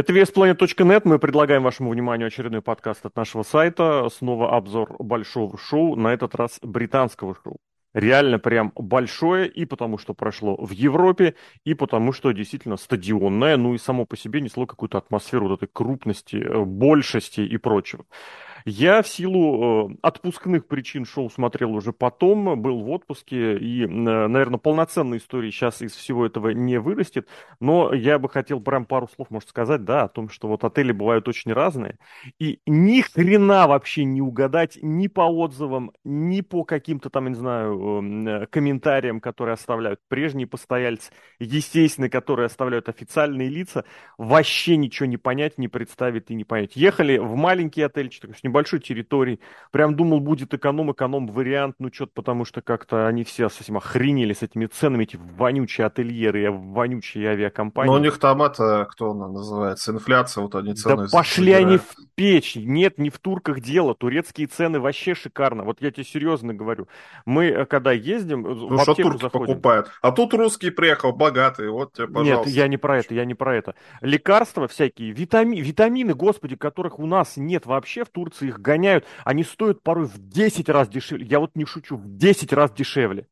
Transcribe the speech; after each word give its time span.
Это 0.00 0.14
VSPlanet.net. 0.14 1.02
Мы 1.04 1.18
предлагаем 1.18 1.62
вашему 1.62 1.90
вниманию 1.90 2.28
очередной 2.28 2.62
подкаст 2.62 3.04
от 3.04 3.14
нашего 3.16 3.42
сайта. 3.42 4.08
Снова 4.08 4.56
обзор 4.56 4.96
большого 4.98 5.58
шоу, 5.58 5.94
на 5.94 6.14
этот 6.14 6.34
раз 6.34 6.58
британского 6.62 7.36
шоу. 7.44 7.58
Реально 7.92 8.38
прям 8.38 8.72
большое, 8.74 9.46
и 9.46 9.66
потому 9.66 9.98
что 9.98 10.14
прошло 10.14 10.56
в 10.56 10.70
Европе, 10.70 11.34
и 11.66 11.74
потому 11.74 12.14
что 12.14 12.32
действительно 12.32 12.78
стадионное, 12.78 13.58
ну 13.58 13.74
и 13.74 13.78
само 13.78 14.06
по 14.06 14.16
себе 14.16 14.40
несло 14.40 14.64
какую-то 14.64 14.96
атмосферу 14.96 15.48
вот 15.48 15.62
этой 15.62 15.68
крупности, 15.70 16.64
большести 16.64 17.42
и 17.42 17.58
прочего. 17.58 18.06
Я 18.64 19.02
в 19.02 19.08
силу 19.08 19.90
э, 19.90 19.96
отпускных 20.02 20.66
причин 20.66 21.04
шоу 21.04 21.30
смотрел 21.30 21.74
уже 21.74 21.92
потом, 21.92 22.60
был 22.60 22.80
в 22.80 22.90
отпуске, 22.90 23.56
и, 23.56 23.84
э, 23.84 23.86
наверное, 23.88 24.58
полноценной 24.58 25.18
истории 25.18 25.50
сейчас 25.50 25.82
из 25.82 25.94
всего 25.94 26.26
этого 26.26 26.50
не 26.50 26.78
вырастет, 26.78 27.28
но 27.60 27.92
я 27.94 28.18
бы 28.18 28.28
хотел 28.28 28.60
прям 28.60 28.84
пару 28.84 29.08
слов, 29.08 29.30
может, 29.30 29.48
сказать, 29.48 29.84
да, 29.84 30.04
о 30.04 30.08
том, 30.08 30.28
что 30.28 30.48
вот 30.48 30.64
отели 30.64 30.92
бывают 30.92 31.28
очень 31.28 31.52
разные, 31.52 31.98
и 32.38 32.60
ни 32.66 33.00
хрена 33.00 33.66
вообще 33.66 34.04
не 34.04 34.20
угадать 34.20 34.78
ни 34.82 35.06
по 35.06 35.22
отзывам, 35.22 35.92
ни 36.04 36.40
по 36.40 36.64
каким-то 36.64 37.10
там, 37.10 37.28
не 37.28 37.34
знаю, 37.34 38.02
э, 38.26 38.46
комментариям, 38.46 39.20
которые 39.20 39.54
оставляют 39.54 40.00
прежние 40.08 40.46
постояльцы, 40.46 41.12
естественно, 41.38 42.08
которые 42.08 42.46
оставляют 42.46 42.88
официальные 42.88 43.48
лица, 43.48 43.84
вообще 44.18 44.76
ничего 44.76 45.06
не 45.06 45.16
понять, 45.16 45.58
не 45.58 45.68
представить 45.68 46.30
и 46.30 46.34
не 46.34 46.44
понять. 46.44 46.76
Ехали 46.76 47.18
в 47.18 47.34
маленький 47.36 47.82
отельчик, 47.82 48.36
небольшой 48.50 48.80
территории. 48.80 49.40
Прям 49.70 49.96
думал, 49.96 50.20
будет 50.20 50.52
эконом-эконом 50.52 51.26
вариант, 51.28 51.76
ну 51.78 51.90
что-то 51.92 52.12
потому 52.14 52.44
что 52.44 52.60
как-то 52.60 53.06
они 53.06 53.24
все 53.24 53.48
совсем 53.48 53.76
охренели 53.78 54.32
с 54.32 54.42
этими 54.42 54.66
ценами, 54.66 55.04
эти 55.04 55.16
вонючие 55.16 55.86
ательеры, 55.86 56.50
вонючие 56.50 57.30
авиакомпании. 57.30 57.90
Но 57.90 57.96
у 57.96 58.00
них 58.00 58.18
там 58.18 58.42
это, 58.42 58.86
кто 58.90 59.12
она 59.12 59.28
называется, 59.28 59.92
инфляция, 59.92 60.42
вот 60.42 60.54
они 60.54 60.74
цены... 60.74 61.04
Да 61.04 61.08
пошли 61.10 61.52
они 61.52 61.78
в 61.78 61.94
печь. 62.14 62.56
Нет, 62.56 62.98
не 62.98 63.10
в 63.10 63.18
турках 63.18 63.60
дело. 63.60 63.94
Турецкие 63.94 64.46
цены 64.46 64.80
вообще 64.80 65.14
шикарно. 65.14 65.64
Вот 65.64 65.80
я 65.80 65.90
тебе 65.90 66.04
серьезно 66.04 66.52
говорю. 66.52 66.88
Мы, 67.24 67.46
э, 67.46 67.64
когда 67.66 67.92
ездим, 67.92 68.42
ну, 68.42 68.76
в 68.76 68.82
что 68.82 68.94
турки 68.94 69.22
заходим. 69.22 69.46
покупают. 69.46 69.90
А 70.02 70.12
тут 70.12 70.34
русский 70.34 70.70
приехал, 70.70 71.12
богатый, 71.12 71.70
вот 71.70 71.92
тебе, 71.94 72.08
пожалуйста. 72.08 72.48
Нет, 72.48 72.56
я 72.56 72.68
не 72.68 72.76
про 72.76 72.98
это, 72.98 73.14
я 73.14 73.24
не 73.24 73.34
про 73.34 73.56
это. 73.56 73.74
Лекарства 74.00 74.68
всякие, 74.68 75.12
витами... 75.12 75.56
витамины, 75.56 76.14
господи, 76.14 76.56
которых 76.56 76.98
у 76.98 77.06
нас 77.06 77.36
нет 77.36 77.66
вообще 77.66 78.04
в 78.04 78.10
Турции, 78.10 78.39
продаются, 78.40 78.46
их 78.46 78.60
гоняют, 78.60 79.04
они 79.24 79.44
стоят 79.44 79.82
порой 79.82 80.06
в 80.06 80.18
10 80.18 80.68
раз 80.68 80.88
дешевле. 80.88 81.26
Я 81.26 81.40
вот 81.40 81.52
не 81.54 81.64
шучу, 81.64 81.96
в 81.96 82.16
10 82.16 82.52
раз 82.52 82.72
дешевле. 82.72 83.26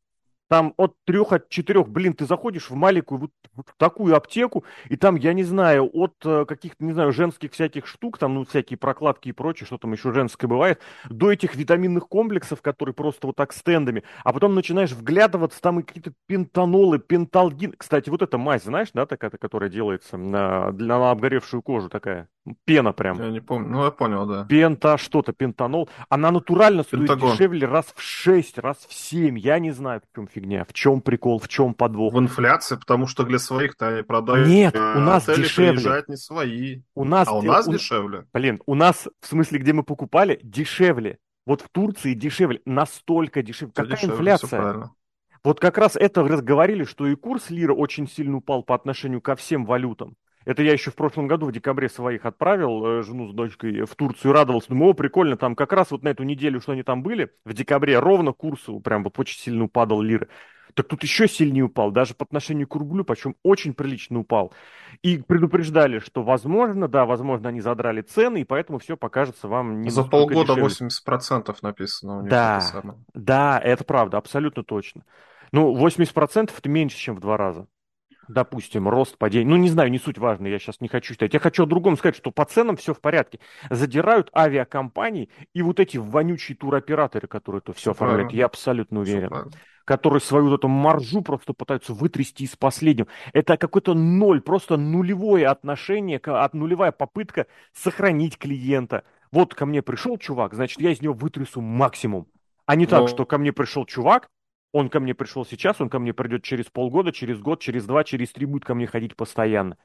Там 0.48 0.72
от 0.78 0.94
трех, 1.04 1.32
от 1.32 1.50
четырех, 1.50 1.88
блин, 1.88 2.14
ты 2.14 2.24
заходишь 2.24 2.70
в 2.70 2.74
маленькую 2.74 3.20
вот, 3.20 3.30
вот 3.52 3.66
такую 3.76 4.16
аптеку, 4.16 4.64
и 4.88 4.96
там, 4.96 5.16
я 5.16 5.34
не 5.34 5.44
знаю, 5.44 5.90
от 5.92 6.14
э, 6.24 6.46
каких-то, 6.46 6.82
не 6.82 6.92
знаю, 6.94 7.12
женских 7.12 7.52
всяких 7.52 7.86
штук, 7.86 8.16
там, 8.16 8.34
ну, 8.34 8.46
всякие 8.46 8.78
прокладки 8.78 9.28
и 9.28 9.32
прочее, 9.32 9.66
что 9.66 9.76
там 9.76 9.92
еще 9.92 10.10
женское 10.10 10.46
бывает, 10.46 10.80
до 11.10 11.30
этих 11.30 11.54
витаминных 11.54 12.08
комплексов, 12.08 12.62
которые 12.62 12.94
просто 12.94 13.26
вот 13.26 13.36
так 13.36 13.52
стендами, 13.52 14.04
а 14.24 14.32
потом 14.32 14.54
начинаешь 14.54 14.92
вглядываться, 14.92 15.60
там 15.60 15.80
и 15.80 15.82
какие-то 15.82 16.14
пентанолы, 16.26 16.98
пенталгин. 16.98 17.74
Кстати, 17.76 18.08
вот 18.08 18.22
эта 18.22 18.38
мазь, 18.38 18.62
знаешь, 18.62 18.88
да, 18.94 19.04
такая, 19.04 19.28
которая 19.28 19.68
делается 19.68 20.16
на, 20.16 20.72
для, 20.72 20.98
на 20.98 21.10
обгоревшую 21.10 21.60
кожу 21.60 21.90
такая? 21.90 22.26
Пена 22.64 22.92
прям. 22.92 23.20
Я 23.20 23.30
не 23.30 23.40
помню, 23.40 23.68
ну 23.68 23.84
я 23.84 23.90
понял, 23.90 24.26
да. 24.26 24.44
Пента 24.44 24.98
что-то, 24.98 25.32
пентанол. 25.32 25.88
Она 26.08 26.30
натурально 26.30 26.82
стоит 26.82 27.02
Пентагон. 27.02 27.32
дешевле 27.32 27.66
раз 27.66 27.92
в 27.94 28.02
6, 28.02 28.58
раз 28.58 28.78
в 28.88 28.92
7. 28.92 29.38
Я 29.38 29.58
не 29.58 29.70
знаю, 29.70 30.00
в 30.00 30.14
чем 30.14 30.28
фигня, 30.28 30.64
в 30.64 30.72
чем 30.72 31.00
прикол, 31.00 31.38
в 31.38 31.48
чем 31.48 31.74
подвох. 31.74 32.14
В 32.14 32.18
инфляции, 32.18 32.76
потому 32.76 33.06
что 33.06 33.24
для 33.24 33.38
своих-то 33.38 33.88
они 33.88 34.02
продают. 34.02 34.48
Нет, 34.48 34.74
у 34.74 34.78
э, 34.78 34.98
нас 34.98 35.26
дешевле. 35.26 36.04
не 36.08 36.16
свои. 36.16 36.82
У 36.94 37.04
нас, 37.04 37.28
а 37.28 37.32
у 37.32 37.42
нас 37.42 37.66
у... 37.66 37.72
дешевле. 37.72 38.26
Блин, 38.32 38.60
у 38.66 38.74
нас, 38.74 39.08
в 39.20 39.26
смысле, 39.26 39.58
где 39.58 39.72
мы 39.72 39.82
покупали, 39.82 40.40
дешевле. 40.42 41.18
Вот 41.46 41.62
в 41.62 41.68
Турции 41.70 42.12
дешевле, 42.12 42.60
настолько 42.66 43.42
дешевле. 43.42 43.72
Все 43.72 43.82
Какая 43.82 43.96
дешевле, 43.96 44.14
инфляция? 44.14 44.90
Вот 45.44 45.60
как 45.60 45.78
раз 45.78 45.96
это 45.96 46.22
разговорили, 46.22 46.84
что 46.84 47.06
и 47.06 47.14
курс 47.14 47.50
лира 47.50 47.72
очень 47.72 48.08
сильно 48.08 48.36
упал 48.36 48.62
по 48.62 48.74
отношению 48.74 49.20
ко 49.20 49.36
всем 49.36 49.64
валютам. 49.64 50.16
Это 50.44 50.62
я 50.62 50.72
еще 50.72 50.90
в 50.90 50.94
прошлом 50.94 51.26
году 51.26 51.46
в 51.46 51.52
декабре 51.52 51.88
своих 51.88 52.24
отправил, 52.24 52.86
э, 52.86 53.02
жену 53.02 53.28
с 53.28 53.34
дочкой, 53.34 53.82
в 53.82 53.94
Турцию, 53.94 54.32
радовался. 54.32 54.70
Думаю, 54.70 54.92
о, 54.92 54.94
прикольно, 54.94 55.36
там 55.36 55.54
как 55.54 55.72
раз 55.72 55.90
вот 55.90 56.02
на 56.02 56.08
эту 56.08 56.22
неделю, 56.22 56.60
что 56.60 56.72
они 56.72 56.82
там 56.82 57.02
были, 57.02 57.30
в 57.44 57.52
декабре, 57.52 57.98
ровно 57.98 58.32
курсу 58.32 58.80
прям 58.80 59.04
вот 59.04 59.18
очень 59.18 59.38
сильно 59.38 59.64
упадал 59.64 60.00
лиры. 60.00 60.28
Так 60.74 60.86
тут 60.86 61.02
еще 61.02 61.26
сильнее 61.26 61.64
упал, 61.64 61.90
даже 61.90 62.14
по 62.14 62.24
отношению 62.24 62.68
к 62.68 62.74
рублю, 62.76 63.04
причем 63.04 63.34
очень 63.42 63.74
прилично 63.74 64.20
упал. 64.20 64.52
И 65.02 65.18
предупреждали, 65.18 65.98
что 65.98 66.22
возможно, 66.22 66.88
да, 66.88 67.04
возможно, 67.04 67.48
они 67.48 67.60
задрали 67.60 68.00
цены, 68.00 68.42
и 68.42 68.44
поэтому 68.44 68.78
все 68.78 68.96
покажется 68.96 69.48
вам 69.48 69.80
не 69.80 69.90
За 69.90 70.04
полгода 70.04 70.54
дешевле. 70.54 70.88
80% 70.88 71.56
написано 71.62 72.18
у 72.18 72.20
них. 72.22 72.30
Да, 72.30 72.58
это 72.58 72.94
да, 73.14 73.60
это 73.62 73.84
правда, 73.84 74.18
абсолютно 74.18 74.62
точно. 74.62 75.04
Ну, 75.52 75.74
80% 75.76 76.52
это 76.56 76.68
меньше, 76.68 76.96
чем 76.96 77.16
в 77.16 77.20
два 77.20 77.36
раза 77.36 77.66
допустим, 78.28 78.88
рост, 78.88 79.18
падение, 79.18 79.48
ну, 79.48 79.56
не 79.56 79.68
знаю, 79.68 79.90
не 79.90 79.98
суть 79.98 80.18
важно, 80.18 80.46
я 80.46 80.58
сейчас 80.58 80.80
не 80.80 80.88
хочу 80.88 81.14
считать. 81.14 81.34
Я 81.34 81.40
хочу 81.40 81.64
о 81.64 81.66
другом 81.66 81.96
сказать, 81.96 82.16
что 82.16 82.30
по 82.30 82.44
ценам 82.44 82.76
все 82.76 82.94
в 82.94 83.00
порядке. 83.00 83.40
Задирают 83.70 84.30
авиакомпании 84.36 85.30
и 85.54 85.62
вот 85.62 85.80
эти 85.80 85.96
вонючие 85.96 86.56
туроператоры, 86.56 87.26
которые 87.26 87.60
это 87.60 87.72
все 87.72 87.92
оформляют, 87.92 88.32
я 88.32 88.46
абсолютно 88.46 89.00
уверен. 89.00 89.50
Которые 89.84 90.20
свою 90.20 90.50
вот 90.50 90.58
эту 90.58 90.68
маржу 90.68 91.22
просто 91.22 91.54
пытаются 91.54 91.94
вытрясти 91.94 92.44
из 92.44 92.54
последнего. 92.56 93.08
Это 93.32 93.56
какой-то 93.56 93.94
ноль, 93.94 94.42
просто 94.42 94.76
нулевое 94.76 95.46
отношение, 95.46 96.18
от 96.18 96.52
нулевая 96.52 96.92
попытка 96.92 97.46
сохранить 97.72 98.36
клиента. 98.36 99.04
Вот 99.32 99.54
ко 99.54 99.64
мне 99.64 99.80
пришел 99.80 100.18
чувак, 100.18 100.52
значит, 100.52 100.80
я 100.80 100.90
из 100.90 101.00
него 101.00 101.14
вытрясу 101.14 101.62
максимум. 101.62 102.26
А 102.66 102.76
не 102.76 102.84
так, 102.86 103.00
Но... 103.00 103.08
что 103.08 103.24
ко 103.24 103.38
мне 103.38 103.50
пришел 103.50 103.86
чувак, 103.86 104.28
он 104.72 104.88
ко 104.88 105.00
мне 105.00 105.14
пришел 105.14 105.44
сейчас, 105.44 105.80
он 105.80 105.88
ко 105.88 105.98
мне 105.98 106.12
придет 106.12 106.42
через 106.42 106.66
полгода, 106.66 107.12
через 107.12 107.40
год, 107.40 107.60
через 107.60 107.84
два, 107.86 108.04
через 108.04 108.32
три 108.32 108.46
будет 108.46 108.64
ко 108.64 108.74
мне 108.74 108.86
ходить 108.86 109.16
постоянно. 109.16 109.76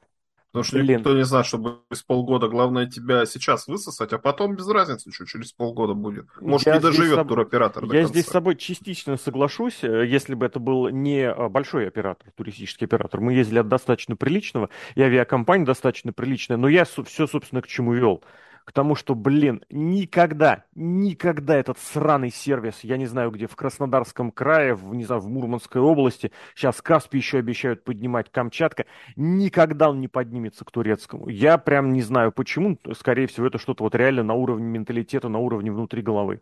Потому 0.54 0.64
что 0.66 0.78
Блин. 0.78 0.98
никто 0.98 1.16
не 1.16 1.24
знает, 1.24 1.46
что 1.46 1.82
через 1.90 2.04
полгода. 2.04 2.46
Главное 2.46 2.86
тебя 2.86 3.26
сейчас 3.26 3.66
высосать, 3.66 4.12
а 4.12 4.18
потом 4.18 4.54
без 4.54 4.68
разницы, 4.68 5.10
что 5.10 5.26
через 5.26 5.52
полгода 5.52 5.94
будет. 5.94 6.26
Может, 6.40 6.68
я 6.68 6.74
не 6.74 6.80
доживет 6.80 7.16
соб... 7.16 7.26
туроператор 7.26 7.92
Я 7.92 8.04
здесь 8.04 8.26
с 8.26 8.30
собой 8.30 8.54
частично 8.54 9.16
соглашусь, 9.16 9.82
э, 9.82 10.06
если 10.06 10.34
бы 10.34 10.46
это 10.46 10.60
был 10.60 10.90
не 10.90 11.22
э, 11.22 11.48
большой 11.48 11.88
оператор, 11.88 12.30
туристический 12.36 12.86
оператор. 12.86 13.20
Мы 13.20 13.32
ездили 13.32 13.58
от 13.58 13.66
достаточно 13.66 14.14
приличного, 14.14 14.70
и 14.94 15.02
авиакомпания 15.02 15.66
достаточно 15.66 16.12
приличная, 16.12 16.56
но 16.56 16.68
я 16.68 16.84
все, 16.84 17.26
собственно, 17.26 17.60
к 17.60 17.66
чему 17.66 17.92
вел 17.92 18.22
к 18.64 18.72
тому, 18.72 18.94
что, 18.94 19.14
блин, 19.14 19.62
никогда, 19.70 20.64
никогда 20.74 21.56
этот 21.56 21.78
сраный 21.78 22.30
сервис, 22.30 22.80
я 22.82 22.96
не 22.96 23.06
знаю 23.06 23.30
где, 23.30 23.46
в 23.46 23.54
Краснодарском 23.56 24.30
крае, 24.30 24.74
в, 24.74 24.94
не 24.94 25.04
знаю, 25.04 25.20
в 25.20 25.28
Мурманской 25.28 25.80
области, 25.80 26.32
сейчас 26.54 26.80
Каспий 26.80 27.18
еще 27.18 27.38
обещают 27.38 27.84
поднимать, 27.84 28.30
Камчатка, 28.30 28.86
никогда 29.16 29.90
он 29.90 30.00
не 30.00 30.08
поднимется 30.08 30.64
к 30.64 30.70
турецкому. 30.70 31.28
Я 31.28 31.58
прям 31.58 31.92
не 31.92 32.02
знаю 32.02 32.32
почему, 32.32 32.78
скорее 32.96 33.26
всего, 33.26 33.46
это 33.46 33.58
что-то 33.58 33.84
вот 33.84 33.94
реально 33.94 34.22
на 34.22 34.34
уровне 34.34 34.66
менталитета, 34.66 35.28
на 35.28 35.38
уровне 35.38 35.70
внутри 35.70 36.02
головы 36.02 36.40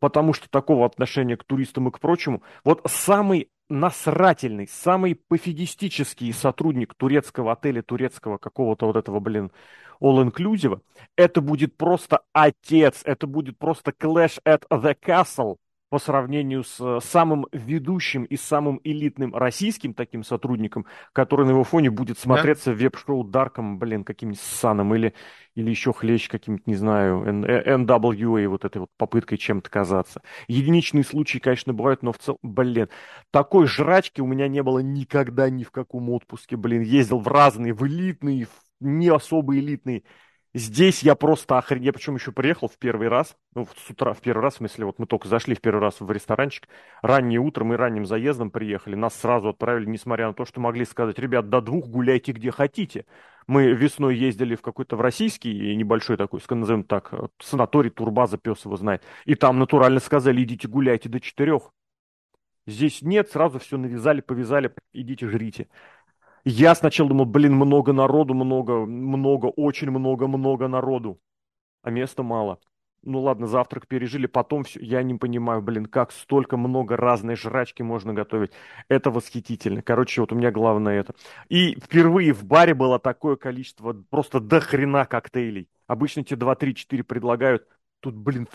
потому 0.00 0.34
что 0.34 0.50
такого 0.50 0.84
отношения 0.84 1.36
к 1.36 1.44
туристам 1.44 1.88
и 1.88 1.90
к 1.90 1.98
прочему, 1.98 2.42
вот 2.62 2.82
самый 2.86 3.48
насрательный, 3.68 4.68
самый 4.68 5.14
пофигистический 5.14 6.32
сотрудник 6.32 6.94
турецкого 6.94 7.52
отеля, 7.52 7.82
турецкого 7.82 8.36
какого-то 8.38 8.86
вот 8.86 8.96
этого, 8.96 9.20
блин, 9.20 9.50
all-inclusive, 10.00 10.80
это 11.16 11.40
будет 11.40 11.76
просто 11.76 12.20
отец, 12.32 13.02
это 13.04 13.26
будет 13.26 13.58
просто 13.58 13.92
clash 13.92 14.38
at 14.44 14.62
the 14.70 14.96
castle 15.00 15.56
по 15.94 16.00
сравнению 16.00 16.64
с 16.64 16.80
э, 16.80 16.98
самым 17.00 17.46
ведущим 17.52 18.24
и 18.24 18.36
самым 18.36 18.80
элитным 18.82 19.32
российским 19.32 19.94
таким 19.94 20.24
сотрудником, 20.24 20.86
который 21.12 21.46
на 21.46 21.50
его 21.50 21.62
фоне 21.62 21.88
будет 21.88 22.18
смотреться 22.18 22.70
да? 22.70 22.76
веб-шоу 22.76 23.22
Дарком, 23.22 23.78
блин, 23.78 24.02
каким-нибудь 24.02 24.40
Саном 24.40 24.92
или, 24.96 25.14
или 25.54 25.70
еще 25.70 25.92
хлещ 25.92 26.28
каким-нибудь, 26.28 26.66
не 26.66 26.74
знаю, 26.74 27.22
NWA, 27.22 28.40
э, 28.40 28.48
вот 28.48 28.64
этой 28.64 28.78
вот 28.78 28.90
попыткой 28.96 29.38
чем-то 29.38 29.70
казаться. 29.70 30.20
Единичные 30.48 31.04
случаи, 31.04 31.38
конечно, 31.38 31.72
бывают, 31.72 32.02
но 32.02 32.12
в 32.12 32.18
целом, 32.18 32.38
блин, 32.42 32.88
такой 33.30 33.68
жрачки 33.68 34.20
у 34.20 34.26
меня 34.26 34.48
не 34.48 34.64
было 34.64 34.80
никогда 34.80 35.48
ни 35.48 35.62
в 35.62 35.70
каком 35.70 36.10
отпуске, 36.10 36.56
блин, 36.56 36.82
ездил 36.82 37.20
в 37.20 37.28
разные, 37.28 37.72
в 37.72 37.86
элитные, 37.86 38.46
в 38.46 38.63
не 38.80 39.08
особо 39.08 39.56
элитный. 39.58 40.04
Здесь 40.56 41.02
я 41.02 41.16
просто 41.16 41.58
охренел. 41.58 41.86
Я 41.86 41.92
причем 41.92 42.14
еще 42.14 42.30
приехал 42.30 42.68
в 42.68 42.78
первый 42.78 43.08
раз, 43.08 43.36
ну, 43.56 43.66
с 43.76 43.90
утра, 43.90 44.12
в 44.12 44.20
первый 44.20 44.42
раз, 44.42 44.54
в 44.54 44.56
смысле, 44.58 44.84
вот 44.84 45.00
мы 45.00 45.06
только 45.06 45.26
зашли 45.26 45.56
в 45.56 45.60
первый 45.60 45.80
раз 45.80 45.98
в 45.98 46.08
ресторанчик, 46.08 46.68
раннее 47.02 47.40
утро, 47.40 47.64
мы 47.64 47.76
ранним 47.76 48.06
заездом 48.06 48.52
приехали, 48.52 48.94
нас 48.94 49.16
сразу 49.16 49.48
отправили, 49.48 49.86
несмотря 49.86 50.28
на 50.28 50.32
то, 50.32 50.44
что 50.44 50.60
могли 50.60 50.84
сказать, 50.84 51.18
ребят, 51.18 51.48
до 51.48 51.60
двух 51.60 51.88
гуляйте 51.88 52.30
где 52.30 52.52
хотите. 52.52 53.04
Мы 53.48 53.72
весной 53.72 54.16
ездили 54.16 54.54
в 54.54 54.62
какой-то 54.62 54.96
в 54.96 55.00
российский 55.00 55.74
небольшой 55.74 56.16
такой, 56.16 56.40
назовем 56.48 56.84
так, 56.84 57.12
санаторий, 57.40 57.90
турбаза, 57.90 58.38
пес 58.38 58.64
его 58.64 58.76
знает. 58.76 59.02
И 59.24 59.34
там 59.34 59.58
натурально 59.58 59.98
сказали, 59.98 60.42
идите 60.44 60.68
гуляйте 60.68 61.08
до 61.08 61.18
четырех. 61.20 61.72
Здесь 62.66 63.02
нет, 63.02 63.28
сразу 63.28 63.58
все 63.58 63.76
навязали, 63.76 64.20
повязали, 64.20 64.72
идите 64.92 65.28
жрите. 65.28 65.68
Я 66.44 66.74
сначала 66.74 67.08
думал, 67.08 67.24
блин, 67.24 67.54
много 67.54 67.92
народу, 67.92 68.34
много, 68.34 68.84
много, 68.84 69.46
очень 69.46 69.90
много, 69.90 70.26
много 70.26 70.68
народу, 70.68 71.20
а 71.82 71.90
места 71.90 72.22
мало. 72.22 72.58
Ну 73.06 73.20
ладно, 73.20 73.46
завтрак 73.46 73.86
пережили, 73.86 74.26
потом 74.26 74.64
все. 74.64 74.80
Я 74.80 75.02
не 75.02 75.14
понимаю, 75.14 75.60
блин, 75.60 75.86
как 75.86 76.10
столько 76.10 76.56
много 76.56 76.96
разной 76.96 77.36
жрачки 77.36 77.82
можно 77.82 78.14
готовить. 78.14 78.52
Это 78.88 79.10
восхитительно. 79.10 79.82
Короче, 79.82 80.22
вот 80.22 80.32
у 80.32 80.36
меня 80.36 80.50
главное 80.50 81.00
это. 81.00 81.14
И 81.48 81.78
впервые 81.78 82.32
в 82.32 82.44
баре 82.44 82.72
было 82.74 82.98
такое 82.98 83.36
количество, 83.36 83.92
просто 83.92 84.40
до 84.40 84.60
хрена 84.60 85.04
коктейлей. 85.04 85.68
Обычно 85.86 86.24
тебе 86.24 86.38
2, 86.38 86.54
3, 86.54 86.74
4 86.74 87.04
предлагают. 87.04 87.68
Тут, 88.00 88.14
блин, 88.14 88.48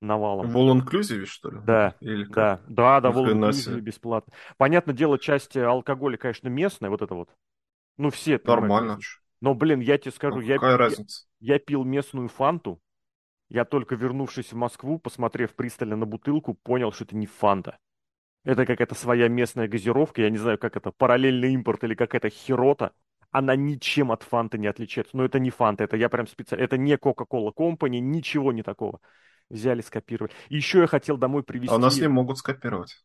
навалом. 0.00 0.48
В 0.48 0.56
all 0.56 0.80
inclusive, 0.80 1.24
что 1.26 1.50
ли? 1.50 1.58
Да, 1.64 1.94
Или 2.00 2.24
да, 2.24 2.60
да, 2.68 3.00
да, 3.00 3.10
в 3.10 3.18
all 3.18 3.32
inclusive 3.32 3.80
бесплатно. 3.80 4.32
Понятно 4.56 4.92
дело, 4.92 5.18
часть 5.18 5.56
алкоголя, 5.56 6.16
конечно, 6.16 6.48
местная, 6.48 6.90
вот 6.90 7.02
это 7.02 7.14
вот. 7.14 7.30
Ну, 7.96 8.10
все. 8.10 8.40
Нормально. 8.44 8.98
Но, 9.40 9.54
блин, 9.54 9.80
я 9.80 9.98
тебе 9.98 10.12
скажу, 10.12 10.36
ну, 10.36 10.42
я? 10.42 10.56
Я, 10.56 10.90
я 11.40 11.58
пил 11.58 11.84
местную 11.84 12.28
фанту, 12.28 12.80
я 13.48 13.64
только 13.64 13.94
вернувшись 13.94 14.52
в 14.52 14.56
Москву, 14.56 14.98
посмотрев 14.98 15.54
пристально 15.54 15.96
на 15.96 16.06
бутылку, 16.06 16.54
понял, 16.54 16.92
что 16.92 17.04
это 17.04 17.16
не 17.16 17.26
фанта. 17.26 17.78
Это 18.44 18.66
какая-то 18.66 18.94
своя 18.94 19.28
местная 19.28 19.68
газировка, 19.68 20.22
я 20.22 20.30
не 20.30 20.38
знаю, 20.38 20.58
как 20.58 20.76
это, 20.76 20.90
параллельный 20.90 21.52
импорт 21.52 21.84
или 21.84 21.94
какая-то 21.94 22.30
херота. 22.30 22.92
Она 23.30 23.56
ничем 23.56 24.10
от 24.10 24.22
фанты 24.22 24.58
не 24.58 24.66
отличается. 24.66 25.16
Но 25.16 25.24
это 25.24 25.38
не 25.38 25.50
фанта, 25.50 25.84
это 25.84 25.96
я 25.96 26.08
прям 26.08 26.26
специально, 26.26 26.64
это 26.64 26.78
не 26.78 26.94
Coca-Cola 26.94 27.52
Company, 27.54 27.98
ничего 27.98 28.52
не 28.52 28.62
такого. 28.62 29.00
Взяли, 29.50 29.80
скопировали. 29.80 30.32
И 30.48 30.56
еще 30.56 30.80
я 30.80 30.86
хотел 30.86 31.16
домой 31.16 31.42
привезти... 31.42 31.72
А 31.72 31.76
у 31.76 31.80
нас 31.80 31.98
не 31.98 32.08
могут 32.08 32.38
скопировать. 32.38 32.96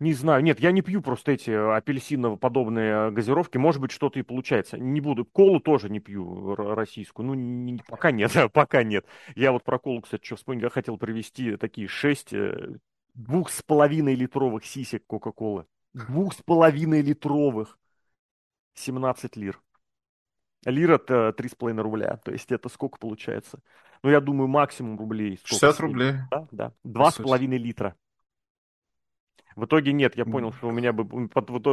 Не 0.00 0.12
знаю, 0.12 0.44
нет, 0.44 0.60
я 0.60 0.70
не 0.70 0.80
пью 0.80 1.02
просто 1.02 1.32
эти 1.32 1.50
апельсиново-подобные 1.50 3.10
газировки. 3.10 3.58
Может 3.58 3.80
быть, 3.80 3.90
что-то 3.90 4.20
и 4.20 4.22
получается. 4.22 4.78
Не 4.78 5.00
буду. 5.00 5.24
Колу 5.24 5.58
тоже 5.58 5.90
не 5.90 5.98
пью 5.98 6.54
российскую. 6.54 7.26
Ну, 7.26 7.34
не, 7.34 7.80
пока 7.88 8.12
нет, 8.12 8.30
пока 8.52 8.84
нет. 8.84 9.04
Я 9.34 9.50
вот 9.50 9.64
про 9.64 9.80
колу, 9.80 10.00
кстати, 10.00 10.24
что 10.24 10.36
вспомнил, 10.36 10.64
я 10.64 10.70
хотел 10.70 10.98
привезти 10.98 11.56
такие 11.56 11.88
шесть 11.88 12.32
э, 12.32 12.76
двух 13.14 13.50
с 13.50 13.60
половиной 13.62 14.14
литровых 14.14 14.64
сисек 14.64 15.04
Кока-Колы. 15.06 15.66
Двух 15.94 16.34
с 16.34 16.42
половиной 16.42 17.02
литровых. 17.02 17.76
17 18.74 19.34
лир. 19.34 19.60
Лира 20.64 20.96
это 20.96 21.32
три 21.32 21.48
с 21.48 21.54
половиной 21.54 21.82
рубля. 21.82 22.18
То 22.24 22.32
есть 22.32 22.50
это 22.50 22.68
сколько 22.68 22.98
получается? 22.98 23.60
Ну, 24.02 24.10
я 24.10 24.20
думаю, 24.20 24.48
максимум 24.48 24.98
рублей. 24.98 25.40
60 25.44 25.80
рублей. 25.80 26.12
Да, 26.30 26.48
да. 26.50 26.72
Два 26.84 27.10
с 27.10 27.16
половиной 27.16 27.58
литра. 27.58 27.96
В 29.56 29.64
итоге 29.64 29.92
нет, 29.92 30.16
я 30.16 30.24
понял, 30.24 30.52
что 30.52 30.68
у 30.68 30.70
меня 30.70 30.92
бы 30.92 31.28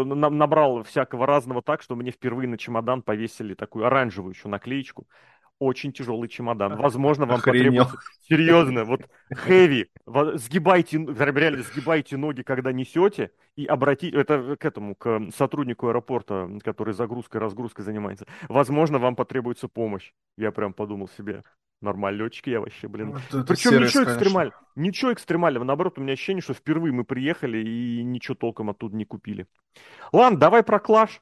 набрал 0.06 0.82
всякого 0.82 1.28
разного 1.28 1.62
так, 1.62 1.84
что 1.84 1.96
мне 1.96 2.10
впервые 2.10 2.48
на 2.48 2.58
чемодан 2.58 3.04
повесили 3.04 3.54
такую 3.54 3.86
оранжевую 3.86 4.34
еще 4.34 4.48
наклеечку. 4.48 5.08
Очень 5.60 5.94
тяжелый 5.94 6.28
чемодан. 6.28 6.76
Возможно, 6.76 7.26
вам 7.26 7.40
Охренел. 7.40 7.86
потребуется... 7.86 7.98
Серьезно, 8.28 8.84
вот 8.84 9.08
heavy. 9.48 9.88
Сгибайте, 10.38 10.98
реально 10.98 11.64
сгибайте 11.64 12.18
ноги, 12.18 12.42
когда 12.42 12.74
несете, 12.74 13.32
и 13.56 13.66
обратите... 13.66 14.18
Это 14.18 14.58
к 14.58 14.66
этому, 14.66 14.96
к 14.96 15.30
сотруднику 15.34 15.88
аэропорта, 15.88 16.50
который 16.64 16.94
загрузкой-разгрузкой 16.94 17.86
занимается. 17.86 18.26
Возможно, 18.50 19.00
вам 19.00 19.16
потребуется 19.16 19.68
помощь. 19.68 20.12
Я 20.38 20.52
прям 20.52 20.74
подумал 20.74 21.08
себе. 21.08 21.42
Нормально, 21.82 22.24
летчики 22.24 22.50
я 22.50 22.60
вообще, 22.60 22.88
блин. 22.88 23.18
Вот 23.32 23.48
Причем 23.48 23.72
сервис, 23.72 23.90
ничего 23.90 24.04
экстремального. 24.06 24.60
Ничего 24.76 25.14
экстремального. 25.14 25.64
Наоборот, 25.64 26.00
у 26.00 26.02
меня 26.02 26.14
ощущение, 26.14 26.42
что 26.42 26.54
впервые 26.54 26.94
мы 26.94 27.04
приехали 27.04 27.60
и 27.60 28.04
ничего 28.04 28.36
толком 28.36 28.70
оттуда 28.70 28.96
не 28.96 29.06
купили. 29.06 29.46
Ладно, 30.12 30.40
давай 30.40 30.64
про 30.64 30.80
клаш. 30.80 31.22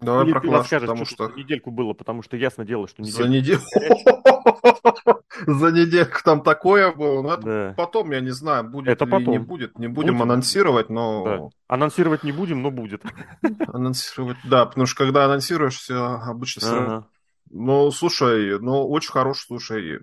Давай 0.00 0.24
Или 0.24 0.32
про 0.32 0.40
клаш, 0.40 0.68
потому 0.68 1.04
что... 1.04 1.30
недельку 1.30 1.70
было, 1.70 1.92
потому 1.92 2.22
что 2.22 2.36
ясно 2.36 2.64
дело, 2.64 2.88
что 2.88 3.02
недельку... 3.02 3.22
За 3.22 3.28
неделю... 3.28 3.60
За 5.46 5.70
недельку 5.70 6.20
там 6.24 6.42
такое 6.42 6.92
было. 6.92 7.22
Но 7.22 7.34
это 7.34 7.74
потом, 7.76 8.10
я 8.12 8.20
не 8.20 8.30
знаю, 8.30 8.64
будет 8.64 8.88
это 8.88 9.04
или 9.04 9.26
не 9.26 9.38
будет. 9.38 9.78
Не 9.78 9.88
будем 9.88 10.20
анонсировать, 10.22 10.90
но... 10.90 11.50
Анонсировать 11.68 12.24
не 12.24 12.32
будем, 12.32 12.62
но 12.62 12.70
будет. 12.70 13.02
Анонсировать, 13.68 14.38
да, 14.44 14.66
потому 14.66 14.86
что 14.86 15.04
когда 15.04 15.24
анонсируешь, 15.24 15.76
все 15.76 16.20
обычно 16.26 17.06
ну, 17.50 17.90
слушай, 17.92 18.58
ну, 18.58 18.88
очень 18.88 19.12
хороший, 19.12 19.46
слушай, 19.46 20.00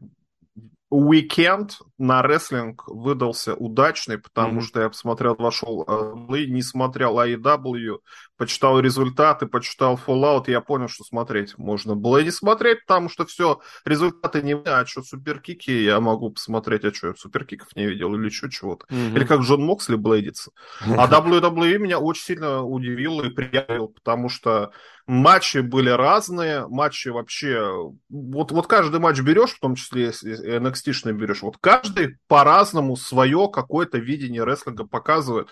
уикенд 0.89 1.79
на 1.97 2.21
рестлинг 2.21 2.87
выдался 2.87 3.55
удачный, 3.55 4.17
потому 4.19 4.59
mm-hmm. 4.59 4.65
что 4.65 4.81
я 4.81 4.89
посмотрел 4.89 5.35
два 5.35 5.51
шоу, 5.51 6.27
не 6.29 6.61
смотрел 6.61 7.19
AEW, 7.19 7.99
почитал 8.41 8.79
результаты, 8.79 9.45
почитал 9.45 9.99
Fallout, 10.03 10.45
я 10.47 10.61
понял, 10.61 10.87
что 10.87 11.03
смотреть 11.03 11.55
можно 11.59 11.95
было 11.95 12.17
и 12.17 12.23
не 12.23 12.31
смотреть, 12.31 12.79
потому 12.87 13.07
что 13.07 13.23
все, 13.27 13.61
результаты 13.85 14.41
не 14.41 14.55
а 14.55 14.83
что 14.87 15.03
суперкики 15.03 15.69
я 15.69 15.99
могу 15.99 16.31
посмотреть, 16.31 16.83
а 16.83 16.91
что 16.91 17.09
я 17.09 17.13
суперкиков 17.13 17.75
не 17.75 17.85
видел, 17.85 18.15
или 18.15 18.29
что 18.29 18.49
чего-то. 18.49 18.87
Mm-hmm. 18.87 19.15
Или 19.15 19.25
как 19.25 19.41
Джон 19.41 19.63
Моксли 19.63 19.95
блейдится. 19.95 20.49
А 20.97 21.07
WWE 21.07 21.77
меня 21.77 21.99
очень 21.99 22.23
сильно 22.23 22.63
удивил 22.63 23.21
и 23.21 23.29
приятел, 23.29 23.89
потому 23.89 24.27
что 24.27 24.71
матчи 25.05 25.59
были 25.59 25.89
разные, 25.89 26.67
матчи 26.67 27.09
вообще... 27.09 27.91
Вот, 28.09 28.51
вот 28.51 28.65
каждый 28.65 28.99
матч 28.99 29.19
берешь, 29.21 29.51
в 29.51 29.59
том 29.59 29.75
числе 29.75 30.05
если 30.05 30.57
NXT-шный 30.59 31.11
берешь, 31.11 31.43
вот 31.43 31.57
каждый 31.61 32.17
по-разному 32.27 32.95
свое 32.95 33.49
какое-то 33.53 33.99
видение 33.99 34.43
рестлинга 34.43 34.85
показывает. 34.85 35.49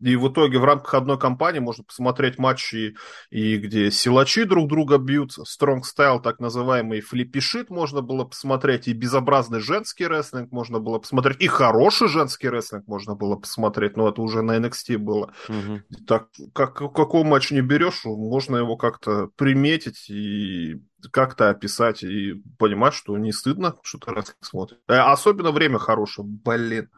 И 0.00 0.16
в 0.16 0.32
итоге 0.32 0.58
в 0.58 0.64
рамках 0.64 0.94
одной 0.94 1.18
кампании 1.18 1.60
можно 1.60 1.84
посмотреть 1.84 2.38
матчи, 2.38 2.96
и 3.30 3.56
где 3.56 3.90
силачи 3.90 4.44
друг 4.44 4.68
друга 4.68 4.98
бьют, 4.98 5.32
Strong 5.38 5.80
Style, 5.82 6.20
так 6.20 6.40
называемый 6.40 7.00
флипишит 7.00 7.70
можно 7.70 8.00
было 8.00 8.24
посмотреть, 8.24 8.88
и 8.88 8.92
безобразный 8.92 9.60
женский 9.60 10.06
рестлинг 10.06 10.50
можно 10.52 10.78
было 10.78 10.98
посмотреть, 10.98 11.40
и 11.40 11.46
хороший 11.46 12.08
женский 12.08 12.48
рестлинг 12.48 12.86
можно 12.86 13.14
было 13.14 13.36
посмотреть, 13.36 13.96
но 13.96 14.08
это 14.08 14.22
уже 14.22 14.42
на 14.42 14.56
NXT 14.56 14.98
было. 14.98 15.32
Угу. 15.48 16.04
Так, 16.06 16.28
как, 16.54 16.74
какой 16.74 17.24
матч 17.24 17.50
не 17.50 17.60
берешь, 17.60 18.04
можно 18.04 18.56
его 18.56 18.76
как-то 18.76 19.28
приметить 19.36 20.08
и 20.08 20.80
как-то 21.12 21.50
описать 21.50 22.02
и 22.02 22.42
понимать, 22.58 22.94
что 22.94 23.16
не 23.16 23.32
стыдно, 23.32 23.74
что 23.82 23.98
ты 23.98 24.10
рестлинг 24.12 24.38
смотришь. 24.40 24.78
Э, 24.88 24.98
особенно 24.98 25.50
время 25.50 25.78
хорошее, 25.78 26.26
блин. 26.26 26.90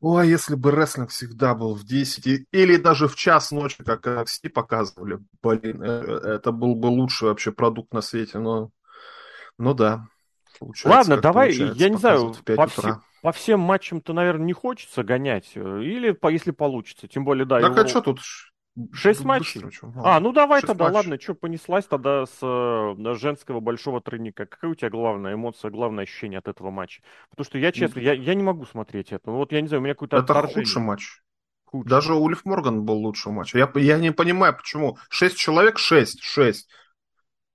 Ой, 0.00 0.28
если 0.28 0.54
бы 0.54 0.70
рестлинг 0.70 1.10
всегда 1.10 1.54
был 1.54 1.74
в 1.74 1.84
10 1.84 2.46
или 2.50 2.76
даже 2.76 3.06
в 3.06 3.16
час 3.16 3.50
ночи, 3.50 3.84
как 3.84 4.06
NXT 4.06 4.48
показывали, 4.48 5.18
блин, 5.42 5.82
э, 5.82 6.36
это 6.36 6.52
был 6.52 6.74
бы 6.74 6.86
лучший 6.86 7.28
вообще 7.28 7.52
продукт 7.52 7.92
на 7.92 8.00
свете, 8.00 8.38
но, 8.38 8.70
ну 9.58 9.74
да. 9.74 10.06
Ладно, 10.84 11.18
давай, 11.18 11.52
я 11.52 11.90
не 11.90 11.98
знаю, 11.98 12.34
по, 12.56 12.66
все, 12.66 13.00
по 13.20 13.32
всем 13.32 13.60
матчам-то, 13.60 14.14
наверное, 14.14 14.46
не 14.46 14.54
хочется 14.54 15.02
гонять, 15.02 15.52
э, 15.54 15.82
или 15.82 16.16
если 16.32 16.50
получится, 16.50 17.06
тем 17.06 17.24
более, 17.24 17.44
да. 17.44 17.60
Так 17.60 17.72
его... 17.72 17.82
а 17.82 17.86
что 17.86 18.00
тут 18.00 18.20
Шесть 18.92 19.24
матчей? 19.24 19.62
А, 19.96 20.20
ну 20.20 20.32
давай 20.32 20.62
тогда, 20.62 20.84
матчей. 20.84 20.96
ладно, 20.96 21.20
что, 21.20 21.34
понеслась 21.34 21.86
тогда 21.86 22.24
с 22.24 22.38
э, 22.40 23.14
женского 23.14 23.60
большого 23.60 24.00
тройника. 24.00 24.46
Какая 24.46 24.70
у 24.70 24.74
тебя 24.74 24.90
главная 24.90 25.34
эмоция, 25.34 25.70
главное 25.70 26.04
ощущение 26.04 26.38
от 26.38 26.48
этого 26.48 26.70
матча? 26.70 27.02
Потому 27.30 27.44
что 27.44 27.58
я, 27.58 27.72
честно, 27.72 28.00
я, 28.00 28.12
я 28.12 28.34
не 28.34 28.42
могу 28.42 28.64
смотреть 28.66 29.12
это. 29.12 29.30
Вот 29.30 29.52
я 29.52 29.60
не 29.60 29.68
знаю, 29.68 29.80
у 29.80 29.84
меня 29.84 29.94
какой-то 29.94 30.16
Это 30.16 30.32
отторжение. 30.32 30.64
худший 30.64 30.82
матч. 30.82 31.20
Худший. 31.64 31.90
Даже 31.90 32.14
Ульф 32.14 32.44
Морган 32.44 32.84
был 32.84 32.96
лучший 32.96 33.32
матч. 33.32 33.54
Я, 33.54 33.70
я 33.74 33.98
не 33.98 34.12
понимаю, 34.12 34.56
почему. 34.56 34.98
Шесть 35.08 35.36
человек, 35.36 35.78
шесть, 35.78 36.22
шесть. 36.22 36.68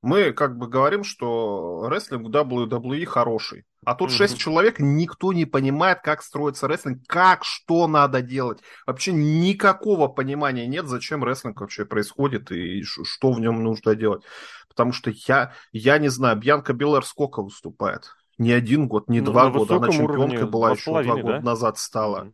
Мы 0.06 0.34
как 0.34 0.56
бы 0.56 0.68
говорим, 0.68 1.04
что 1.04 1.88
рестлинг 1.90 2.30
WWE 2.30 3.06
хороший. 3.06 3.66
А 3.84 3.96
тут 3.96 4.12
mm-hmm. 4.12 4.14
шесть 4.14 4.38
человек, 4.38 4.76
никто 4.78 5.34
не 5.34 5.46
понимает, 5.46 6.02
как 6.04 6.22
строится 6.22 6.68
рестлинг, 6.68 7.02
как, 7.08 7.44
что 7.44 7.88
надо 7.88 8.22
делать. 8.22 8.60
Вообще 8.86 9.14
никакого 9.14 10.08
понимания 10.08 10.68
нет, 10.68 10.86
зачем 10.86 11.24
рестлинг 11.24 11.60
вообще 11.60 11.86
происходит 11.86 12.52
и 12.52 12.84
что 12.84 13.32
в 13.32 13.40
нем 13.40 13.64
нужно 13.64 13.96
делать. 13.96 14.22
Потому 14.70 14.94
что 14.94 15.12
я, 15.28 15.54
я 15.72 15.98
не 15.98 16.10
знаю, 16.10 16.38
Бьянка 16.38 16.74
Беллер 16.74 17.04
сколько 17.04 17.42
выступает? 17.42 18.12
Не 18.38 18.52
один 18.52 18.88
год, 18.88 19.10
не 19.10 19.22
ну, 19.22 19.32
два 19.32 19.50
года. 19.50 19.78
Она 19.78 19.90
чемпионкой 19.90 20.46
была 20.46 20.74
еще 20.74 20.92
два 20.92 21.02
года 21.02 21.24
да? 21.24 21.42
назад 21.42 21.80
стала. 21.80 22.26
Mm-hmm. 22.26 22.34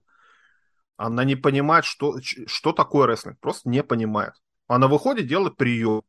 Она 0.98 1.24
не 1.24 1.38
понимает, 1.38 1.86
что, 1.86 2.18
что 2.48 2.74
такое 2.74 3.08
рестлинг. 3.08 3.40
Просто 3.40 3.70
не 3.70 3.82
понимает. 3.82 4.34
Она 4.68 4.90
выходит, 4.90 5.28
делает 5.28 5.56
прием. 5.56 6.02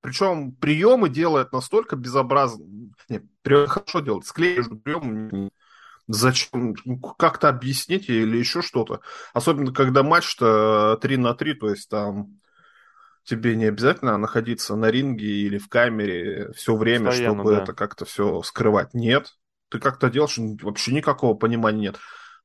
Причем 0.00 0.52
приемы 0.52 1.08
делает 1.08 1.52
настолько 1.52 1.96
безобразно. 1.96 2.64
Нет, 3.08 3.24
хорошо 3.44 4.00
делает. 4.00 4.26
Склеишь 4.26 4.66
приемы. 4.84 5.50
Зачем? 6.08 6.74
Как-то 7.18 7.48
объяснить 7.48 8.08
или 8.08 8.36
еще 8.36 8.62
что-то. 8.62 9.00
Особенно, 9.34 9.72
когда 9.72 10.02
матч-то 10.02 10.98
3 11.02 11.16
на 11.16 11.34
3, 11.34 11.54
то 11.54 11.70
есть 11.70 11.88
там 11.88 12.38
тебе 13.24 13.56
не 13.56 13.64
обязательно 13.64 14.16
находиться 14.16 14.76
на 14.76 14.90
ринге 14.90 15.26
или 15.26 15.58
в 15.58 15.68
камере 15.68 16.52
все 16.52 16.76
время, 16.76 17.06
Постоянно, 17.06 17.34
чтобы 17.34 17.56
да. 17.56 17.62
это 17.62 17.72
как-то 17.72 18.04
все 18.04 18.40
скрывать. 18.42 18.94
Нет. 18.94 19.32
Ты 19.68 19.80
как-то 19.80 20.08
делаешь, 20.08 20.38
вообще 20.62 20.94
никакого 20.94 21.34
понимания 21.34 21.80
нет. 21.80 21.96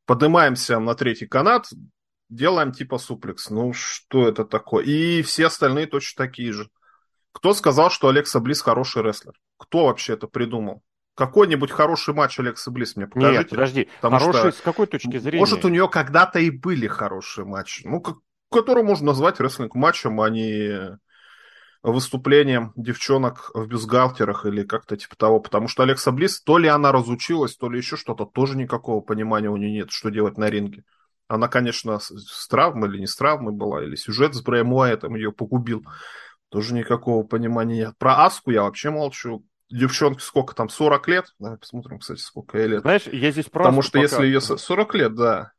Поднимаемся 0.08 0.80
на 0.80 0.96
третий 0.96 1.28
канат, 1.28 1.70
делаем 2.30 2.72
типа 2.72 2.98
суплекс. 2.98 3.52
Ну, 3.52 3.74
что 3.74 4.28
это 4.28 4.44
такое? 4.44 4.84
И 4.86 5.22
все 5.22 5.46
остальные 5.46 5.86
точно 5.86 6.26
такие 6.26 6.52
же. 6.52 6.70
Кто 7.32 7.54
сказал, 7.54 7.90
что 7.90 8.08
Алекса 8.08 8.40
Близ 8.40 8.62
хороший 8.62 9.04
рестлер? 9.04 9.34
Кто 9.58 9.86
вообще 9.86 10.14
это 10.14 10.28
придумал? 10.28 10.84
Какой-нибудь 11.16 11.72
хороший 11.72 12.14
матч 12.14 12.40
Алекса 12.40 12.72
Близ 12.72 12.96
мне 12.96 13.08
покажите. 13.08 13.40
Нет, 13.40 13.50
подожди, 13.50 13.90
Потому 14.02 14.20
хороший 14.20 14.52
что, 14.52 14.60
с 14.60 14.62
какой 14.62 14.88
точки 14.88 15.18
зрения? 15.18 15.40
Может, 15.40 15.66
у 15.66 15.70
нее 15.70 15.90
когда-то 15.90 16.40
и 16.40 16.50
были 16.50 16.88
хорошие 16.88 17.46
матчи. 17.46 17.86
Ну, 17.86 18.02
как, 18.02 18.18
который 18.52 18.84
можно 18.84 19.08
назвать 19.08 19.40
рестлинг-матчем, 19.40 20.20
а 20.22 20.30
не 20.30 20.98
выступлением 21.84 22.74
девчонок 22.76 23.50
в 23.54 23.66
бюстгальтерах 23.66 24.46
или 24.46 24.64
как-то 24.64 24.98
типа 24.98 25.16
того, 25.16 25.40
потому 25.40 25.68
что 25.68 25.84
Алекса 25.84 26.12
Близ, 26.12 26.42
то 26.42 26.58
ли 26.58 26.68
она 26.68 26.92
разучилась, 26.92 27.56
то 27.56 27.70
ли 27.70 27.78
еще 27.78 27.98
что-то, 27.98 28.26
тоже 28.26 28.56
никакого 28.56 29.02
понимания 29.02 29.50
у 29.50 29.58
нее 29.58 29.72
нет, 29.72 29.92
что 29.92 30.10
делать 30.10 30.38
на 30.38 30.50
ринге. 30.50 30.84
Она, 31.28 31.48
конечно, 31.48 32.00
с 32.00 32.48
травмой 32.48 32.90
или 32.90 33.00
не 33.00 33.08
с 33.08 33.16
травмой 33.16 33.54
была, 33.54 33.84
или 33.84 33.96
сюжет 33.96 34.36
с 34.36 34.42
Брэем 34.42 34.74
Уайтом 34.74 35.16
ее 35.16 35.32
погубил. 35.32 35.84
Тоже 36.52 36.74
никакого 36.74 37.24
понимания 37.24 37.76
нет. 37.76 37.98
Про 37.98 38.26
Аску 38.26 38.52
я 38.52 38.64
вообще 38.64 38.90
молчу. 38.90 39.46
Девчонке 39.70 40.22
сколько 40.22 40.54
там, 40.54 40.68
40 40.68 41.08
лет? 41.08 41.26
Давай 41.40 41.58
посмотрим, 41.58 42.00
кстати, 42.00 42.20
сколько 42.20 42.58
ей 42.58 42.68
лет. 42.68 42.82
Знаешь, 42.82 43.08
я 43.08 43.32
здесь 43.32 43.46
просто 43.46 43.70
Потому 43.70 43.82
что 43.82 43.94
пока... 43.94 44.02
если 44.02 44.26
ее 44.26 44.42
40 44.42 44.96
лет, 44.96 45.16
да. 45.16 45.54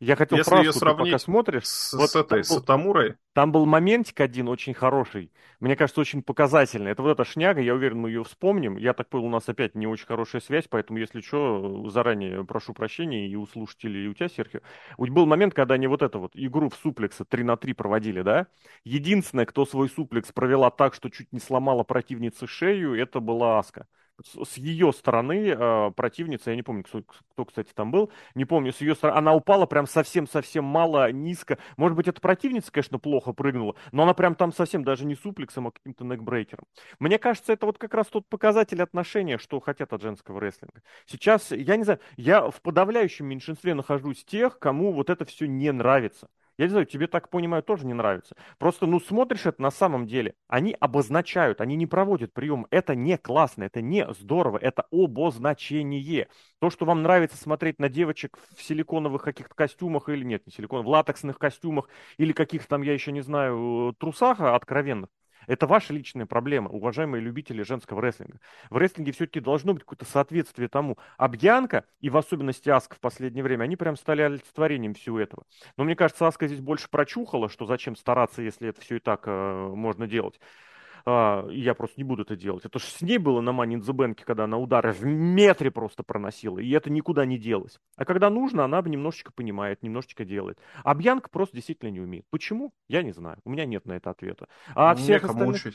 Я 0.00 0.14
хотел 0.14 0.38
Если 0.38 0.56
ее 0.56 0.72
сравнить 0.72 1.12
пока 1.12 1.18
смотришь, 1.18 1.66
с, 1.66 1.92
вот 1.92 2.10
с 2.10 2.16
этой, 2.16 2.44
с 2.44 2.52
Атамурой. 2.52 3.16
Там 3.32 3.50
был 3.50 3.66
моментик 3.66 4.20
один 4.20 4.48
очень 4.48 4.72
хороший, 4.72 5.32
мне 5.58 5.74
кажется, 5.74 6.00
очень 6.00 6.22
показательный. 6.22 6.92
Это 6.92 7.02
вот 7.02 7.10
эта 7.10 7.24
шняга, 7.24 7.60
я 7.60 7.74
уверен, 7.74 7.98
мы 7.98 8.10
ее 8.10 8.22
вспомним. 8.22 8.76
Я 8.76 8.92
так 8.92 9.08
понял, 9.08 9.26
у 9.26 9.30
нас 9.30 9.48
опять 9.48 9.74
не 9.74 9.88
очень 9.88 10.06
хорошая 10.06 10.40
связь, 10.40 10.66
поэтому, 10.68 11.00
если 11.00 11.20
что, 11.20 11.88
заранее 11.88 12.44
прошу 12.44 12.74
прощения 12.74 13.28
и 13.28 13.34
у 13.34 13.46
слушателей, 13.46 14.04
и 14.04 14.08
у 14.08 14.14
тебя, 14.14 14.28
Серхио. 14.28 14.60
Был 14.96 15.26
момент, 15.26 15.52
когда 15.52 15.74
они 15.74 15.88
вот 15.88 16.02
эту 16.02 16.20
вот 16.20 16.30
игру 16.34 16.68
в 16.68 16.76
суплексы 16.76 17.24
3 17.24 17.42
на 17.42 17.56
3 17.56 17.72
проводили, 17.72 18.22
да? 18.22 18.46
Единственное, 18.84 19.46
кто 19.46 19.66
свой 19.66 19.88
суплекс 19.88 20.30
провела 20.30 20.70
так, 20.70 20.94
что 20.94 21.08
чуть 21.08 21.32
не 21.32 21.40
сломала 21.40 21.82
противнице 21.82 22.46
шею, 22.46 22.94
это 22.94 23.18
была 23.18 23.58
Аска 23.58 23.88
с 24.24 24.56
ее 24.56 24.92
стороны 24.92 25.48
э, 25.48 25.90
противница, 25.92 26.50
я 26.50 26.56
не 26.56 26.62
помню, 26.62 26.84
кто, 26.84 27.02
кто, 27.02 27.44
кстати, 27.44 27.70
там 27.74 27.90
был, 27.90 28.10
не 28.34 28.44
помню, 28.44 28.72
с 28.72 28.80
ее 28.80 28.94
стороны, 28.94 29.18
она 29.18 29.34
упала 29.34 29.66
прям 29.66 29.86
совсем-совсем 29.86 30.64
мало, 30.64 31.12
низко. 31.12 31.58
Может 31.76 31.96
быть, 31.96 32.08
эта 32.08 32.20
противница, 32.20 32.72
конечно, 32.72 32.98
плохо 32.98 33.32
прыгнула, 33.32 33.76
но 33.92 34.02
она 34.02 34.14
прям 34.14 34.34
там 34.34 34.52
совсем 34.52 34.82
даже 34.84 35.04
не 35.04 35.14
суплексом, 35.14 35.68
а 35.68 35.70
каким-то 35.70 36.04
некбрейкером. 36.04 36.64
Мне 36.98 37.18
кажется, 37.18 37.52
это 37.52 37.66
вот 37.66 37.78
как 37.78 37.94
раз 37.94 38.08
тот 38.08 38.28
показатель 38.28 38.82
отношения, 38.82 39.38
что 39.38 39.60
хотят 39.60 39.92
от 39.92 40.02
женского 40.02 40.40
рестлинга. 40.40 40.82
Сейчас, 41.06 41.52
я 41.52 41.76
не 41.76 41.84
знаю, 41.84 42.00
я 42.16 42.50
в 42.50 42.60
подавляющем 42.62 43.26
меньшинстве 43.26 43.74
нахожусь 43.74 44.24
тех, 44.24 44.58
кому 44.58 44.92
вот 44.92 45.10
это 45.10 45.24
все 45.24 45.46
не 45.46 45.72
нравится. 45.72 46.28
Я 46.58 46.64
не 46.64 46.70
знаю, 46.70 46.86
тебе 46.86 47.06
так 47.06 47.30
понимаю, 47.30 47.62
тоже 47.62 47.86
не 47.86 47.94
нравится. 47.94 48.34
Просто, 48.58 48.86
ну, 48.86 48.98
смотришь 48.98 49.46
это 49.46 49.62
на 49.62 49.70
самом 49.70 50.08
деле. 50.08 50.34
Они 50.48 50.76
обозначают, 50.78 51.60
они 51.60 51.76
не 51.76 51.86
проводят 51.86 52.32
прием. 52.32 52.66
Это 52.70 52.96
не 52.96 53.16
классно, 53.16 53.62
это 53.62 53.80
не 53.80 54.04
здорово, 54.12 54.58
это 54.58 54.84
обозначение. 54.90 56.28
То, 56.58 56.70
что 56.70 56.84
вам 56.84 57.02
нравится 57.04 57.36
смотреть 57.36 57.78
на 57.78 57.88
девочек 57.88 58.36
в 58.56 58.62
силиконовых 58.62 59.22
каких-то 59.22 59.54
костюмах 59.54 60.08
или 60.08 60.24
нет, 60.24 60.44
не 60.46 60.52
силиконовых, 60.52 60.86
в 60.86 60.90
латексных 60.90 61.38
костюмах 61.38 61.88
или 62.16 62.32
каких-то 62.32 62.68
там, 62.68 62.82
я 62.82 62.92
еще 62.92 63.12
не 63.12 63.20
знаю, 63.20 63.94
трусах 63.96 64.40
откровенных, 64.40 65.10
это 65.48 65.66
ваша 65.66 65.92
личная 65.92 66.26
проблема, 66.26 66.68
уважаемые 66.68 67.20
любители 67.20 67.62
женского 67.62 68.00
рестлинга. 68.00 68.38
В 68.70 68.76
рестлинге 68.76 69.12
все-таки 69.12 69.40
должно 69.40 69.72
быть 69.72 69.82
какое-то 69.82 70.04
соответствие 70.04 70.68
тому. 70.68 70.98
А 71.16 71.26
Бьянка, 71.26 71.84
и 72.00 72.10
в 72.10 72.16
особенности 72.16 72.68
Аска 72.68 72.94
в 72.94 73.00
последнее 73.00 73.42
время, 73.42 73.64
они 73.64 73.76
прям 73.76 73.96
стали 73.96 74.22
олицетворением 74.22 74.94
всего 74.94 75.18
этого. 75.18 75.44
Но 75.76 75.84
мне 75.84 75.96
кажется, 75.96 76.26
Аска 76.26 76.46
здесь 76.46 76.60
больше 76.60 76.88
прочухала, 76.90 77.48
что 77.48 77.64
зачем 77.66 77.96
стараться, 77.96 78.42
если 78.42 78.68
это 78.68 78.80
все 78.82 78.96
и 78.96 79.00
так 79.00 79.22
э, 79.26 79.68
можно 79.74 80.06
делать 80.06 80.38
а, 81.04 81.46
я 81.50 81.74
просто 81.74 81.94
не 81.98 82.04
буду 82.04 82.22
это 82.22 82.36
делать. 82.36 82.64
Это 82.64 82.78
же 82.78 82.86
с 82.86 83.00
ней 83.00 83.18
было 83.18 83.40
на 83.40 83.50
Money 83.50 83.74
in 83.74 83.80
the 83.80 83.94
Bank, 83.94 84.22
когда 84.24 84.44
она 84.44 84.58
удары 84.58 84.92
в 84.92 85.04
метре 85.04 85.70
просто 85.70 86.02
проносила, 86.02 86.58
и 86.58 86.70
это 86.70 86.90
никуда 86.90 87.24
не 87.24 87.38
делось. 87.38 87.78
А 87.96 88.04
когда 88.04 88.30
нужно, 88.30 88.64
она 88.64 88.80
немножечко 88.82 89.32
понимает, 89.32 89.82
немножечко 89.82 90.24
делает. 90.24 90.58
А 90.84 90.94
Бьянка 90.94 91.28
просто 91.30 91.56
действительно 91.56 91.90
не 91.90 92.00
умеет. 92.00 92.24
Почему? 92.30 92.72
Я 92.88 93.02
не 93.02 93.12
знаю. 93.12 93.38
У 93.44 93.50
меня 93.50 93.64
нет 93.64 93.86
на 93.86 93.94
это 93.94 94.10
ответа. 94.10 94.48
А 94.74 94.94
ну, 94.94 95.00
всех 95.00 95.24
остальных... 95.24 95.56
учить. 95.56 95.74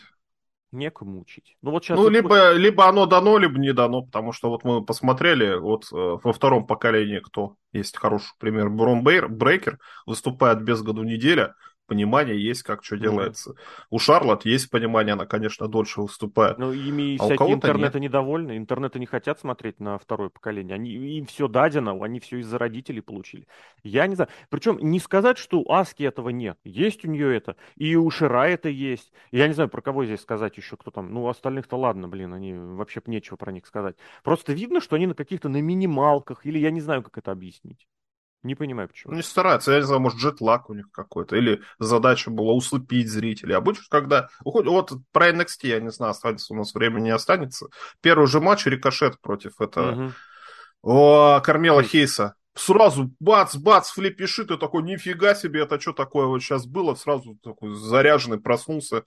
Некому 0.72 1.22
учить. 1.22 1.56
Ну, 1.62 1.70
вот 1.70 1.86
сейчас 1.86 2.00
ну 2.00 2.10
либо, 2.10 2.54
либо 2.54 2.88
оно 2.88 3.06
дано, 3.06 3.38
либо 3.38 3.60
не 3.60 3.74
дано, 3.74 4.02
потому 4.02 4.32
что 4.32 4.50
вот 4.50 4.64
мы 4.64 4.84
посмотрели, 4.84 5.60
вот 5.60 5.84
э, 5.92 5.96
во 5.96 6.34
втором 6.34 6.66
поколении, 6.66 7.20
кто 7.20 7.58
есть 7.74 7.96
хороший 7.96 8.32
пример, 8.40 8.72
Брон 8.72 9.04
Брейкер 9.04 9.78
выступает 10.08 10.64
без 10.64 10.82
году 10.82 11.04
неделя, 11.04 11.54
понимание 11.86 12.42
есть, 12.42 12.64
как 12.64 12.84
что 12.84 12.98
делается. 12.98 13.52
Mm-hmm. 13.52 13.86
У 13.92 14.00
Шарлот 14.00 14.46
есть 14.46 14.70
понимание, 14.70 15.14
она, 15.14 15.26
конечно, 15.26 15.68
дольше 15.68 16.02
выступает. 16.02 16.58
Ну, 16.58 16.72
ими 16.72 17.18
а 17.20 17.26
всякие 17.26 17.54
интернеты 17.54 18.00
нет. 18.00 18.10
недовольны, 18.10 18.58
интернеты 18.58 19.00
не 19.00 19.06
хотят 19.06 19.40
смотреть 19.40 19.80
на 19.80 19.98
второе 19.98 20.30
поколение. 20.30 20.76
Они, 20.76 20.92
им 20.92 21.26
все 21.26 21.48
дадено, 21.48 21.98
они 22.04 22.20
все 22.20 22.40
из-за 22.40 22.58
родителей 22.58 23.02
получили. 23.02 23.48
Я 23.84 24.08
не 24.08 24.16
знаю. 24.16 24.30
Причем 24.50 24.78
не 24.80 25.00
сказать, 25.00 25.38
что 25.38 25.60
у 25.60 25.72
Аски 25.72 26.04
этого 26.04 26.30
нет. 26.30 26.58
Есть 26.64 27.06
у 27.06 27.10
нее 27.10 27.36
это, 27.36 27.56
и 27.76 27.96
у 27.96 28.10
Шира 28.10 28.48
это 28.48 28.70
есть. 28.70 29.12
Я 29.32 29.48
не 29.48 29.54
знаю, 29.54 29.70
про 29.70 29.82
кого 29.82 30.06
здесь 30.06 30.22
сказать 30.22 30.58
еще, 30.58 30.78
кто 30.78 30.92
там. 30.92 31.14
Ну, 31.14 31.28
остальных-то 31.28 31.78
ладно, 31.78 32.08
блин, 32.08 32.34
они 32.34 32.54
вообще 32.54 33.02
нечего 33.06 33.36
про 33.36 33.52
них 33.52 33.66
сказать. 33.66 33.96
Просто 34.24 34.54
видно, 34.54 34.82
что 34.82 34.96
они 34.96 35.08
на 35.08 35.14
каких-то 35.14 35.50
на 35.50 35.62
минималках, 35.62 36.46
или 36.46 36.60
я 36.60 36.72
не 36.72 36.82
знаю, 36.82 37.04
как 37.04 37.18
это 37.18 37.32
объяснить. 37.32 37.88
Не 38.44 38.56
понимаю, 38.56 38.90
почему. 38.90 39.12
Ну, 39.12 39.18
не 39.18 39.24
стараются. 39.24 39.72
Я 39.72 39.80
не 39.80 39.86
знаю, 39.86 40.02
может, 40.02 40.20
джетлаг 40.20 40.70
у 40.70 40.74
них 40.74 40.92
какой-то. 40.92 41.38
Или 41.38 41.62
задача 41.80 42.30
была 42.30 42.54
услепить 42.54 43.10
зрителей. 43.10 43.56
Обычно, 43.56 43.86
когда 43.90 44.30
уходит... 44.44 44.70
Вот 44.70 44.92
про 45.12 45.30
NXT, 45.32 45.68
я 45.68 45.80
не 45.80 45.92
знаю, 45.92 46.12
останется 46.12 46.54
у 46.54 46.58
нас 46.58 46.74
времени 46.74 47.06
не 47.06 47.10
останется. 47.12 47.68
Первый 48.02 48.28
же 48.28 48.42
матч 48.42 48.66
Рикошет 48.66 49.20
против 49.22 49.62
этого... 49.62 49.92
Угу. 49.92 50.12
О, 50.84 51.40
Кармела 51.40 51.82
Хейса. 51.82 52.36
Сразу 52.56 53.12
бац-бац, 53.20 53.90
флипиши, 53.90 54.46
ты 54.46 54.58
такой, 54.58 54.84
нифига 54.84 55.34
себе, 55.34 55.62
это 55.62 55.80
что 55.80 55.92
такое 55.92 56.28
вот 56.28 56.44
сейчас 56.44 56.68
было? 56.68 56.94
Сразу 56.94 57.36
такой 57.42 57.74
заряженный 57.74 58.40
проснулся 58.40 59.06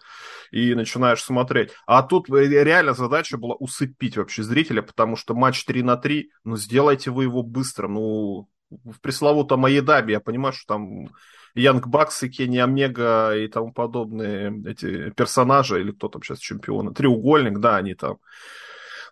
и 0.51 0.75
начинаешь 0.75 1.23
смотреть. 1.23 1.71
А 1.87 2.03
тут 2.03 2.29
реально 2.29 2.93
задача 2.95 3.39
была 3.39 3.55
усыпить 3.55 4.17
вообще 4.17 4.43
зрителя, 4.43 4.83
потому 4.83 5.15
что 5.15 5.37
матч 5.37 5.65
3 5.65 5.85
на 5.85 5.97
3, 5.97 6.29
ну 6.43 6.57
сделайте 6.57 7.13
вы 7.13 7.25
его 7.25 7.45
быстро, 7.45 7.87
ну 7.87 8.49
в 8.71 9.01
пресловутом 9.01 9.65
Аедаби, 9.65 10.13
я 10.13 10.21
понимаю, 10.21 10.53
что 10.53 10.75
там 10.75 11.09
Young 11.55 11.87
Bucks 11.87 12.23
и 12.23 12.29
Кенни 12.29 12.59
Омега 12.59 13.35
и 13.35 13.49
тому 13.49 13.73
подобные 13.73 14.63
эти 14.67 15.11
персонажи, 15.11 15.81
или 15.81 15.93
кто 15.93 16.09
там 16.09 16.23
сейчас 16.23 16.39
чемпионы, 16.39 16.93
треугольник, 16.93 17.59
да, 17.59 17.77
они 17.77 17.95
там 17.95 18.19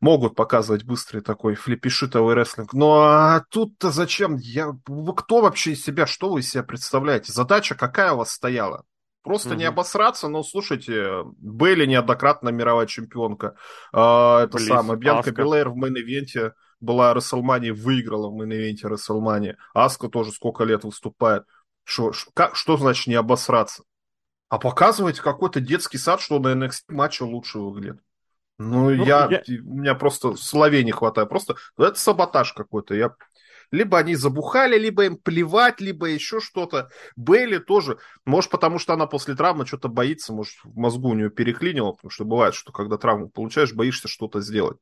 могут 0.00 0.34
показывать 0.34 0.84
быстрый 0.84 1.20
такой 1.20 1.54
flippy 1.54 1.89
shit 1.89 2.11
овый 2.11 2.34
рестлинг. 2.34 2.74
Но 2.74 3.02
а 3.02 3.44
тут-то 3.48 3.90
зачем? 3.90 4.36
Я... 4.36 4.72
Вы 4.86 5.14
кто 5.14 5.40
вообще 5.40 5.72
из 5.72 5.82
себя, 5.82 6.06
что 6.06 6.30
вы 6.30 6.40
из 6.40 6.50
себя 6.50 6.62
представляете? 6.62 7.32
Задача 7.32 7.74
какая 7.74 8.12
у 8.12 8.18
вас 8.18 8.32
стояла? 8.32 8.84
Просто 9.22 9.50
угу. 9.50 9.58
не 9.58 9.64
обосраться, 9.64 10.28
но 10.28 10.42
слушайте, 10.42 11.22
Бейли 11.38 11.86
неоднократно 11.86 12.50
мировая 12.50 12.86
чемпионка. 12.86 13.56
Э, 13.94 14.44
это 14.44 14.58
самое, 14.58 14.98
Бьянка 14.98 15.30
Белэйр 15.32 15.70
в 15.70 15.78
main 15.78 16.08
event 16.08 16.45
е 16.45 16.52
была 16.80 17.14
Рестлмания, 17.14 17.72
выиграла 17.72 18.28
в 18.28 18.34
main 18.34 18.57
event 18.57 18.86
е 18.86 18.92
Рестлмания. 18.92 19.56
Аска 19.72 20.08
тоже 20.08 20.32
сколько 20.32 20.64
лет 20.64 20.84
выступает. 20.84 21.44
Шо, 21.84 22.12
как, 22.34 22.56
что 22.56 22.76
значит 22.76 23.06
не 23.06 23.14
обосраться? 23.14 23.84
А 24.48 24.58
показывать 24.58 25.20
какой-то 25.20 25.60
детский 25.60 25.98
сад, 25.98 26.20
что 26.20 26.38
на 26.38 26.54
NXT 26.54 26.84
матче 26.88 27.24
лучше 27.24 27.58
выглядит. 27.58 28.00
Ну, 28.58 28.84
ну 28.84 28.90
я, 28.90 29.28
я... 29.30 29.42
У 29.62 29.74
меня 29.78 29.94
просто 29.94 30.36
словей 30.36 30.84
не 30.84 30.92
хватает. 30.92 31.28
Просто 31.28 31.56
это 31.76 31.98
саботаж 31.98 32.52
какой-то. 32.52 32.94
Я... 32.94 33.14
Либо 33.70 33.98
они 33.98 34.14
забухали, 34.14 34.78
либо 34.78 35.06
им 35.06 35.16
плевать, 35.16 35.80
либо 35.80 36.06
еще 36.06 36.38
что-то. 36.40 36.90
Бейли 37.16 37.58
тоже. 37.58 37.98
Может, 38.24 38.50
потому 38.50 38.78
что 38.78 38.92
она 38.92 39.06
после 39.06 39.34
травмы 39.34 39.66
что-то 39.66 39.88
боится, 39.88 40.32
может, 40.32 40.54
в 40.62 40.76
мозгу 40.76 41.08
у 41.08 41.14
нее 41.14 41.30
переклинило, 41.30 41.92
потому 41.92 42.10
что 42.10 42.24
бывает, 42.24 42.54
что 42.54 42.72
когда 42.72 42.96
травму 42.96 43.28
получаешь, 43.28 43.74
боишься 43.74 44.06
что-то 44.06 44.40
сделать. 44.40 44.78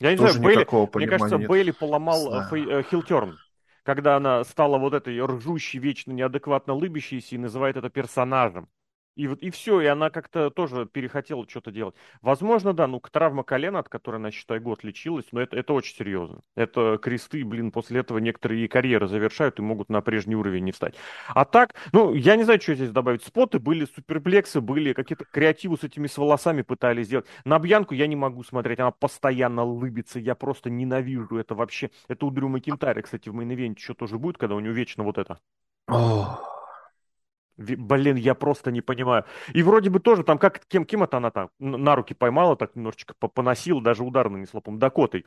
Я 0.00 0.12
не 0.12 0.16
Тоже 0.16 0.32
знаю, 0.32 0.44
Бейли, 0.56 0.66
мне 0.94 1.06
кажется, 1.06 1.36
нет. 1.36 1.48
Бейли 1.48 1.70
поломал 1.72 2.32
э, 2.32 2.82
хилтерн, 2.90 3.38
когда 3.82 4.16
она 4.16 4.42
стала 4.44 4.78
вот 4.78 4.94
этой 4.94 5.20
ржущей, 5.22 5.78
вечно 5.78 6.12
неадекватно 6.12 6.72
лыбящейся 6.72 7.34
и 7.34 7.38
называет 7.38 7.76
это 7.76 7.90
персонажем. 7.90 8.68
И 9.20 9.28
вот 9.28 9.42
и 9.42 9.50
все, 9.50 9.82
и 9.82 9.86
она 9.86 10.08
как-то 10.08 10.48
тоже 10.48 10.86
перехотела 10.86 11.46
что-то 11.46 11.70
делать. 11.70 11.94
Возможно, 12.22 12.72
да, 12.72 12.86
ну, 12.86 13.00
травма 13.00 13.42
колена, 13.42 13.80
от 13.80 13.90
которой 13.90 14.16
она, 14.16 14.30
считай, 14.30 14.60
год 14.60 14.82
лечилась, 14.82 15.26
но 15.30 15.42
это, 15.42 15.58
это 15.58 15.74
очень 15.74 15.94
серьезно. 15.94 16.40
Это 16.54 16.96
кресты, 16.96 17.44
блин, 17.44 17.70
после 17.70 18.00
этого 18.00 18.16
некоторые 18.16 18.66
карьеры 18.66 19.08
завершают 19.08 19.58
и 19.58 19.62
могут 19.62 19.90
на 19.90 20.00
прежний 20.00 20.36
уровень 20.36 20.64
не 20.64 20.72
встать. 20.72 20.94
А 21.28 21.44
так, 21.44 21.74
ну, 21.92 22.14
я 22.14 22.34
не 22.36 22.44
знаю, 22.44 22.62
что 22.62 22.74
здесь 22.74 22.92
добавить. 22.92 23.22
Споты 23.22 23.58
были, 23.58 23.84
суперплексы 23.84 24.62
были, 24.62 24.94
какие-то 24.94 25.26
креативы 25.26 25.76
с 25.76 25.84
этими 25.84 26.06
с 26.06 26.16
волосами 26.16 26.62
пытались 26.62 27.08
сделать. 27.08 27.26
На 27.44 27.58
Бьянку 27.58 27.92
я 27.92 28.06
не 28.06 28.16
могу 28.16 28.42
смотреть, 28.42 28.80
она 28.80 28.90
постоянно 28.90 29.64
лыбится, 29.64 30.18
я 30.18 30.34
просто 30.34 30.70
ненавижу 30.70 31.36
это 31.36 31.54
вообще. 31.54 31.90
Это 32.08 32.24
у 32.24 32.30
Дрю 32.30 32.48
Макинтаря, 32.48 33.02
кстати, 33.02 33.28
в 33.28 33.34
мейн 33.34 33.76
что 33.76 33.92
тоже 33.92 34.16
будет, 34.16 34.38
когда 34.38 34.54
у 34.54 34.60
него 34.60 34.72
вечно 34.72 35.04
вот 35.04 35.18
это. 35.18 35.40
Блин, 37.60 38.16
я 38.16 38.34
просто 38.34 38.70
не 38.70 38.80
понимаю. 38.80 39.24
И 39.52 39.62
вроде 39.62 39.90
бы 39.90 40.00
тоже 40.00 40.24
там, 40.24 40.38
как 40.38 40.64
кем, 40.66 40.86
кем 40.86 41.02
это 41.02 41.18
она 41.18 41.30
там 41.30 41.50
на 41.58 41.94
руки 41.94 42.14
поймала, 42.14 42.56
так 42.56 42.74
немножечко 42.74 43.14
поносила, 43.28 43.82
даже 43.82 44.02
удар 44.02 44.30
нанесла, 44.30 44.60
по 44.62 44.72
Дакотой 44.72 45.26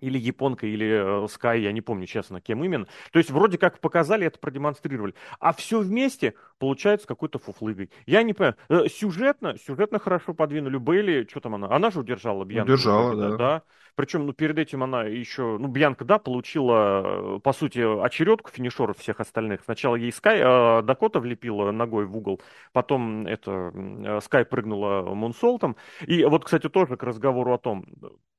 или 0.00 0.18
японка, 0.18 0.66
или 0.66 1.24
Sky, 1.26 1.60
я 1.60 1.72
не 1.72 1.80
помню, 1.80 2.06
честно, 2.06 2.40
кем 2.40 2.64
именно. 2.64 2.86
То 3.12 3.18
есть 3.18 3.30
вроде 3.30 3.58
как 3.58 3.80
показали, 3.80 4.26
это 4.26 4.38
продемонстрировали. 4.38 5.14
А 5.40 5.52
все 5.52 5.80
вместе 5.80 6.34
получается 6.58 7.06
какой-то 7.06 7.38
фуфлыгой. 7.38 7.90
Я 8.06 8.22
не 8.22 8.32
понимаю. 8.32 8.56
Э, 8.68 8.88
сюжетно, 8.88 9.56
сюжетно 9.58 9.98
хорошо 9.98 10.34
подвинули. 10.34 10.76
Бейли, 10.76 11.26
что 11.28 11.40
там 11.40 11.54
она? 11.54 11.70
Она 11.70 11.90
же 11.90 12.00
удержала 12.00 12.44
Бьянку. 12.44 12.72
Удержала, 12.72 13.16
да. 13.16 13.36
да. 13.36 13.62
Причем, 13.96 14.26
ну, 14.26 14.32
перед 14.32 14.58
этим 14.58 14.82
она 14.82 15.04
еще, 15.04 15.56
ну, 15.58 15.68
Бьянка, 15.68 16.04
да, 16.04 16.18
получила, 16.18 17.38
по 17.38 17.52
сути, 17.52 17.78
очередку 18.04 18.50
финишеров 18.50 18.98
всех 18.98 19.20
остальных. 19.20 19.62
Сначала 19.64 19.94
ей 19.96 20.12
Скай, 20.12 20.40
э, 20.40 20.82
Дакота 20.82 21.20
влепила 21.20 21.70
ногой 21.70 22.06
в 22.06 22.16
угол, 22.16 22.40
потом 22.72 23.26
это, 23.26 24.20
Скай 24.22 24.44
прыгнула 24.44 25.14
Мунсолтом. 25.14 25.76
И 26.06 26.24
вот, 26.24 26.44
кстати, 26.44 26.68
тоже 26.68 26.96
к 26.96 27.02
разговору 27.04 27.54
о 27.54 27.58
том, 27.58 27.86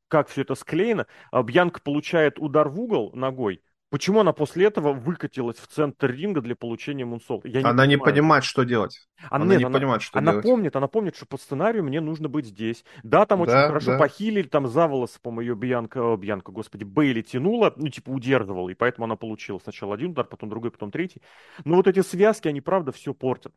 как 0.07 0.29
все 0.29 0.41
это 0.41 0.55
склеено. 0.55 1.07
А 1.31 1.43
Бьянка 1.43 1.81
получает 1.81 2.39
удар 2.39 2.69
в 2.69 2.79
угол 2.79 3.11
ногой. 3.13 3.61
Почему 3.95 4.19
она 4.19 4.33
после 4.33 4.65
этого 4.65 4.91
выкатилась 4.91 5.57
в 5.57 5.67
центр 5.67 6.11
ринга 6.11 6.41
для 6.41 6.55
получения 6.55 7.05
мунсолта? 7.05 7.47
Я 7.47 7.61
не 7.61 7.69
она 7.69 7.83
понимаю. 7.83 7.89
не 7.89 7.97
понимает, 7.97 8.43
что 8.43 8.63
делать. 8.63 9.07
Она, 9.29 9.43
она 9.43 9.53
нет, 9.53 9.59
не 9.59 9.65
она, 9.65 9.77
понимает, 9.77 10.01
что 10.01 10.17
она 10.17 10.31
делать. 10.31 10.45
помнит, 10.45 10.75
она 10.75 10.87
помнит, 10.87 11.15
что 11.15 11.25
по 11.27 11.37
сценарию 11.37 11.83
мне 11.83 12.01
нужно 12.01 12.27
быть 12.27 12.47
здесь. 12.47 12.83
Да, 13.03 13.25
там 13.25 13.39
да, 13.39 13.43
очень 13.43 13.67
хорошо 13.67 13.91
да. 13.91 13.99
похилили, 13.99 14.47
там 14.47 14.67
за 14.67 14.87
волосы, 14.87 15.19
по-моему, 15.21 15.41
ее 15.51 15.55
Бьянка, 15.55 16.17
Бьянка, 16.17 16.51
господи, 16.51 16.83
Бейли 16.83 17.21
тянула, 17.21 17.73
ну, 17.77 17.87
типа, 17.87 18.09
удерживала, 18.09 18.67
и 18.69 18.73
поэтому 18.73 19.05
она 19.05 19.15
получила 19.15 19.59
сначала 19.59 19.93
один 19.93 20.11
удар, 20.11 20.25
потом 20.25 20.49
другой, 20.49 20.71
потом 20.71 20.91
третий. 20.91 21.21
Но 21.63 21.75
вот 21.75 21.87
эти 21.87 22.01
связки, 22.01 22.47
они, 22.47 22.61
правда, 22.61 22.91
все 22.91 23.13
портят. 23.13 23.53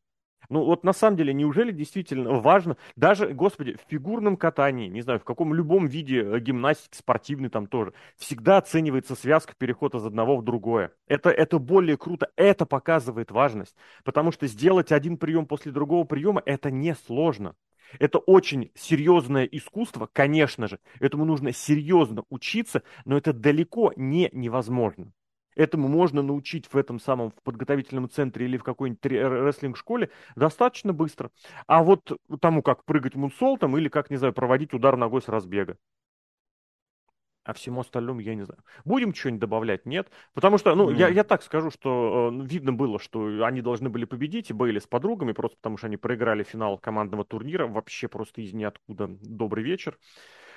Ну 0.51 0.65
вот 0.65 0.83
на 0.83 0.95
самом 0.95 1.17
деле, 1.17 1.35
неужели 1.35 1.73
действительно 1.73 2.41
важно, 2.41 2.79
даже, 2.97 3.29
господи, 3.35 3.75
в 3.75 3.91
фигурном 3.91 4.39
катании, 4.39 4.89
не 4.89 5.03
знаю, 5.03 5.21
в 5.21 5.25
каком 5.25 5.53
любом 5.53 5.87
виде 5.87 6.23
э, 6.23 6.41
гимнастики, 6.41 6.97
спортивной 6.97 7.51
там 7.51 7.67
тоже, 7.67 7.93
всегда 8.17 8.57
оценивается 8.57 9.15
связка 9.15 9.55
переход 9.59 9.95
из 9.95 10.07
одного 10.07 10.39
в 10.39 10.45
другое. 10.45 10.93
Это, 11.07 11.29
это 11.31 11.59
более 11.59 11.99
круто, 11.99 12.31
это 12.37 12.65
показывает 12.65 13.31
важность, 13.31 13.77
потому 14.05 14.33
что 14.33 14.47
сделать 14.47 14.91
один 14.91 15.19
прием 15.19 15.45
после 15.45 15.71
другого 15.71 16.05
приема, 16.05 16.43
это 16.47 16.71
несложно. 16.71 17.55
Это 17.99 18.19
очень 18.19 18.71
серьезное 18.75 19.45
искусство, 19.45 20.09
конечно 20.11 20.67
же, 20.69 20.79
этому 21.01 21.25
нужно 21.25 21.53
серьезно 21.53 22.25
учиться, 22.31 22.83
но 23.05 23.17
это 23.17 23.33
далеко 23.33 23.93
не 23.97 24.29
невозможно. 24.33 25.13
Этому 25.59 25.89
можно 25.89 26.23
научить 26.23 26.73
в 26.73 26.77
этом 26.77 27.01
самом 27.01 27.31
в 27.31 27.43
подготовительном 27.43 28.09
центре 28.09 28.47
или 28.47 28.57
в 28.57 28.63
какой-нибудь 28.63 29.05
рестлинг-школе 29.05 30.09
достаточно 30.37 30.93
быстро. 30.93 31.33
А 31.67 31.83
вот 31.83 32.13
тому, 32.41 32.63
как 32.63 32.85
прыгать 32.85 33.17
мунсолтом 33.17 33.77
или 33.77 33.89
как, 33.89 34.09
не 34.09 34.19
знаю, 34.19 34.33
проводить 34.33 34.73
удар 34.73 34.97
ногой 34.97 35.21
с 35.21 35.27
разбега. 35.27 35.77
А 37.43 37.55
всему 37.55 37.81
остальному 37.81 38.21
я 38.21 38.37
не 38.37 38.45
знаю. 38.45 38.63
Будем 38.85 39.13
что-нибудь 39.13 39.41
добавлять? 39.41 39.85
Нет. 39.85 40.13
Потому 40.33 40.59
что, 40.59 40.77
ну, 40.77 40.93
mm. 40.93 40.97
я, 40.97 41.09
я 41.09 41.25
так 41.25 41.43
скажу, 41.43 41.73
что 41.73 42.31
э, 42.33 42.47
видно 42.47 42.73
было, 42.73 43.01
что 43.01 43.43
они 43.43 43.61
должны 43.61 43.89
были 43.89 44.05
победить, 44.05 44.51
и 44.51 44.53
Бейли 44.53 44.79
с 44.79 44.87
подругами, 44.87 45.33
просто 45.33 45.57
потому 45.57 45.77
что 45.77 45.89
они 45.89 45.97
проиграли 45.97 46.45
финал 46.45 46.79
командного 46.79 47.25
турнира, 47.25 47.67
вообще 47.67 48.07
просто 48.07 48.43
из 48.43 48.53
ниоткуда. 48.53 49.09
Добрый 49.23 49.65
вечер. 49.65 49.99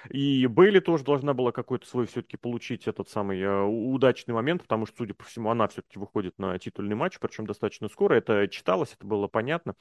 И 0.09 0.47
Бейли 0.47 0.79
тоже 0.79 1.03
должна 1.03 1.33
была 1.33 1.51
какой-то 1.51 1.87
свой 1.87 2.07
все-таки 2.07 2.37
получить 2.37 2.87
этот 2.87 3.09
самый 3.09 3.39
э, 3.39 3.61
удачный 3.63 4.33
момент, 4.33 4.63
потому 4.63 4.85
что, 4.85 4.97
судя 4.97 5.13
по 5.13 5.23
всему, 5.23 5.49
она 5.49 5.67
все-таки 5.67 5.99
выходит 5.99 6.37
на 6.39 6.57
титульный 6.57 6.95
матч, 6.95 7.19
причем 7.19 7.45
достаточно 7.45 7.87
скоро. 7.89 8.15
Это 8.15 8.47
читалось, 8.47 8.93
это 8.93 9.05
было 9.05 9.27
понятно. 9.27 9.75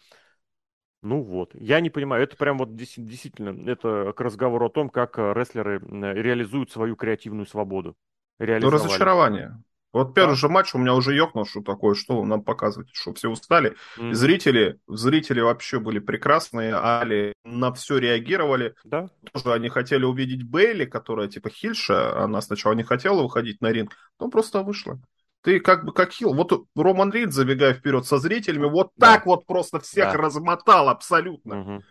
Ну 1.02 1.22
вот, 1.22 1.54
я 1.54 1.80
не 1.80 1.88
понимаю, 1.88 2.22
это 2.22 2.36
прям 2.36 2.58
вот 2.58 2.76
действительно, 2.76 3.68
это 3.70 4.12
к 4.14 4.20
разговору 4.20 4.66
о 4.66 4.70
том, 4.70 4.90
как 4.90 5.18
э, 5.18 5.32
рестлеры 5.32 5.80
реализуют 5.80 6.70
свою 6.70 6.94
креативную 6.96 7.46
свободу. 7.46 7.96
Ну, 8.38 8.70
разочарование. 8.70 9.62
Вот 9.92 10.14
первый 10.14 10.32
да. 10.32 10.36
же 10.36 10.48
матч 10.48 10.74
у 10.74 10.78
меня 10.78 10.94
уже 10.94 11.14
ёкнул, 11.14 11.46
что 11.46 11.62
такое, 11.62 11.94
что 11.94 12.20
вы 12.20 12.26
нам 12.26 12.42
показываете, 12.42 12.92
что 12.94 13.12
все 13.14 13.28
устали. 13.28 13.74
Mm. 13.98 14.14
Зрители, 14.14 14.78
зрители 14.86 15.40
вообще 15.40 15.80
были 15.80 15.98
прекрасные, 15.98 16.74
Али 16.76 17.32
на 17.44 17.72
все 17.72 17.98
реагировали. 17.98 18.74
Да. 18.84 19.08
Тоже 19.32 19.52
они 19.52 19.68
хотели 19.68 20.04
увидеть 20.04 20.44
Бейли, 20.44 20.84
которая 20.84 21.28
типа 21.28 21.50
хильша, 21.50 22.22
она 22.22 22.40
сначала 22.40 22.74
не 22.74 22.84
хотела 22.84 23.22
выходить 23.22 23.60
на 23.60 23.72
ринг, 23.72 23.96
но 24.20 24.28
просто 24.28 24.62
вышла. 24.62 25.00
Ты 25.42 25.58
как 25.58 25.84
бы 25.84 25.92
как 25.92 26.12
хил. 26.12 26.34
Вот 26.34 26.52
Роман 26.76 27.10
Рид, 27.10 27.32
забегая 27.32 27.72
вперед 27.74 28.06
со 28.06 28.18
зрителями, 28.18 28.66
вот 28.66 28.90
да. 28.96 29.14
так 29.14 29.26
вот 29.26 29.46
просто 29.46 29.80
всех 29.80 30.12
да. 30.12 30.18
размотал 30.18 30.88
абсолютно. 30.88 31.60
Угу. 31.60 31.82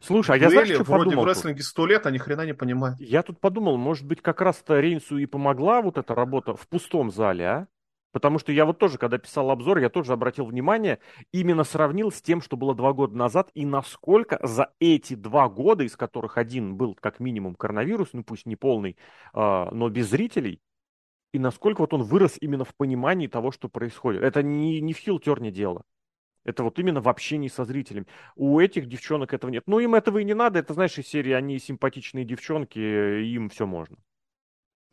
Слушай, 0.00 0.36
а 0.36 0.38
я 0.38 0.50
знаешь, 0.50 0.68
что 0.68 0.84
вроде 0.84 1.04
подумал 1.04 1.24
в 1.24 1.28
рестлинге 1.28 1.62
сто 1.62 1.86
лет, 1.86 2.06
а 2.06 2.10
ни 2.10 2.18
хрена 2.18 2.46
не 2.46 2.54
понимают. 2.54 3.00
Я 3.00 3.22
тут 3.22 3.40
подумал, 3.40 3.76
может 3.76 4.06
быть, 4.06 4.20
как 4.20 4.40
раз-то 4.40 4.80
Рейнсу 4.80 5.18
и 5.18 5.26
помогла 5.26 5.82
вот 5.82 5.98
эта 5.98 6.14
работа 6.14 6.54
в 6.54 6.66
пустом 6.68 7.10
зале, 7.10 7.46
а? 7.46 7.66
Потому 8.14 8.38
что 8.38 8.52
я 8.52 8.64
вот 8.64 8.78
тоже, 8.78 8.96
когда 8.96 9.18
писал 9.18 9.50
обзор, 9.50 9.78
я 9.78 9.90
тоже 9.90 10.12
обратил 10.12 10.46
внимание, 10.46 11.00
именно 11.32 11.64
сравнил 11.64 12.12
с 12.12 12.22
тем, 12.22 12.40
что 12.40 12.56
было 12.56 12.72
два 12.72 12.92
года 12.92 13.16
назад, 13.16 13.50
и 13.54 13.66
насколько 13.66 14.38
за 14.40 14.72
эти 14.78 15.14
два 15.14 15.48
года, 15.48 15.82
из 15.82 15.96
которых 15.96 16.38
один 16.38 16.76
был 16.76 16.94
как 16.94 17.18
минимум 17.18 17.56
коронавирус, 17.56 18.10
ну 18.12 18.22
пусть 18.22 18.46
не 18.46 18.54
полный, 18.54 18.96
э, 19.34 19.68
но 19.72 19.88
без 19.88 20.10
зрителей, 20.10 20.60
и 21.32 21.40
насколько 21.40 21.80
вот 21.80 21.92
он 21.92 22.04
вырос 22.04 22.36
именно 22.40 22.64
в 22.64 22.76
понимании 22.76 23.26
того, 23.26 23.50
что 23.50 23.68
происходит. 23.68 24.22
Это 24.22 24.44
не, 24.44 24.80
не 24.80 24.92
в 24.92 24.98
хилтерне 24.98 25.50
дело. 25.50 25.82
Это 26.44 26.62
вот 26.62 26.78
именно 26.78 27.00
в 27.00 27.08
общении 27.08 27.48
со 27.48 27.64
зрителями. 27.64 28.06
У 28.36 28.60
этих 28.60 28.86
девчонок 28.86 29.32
этого 29.32 29.50
нет. 29.50 29.64
Ну, 29.66 29.78
им 29.78 29.94
этого 29.94 30.18
и 30.18 30.24
не 30.24 30.34
надо. 30.34 30.58
Это, 30.58 30.74
знаешь, 30.74 30.98
из 30.98 31.08
серии 31.08 31.32
они 31.32 31.58
симпатичные 31.58 32.24
девчонки, 32.24 32.78
им 32.78 33.48
все 33.48 33.66
можно. 33.66 33.96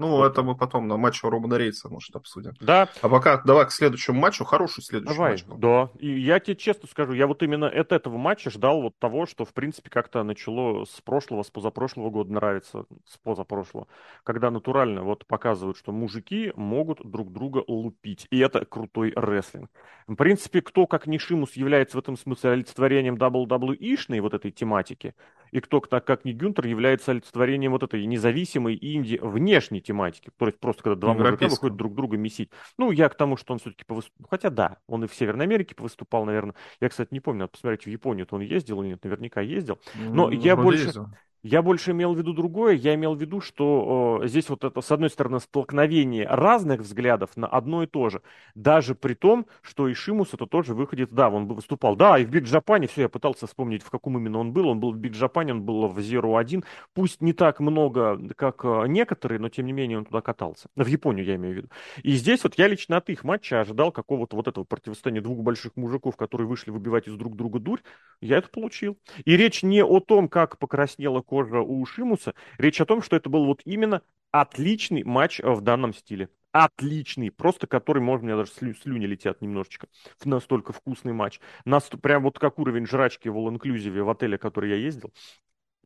Ну, 0.01 0.23
это 0.23 0.41
мы 0.41 0.55
потом 0.55 0.87
на 0.87 0.97
матче 0.97 1.29
Романа 1.29 1.55
Рейса, 1.55 1.87
может, 1.87 2.15
обсудим. 2.15 2.53
Да. 2.59 2.89
А 3.01 3.07
пока 3.07 3.39
давай 3.43 3.67
к 3.67 3.71
следующему 3.71 4.19
матчу, 4.19 4.43
хороший 4.43 4.83
следующий 4.83 5.15
давай. 5.15 5.31
матч. 5.33 5.43
Был. 5.45 5.57
Да, 5.57 5.89
и 5.99 6.19
я 6.19 6.39
тебе 6.39 6.55
честно 6.55 6.87
скажу, 6.89 7.13
я 7.13 7.27
вот 7.27 7.43
именно 7.43 7.67
от 7.67 7.91
этого 7.91 8.17
матча 8.17 8.49
ждал 8.49 8.81
вот 8.81 8.97
того, 8.97 9.27
что, 9.27 9.45
в 9.45 9.53
принципе, 9.53 9.91
как-то 9.91 10.23
начало 10.23 10.85
с 10.85 11.01
прошлого, 11.01 11.43
с 11.43 11.51
позапрошлого 11.51 12.09
года 12.09 12.33
нравится, 12.33 12.85
с 13.07 13.17
позапрошлого, 13.19 13.85
когда 14.23 14.49
натурально 14.49 15.03
вот 15.03 15.27
показывают, 15.27 15.77
что 15.77 15.91
мужики 15.91 16.51
могут 16.55 16.99
друг 17.03 17.31
друга 17.31 17.63
лупить, 17.67 18.25
и 18.31 18.39
это 18.39 18.65
крутой 18.65 19.13
рестлинг. 19.15 19.69
В 20.07 20.15
принципе, 20.15 20.61
кто, 20.61 20.87
как 20.87 21.05
Нишимус, 21.05 21.53
является 21.53 21.97
в 21.97 21.99
этом 21.99 22.17
смысле 22.17 22.51
олицетворением 22.51 23.17
WWE-шной 23.17 24.19
вот 24.19 24.33
этой 24.33 24.49
тематики, 24.49 25.13
и 25.51 25.59
кто, 25.59 25.79
так 25.79 26.05
как 26.05 26.25
не 26.25 26.33
Гюнтер, 26.33 26.67
является 26.67 27.11
олицетворением 27.11 27.71
вот 27.71 27.83
этой 27.83 28.05
независимой 28.05 28.77
инди 28.81 29.19
внешней 29.21 29.81
тематики, 29.81 30.01
тематики. 30.01 30.31
То 30.37 30.45
есть 30.45 30.59
просто 30.59 30.83
когда 30.83 30.95
два 30.95 31.13
мужика 31.13 31.47
выходят 31.47 31.77
друг 31.77 31.95
друга 31.95 32.17
месить. 32.17 32.49
Ну, 32.77 32.91
я 32.91 33.09
к 33.09 33.15
тому, 33.15 33.37
что 33.37 33.53
он 33.53 33.59
все-таки 33.59 33.83
повыступал. 33.85 34.27
Хотя 34.29 34.49
да, 34.49 34.77
он 34.87 35.03
и 35.03 35.07
в 35.07 35.13
Северной 35.13 35.45
Америке 35.45 35.75
повыступал, 35.75 36.25
наверное. 36.25 36.55
Я, 36.79 36.89
кстати, 36.89 37.09
не 37.11 37.19
помню, 37.19 37.41
надо 37.41 37.51
посмотреть, 37.51 37.85
в 37.85 37.89
Японию-то 37.89 38.35
он 38.35 38.41
ездил 38.41 38.81
или 38.81 38.89
нет, 38.89 39.03
наверняка 39.03 39.41
ездил. 39.41 39.79
Но 39.95 40.27
ну, 40.27 40.31
я 40.31 40.55
больше... 40.55 40.85
Ездил. 40.85 41.07
Я 41.43 41.63
больше 41.63 41.91
имел 41.91 42.13
в 42.13 42.17
виду 42.17 42.33
другое. 42.33 42.75
Я 42.75 42.93
имел 42.93 43.15
в 43.15 43.19
виду, 43.19 43.41
что 43.41 44.19
э, 44.21 44.27
здесь 44.27 44.47
вот 44.49 44.63
это, 44.63 44.81
с 44.81 44.91
одной 44.91 45.09
стороны, 45.09 45.39
столкновение 45.39 46.27
разных 46.27 46.81
взглядов 46.81 47.35
на 47.35 47.47
одно 47.47 47.81
и 47.83 47.87
то 47.87 48.09
же. 48.09 48.21
Даже 48.53 48.93
при 48.93 49.15
том, 49.15 49.47
что 49.61 49.91
и 49.91 49.97
Шимус 49.97 50.33
это 50.33 50.45
тоже 50.45 50.75
выходит, 50.75 51.11
да, 51.11 51.29
он 51.29 51.47
выступал. 51.47 51.95
Да, 51.95 52.19
и 52.19 52.25
в 52.25 52.29
Big 52.29 52.43
Japan 52.43 52.75
е, 52.75 52.87
все, 52.87 53.01
я 53.01 53.09
пытался 53.09 53.47
вспомнить, 53.47 53.81
в 53.81 53.89
каком 53.89 54.17
именно 54.17 54.37
он 54.37 54.53
был. 54.53 54.67
Он 54.67 54.79
был 54.79 54.91
в 54.91 54.97
Big 54.97 55.13
Japan 55.13 55.42
е, 55.42 55.53
он 55.53 55.63
был 55.63 55.87
в 55.87 55.97
Zero 55.97 56.39
1. 56.39 56.63
Пусть 56.93 57.21
не 57.21 57.33
так 57.33 57.59
много, 57.59 58.19
как 58.35 58.63
некоторые, 58.87 59.39
но 59.39 59.49
тем 59.49 59.65
не 59.65 59.73
менее 59.73 59.97
он 59.97 60.05
туда 60.05 60.21
катался. 60.21 60.69
В 60.75 60.85
Японию 60.85 61.25
я 61.25 61.35
имею 61.35 61.55
в 61.55 61.57
виду. 61.57 61.69
И 62.03 62.11
здесь 62.13 62.43
вот 62.43 62.55
я 62.59 62.67
лично 62.67 62.97
от 62.97 63.09
их 63.09 63.23
матча 63.23 63.61
ожидал 63.61 63.91
какого-то 63.91 64.35
вот 64.35 64.47
этого 64.47 64.63
противостояния 64.63 65.21
двух 65.21 65.39
больших 65.39 65.75
мужиков, 65.75 66.15
которые 66.17 66.47
вышли 66.47 66.69
выбивать 66.69 67.07
из 67.07 67.15
друг 67.15 67.35
друга 67.35 67.59
дурь. 67.59 67.79
Я 68.21 68.37
это 68.37 68.49
получил. 68.49 68.99
И 69.25 69.35
речь 69.35 69.63
не 69.63 69.83
о 69.83 69.99
том, 69.99 70.29
как 70.29 70.59
покраснела 70.59 71.21
кожа 71.31 71.63
Шимуса. 71.85 72.35
Речь 72.57 72.81
о 72.81 72.85
том, 72.85 73.01
что 73.01 73.15
это 73.15 73.29
был 73.29 73.45
вот 73.45 73.61
именно 73.63 74.01
отличный 74.31 75.03
матч 75.05 75.39
э, 75.39 75.49
в 75.49 75.61
данном 75.61 75.93
стиле. 75.93 76.27
Отличный, 76.51 77.31
просто 77.31 77.67
который, 77.67 78.03
можно, 78.03 78.25
у 78.25 78.27
меня 78.27 78.37
даже 78.37 78.51
слю, 78.51 78.73
слюни 78.73 79.05
летят 79.05 79.41
немножечко. 79.41 79.87
Настолько 80.25 80.73
вкусный 80.73 81.13
матч. 81.13 81.39
Нас, 81.63 81.89
прям 82.01 82.23
вот 82.23 82.37
как 82.37 82.59
уровень 82.59 82.85
жрачки 82.85 83.29
в 83.29 83.37
all-inclusive 83.37 84.03
в 84.03 84.09
отеле, 84.09 84.37
который 84.37 84.71
я 84.71 84.75
ездил. 84.75 85.13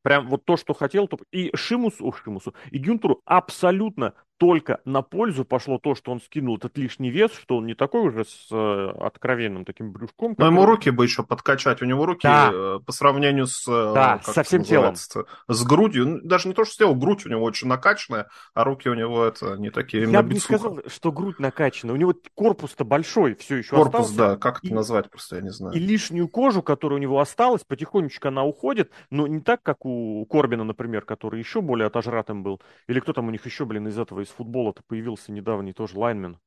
Прям 0.01 0.27
вот 0.27 0.45
то, 0.45 0.57
что 0.57 0.73
хотел. 0.73 1.07
То... 1.07 1.19
И 1.31 1.55
Шимусу, 1.55 2.07
о, 2.07 2.11
Шимусу, 2.11 2.55
и 2.71 2.79
Гюнтеру 2.79 3.21
абсолютно 3.25 4.15
только 4.37 4.79
на 4.85 5.01
пользу 5.01 5.45
пошло 5.45 5.77
то, 5.79 5.95
что 5.95 6.11
он 6.11 6.19
скинул 6.21 6.57
этот 6.57 6.77
лишний 6.77 7.09
вес, 7.09 7.31
что 7.33 7.57
он 7.57 7.65
не 7.65 7.73
такой 7.73 8.07
уже 8.07 8.25
с 8.25 8.47
э, 8.51 8.89
откровенным 8.99 9.65
таким 9.65 9.91
брюшком. 9.91 10.31
Но 10.31 10.35
который... 10.35 10.51
ему 10.51 10.65
руки 10.65 10.89
бы 10.89 11.03
еще 11.03 11.23
подкачать. 11.23 11.81
У 11.81 11.85
него 11.85 12.05
руки 12.05 12.27
да. 12.27 12.51
э, 12.53 12.79
по 12.85 12.91
сравнению 12.91 13.47
с... 13.47 13.65
Э, 13.67 13.93
да, 13.93 14.21
со 14.23 14.43
всем 14.43 14.63
телом. 14.63 14.95
С 14.95 15.63
грудью. 15.63 16.07
Ну, 16.07 16.19
даже 16.21 16.47
не 16.47 16.53
то, 16.53 16.65
что 16.65 16.75
тело, 16.77 16.93
грудь 16.93 17.25
у 17.25 17.29
него 17.29 17.43
очень 17.43 17.67
накачанная, 17.67 18.27
а 18.53 18.63
руки 18.63 18.89
у 18.89 18.93
него 18.93 19.23
это 19.23 19.57
не 19.57 19.69
такие... 19.69 20.09
Я 20.09 20.21
бы 20.21 20.33
не 20.33 20.39
сказал, 20.39 20.79
что 20.87 21.11
грудь 21.11 21.39
накачана. 21.39 21.93
У 21.93 21.95
него 21.95 22.13
корпус-то 22.33 22.83
большой 22.83 23.35
все 23.35 23.57
еще 23.57 23.75
Корпус, 23.75 24.09
остался. 24.09 24.17
да. 24.17 24.37
Как 24.37 24.57
это 24.59 24.67
и, 24.67 24.73
назвать 24.73 25.09
просто, 25.09 25.37
я 25.37 25.41
не 25.41 25.51
знаю. 25.51 25.75
И 25.75 25.79
лишнюю 25.79 26.27
кожу, 26.27 26.61
которая 26.61 26.99
у 26.99 27.01
него 27.01 27.19
осталась, 27.19 27.63
потихонечку 27.63 28.27
она 28.27 28.43
уходит, 28.43 28.91
но 29.09 29.27
не 29.27 29.39
так, 29.39 29.63
как 29.63 29.85
у 29.85 30.25
Корбина, 30.25 30.63
например, 30.63 31.03
который 31.03 31.39
еще 31.39 31.61
более 31.61 31.87
отожратым 31.87 32.43
был. 32.43 32.61
Или 32.87 32.99
кто 32.99 33.13
там 33.13 33.27
у 33.27 33.31
них 33.31 33.45
еще, 33.45 33.65
блин, 33.65 33.87
из 33.87 33.97
этого, 33.97 34.24
из 34.25 34.29
футбола-то 34.29 34.83
появился 34.83 35.31
недавний 35.31 35.73
тоже 35.73 35.97
лайнмен. 35.97 36.39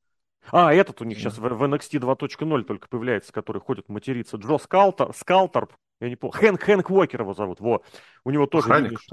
А, 0.51 0.73
этот 0.73 1.01
у 1.01 1.05
них 1.05 1.19
сейчас 1.19 1.39
в, 1.39 1.43
в 1.43 1.63
NXT 1.63 1.99
2.0 1.99 2.63
только 2.65 2.89
появляется, 2.89 3.33
который 3.33 3.61
ходит 3.61 3.89
материться. 3.89 4.37
Джо 4.37 4.59
Скалтер, 4.59 5.13
Скалтер, 5.15 5.69
я 6.01 6.09
не 6.09 6.17
помню, 6.17 6.37
Хэнк, 6.37 6.63
Хэнк 6.63 6.91
Уокер 6.91 7.23
его 7.23 7.35
зовут, 7.35 7.61
во. 7.61 7.83
У 8.25 8.31
него 8.31 8.47
тоже... 8.47 8.67
Охранник, 8.67 8.91
видишь? 8.93 9.09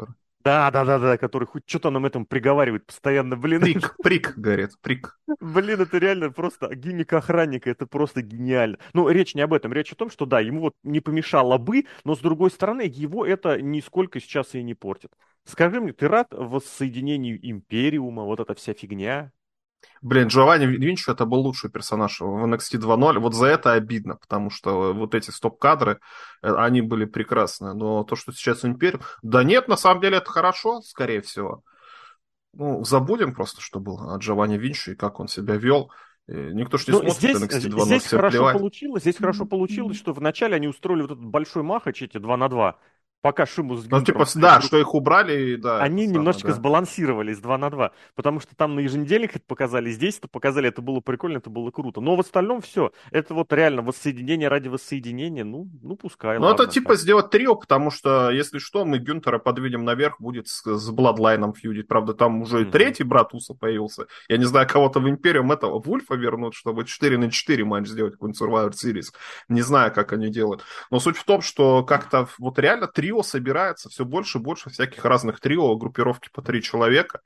Да, 0.45 0.69
да, 0.69 0.86
да, 0.86 0.99
да, 0.99 1.17
который 1.17 1.45
хоть 1.47 1.63
что-то 1.65 1.89
нам 1.89 2.05
этом 2.05 2.23
приговаривает 2.23 2.86
постоянно, 2.86 3.36
блин. 3.36 3.62
Прик, 3.62 3.95
прик, 4.03 4.34
говорит, 4.38 4.79
прик. 4.79 5.19
Блин, 5.39 5.81
это 5.81 5.97
реально 5.97 6.29
просто 6.29 6.75
гиммик 6.75 7.12
охранника, 7.13 7.71
это 7.71 7.88
просто 7.88 8.21
гениально. 8.21 8.77
Ну, 8.93 9.10
речь 9.10 9.34
не 9.34 9.41
об 9.41 9.53
этом, 9.53 9.73
речь 9.73 9.91
о 9.91 9.95
том, 9.95 10.12
что 10.12 10.27
да, 10.27 10.39
ему 10.39 10.62
вот 10.62 10.73
не 10.84 10.99
помешало 10.99 11.58
бы, 11.58 11.86
но 12.03 12.15
с 12.15 12.19
другой 12.19 12.51
стороны, 12.51 12.84
его 12.84 13.25
это 13.25 13.60
нисколько 13.60 14.19
сейчас 14.19 14.53
и 14.53 14.62
не 14.62 14.75
портит. 14.75 15.12
Скажи 15.45 15.81
мне, 15.81 15.93
ты 15.93 16.08
рад 16.08 16.27
воссоединению 16.31 17.39
Империума, 17.41 18.23
вот 18.23 18.39
эта 18.39 18.53
вся 18.53 18.73
фигня? 18.75 19.31
Блин, 20.01 20.27
Джованни 20.27 20.65
Винчо 20.65 21.13
это 21.13 21.25
был 21.25 21.39
лучший 21.39 21.71
персонаж 21.71 22.19
в 22.19 22.25
NXT 22.25 22.79
2.0. 22.79 23.19
Вот 23.19 23.33
за 23.33 23.47
это 23.47 23.73
обидно, 23.73 24.15
потому 24.15 24.49
что 24.49 24.93
вот 24.93 25.15
эти 25.15 25.31
стоп-кадры, 25.31 25.99
э, 26.43 26.53
они 26.53 26.81
были 26.81 27.05
прекрасны. 27.05 27.73
Но 27.73 28.03
то, 28.03 28.15
что 28.15 28.31
сейчас 28.31 28.63
Империум... 28.65 29.01
Да 29.23 29.43
нет, 29.43 29.67
на 29.67 29.77
самом 29.77 30.01
деле 30.01 30.17
это 30.17 30.29
хорошо, 30.29 30.81
скорее 30.81 31.21
всего. 31.21 31.63
Ну, 32.53 32.83
забудем 32.83 33.33
просто, 33.33 33.61
что 33.61 33.79
было 33.79 34.13
от 34.13 34.21
Джованни 34.21 34.57
Винчо 34.57 34.91
и 34.91 34.95
как 34.95 35.19
он 35.19 35.27
себя 35.27 35.55
вел. 35.55 35.91
Никто 36.27 36.77
же 36.77 36.85
не 36.88 36.91
ну, 36.93 36.99
смотрит 36.99 37.17
здесь, 37.17 37.38
NXT 37.38 37.69
2.0. 37.71 37.85
Здесь 37.85 38.07
хорошо 38.07 38.38
плевать. 38.38 38.57
получилось, 38.57 39.01
здесь 39.01 39.17
хорошо 39.17 39.45
получилось, 39.45 39.97
что 39.97 40.13
вначале 40.13 40.55
они 40.55 40.67
устроили 40.67 41.01
вот 41.01 41.11
этот 41.11 41.25
большой 41.25 41.63
махач, 41.63 42.01
эти 42.01 42.17
2 42.17 42.38
на 42.38 42.49
2, 42.49 42.79
пока 43.25 43.47
Шиму 43.47 43.75
с 43.75 43.89
Ну, 43.89 44.03
типа, 44.03 44.27
да, 44.35 44.61
что 44.61 44.77
их 44.77 44.93
убрали, 44.93 45.55
да. 45.55 45.79
Они 45.79 46.03
самое, 46.03 46.19
немножечко 46.19 46.49
да. 46.49 46.53
сбалансировались 46.53 47.39
2 47.39 47.57
на 47.57 47.71
2, 47.71 47.91
потому 48.13 48.39
что 48.39 48.55
там 48.55 48.75
на 48.75 48.81
еженедельник 48.81 49.35
это 49.35 49.43
показали, 49.47 49.89
здесь 49.89 50.19
это 50.19 50.27
показали, 50.27 50.67
это 50.67 50.83
было 50.83 50.99
прикольно, 50.99 51.38
это 51.38 51.49
было 51.49 51.71
круто. 51.71 52.01
Но 52.01 52.15
в 52.15 52.19
остальном 52.19 52.61
все. 52.61 52.91
Это 53.09 53.33
вот 53.33 53.51
реально 53.51 53.81
воссоединение 53.81 54.47
ради 54.47 54.67
воссоединения, 54.67 55.43
ну, 55.43 55.67
ну 55.81 55.95
пускай, 55.95 56.38
Ну, 56.38 56.47
это 56.51 56.67
типа 56.67 56.89
так. 56.89 56.99
сделать 56.99 57.31
трио, 57.31 57.55
потому 57.55 57.89
что, 57.89 58.29
если 58.29 58.59
что, 58.59 58.85
мы 58.85 58.99
Гюнтера 58.99 59.39
подведем 59.39 59.85
наверх, 59.85 60.21
будет 60.21 60.47
с, 60.47 60.61
с 60.63 60.91
Бладлайном 60.91 61.55
фьюдить. 61.55 61.88
Правда, 61.88 62.13
там 62.13 62.43
уже 62.43 62.59
mm-hmm. 62.59 62.67
и 62.67 62.71
третий 62.71 63.03
брат 63.05 63.33
Уса 63.33 63.55
появился. 63.55 64.05
Я 64.29 64.38
не 64.38 64.45
знаю, 64.45 64.67
кого-то 64.69 64.99
в 64.99 65.09
Империум 65.09 65.51
этого 65.51 65.81
Вульфа 65.81 66.13
вернут, 66.13 66.53
чтобы 66.53 66.85
4 66.85 67.17
на 67.17 67.31
4 67.31 67.65
матч 67.65 67.88
сделать, 67.88 68.13
какой-нибудь 68.13 68.39
Survivor 68.39 68.73
Series. 68.73 69.07
Не 69.49 69.63
знаю, 69.63 69.91
как 69.91 70.13
они 70.13 70.29
делают. 70.29 70.63
Но 70.91 70.99
суть 70.99 71.17
в 71.17 71.23
том, 71.23 71.41
что 71.41 71.83
как-то 71.83 72.27
вот 72.38 72.59
реально 72.59 72.85
трио 72.85 73.14
трио 73.15 73.23
собирается 73.23 73.89
все 73.89 74.06
больше 74.06 74.39
и 74.39 74.41
больше 74.41 74.69
всяких 74.69 75.06
разных 75.06 75.39
трио, 75.39 75.75
группировки 75.75 76.30
по 76.34 76.41
три 76.41 76.62
человека. 76.62 77.21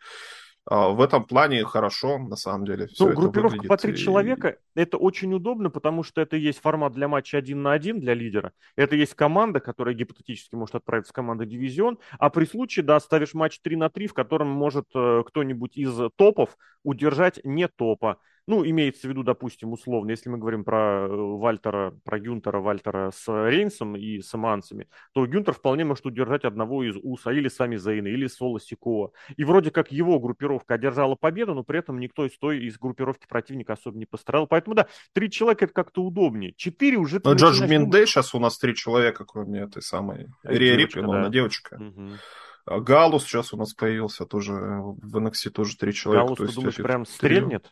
А, 0.65 0.89
в 0.89 1.01
этом 1.01 1.23
плане 1.23 1.63
хорошо, 1.63 2.19
на 2.19 2.35
самом 2.35 2.65
деле. 2.65 2.87
Все 2.87 3.07
ну, 3.07 3.15
группировка 3.15 3.67
по 3.67 3.77
три 3.77 3.93
и... 3.93 3.95
человека 3.95 4.57
это 4.75 4.97
очень 4.97 5.33
удобно, 5.33 5.69
потому 5.69 6.03
что 6.03 6.21
это 6.21 6.35
есть 6.35 6.61
формат 6.61 6.93
для 6.93 7.07
матча 7.07 7.37
один 7.37 7.63
на 7.63 7.71
один 7.71 7.99
для 7.99 8.13
лидера. 8.13 8.51
Это 8.75 8.95
есть 8.95 9.15
команда, 9.15 9.59
которая 9.59 9.95
гипотетически 9.95 10.55
может 10.55 10.75
отправиться 10.75 11.11
в 11.11 11.15
команду 11.15 11.45
дивизион. 11.45 11.97
А 12.19 12.29
при 12.29 12.45
случае, 12.45 12.85
да, 12.85 12.99
ставишь 12.99 13.33
матч 13.33 13.59
3 13.61 13.75
на 13.77 13.89
3, 13.89 14.07
в 14.07 14.13
котором 14.13 14.47
может 14.47 14.85
э, 14.93 15.23
кто-нибудь 15.25 15.75
из 15.77 15.97
топов 16.17 16.57
удержать 16.83 17.39
не 17.43 17.67
топа. 17.67 18.19
Ну, 18.49 18.65
имеется 18.65 19.05
в 19.05 19.11
виду, 19.11 19.21
допустим, 19.21 19.73
условно, 19.73 20.09
если 20.09 20.27
мы 20.27 20.39
говорим 20.39 20.63
про 20.63 21.05
э, 21.05 21.07
Вальтера, 21.07 21.91
про 22.03 22.17
Гюнтера, 22.19 22.59
Вальтера 22.59 23.11
с 23.11 23.27
Рейнсом 23.27 23.95
и 23.95 24.21
с 24.21 24.33
Аманцами, 24.33 24.87
то 25.13 25.27
Гюнтер 25.27 25.53
вполне 25.53 25.85
может 25.85 26.07
удержать 26.07 26.45
одного 26.45 26.83
из 26.83 26.95
УСА, 26.99 27.31
или 27.31 27.47
сами 27.47 27.75
Зейна, 27.75 28.07
или 28.07 28.25
Соло 28.25 28.59
Сикоа. 28.59 29.11
И 29.37 29.43
вроде 29.43 29.69
как 29.69 29.91
его 29.91 30.19
группировка 30.19 30.73
одержала 30.73 31.13
победу, 31.13 31.53
но 31.53 31.63
при 31.63 31.77
этом 31.77 31.99
никто 31.99 32.25
из 32.25 32.39
той 32.39 32.65
из 32.65 32.79
группировки 32.79 33.27
противника 33.27 33.73
особо 33.73 33.99
не 33.99 34.07
пострадал. 34.07 34.47
Поэтому, 34.47 34.75
да, 34.75 34.87
три 35.13 35.29
человека 35.29 35.65
это 35.65 35.73
как-то 35.75 36.01
удобнее. 36.01 36.55
Четыре 36.57 36.97
уже... 36.97 37.21
Но 37.23 37.33
Джаджмент 37.33 37.63
Дей 37.67 38.07
сейчас 38.07 38.33
у 38.33 38.39
нас 38.39 38.57
три 38.57 38.73
человека, 38.73 39.25
кроме 39.25 39.59
этой 39.59 39.83
самой 39.83 40.25
Рия 40.41 40.75
Рипли, 40.75 41.01
но 41.01 41.11
да. 41.11 41.29
девочка. 41.29 41.79
Угу. 41.79 42.81
Gallus 42.81 43.25
сейчас 43.25 43.53
у 43.53 43.57
нас 43.57 43.75
появился 43.75 44.25
тоже 44.25 44.53
в 44.53 45.17
NXT 45.17 45.51
тоже 45.51 45.77
три 45.77 45.93
человека. 45.93 46.33
Gallus, 46.33 46.39
ты 46.39 46.55
думаешь, 46.55 46.75
прям 46.77 47.05
стрельнет? 47.05 47.71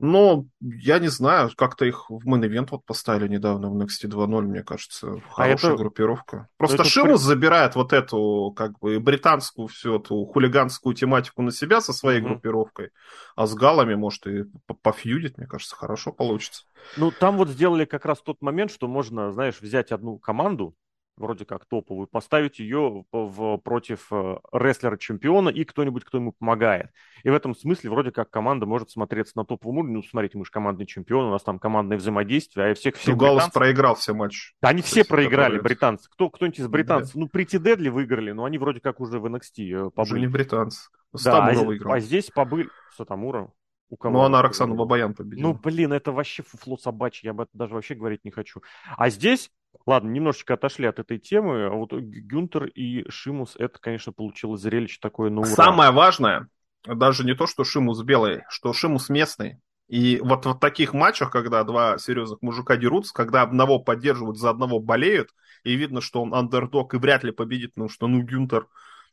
Но 0.00 0.46
я 0.60 1.00
не 1.00 1.08
знаю, 1.08 1.50
как-то 1.56 1.84
их 1.84 2.08
в 2.08 2.26
main 2.26 2.46
event 2.46 2.70
вот 2.70 2.84
поставили 2.84 3.26
недавно 3.26 3.68
в 3.68 3.76
NXT 3.76 4.08
2.0, 4.08 4.42
мне 4.42 4.62
кажется, 4.62 5.14
а 5.14 5.20
хорошая 5.30 5.72
а 5.72 5.74
это... 5.74 5.82
группировка. 5.82 6.48
Просто 6.56 6.82
это... 6.82 6.84
Шимус 6.84 7.20
забирает 7.20 7.74
вот 7.74 7.92
эту, 7.92 8.54
как 8.56 8.78
бы, 8.78 9.00
британскую 9.00 9.66
всю 9.66 9.96
эту 9.96 10.24
хулиганскую 10.24 10.94
тематику 10.94 11.42
на 11.42 11.50
себя 11.50 11.80
со 11.80 11.92
своей 11.92 12.20
угу. 12.20 12.28
группировкой, 12.28 12.90
а 13.34 13.46
с 13.46 13.54
галами, 13.54 13.96
может, 13.96 14.26
и 14.28 14.44
пофьюдит, 14.82 15.36
мне 15.36 15.48
кажется, 15.48 15.74
хорошо 15.74 16.12
получится. 16.12 16.64
Ну, 16.96 17.10
там 17.10 17.36
вот 17.36 17.48
сделали 17.48 17.84
как 17.84 18.04
раз 18.04 18.20
тот 18.22 18.40
момент, 18.40 18.70
что 18.70 18.86
можно, 18.86 19.32
знаешь, 19.32 19.60
взять 19.60 19.90
одну 19.90 20.18
команду, 20.18 20.74
вроде 21.18 21.44
как 21.44 21.64
топовую, 21.66 22.06
поставить 22.06 22.58
ее 22.58 23.04
в, 23.12 23.58
против 23.58 24.06
э, 24.10 24.38
рестлера-чемпиона 24.52 25.48
и 25.50 25.64
кто-нибудь, 25.64 26.04
кто 26.04 26.18
ему 26.18 26.32
помогает. 26.32 26.90
И 27.24 27.30
в 27.30 27.34
этом 27.34 27.54
смысле 27.54 27.90
вроде 27.90 28.10
как 28.10 28.30
команда 28.30 28.66
может 28.66 28.90
смотреться 28.90 29.32
на 29.36 29.44
топовом 29.44 29.78
уровне. 29.78 29.96
Ну, 29.96 30.02
смотрите, 30.02 30.38
мы 30.38 30.44
же 30.44 30.50
командный 30.50 30.86
чемпион, 30.86 31.26
у 31.26 31.30
нас 31.30 31.42
там 31.42 31.58
командное 31.58 31.98
взаимодействие, 31.98 32.70
а 32.70 32.74
всех 32.74 32.96
всех 32.96 33.16
Галус 33.16 33.36
британцев... 33.36 33.54
проиграл 33.54 33.94
все 33.94 34.14
матчи. 34.14 34.54
Да, 34.62 34.68
они 34.68 34.82
все 34.82 35.04
проиграли, 35.04 35.56
которые... 35.56 35.62
британцы. 35.62 36.08
Кто, 36.10 36.30
кто-нибудь 36.30 36.60
из 36.60 36.68
британцев? 36.68 37.14
Да. 37.14 37.20
Ну, 37.20 37.28
Прити 37.28 37.58
Дедли 37.58 37.88
выиграли, 37.88 38.32
но 38.32 38.44
они 38.44 38.58
вроде 38.58 38.80
как 38.80 39.00
уже 39.00 39.18
в 39.18 39.26
NXT 39.26 39.88
э, 39.88 39.90
побыли. 39.90 40.12
Уже 40.12 40.20
не 40.20 40.26
британцы. 40.26 40.88
Да, 41.24 41.46
а, 41.46 41.52
выиграл. 41.52 41.92
а 41.92 42.00
здесь 42.00 42.30
побыли... 42.30 42.68
Сатамура. 42.96 43.50
У 43.90 43.96
кого 43.96 44.18
ну, 44.18 44.24
она 44.24 44.42
Роксана 44.42 44.74
Бабаян 44.74 45.14
победила. 45.14 45.48
Ну, 45.48 45.54
блин, 45.54 45.92
это 45.92 46.12
вообще 46.12 46.42
фуфло 46.42 46.76
собачье, 46.76 47.28
я 47.28 47.30
об 47.30 47.40
этом 47.40 47.52
даже 47.54 47.74
вообще 47.74 47.94
говорить 47.94 48.24
не 48.24 48.30
хочу. 48.30 48.62
А 48.96 49.08
здесь 49.10 49.50
Ладно, 49.86 50.10
немножечко 50.10 50.54
отошли 50.54 50.86
от 50.86 50.98
этой 50.98 51.18
темы. 51.18 51.66
А 51.66 51.70
вот 51.70 51.92
Гюнтер 51.92 52.64
и 52.64 53.08
Шимус, 53.10 53.54
это, 53.56 53.78
конечно, 53.78 54.12
получилось 54.12 54.60
зрелище 54.60 54.98
такое 55.00 55.30
ура. 55.30 55.46
Самое 55.46 55.90
важное, 55.90 56.48
даже 56.86 57.24
не 57.24 57.34
то, 57.34 57.46
что 57.46 57.64
Шимус 57.64 58.02
белый, 58.02 58.42
что 58.48 58.72
Шимус 58.72 59.08
местный. 59.08 59.60
И 59.88 60.20
вот 60.22 60.44
в 60.44 60.58
таких 60.58 60.92
матчах, 60.92 61.30
когда 61.30 61.64
два 61.64 61.96
серьезных 61.96 62.42
мужика 62.42 62.76
дерутся, 62.76 63.14
когда 63.14 63.42
одного 63.42 63.78
поддерживают, 63.78 64.38
за 64.38 64.50
одного 64.50 64.80
болеют, 64.80 65.30
и 65.64 65.74
видно, 65.74 66.02
что 66.02 66.20
он 66.22 66.34
андердог 66.34 66.92
и 66.92 66.98
вряд 66.98 67.24
ли 67.24 67.32
победит, 67.32 67.74
потому 67.74 67.88
что, 67.88 68.06
ну, 68.06 68.22
Гюнтер... 68.22 68.66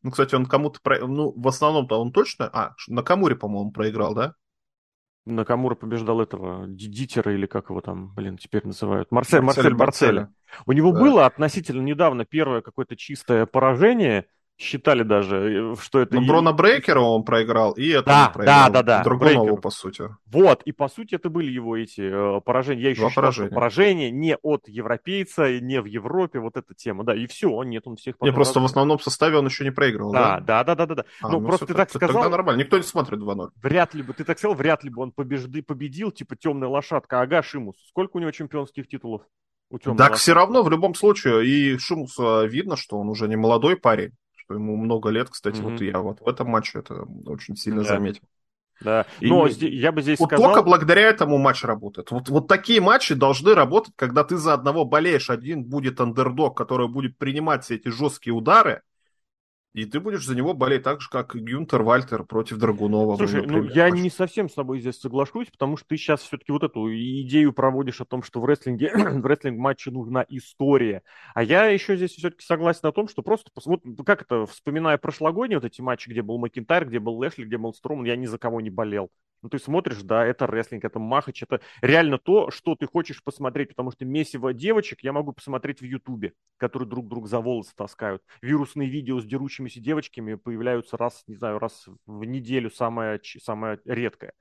Ну, 0.03 0.11
кстати, 0.11 0.35
он 0.35 0.45
кому-то... 0.45 0.81
Про... 0.81 1.07
Ну, 1.07 1.33
в 1.35 1.47
основном-то 1.47 1.99
он 1.99 2.11
точно... 2.11 2.49
А, 2.51 2.75
на 2.87 3.01
Камуре, 3.01 3.35
по-моему, 3.35 3.71
проиграл, 3.71 4.13
да? 4.13 4.35
Накамура 5.25 5.75
побеждал 5.75 6.21
этого 6.21 6.67
Дитера 6.67 7.33
или 7.33 7.47
как 7.47 7.69
его 7.69 7.81
там, 7.81 8.13
блин, 8.13 8.37
теперь 8.37 8.65
называют. 8.65 9.11
Марсель, 9.11 9.41
Марсель, 9.41 9.63
Марсель 9.63 9.75
Барцеля. 9.75 10.33
У 10.65 10.71
него 10.71 10.91
да. 10.91 10.99
было 10.99 11.25
относительно 11.25 11.81
недавно 11.81 12.25
первое 12.25 12.61
какое-то 12.61 12.95
чистое 12.95 13.45
поражение, 13.45 14.27
считали 14.57 15.03
даже, 15.03 15.73
э, 15.73 15.75
что 15.81 15.99
это... 15.99 16.15
Ну, 16.15 16.25
Брона 16.25 16.53
Брейкера 16.53 16.99
он 16.99 17.23
проиграл, 17.23 17.73
и 17.73 17.89
это 17.89 18.05
да, 18.05 18.29
проиграл. 18.29 18.65
Да, 18.65 18.69
да, 18.69 18.83
да. 18.83 19.03
Драгунову, 19.03 19.57
по 19.57 19.69
сути. 19.69 20.09
Вот, 20.25 20.61
и 20.63 20.71
по 20.71 20.87
сути 20.87 21.15
это 21.15 21.29
были 21.29 21.51
его 21.51 21.75
эти 21.75 22.01
э, 22.01 22.41
поражения. 22.41 22.83
Я 22.83 22.89
еще 22.91 23.01
Два 23.01 23.09
считал, 23.09 23.23
поражения. 23.23 23.47
что 23.47 23.55
поражение 23.55 24.11
не 24.11 24.37
от 24.37 24.67
европейца, 24.67 25.59
не 25.59 25.81
в 25.81 25.85
Европе, 25.85 26.39
вот 26.39 26.57
эта 26.57 26.73
тема, 26.73 27.03
да, 27.03 27.15
и 27.15 27.27
все, 27.27 27.63
нет, 27.63 27.83
он 27.85 27.97
всех 27.97 28.15
Не, 28.21 28.31
просто 28.31 28.59
в 28.59 28.65
основном 28.65 28.99
составе 28.99 29.37
он 29.37 29.45
еще 29.45 29.63
не 29.63 29.71
проиграл, 29.71 30.11
да? 30.11 30.39
Да, 30.39 30.63
да, 30.63 30.75
да, 30.75 30.85
да, 30.85 30.95
да. 30.95 31.05
А, 31.21 31.29
ну, 31.29 31.39
ну, 31.39 31.47
просто 31.47 31.65
ты 31.65 31.73
так 31.73 31.89
сказал... 31.89 32.15
Тогда 32.15 32.29
нормально, 32.29 32.61
никто 32.61 32.77
не 32.77 32.83
смотрит 32.83 33.19
2-0. 33.19 33.49
Вряд 33.61 33.93
ли 33.93 34.03
бы, 34.03 34.13
ты 34.13 34.23
так 34.23 34.37
сказал, 34.39 34.55
вряд 34.55 34.83
ли 34.83 34.89
бы 34.89 35.01
он 35.01 35.11
побежды, 35.11 35.63
победил, 35.63 36.11
типа 36.11 36.35
темная 36.35 36.69
лошадка, 36.69 37.21
ага, 37.21 37.43
Шимус. 37.43 37.75
Сколько 37.89 38.17
у 38.17 38.19
него 38.19 38.31
чемпионских 38.31 38.87
титулов? 38.87 39.21
У 39.69 39.79
так 39.79 40.15
все 40.15 40.33
равно, 40.33 40.61
в 40.61 40.69
любом 40.69 40.93
случае, 40.93 41.45
и 41.45 41.77
Шимуса 41.77 42.45
видно, 42.45 42.77
что 42.77 42.97
он 42.97 43.09
уже 43.09 43.27
не 43.27 43.35
молодой 43.35 43.75
парень, 43.75 44.11
что 44.45 44.53
ему 44.53 44.77
много 44.77 45.09
лет, 45.09 45.29
кстати, 45.29 45.59
mm-hmm. 45.59 45.71
вот 45.71 45.81
я 45.81 45.99
вот 45.99 46.21
в 46.21 46.27
этом 46.27 46.49
матче 46.49 46.79
это 46.79 47.05
очень 47.25 47.55
сильно 47.55 47.81
yeah. 47.81 47.87
заметил. 47.87 48.21
Да, 48.81 49.05
и 49.21 49.27
но 49.27 49.47
я 49.47 49.91
бы 49.91 50.01
здесь 50.01 50.19
вот 50.19 50.27
сказал... 50.27 50.47
Только 50.51 50.63
благодаря 50.63 51.03
этому 51.03 51.37
матч 51.37 51.63
работает. 51.63 52.11
Вот, 52.11 52.27
вот 52.27 52.47
такие 52.47 52.81
матчи 52.81 53.15
должны 53.15 53.53
работать, 53.53 53.93
когда 53.95 54.23
ты 54.23 54.35
за 54.37 54.53
одного 54.53 54.83
болеешь, 54.83 55.29
один 55.29 55.63
будет 55.63 56.01
андердог, 56.01 56.57
который 56.57 56.89
будет 56.89 57.17
принимать 57.17 57.63
все 57.63 57.75
эти 57.75 57.87
жесткие 57.87 58.33
удары, 58.33 58.81
И 59.75 59.83
ты 59.83 59.99
будешь 59.99 60.25
за 60.25 60.37
него 60.37 60.53
болеть 60.53 60.83
так 60.83 61.01
же, 61.01 61.09
как 61.09 61.35
Гюнтер 61.35 61.83
Вальтер 61.83 62.23
против 62.23 62.59
Драгунова. 62.59 63.17
Слушай, 63.17 63.45
был, 63.45 63.57
ну 63.57 63.63
я 63.63 63.89
не 63.89 64.09
совсем 64.09 64.47
с 64.47 64.53
тобой 64.53 64.79
здесь 64.79 65.01
соглашусь, 65.01 65.49
потому 65.51 65.75
что 65.75 65.89
ты 65.89 65.97
сейчас 65.97 66.21
все-таки 66.21 66.53
вот 66.53 66.63
эту 66.63 66.89
идею 66.89 67.51
проводишь 67.51 67.99
о 67.99 68.05
том, 68.05 68.23
что 68.23 68.39
в 68.39 68.45
рестлинге, 68.45 68.89
в 68.95 69.25
рестлинг-матче 69.25 69.91
нужна 69.91 70.25
история. 70.29 71.03
А 71.33 71.43
я 71.43 71.65
еще 71.65 71.97
здесь 71.97 72.11
все-таки 72.11 72.45
согласен 72.45 72.79
на 72.83 72.93
том, 72.93 73.09
что 73.09 73.21
просто, 73.21 73.51
вот 73.65 73.81
как 74.05 74.21
это, 74.21 74.45
вспоминая 74.45 74.97
прошлогодние 74.97 75.59
вот 75.59 75.65
эти 75.65 75.81
матчи, 75.81 76.07
где 76.07 76.21
был 76.21 76.37
Макинтайр, 76.37 76.87
где 76.87 76.99
был 76.99 77.17
Лэшли, 77.17 77.43
где 77.43 77.57
был 77.57 77.73
Строман, 77.73 78.05
я 78.05 78.15
ни 78.15 78.27
за 78.27 78.37
кого 78.37 78.61
не 78.61 78.69
болел. 78.69 79.11
Ну, 79.41 79.49
ты 79.49 79.59
смотришь, 79.59 80.01
да, 80.01 80.25
это 80.25 80.47
рестлинг, 80.47 80.85
это 80.85 80.99
махач, 80.99 81.43
это 81.43 81.61
реально 81.81 82.17
то, 82.17 82.49
что 82.49 82.75
ты 82.75 82.87
хочешь 82.87 83.23
посмотреть, 83.23 83.69
потому 83.69 83.91
что 83.91 84.05
месиво 84.05 84.53
девочек 84.53 85.03
я 85.03 85.13
могу 85.13 85.33
посмотреть 85.33 85.81
в 85.81 85.85
Ютубе, 85.85 86.33
которые 86.57 86.89
друг 86.89 87.07
друга 87.07 87.27
за 87.27 87.39
волосы 87.39 87.73
таскают. 87.75 88.23
Вирусные 88.41 88.89
видео 88.89 89.19
с 89.19 89.25
дерущимися 89.25 89.79
девочками 89.79 90.35
появляются 90.35 90.97
раз, 90.97 91.23
не 91.27 91.35
знаю, 91.35 91.59
раз 91.59 91.87
в 92.05 92.23
неделю, 92.25 92.71
самое, 92.71 93.21
самое 93.41 93.79
редкое. 93.85 94.33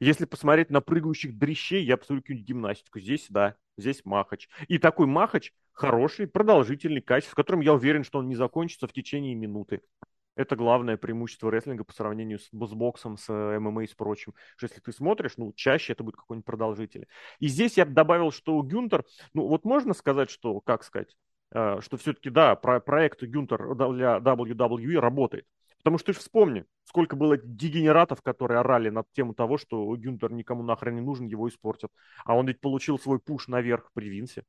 Если 0.00 0.26
посмотреть 0.26 0.70
на 0.70 0.80
прыгающих 0.80 1.36
дрищей, 1.36 1.82
я 1.82 1.96
посмотрю 1.96 2.22
какую-нибудь 2.22 2.48
гимнастику. 2.48 3.00
Здесь, 3.00 3.26
да, 3.30 3.56
здесь 3.76 4.04
махач. 4.04 4.48
И 4.68 4.78
такой 4.78 5.06
махач 5.06 5.52
хороший, 5.72 6.26
продолжительный, 6.26 7.00
качество, 7.00 7.32
в 7.32 7.36
котором 7.36 7.60
я 7.60 7.72
уверен, 7.72 8.04
что 8.04 8.18
он 8.18 8.28
не 8.28 8.34
закончится 8.34 8.86
в 8.86 8.92
течение 8.92 9.34
минуты. 9.34 9.80
Это 10.38 10.54
главное 10.54 10.96
преимущество 10.96 11.50
рестлинга 11.50 11.82
по 11.82 11.92
сравнению 11.92 12.38
с, 12.38 12.44
с 12.44 12.72
боксом, 12.72 13.16
с 13.16 13.28
э, 13.28 13.58
ММА 13.58 13.82
и 13.82 13.86
с 13.88 13.94
прочим. 13.94 14.34
Что 14.56 14.66
если 14.66 14.78
ты 14.78 14.92
смотришь, 14.92 15.32
ну, 15.36 15.52
чаще 15.52 15.94
это 15.94 16.04
будет 16.04 16.14
какой-нибудь 16.14 16.46
продолжительный. 16.46 17.08
И 17.40 17.48
здесь 17.48 17.76
я 17.76 17.84
добавил, 17.84 18.30
что 18.30 18.62
Гюнтер, 18.62 19.04
ну, 19.34 19.48
вот 19.48 19.64
можно 19.64 19.94
сказать, 19.94 20.30
что, 20.30 20.60
как 20.60 20.84
сказать, 20.84 21.16
э, 21.50 21.80
что 21.80 21.96
все-таки, 21.96 22.30
да, 22.30 22.54
про, 22.54 22.78
проект 22.78 23.20
Гюнтер 23.20 23.74
для 23.74 24.18
WWE 24.18 25.00
работает. 25.00 25.44
Потому 25.78 25.98
что 25.98 26.06
ты 26.06 26.12
же 26.12 26.20
вспомни, 26.20 26.64
сколько 26.84 27.16
было 27.16 27.36
дегенератов, 27.36 28.22
которые 28.22 28.60
орали 28.60 28.90
над 28.90 29.10
тему 29.10 29.34
того, 29.34 29.58
что 29.58 29.92
Гюнтер 29.96 30.30
никому 30.30 30.62
нахрен 30.62 30.94
не 30.94 31.00
нужен, 31.00 31.26
его 31.26 31.48
испортят. 31.48 31.90
А 32.24 32.36
он 32.36 32.46
ведь 32.46 32.60
получил 32.60 33.00
свой 33.00 33.18
пуш 33.18 33.48
наверх 33.48 33.90
при 33.92 34.08
Винсе 34.08 34.44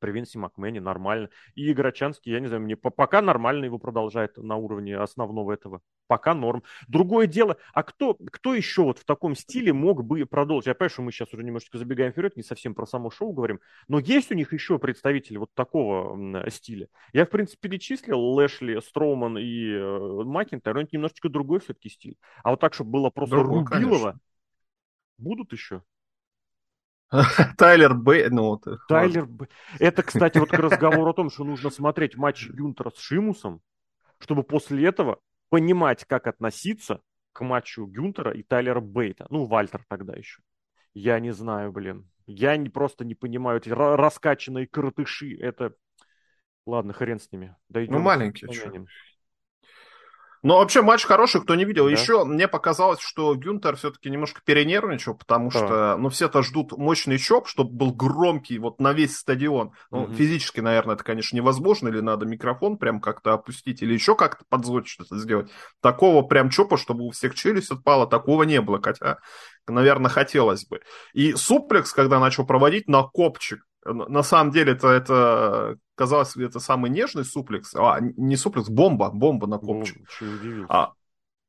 при 0.00 0.10
Винсе 0.10 0.38
Макмене 0.38 0.80
нормально. 0.80 1.28
И 1.54 1.70
Играчанский, 1.70 2.32
я 2.32 2.40
не 2.40 2.48
знаю, 2.48 2.62
мне 2.62 2.76
пока 2.76 3.22
нормально 3.22 3.66
его 3.66 3.78
продолжает 3.78 4.36
на 4.36 4.56
уровне 4.56 4.96
основного 4.96 5.52
этого. 5.52 5.80
Пока 6.08 6.34
норм. 6.34 6.64
Другое 6.88 7.26
дело, 7.26 7.56
а 7.72 7.84
кто, 7.84 8.14
кто 8.14 8.54
еще 8.54 8.82
вот 8.82 8.98
в 8.98 9.04
таком 9.04 9.36
стиле 9.36 9.72
мог 9.72 10.04
бы 10.04 10.26
продолжить? 10.26 10.66
Я 10.66 10.74
понимаю, 10.74 10.90
что 10.90 11.02
мы 11.02 11.12
сейчас 11.12 11.32
уже 11.32 11.44
немножечко 11.44 11.78
забегаем 11.78 12.12
вперед, 12.12 12.36
не 12.36 12.42
совсем 12.42 12.74
про 12.74 12.86
само 12.86 13.10
шоу 13.10 13.32
говорим, 13.32 13.60
но 13.86 13.98
есть 14.00 14.32
у 14.32 14.34
них 14.34 14.52
еще 14.52 14.78
представители 14.78 15.36
вот 15.36 15.54
такого 15.54 16.50
стиля. 16.50 16.88
Я, 17.12 17.26
в 17.26 17.30
принципе, 17.30 17.68
перечислил 17.68 18.18
Лэшли, 18.18 18.80
Строуман 18.80 19.38
и 19.38 19.72
э, 19.72 20.24
Макинтайр, 20.24 20.76
но 20.76 20.82
это 20.82 20.90
немножечко 20.92 21.28
другой 21.28 21.60
все-таки 21.60 21.88
стиль. 21.88 22.16
А 22.42 22.50
вот 22.50 22.60
так, 22.60 22.74
чтобы 22.74 22.90
было 22.90 23.10
просто 23.10 23.36
Другой, 23.36 23.60
Рубилово, 23.60 24.12
конечно. 24.12 24.20
будут 25.18 25.52
еще? 25.52 25.82
Тайлер 27.58 27.94
Б. 27.94 28.28
Ну, 28.30 28.42
вот, 28.42 28.64
Тайлер 28.88 29.26
Б. 29.26 29.48
Это, 29.78 30.02
кстати, 30.02 30.38
вот 30.38 30.50
к 30.50 30.54
разговору 30.58 31.10
о 31.10 31.14
том, 31.14 31.30
что 31.30 31.44
нужно 31.44 31.70
смотреть 31.70 32.16
матч 32.16 32.48
Гюнтера 32.48 32.90
с 32.90 32.98
Шимусом, 32.98 33.60
чтобы 34.18 34.42
после 34.42 34.86
этого 34.86 35.20
понимать, 35.48 36.04
как 36.04 36.26
относиться 36.26 37.00
к 37.32 37.42
матчу 37.42 37.86
Гюнтера 37.86 38.32
и 38.32 38.42
Тайлера 38.42 38.80
Бейта. 38.80 39.26
Ну, 39.30 39.44
Вальтер 39.44 39.84
тогда 39.88 40.14
еще. 40.14 40.40
Я 40.94 41.20
не 41.20 41.32
знаю, 41.32 41.72
блин. 41.72 42.08
Я 42.26 42.56
не, 42.56 42.68
просто 42.68 43.04
не 43.04 43.14
понимаю 43.14 43.58
эти 43.58 43.68
раскачанные 43.70 44.66
крутыши. 44.66 45.36
Это... 45.38 45.74
Ладно, 46.66 46.92
хрен 46.92 47.18
с 47.18 47.30
ними. 47.32 47.56
Дойдем 47.68 47.94
ну, 47.94 48.00
маленькие. 48.00 48.86
Но 50.42 50.58
вообще 50.58 50.80
матч 50.80 51.04
хороший, 51.04 51.42
кто 51.42 51.54
не 51.54 51.64
видел. 51.64 51.84
Да. 51.84 51.90
Еще 51.90 52.24
мне 52.24 52.48
показалось, 52.48 53.00
что 53.00 53.34
Гюнтер 53.34 53.76
все-таки 53.76 54.08
немножко 54.08 54.40
перенервничал, 54.44 55.14
потому 55.14 55.50
да. 55.50 55.58
что, 55.58 55.96
ну, 55.98 56.08
все-то 56.08 56.42
ждут 56.42 56.72
мощный 56.72 57.18
чоп, 57.18 57.46
чтобы 57.46 57.72
был 57.72 57.92
громкий 57.92 58.58
вот 58.58 58.80
на 58.80 58.92
весь 58.92 59.16
стадион. 59.16 59.72
Ну, 59.90 60.02
угу. 60.02 60.14
физически, 60.14 60.60
наверное, 60.60 60.94
это, 60.94 61.04
конечно, 61.04 61.36
невозможно, 61.36 61.88
или 61.88 62.00
надо 62.00 62.24
микрофон 62.24 62.78
прям 62.78 63.00
как-то 63.00 63.34
опустить, 63.34 63.82
или 63.82 63.92
еще 63.92 64.14
как-то 64.14 64.44
подзвучить 64.48 64.92
что-то 64.92 65.18
сделать. 65.18 65.50
Такого 65.80 66.22
прям 66.22 66.48
чопа, 66.48 66.78
чтобы 66.78 67.04
у 67.04 67.10
всех 67.10 67.34
челюсть 67.34 67.70
отпала, 67.70 68.06
такого 68.06 68.44
не 68.44 68.60
было, 68.60 68.80
хотя, 68.82 69.18
наверное, 69.68 70.10
хотелось 70.10 70.64
бы. 70.64 70.80
И 71.12 71.34
суплекс, 71.34 71.92
когда 71.92 72.18
начал 72.18 72.46
проводить 72.46 72.88
на 72.88 73.02
копчик, 73.02 73.64
на 73.84 74.22
самом 74.22 74.52
деле 74.52 74.72
это, 74.72 74.88
это 74.88 75.78
казалось, 75.94 76.36
это 76.36 76.60
самый 76.60 76.90
нежный 76.90 77.24
суплекс. 77.24 77.74
А, 77.74 77.98
не 78.00 78.36
суплекс, 78.36 78.68
бомба, 78.68 79.10
бомба 79.10 79.46
на 79.46 79.58
копчик. 79.58 80.08
А, 80.68 80.92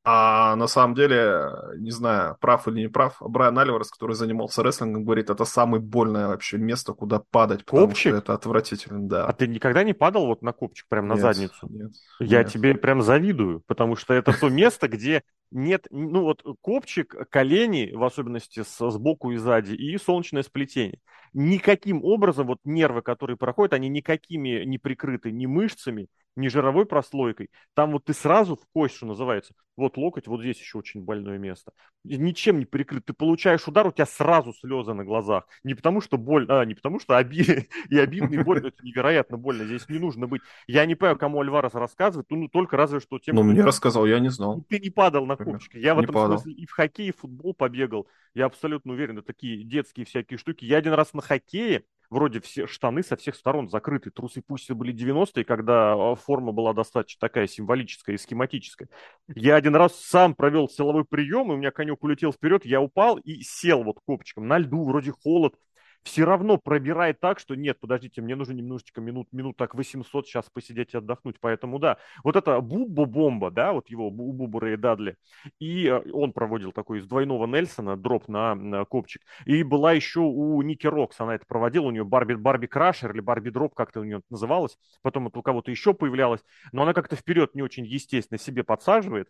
а 0.04 0.56
на 0.56 0.66
самом 0.66 0.94
деле, 0.94 1.48
не 1.76 1.90
знаю, 1.92 2.36
прав 2.40 2.66
или 2.66 2.80
не 2.80 2.88
прав, 2.88 3.16
Брайан 3.20 3.58
Альварес, 3.58 3.90
который 3.90 4.16
занимался 4.16 4.62
рестлингом, 4.62 5.04
говорит, 5.04 5.30
это 5.30 5.44
самое 5.44 5.82
больное 5.82 6.28
вообще 6.28 6.58
место, 6.58 6.92
куда 6.92 7.22
падать, 7.30 7.64
потому 7.64 7.86
копчик? 7.86 8.10
что 8.10 8.18
это 8.18 8.34
отвратительно, 8.34 9.08
да. 9.08 9.26
А 9.26 9.32
ты 9.32 9.46
никогда 9.46 9.84
не 9.84 9.92
падал 9.92 10.26
вот 10.26 10.42
на 10.42 10.52
копчик, 10.52 10.86
прям 10.88 11.06
на 11.06 11.14
нет, 11.14 11.22
задницу? 11.22 11.68
Нет. 11.68 11.92
Я 12.18 12.38
нет. 12.40 12.52
тебе 12.52 12.74
прям 12.74 13.02
завидую, 13.02 13.62
потому 13.66 13.94
что 13.94 14.12
это 14.14 14.32
то 14.32 14.48
место, 14.48 14.88
где 14.88 15.22
нет, 15.52 15.86
ну 15.90 16.22
вот 16.22 16.42
копчик, 16.60 17.14
колени, 17.30 17.92
в 17.94 18.02
особенности 18.02 18.64
с, 18.64 18.90
сбоку 18.90 19.30
и 19.30 19.36
сзади, 19.36 19.74
и 19.74 19.96
солнечное 19.98 20.42
сплетение 20.42 20.98
никаким 21.32 22.04
образом 22.04 22.46
вот 22.46 22.58
нервы, 22.64 23.02
которые 23.02 23.36
проходят, 23.36 23.72
они 23.72 23.88
никакими 23.88 24.64
не 24.64 24.78
прикрыты 24.78 25.30
ни 25.30 25.46
мышцами, 25.46 26.08
ни 26.36 26.48
жировой 26.48 26.86
прослойкой. 26.86 27.50
Там 27.74 27.92
вот 27.92 28.04
ты 28.04 28.14
сразу 28.14 28.56
в 28.56 28.66
кость, 28.72 28.96
что 28.96 29.06
называется. 29.06 29.54
Вот 29.76 29.96
локоть, 29.96 30.26
вот 30.26 30.40
здесь 30.40 30.60
еще 30.60 30.78
очень 30.78 31.02
больное 31.02 31.38
место. 31.38 31.72
Ничем 32.04 32.58
не 32.58 32.66
прикрыт. 32.66 33.06
Ты 33.06 33.14
получаешь 33.14 33.66
удар, 33.66 33.86
у 33.86 33.92
тебя 33.92 34.06
сразу 34.06 34.52
слезы 34.52 34.92
на 34.92 35.04
глазах. 35.04 35.46
Не 35.64 35.74
потому 35.74 36.00
что 36.00 36.18
боль, 36.18 36.46
а, 36.48 36.64
не 36.64 36.74
потому 36.74 37.00
что 37.00 37.16
оби... 37.16 37.68
и 37.88 37.98
обидный 37.98 38.44
боль, 38.44 38.58
это 38.58 38.82
невероятно 38.82 39.38
больно. 39.38 39.64
Здесь 39.64 39.88
не 39.88 39.98
нужно 39.98 40.26
быть. 40.26 40.42
Я 40.66 40.84
не 40.84 40.94
понимаю, 40.94 41.18
кому 41.18 41.40
Альварес 41.40 41.74
рассказывает, 41.74 42.26
ну 42.30 42.48
только 42.48 42.76
разве 42.76 43.00
что 43.00 43.18
тем... 43.18 43.34
Ну, 43.34 43.42
мне 43.42 43.62
рассказал, 43.62 44.04
я 44.06 44.18
не 44.18 44.30
знал. 44.30 44.62
Ты 44.68 44.78
не 44.78 44.90
падал 44.90 45.26
на 45.26 45.36
копчике. 45.36 45.80
Я 45.80 45.94
в 45.94 46.00
этом 46.00 46.14
смысле 46.14 46.52
и 46.52 46.66
в 46.66 46.72
хоккей, 46.72 47.08
и 47.08 47.12
в 47.12 47.18
футбол 47.18 47.54
побегал. 47.54 48.06
Я 48.34 48.46
абсолютно 48.46 48.92
уверен, 48.92 49.18
это 49.18 49.26
такие 49.26 49.64
детские 49.64 50.06
всякие 50.06 50.38
штуки. 50.38 50.64
Я 50.64 50.78
один 50.78 50.92
раз 50.92 51.12
на 51.14 51.22
хоккее 51.22 51.84
вроде 52.12 52.40
все 52.40 52.66
штаны 52.66 53.02
со 53.02 53.16
всех 53.16 53.34
сторон 53.34 53.68
закрыты. 53.68 54.10
Трусы 54.10 54.42
пусть 54.46 54.68
и 54.70 54.74
были 54.74 54.94
90-е, 54.94 55.44
когда 55.44 55.94
а, 55.94 56.14
форма 56.14 56.52
была 56.52 56.74
достаточно 56.74 57.18
такая 57.18 57.46
символическая 57.46 58.14
и 58.14 58.18
схематическая. 58.18 58.88
Я 59.34 59.56
один 59.56 59.74
раз 59.74 59.96
сам 59.96 60.34
провел 60.34 60.68
силовой 60.68 61.04
прием, 61.04 61.50
и 61.50 61.54
у 61.54 61.56
меня 61.56 61.70
конек 61.70 62.04
улетел 62.04 62.32
вперед, 62.32 62.64
я 62.66 62.80
упал 62.80 63.16
и 63.16 63.40
сел 63.42 63.82
вот 63.82 63.98
копчиком 64.04 64.46
на 64.46 64.58
льду, 64.58 64.84
вроде 64.84 65.12
холод 65.12 65.54
все 66.02 66.24
равно 66.24 66.58
пробирает 66.58 67.20
так, 67.20 67.38
что 67.38 67.54
нет, 67.54 67.78
подождите, 67.80 68.20
мне 68.20 68.34
нужно 68.34 68.52
немножечко 68.52 69.00
минут, 69.00 69.28
минут 69.32 69.56
так 69.56 69.74
800 69.74 70.26
сейчас 70.26 70.50
посидеть 70.50 70.94
и 70.94 70.96
отдохнуть. 70.96 71.36
Поэтому 71.40 71.78
да, 71.78 71.98
вот 72.24 72.36
это 72.36 72.60
Bubba 72.60 73.05
Bomb, 73.05 73.50
да, 73.50 73.72
вот 73.72 73.88
его 73.88 74.08
у 74.08 74.32
Бубба 74.32 74.60
Рэй 74.60 74.76
Дадли, 74.76 75.16
и 75.58 75.86
э, 75.86 76.10
он 76.12 76.32
проводил 76.32 76.72
такой 76.72 76.98
из 76.98 77.06
двойного 77.06 77.46
Нельсона 77.46 77.96
drop 77.96 78.28
на, 78.28 78.54
на 78.54 78.84
копчик. 78.84 79.22
И 79.46 79.62
была 79.62 79.92
еще 79.92 80.20
у 80.20 80.60
Ники 80.62 80.86
Рокс, 80.86 81.20
она 81.20 81.34
это 81.34 81.46
проводила, 81.46 81.86
у 81.86 81.90
нее 81.90 82.04
Барби, 82.04 82.34
Barbie 82.34 82.66
Crusher 82.66 83.12
или 83.12 83.20
Barbie 83.20 83.50
Drop, 83.50 83.74
как-то 83.74 84.00
у 84.00 84.04
нее 84.04 84.22
называлось. 84.30 84.76
Потом 85.02 85.28
это 85.28 85.38
у 85.38 85.42
кого-то 85.42 85.70
еще 85.70 85.94
появлялось, 85.94 86.40
но 86.72 86.82
она 86.82 86.94
как-то 86.94 87.16
вперед 87.16 87.54
не 87.54 87.62
очень 87.62 87.86
естественно 87.86 88.38
себе 88.38 88.64
подсаживает, 88.64 89.28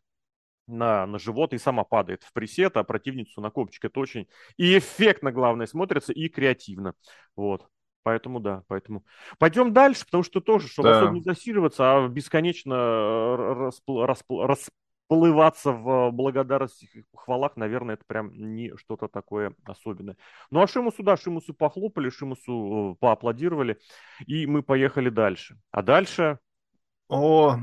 на, 0.72 1.06
на 1.06 1.18
живот 1.18 1.52
и 1.52 1.58
сама 1.58 1.84
падает 1.84 2.22
в 2.24 2.32
пресет, 2.32 2.76
а 2.76 2.84
противницу 2.84 3.40
на 3.40 3.50
копчик. 3.50 3.84
Это 3.84 4.00
очень 4.00 4.26
и 4.56 4.78
эффектно, 4.78 5.32
главное, 5.32 5.66
смотрится, 5.66 6.12
и 6.12 6.28
креативно. 6.28 6.94
Вот. 7.36 7.68
Поэтому 8.02 8.40
да, 8.40 8.64
поэтому. 8.66 9.04
Пойдем 9.38 9.72
дальше, 9.72 10.04
потому 10.04 10.24
что 10.24 10.40
тоже, 10.40 10.68
чтобы 10.68 10.88
да. 10.88 10.98
особо 10.98 11.14
не 11.14 11.22
засиживаться, 11.22 11.84
а 11.84 12.08
бесконечно 12.08 12.74
распл- 12.74 14.04
распл- 14.06 14.46
расплываться 15.08 15.72
в 15.72 16.10
благодарности 16.10 16.88
и 16.94 17.04
похвалах, 17.12 17.56
наверное, 17.56 17.94
это 17.94 18.04
прям 18.06 18.32
не 18.34 18.76
что-то 18.76 19.08
такое 19.08 19.54
особенное. 19.64 20.16
Ну 20.50 20.60
а 20.60 20.66
Шимусу, 20.66 21.02
да, 21.02 21.16
Шимусу 21.16 21.54
похлопали, 21.54 22.10
Шимусу 22.10 22.94
э, 22.94 22.96
поаплодировали, 22.98 23.78
и 24.26 24.46
мы 24.46 24.62
поехали 24.62 25.08
дальше. 25.08 25.58
А 25.70 25.82
дальше... 25.82 26.38
О, 27.08 27.58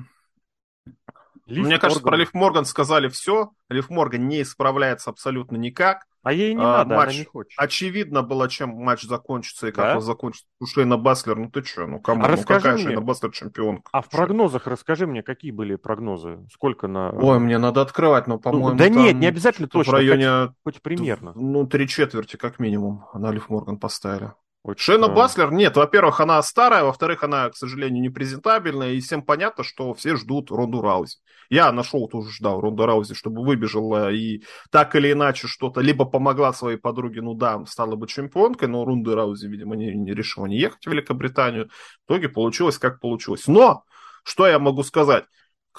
Лив 1.49 1.65
Мне 1.65 1.79
кажется, 1.79 2.03
про 2.03 2.15
Лив 2.15 2.33
Морган 2.33 2.65
сказали 2.65 3.07
все. 3.09 3.51
Лив 3.69 3.89
Морган 3.89 4.27
не 4.27 4.43
исправляется 4.43 5.09
абсолютно 5.09 5.57
никак. 5.57 6.05
А 6.21 6.33
ей 6.33 6.53
не 6.53 6.61
а, 6.61 6.79
надо, 6.79 6.95
матч, 6.95 7.09
она 7.09 7.19
не 7.19 7.25
хочет. 7.25 7.53
Очевидно 7.57 8.23
было, 8.23 8.49
чем 8.49 8.71
матч 8.71 9.03
закончится 9.03 9.67
и 9.67 9.71
как 9.71 9.85
да? 9.85 9.95
он 9.95 10.01
закончится. 10.01 10.47
У 10.59 10.65
Шейна 10.65 10.97
Бэйзлер, 10.97 11.37
ну 11.37 11.49
ты 11.49 11.63
что, 11.63 11.87
ну 11.87 11.99
кому? 12.01 12.25
А 12.25 12.29
ну 12.29 12.43
какая 12.43 12.73
мне, 12.73 12.83
Шейна 12.83 13.01
Бэйзлер 13.01 13.31
чемпионка? 13.31 13.89
А 13.93 14.01
в 14.01 14.09
прогнозах 14.09 14.67
расскажи 14.67 15.07
мне, 15.07 15.23
какие 15.23 15.51
были 15.51 15.75
прогнозы? 15.75 16.45
Сколько 16.51 16.87
на... 16.87 17.11
Ой, 17.11 17.39
мне 17.39 17.57
надо 17.57 17.81
открывать, 17.81 18.27
но, 18.27 18.37
по-моему, 18.37 18.69
ну, 18.71 18.75
Да 18.75 18.89
нет, 18.89 19.15
не 19.15 19.27
обязательно 19.27 19.69
точно. 19.69 19.93
В 19.93 19.95
районе... 19.95 20.53
Хоть, 20.63 20.75
хоть 20.75 20.81
примерно. 20.81 21.31
Ну, 21.35 21.65
три 21.65 21.87
четверти 21.87 22.35
как 22.35 22.59
минимум 22.59 23.05
на 23.13 23.31
Лив 23.31 23.49
Морган 23.49 23.77
поставили. 23.77 24.33
Очень 24.61 24.83
Шейна 24.83 25.03
странно. 25.03 25.15
Баслер, 25.15 25.51
нет, 25.53 25.77
во-первых, 25.77 26.19
она 26.19 26.41
старая, 26.43 26.83
во-вторых, 26.83 27.23
она, 27.23 27.49
к 27.49 27.55
сожалению, 27.55 28.01
не 28.01 28.09
презентабельная, 28.09 28.91
и 28.91 28.99
всем 28.99 29.21
понятно, 29.21 29.63
что 29.63 29.93
все 29.93 30.17
ждут 30.17 30.51
Ронду 30.51 30.81
Раузи. 30.81 31.17
Я 31.49 31.71
на 31.71 31.81
шоу 31.81 32.09
тоже 32.09 32.29
ждал 32.31 32.59
Ронду 32.59 32.85
Раузи, 32.85 33.13
чтобы 33.15 33.43
выбежала 33.43 34.11
и 34.11 34.43
так 34.69 34.95
или 34.95 35.13
иначе 35.13 35.47
что-то, 35.47 35.79
либо 35.79 36.03
помогла 36.03 36.51
своей 36.51 36.77
подруге, 36.77 37.21
ну 37.21 37.35
да, 37.35 37.63
стала 37.65 37.95
бы 37.95 38.05
чемпионкой, 38.07 38.67
но 38.67 38.83
Ронда 38.83 39.15
Раузи, 39.15 39.47
видимо, 39.47 39.77
не, 39.77 39.95
не 39.95 40.13
решила 40.13 40.45
не 40.45 40.57
ехать 40.59 40.85
в 40.85 40.91
Великобританию. 40.91 41.69
В 42.05 42.11
итоге 42.11 42.27
получилось, 42.27 42.77
как 42.77 42.99
получилось. 42.99 43.47
Но, 43.47 43.85
что 44.23 44.45
я 44.45 44.59
могу 44.59 44.83
сказать? 44.83 45.23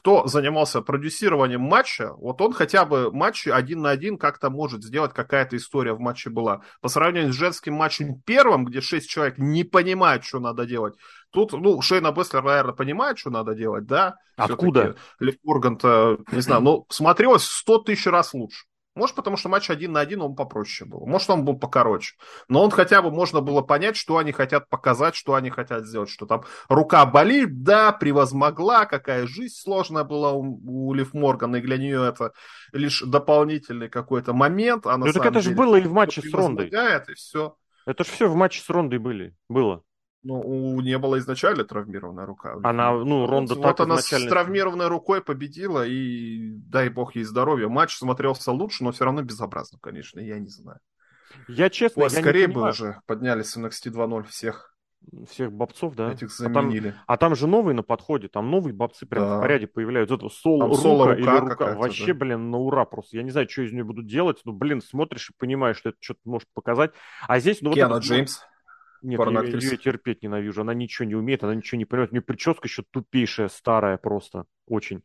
Кто 0.00 0.26
занимался 0.26 0.80
продюсированием 0.80 1.60
матча, 1.60 2.14
вот 2.14 2.40
он 2.40 2.54
хотя 2.54 2.86
бы 2.86 3.12
матчи 3.12 3.50
один 3.50 3.82
на 3.82 3.90
один 3.90 4.16
как-то 4.16 4.48
может 4.48 4.82
сделать, 4.82 5.12
какая-то 5.12 5.58
история 5.58 5.92
в 5.92 6.00
матче 6.00 6.30
была. 6.30 6.62
По 6.80 6.88
сравнению 6.88 7.34
с 7.34 7.36
женским 7.36 7.74
матчем 7.74 8.18
первым, 8.22 8.64
где 8.64 8.80
шесть 8.80 9.10
человек 9.10 9.36
не 9.36 9.62
понимают, 9.62 10.24
что 10.24 10.40
надо 10.40 10.64
делать, 10.64 10.94
тут, 11.28 11.52
ну, 11.52 11.82
Шейна 11.82 12.12
Беслер, 12.12 12.42
наверное, 12.42 12.72
понимает, 12.72 13.18
что 13.18 13.28
надо 13.28 13.54
делать, 13.54 13.84
да? 13.84 14.14
Откуда? 14.36 14.96
Лев 15.18 15.34
Морган-то, 15.44 16.20
не 16.32 16.40
знаю, 16.40 16.62
но 16.62 16.86
смотрелось 16.88 17.44
сто 17.44 17.76
тысяч 17.76 18.06
раз 18.06 18.32
лучше. 18.32 18.64
Может, 18.96 19.14
потому 19.14 19.36
что 19.36 19.48
матч 19.48 19.70
один 19.70 19.92
на 19.92 20.00
один 20.00 20.20
он 20.20 20.34
попроще 20.34 20.88
был. 20.88 21.06
Может, 21.06 21.30
он 21.30 21.44
был 21.44 21.56
покороче. 21.56 22.16
Но 22.48 22.62
он 22.64 22.70
хотя 22.70 23.02
бы 23.02 23.10
можно 23.10 23.40
было 23.40 23.62
понять, 23.62 23.96
что 23.96 24.16
они 24.16 24.32
хотят 24.32 24.68
показать, 24.68 25.14
что 25.14 25.34
они 25.34 25.48
хотят 25.50 25.86
сделать. 25.86 26.10
Что 26.10 26.26
там 26.26 26.44
рука 26.68 27.06
болит, 27.06 27.62
да, 27.62 27.92
превозмогла, 27.92 28.86
какая 28.86 29.26
жизнь 29.26 29.54
сложная 29.54 30.02
была 30.02 30.32
у, 30.32 30.60
у 30.64 30.92
Лив 30.92 31.14
Моргана, 31.14 31.56
и 31.56 31.60
для 31.60 31.76
нее 31.78 32.08
это 32.08 32.32
лишь 32.72 33.02
дополнительный 33.02 33.88
какой-то 33.88 34.32
момент. 34.32 34.86
А 34.86 34.96
ну, 34.96 35.12
так 35.12 35.24
это 35.24 35.40
же 35.40 35.52
было 35.52 35.76
и 35.76 35.82
в 35.82 35.92
матче 35.92 36.20
с 36.20 36.32
Рондой. 36.32 36.68
И 36.68 37.14
все. 37.14 37.56
Это 37.86 38.04
же 38.04 38.10
все 38.10 38.28
в 38.28 38.34
матче 38.34 38.60
с 38.60 38.68
Рондой 38.68 38.98
были. 38.98 39.34
Было. 39.48 39.84
Ну, 40.22 40.38
у 40.38 40.80
не 40.82 40.98
было 40.98 41.18
изначально 41.18 41.64
травмированная 41.64 42.26
рука. 42.26 42.58
Она, 42.62 42.92
ну, 42.92 43.26
Ронда 43.26 43.54
вот, 43.54 43.62
так 43.62 43.78
вот 43.78 43.84
она 43.86 43.94
изначально... 43.96 44.26
с 44.26 44.28
травмированной 44.28 44.88
рукой 44.88 45.22
победила, 45.22 45.86
и 45.86 46.50
дай 46.50 46.90
бог 46.90 47.14
ей 47.14 47.24
здоровья. 47.24 47.68
Матч 47.68 47.96
смотрелся 47.96 48.52
лучше, 48.52 48.84
но 48.84 48.92
все 48.92 49.04
равно 49.06 49.22
безобразно, 49.22 49.78
конечно, 49.80 50.20
я 50.20 50.38
не 50.38 50.48
знаю. 50.48 50.78
Я 51.48 51.70
честно, 51.70 52.04
Ой, 52.04 52.10
я 52.10 52.20
скорее 52.20 52.48
бы 52.48 52.68
уже 52.68 53.00
подняли 53.06 53.42
с 53.42 53.56
NXT 53.56 53.92
2.0 53.92 54.24
всех. 54.24 54.70
Всех 55.28 55.50
бобцов, 55.50 55.94
да? 55.94 56.12
Этих 56.12 56.30
заменили. 56.30 56.88
А 56.88 56.92
там, 56.92 57.04
а 57.06 57.16
там 57.16 57.36
же 57.36 57.46
новые 57.46 57.74
на 57.74 57.82
подходе, 57.82 58.28
там 58.28 58.50
новые 58.50 58.74
бобцы 58.74 59.06
прям 59.06 59.24
да. 59.24 59.38
в 59.38 59.40
порядке 59.40 59.66
появляются. 59.66 60.16
Это 60.16 60.28
соло, 60.28 60.66
рука, 60.66 60.80
соло 60.80 61.06
рука 61.08 61.18
или 61.18 61.48
рука. 61.48 61.74
Вообще, 61.74 62.12
да. 62.12 62.18
блин, 62.18 62.50
на 62.50 62.58
ура 62.58 62.84
просто. 62.84 63.16
Я 63.16 63.22
не 63.22 63.30
знаю, 63.30 63.48
что 63.48 63.62
из 63.62 63.72
нее 63.72 63.84
будут 63.84 64.06
делать, 64.06 64.42
но, 64.44 64.52
блин, 64.52 64.82
смотришь 64.82 65.30
и 65.30 65.32
понимаешь, 65.38 65.78
что 65.78 65.88
это 65.88 65.98
что-то 66.00 66.20
может 66.24 66.48
показать. 66.52 66.92
А 67.26 67.40
здесь... 67.40 67.62
Ну, 67.62 67.72
Киана 67.72 67.94
вот 67.94 68.04
это, 68.04 68.06
Джеймс. 68.06 68.40
Нет, 69.02 69.20
я 69.20 69.42
ее 69.42 69.76
терпеть 69.76 70.22
ненавижу. 70.22 70.60
Она 70.62 70.74
ничего 70.74 71.06
не 71.06 71.14
умеет, 71.14 71.44
она 71.44 71.54
ничего 71.54 71.78
не 71.78 71.84
понимает. 71.84 72.10
У 72.10 72.14
нее 72.14 72.22
прическа 72.22 72.66
еще 72.66 72.84
тупейшая, 72.90 73.48
старая 73.48 73.96
просто. 73.98 74.44
Очень. 74.66 75.02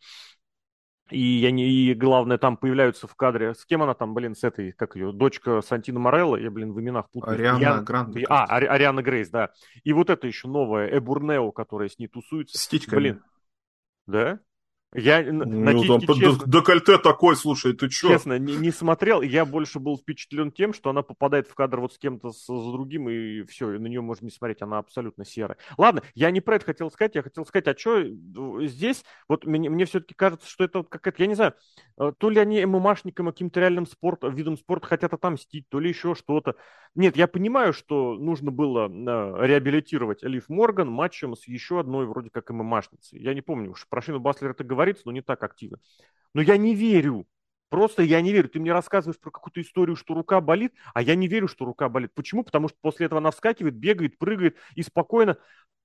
И, 1.11 1.19
я 1.19 1.51
не, 1.51 1.69
и 1.69 1.93
главное, 1.93 2.39
там 2.39 2.57
появляются 2.57 3.07
в 3.07 3.15
кадре. 3.15 3.53
С 3.53 3.63
кем 3.65 3.83
она 3.83 3.93
там, 3.93 4.15
блин, 4.15 4.33
с 4.35 4.43
этой, 4.43 4.71
как 4.71 4.95
ее, 4.95 5.11
дочка 5.11 5.61
Сантина 5.61 5.99
Морелла? 5.99 6.35
Я, 6.35 6.49
блин, 6.49 6.73
в 6.73 6.79
именах 6.79 7.11
путаю. 7.11 7.35
Ариана 7.35 7.59
я... 7.59 7.77
Грант. 7.81 8.17
А, 8.27 8.45
Ари... 8.45 8.65
Ариана 8.65 9.03
Грейс, 9.03 9.29
да. 9.29 9.51
И 9.83 9.93
вот 9.93 10.09
это 10.09 10.25
еще 10.25 10.47
новая, 10.47 10.87
Эбурнео, 10.97 11.51
которая 11.51 11.89
с 11.89 11.99
ней 11.99 12.07
тусуется. 12.07 12.57
С 12.57 12.67
титьками. 12.67 12.99
Блин. 12.99 13.23
Да? 14.07 14.39
Я 14.97 15.23
ну, 15.23 15.45
на 15.45 15.71
там, 15.71 15.99
честно, 15.99 16.45
декольте 16.47 16.97
такой, 16.97 17.35
слушай, 17.35 17.73
ты 17.73 17.89
чё? 17.89 18.09
Честно, 18.09 18.39
не, 18.39 18.55
не 18.55 18.71
смотрел. 18.71 19.21
Я 19.21 19.45
больше 19.45 19.79
был 19.79 19.97
впечатлен 19.97 20.51
тем, 20.51 20.73
что 20.73 20.89
она 20.89 21.01
попадает 21.01 21.47
в 21.47 21.53
кадр 21.53 21.81
вот 21.81 21.93
с 21.93 21.97
кем-то, 21.97 22.31
с, 22.31 22.45
с 22.45 22.71
другим, 22.71 23.09
и 23.09 23.43
все, 23.43 23.73
и 23.73 23.77
на 23.77 23.87
нее 23.87 24.01
можно 24.01 24.25
не 24.25 24.31
смотреть, 24.31 24.61
она 24.61 24.77
абсолютно 24.77 25.25
серая. 25.25 25.57
Ладно, 25.77 26.01
я 26.13 26.31
не 26.31 26.39
про 26.39 26.55
это 26.55 26.65
хотел 26.65 26.89
сказать, 26.91 27.15
я 27.15 27.23
хотел 27.23 27.45
сказать, 27.45 27.67
а 27.67 27.77
что 27.77 28.03
здесь, 28.65 29.03
вот 29.27 29.45
мне, 29.45 29.69
мне 29.69 29.85
все-таки 29.85 30.13
кажется, 30.13 30.49
что 30.49 30.63
это 30.63 30.79
вот 30.79 30.89
какая-то, 30.89 31.21
я 31.21 31.27
не 31.27 31.35
знаю, 31.35 31.55
э, 31.99 32.13
то 32.17 32.29
ли 32.29 32.39
они 32.39 32.65
ММАшникам, 32.65 33.27
каким-то 33.27 33.59
реальным 33.59 33.85
спортом, 33.85 34.33
видом 34.33 34.57
спорта 34.57 34.87
хотят 34.87 35.13
отомстить, 35.13 35.67
то 35.67 35.79
ли 35.79 35.89
еще 35.89 36.15
что-то. 36.15 36.55
Нет, 36.95 37.17
я 37.17 37.27
понимаю, 37.27 37.73
что 37.73 38.15
нужно 38.15 38.51
было 38.51 38.87
э, 38.87 39.45
реабилитировать 39.45 40.23
Лив 40.23 40.47
Морган 40.47 40.89
матчем 40.89 41.35
с 41.35 41.45
еще 41.47 41.81
одной 41.81 42.05
вроде 42.05 42.29
как 42.29 42.49
ММАшницей. 42.49 43.19
Я 43.19 43.33
не 43.33 43.41
помню, 43.41 43.71
уж 43.71 43.85
про 43.89 44.01
Шину 44.01 44.21
Баслер 44.21 44.51
это 44.51 44.63
говорится, 44.85 45.07
но 45.07 45.11
не 45.11 45.21
так 45.21 45.43
активно. 45.43 45.79
Но 46.33 46.41
я 46.41 46.57
не 46.57 46.75
верю. 46.75 47.27
Просто 47.69 48.03
я 48.03 48.21
не 48.21 48.31
верю. 48.31 48.49
Ты 48.49 48.59
мне 48.59 48.71
рассказываешь 48.71 49.19
про 49.19 49.31
какую-то 49.31 49.61
историю, 49.61 49.95
что 49.95 50.13
рука 50.13 50.39
болит, 50.39 50.73
а 50.93 51.01
я 51.01 51.15
не 51.15 51.27
верю, 51.27 51.47
что 51.47 51.65
рука 51.65 51.89
болит. 51.89 52.11
Почему? 52.13 52.43
Потому 52.43 52.69
что 52.69 52.77
после 52.81 53.07
этого 53.07 53.19
она 53.19 53.31
вскакивает, 53.31 53.75
бегает, 53.75 54.17
прыгает 54.17 54.57
и 54.75 54.83
спокойно 54.83 55.37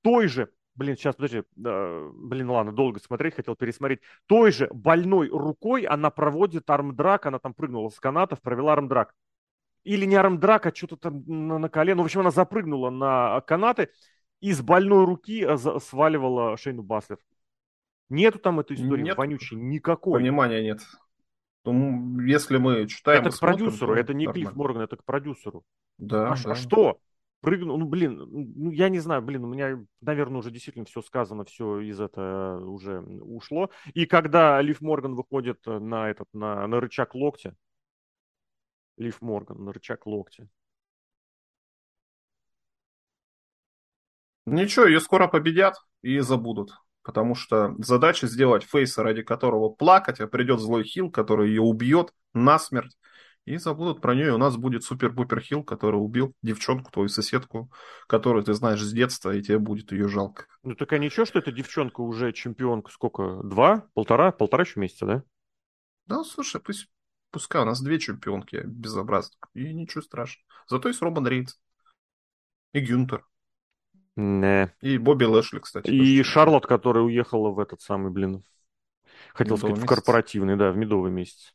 той 0.03 0.29
же 0.29 0.51
Блин, 0.77 0.97
сейчас, 0.97 1.17
подожди, 1.17 1.43
блин, 1.57 2.49
ладно, 2.49 2.73
долго 2.73 3.01
смотреть, 3.01 3.35
хотел 3.35 3.55
пересмотреть. 3.57 4.01
Той 4.27 4.53
же 4.53 4.69
больной 4.73 5.29
рукой 5.29 5.83
она 5.83 6.11
проводит 6.11 6.71
армдрак, 6.71 7.27
она 7.27 7.39
там 7.39 7.53
прыгнула 7.55 7.91
с 7.91 7.99
канатов, 7.99 8.41
провела 8.41 8.73
армдрак. 8.73 9.15
Или 9.83 10.07
не 10.07 10.15
армдрак, 10.15 10.67
а 10.67 10.75
что-то 10.75 10.97
там 10.97 11.25
на, 11.27 11.59
на 11.59 11.69
колено. 11.69 12.03
В 12.03 12.05
общем, 12.05 12.21
она 12.21 12.31
запрыгнула 12.31 12.91
на 12.91 13.41
канаты 13.43 13.91
и 14.41 14.53
с 14.53 14.63
больной 14.63 15.05
руки 15.05 15.45
а, 15.45 15.59
сваливала 15.59 16.57
Шейну 16.57 16.83
Баслер. 16.83 17.19
Нету 18.11 18.41
там 18.41 18.59
этой 18.59 18.77
истории 18.77 19.05
нет, 19.05 19.17
вонючей 19.17 19.57
никакой. 19.57 20.21
Понимания 20.21 20.63
нет. 20.63 20.81
Ну, 21.65 22.21
если 22.21 22.57
мы 22.57 22.87
читаем... 22.89 23.21
Это 23.21 23.31
к 23.31 23.35
смотрим, 23.35 23.59
продюсеру, 23.59 23.95
это 23.95 24.15
не 24.15 24.27
Клифф 24.27 24.55
Морган, 24.55 24.83
это 24.83 24.97
к 24.97 25.05
продюсеру. 25.05 25.65
Да, 25.97 26.33
а, 26.33 26.37
да. 26.43 26.53
а 26.53 26.55
что? 26.57 26.99
Прыгнул, 27.41 27.79
ну, 27.79 27.87
блин, 27.87 28.17
ну, 28.19 28.71
я 28.71 28.89
не 28.89 28.99
знаю, 28.99 29.23
блин, 29.23 29.45
у 29.45 29.47
меня, 29.47 29.83
наверное, 30.01 30.41
уже 30.41 30.51
действительно 30.51 30.85
все 30.85 31.01
сказано, 31.01 31.45
все 31.45 31.81
из 31.81 32.01
этого 32.01 32.67
уже 32.67 33.01
ушло. 33.01 33.71
И 33.95 34.05
когда 34.07 34.61
Лив 34.61 34.81
Морган 34.81 35.15
выходит 35.15 35.65
на 35.65 36.11
этот, 36.11 36.27
на, 36.35 36.67
на 36.67 36.81
рычаг 36.81 37.15
локтя, 37.15 37.55
Лив 38.97 39.23
Морган 39.23 39.65
на 39.65 39.73
рычаг 39.73 40.05
локтя. 40.05 40.49
Ничего, 44.47 44.87
ее 44.87 45.01
скоро 45.01 45.29
победят 45.29 45.77
и 46.03 46.19
забудут. 46.19 46.73
Потому 47.03 47.35
что 47.35 47.75
задача 47.79 48.27
сделать 48.27 48.63
фейса, 48.65 49.03
ради 49.03 49.23
которого 49.23 49.71
плакать, 49.71 50.21
а 50.21 50.27
придет 50.27 50.61
злой 50.61 50.85
хил, 50.85 51.11
который 51.11 51.49
ее 51.49 51.63
убьет 51.63 52.13
насмерть, 52.35 52.97
и 53.47 53.57
забудут 53.57 54.01
про 54.01 54.15
нее. 54.15 54.29
И 54.29 54.33
у 54.33 54.39
нас 54.39 54.57
будет 54.57 54.85
супер-пупер 54.85 55.41
хил, 55.41 55.65
который 55.65 55.97
убил 55.97 56.35
девчонку, 56.43 56.91
твою 56.91 57.09
соседку, 57.09 57.71
которую 58.07 58.45
ты 58.45 58.55
знаешь 58.55 58.83
с 58.83 58.93
детства, 58.93 59.35
и 59.35 59.43
тебе 59.43 59.59
будет 59.59 59.93
ее 59.93 60.09
жалко. 60.09 60.47
Ну 60.63 60.75
так 60.75 60.93
а 60.93 60.99
ничего, 60.99 61.25
что 61.25 61.39
эта 61.39 61.53
девчонка 61.53 62.01
уже 62.01 62.33
чемпионка 62.33 62.91
сколько? 62.91 63.41
Два? 63.43 63.89
Полтора? 63.95 64.33
Полтора 64.33 64.65
еще 64.65 64.79
месяца, 64.81 65.07
да? 65.07 65.23
Да, 66.07 66.25
слушай, 66.25 66.61
пусть, 66.61 66.89
пускай 67.31 67.63
у 67.63 67.65
нас 67.65 67.81
две 67.81 67.99
чемпионки 67.99 68.63
безобразных, 68.65 69.39
и 69.55 69.73
ничего 69.73 70.03
страшного. 70.03 70.45
Зато 70.69 70.89
есть 70.89 71.03
Робан 71.03 71.27
Рейнс 71.27 71.59
и 72.73 72.81
Гюнтер. 72.81 73.25
Не. 74.17 74.75
И 74.81 74.99
Бобби 74.99 75.25
Лэшли, 75.25 75.61
кстати. 75.61 75.89
И 75.91 76.23
Шарлот, 76.23 76.67
которая 76.67 77.05
уехала 77.05 77.51
в 77.51 77.59
этот 77.59 77.81
самый, 77.81 78.11
блин, 78.11 78.45
хотел 79.35 79.57
медовый 79.57 79.59
сказать, 79.59 79.77
месяц. 79.77 79.85
в 79.85 79.89
корпоративный, 79.89 80.57
да, 80.57 80.73
в 80.73 80.77
медовый 80.77 81.11
месяц. 81.11 81.55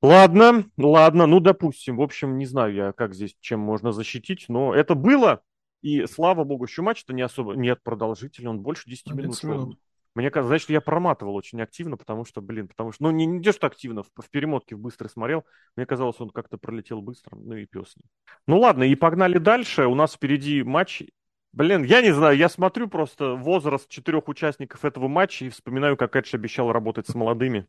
Ладно, 0.00 0.66
ладно, 0.76 1.26
ну, 1.26 1.40
допустим. 1.40 1.96
В 1.96 2.02
общем, 2.02 2.36
не 2.36 2.44
знаю 2.44 2.74
я, 2.74 2.92
как 2.92 3.14
здесь, 3.14 3.36
чем 3.40 3.60
можно 3.60 3.90
защитить, 3.90 4.46
но 4.48 4.74
это 4.74 4.94
было. 4.94 5.42
И, 5.80 6.06
слава 6.06 6.44
богу, 6.44 6.64
еще 6.64 6.82
матч-то 6.82 7.12
не 7.12 7.22
особо... 7.22 7.54
Нет, 7.54 7.82
продолжительный, 7.82 8.50
он 8.50 8.60
больше 8.60 8.88
10 8.88 9.06
минут. 9.14 9.42
минут. 9.42 9.78
Мне 10.14 10.30
кажется, 10.30 10.48
значит, 10.48 10.70
я 10.70 10.80
проматывал 10.80 11.34
очень 11.34 11.60
активно, 11.60 11.96
потому 11.96 12.24
что, 12.24 12.40
блин, 12.40 12.68
потому 12.68 12.92
что, 12.92 13.04
ну, 13.04 13.10
не, 13.10 13.26
не 13.26 13.52
что 13.52 13.66
активно, 13.66 14.02
в, 14.02 14.10
в 14.16 14.30
перемотке 14.30 14.76
быстро 14.76 15.08
смотрел, 15.08 15.44
мне 15.76 15.86
казалось, 15.86 16.20
он 16.20 16.30
как-то 16.30 16.56
пролетел 16.56 17.02
быстро, 17.02 17.36
ну 17.36 17.56
и 17.56 17.66
пес. 17.66 17.94
Ну 18.46 18.60
ладно, 18.60 18.84
и 18.84 18.94
погнали 18.94 19.38
дальше, 19.38 19.86
у 19.86 19.94
нас 19.94 20.14
впереди 20.14 20.62
матч 20.62 21.02
Блин, 21.54 21.84
я 21.84 22.02
не 22.02 22.12
знаю, 22.12 22.36
я 22.36 22.48
смотрю 22.48 22.88
просто 22.88 23.34
возраст 23.34 23.88
четырех 23.88 24.26
участников 24.26 24.84
этого 24.84 25.06
матча 25.06 25.44
и 25.44 25.50
вспоминаю, 25.50 25.96
как 25.96 26.16
Эдж 26.16 26.34
обещал 26.34 26.72
работать 26.72 27.06
с 27.06 27.14
молодыми. 27.14 27.68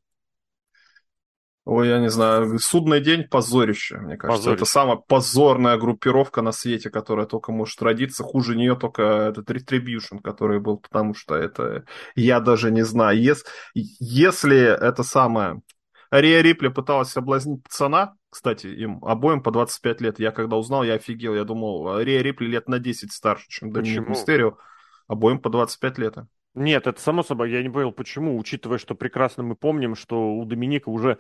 Ой, 1.65 1.89
я 1.89 2.00
не 2.00 2.10
знаю, 2.10 2.58
судный 2.58 3.00
день 3.00 3.26
позорище, 3.26 3.98
мне 3.98 4.17
кажется. 4.17 4.39
Позорище. 4.39 4.56
Это 4.63 4.65
самая 4.65 4.98
позорная 4.98 5.78
группировка 5.78 6.41
на 6.41 6.52
свете, 6.52 6.89
которая 6.89 7.28
только 7.28 7.52
может 7.52 7.80
родиться. 7.82 8.24
Хуже 8.24 8.56
нее 8.56 8.76
только 8.76 9.04
этот 9.04 9.52
Retribution, 9.52 10.19
который 10.19 10.60
был, 10.60 10.78
потому 10.78 11.13
что 11.13 11.36
это, 11.36 11.86
я 12.15 12.39
даже 12.39 12.71
не 12.71 12.84
знаю. 12.84 13.19
Если, 13.19 13.45
если 13.74 14.60
это 14.60 15.04
самое... 15.04 15.62
Рия 16.12 16.41
Рипли 16.41 16.69
пыталась 16.69 17.10
соблазнить 17.10 17.63
пацана, 17.63 18.13
кстати, 18.36 18.67
им 18.67 19.00
обоим 19.02 19.41
по 19.41 19.50
25 19.50 20.02
лет. 20.02 20.19
Я 20.19 20.32
когда 20.32 20.58
узнал, 20.58 20.84
я 20.84 20.95
офигел. 20.95 21.34
Я 21.36 21.46
думал, 21.46 22.02
Рия 22.02 22.21
Рипли 22.21 22.48
лет 22.48 22.67
на 22.67 22.79
10 22.79 23.13
старше, 23.13 23.46
чем 23.48 23.71
Доминик 23.71 24.10
Мистерио. 24.10 24.58
Обоим 25.08 25.40
по 25.40 25.50
25 25.50 25.98
лет. 26.00 26.17
Нет, 26.54 26.86
это 26.86 27.00
само 27.00 27.23
собой, 27.23 27.50
я 27.52 27.63
не 27.63 27.69
понял, 27.69 27.94
почему, 27.94 28.38
учитывая, 28.38 28.77
что 28.77 28.94
прекрасно 28.94 29.44
мы 29.44 29.56
помним, 29.56 29.96
что 29.96 30.33
у 30.36 30.44
Доминика 30.44 30.90
уже 30.90 31.17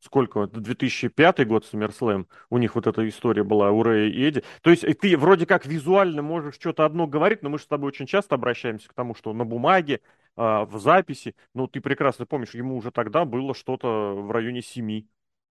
сколько, 0.00 0.46
2005 0.46 1.46
год 1.48 1.64
SummerSlam, 1.64 2.26
у 2.50 2.58
них 2.58 2.74
вот 2.74 2.86
эта 2.86 3.08
история 3.08 3.44
была, 3.44 3.70
у 3.70 3.82
Рэя 3.82 4.10
и 4.10 4.28
Эдди. 4.28 4.44
То 4.60 4.68
есть 4.68 4.84
ты 5.00 5.16
вроде 5.16 5.46
как 5.46 5.64
визуально 5.64 6.20
можешь 6.20 6.56
что-то 6.56 6.84
одно 6.84 7.06
говорить, 7.06 7.42
но 7.42 7.48
мы 7.48 7.56
же 7.56 7.64
с 7.64 7.66
тобой 7.66 7.88
очень 7.88 8.06
часто 8.06 8.34
обращаемся 8.34 8.90
к 8.90 8.94
тому, 8.94 9.14
что 9.14 9.32
на 9.32 9.46
бумаге, 9.46 10.02
а, 10.36 10.66
в 10.66 10.78
записи, 10.78 11.34
ну 11.54 11.66
ты 11.66 11.80
прекрасно 11.80 12.26
помнишь, 12.26 12.54
ему 12.54 12.76
уже 12.76 12.90
тогда 12.90 13.24
было 13.24 13.54
что-то 13.54 14.14
в 14.14 14.30
районе 14.30 14.60
7 14.60 15.06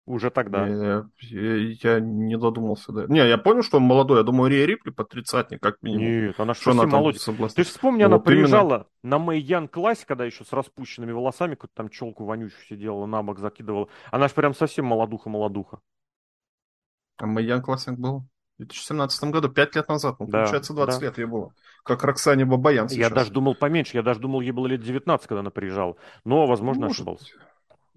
уже 0.09 0.31
тогда. 0.31 0.67
Я, 0.67 1.07
я, 1.21 1.57
я 1.83 2.01
не 2.01 2.37
додумался, 2.37 2.93
да. 2.93 3.07
Не, 3.09 3.27
я 3.27 3.39
понял, 3.39 3.63
что 3.63 3.77
он 3.77 3.85
молодой. 3.85 4.19
Я 4.19 4.23
думаю, 4.25 4.51
Рия 4.51 4.67
Рипли 4.67 4.91
под 4.91 5.09
тридцатник, 5.11 5.63
как 5.63 5.83
минимум. 5.83 6.27
Нет, 6.27 6.41
она 6.41 6.55
что 6.55 6.73
совсем 6.73 6.91
молодец. 6.91 7.29
Ты 7.55 7.65
же 7.65 7.69
вспомни, 7.69 8.01
ну, 8.01 8.07
она 8.07 8.17
вот 8.17 8.25
приезжала 8.25 8.89
именно... 9.03 9.19
на 9.19 9.19
Мэйян 9.19 9.69
классе, 9.69 10.05
когда 10.07 10.25
еще 10.25 10.45
с 10.45 10.53
распущенными 10.53 11.13
волосами, 11.13 11.55
какую-то 11.55 11.75
там 11.75 11.89
челку 11.91 12.25
вонючую 12.25 12.65
сидела, 12.69 13.07
на 13.07 13.23
бок 13.23 13.39
закидывала. 13.39 13.89
Она 14.11 14.29
же 14.29 14.35
прям 14.35 14.55
совсем 14.55 14.87
молодуха-молодуха. 14.87 15.81
А 17.19 17.27
Мэйян 17.27 17.63
классик 17.63 17.99
был? 17.99 18.25
В 18.59 18.63
2017 18.63 19.31
году, 19.31 19.49
пять 19.49 19.77
лет 19.77 19.89
назад. 19.89 20.17
Ну, 20.19 20.27
да, 20.27 20.41
получается, 20.41 20.75
20 20.75 21.01
да. 21.01 21.07
лет 21.07 21.19
ей 21.19 21.27
было. 21.27 21.53
Как 21.85 22.03
Роксане 22.03 22.45
Бабаян 22.45 22.89
сейчас. 22.89 22.99
Я 22.99 23.11
даже 23.11 23.31
думал 23.31 23.55
поменьше. 23.55 23.97
Я 23.97 24.03
даже 24.03 24.19
думал, 24.19 24.41
ей 24.41 24.51
было 24.51 24.67
лет 24.67 24.81
19, 24.81 25.29
когда 25.29 25.41
она 25.41 25.51
приезжала. 25.51 25.97
Но, 26.25 26.47
возможно, 26.47 26.87
Может. 26.87 26.97
ошибался. 26.97 27.27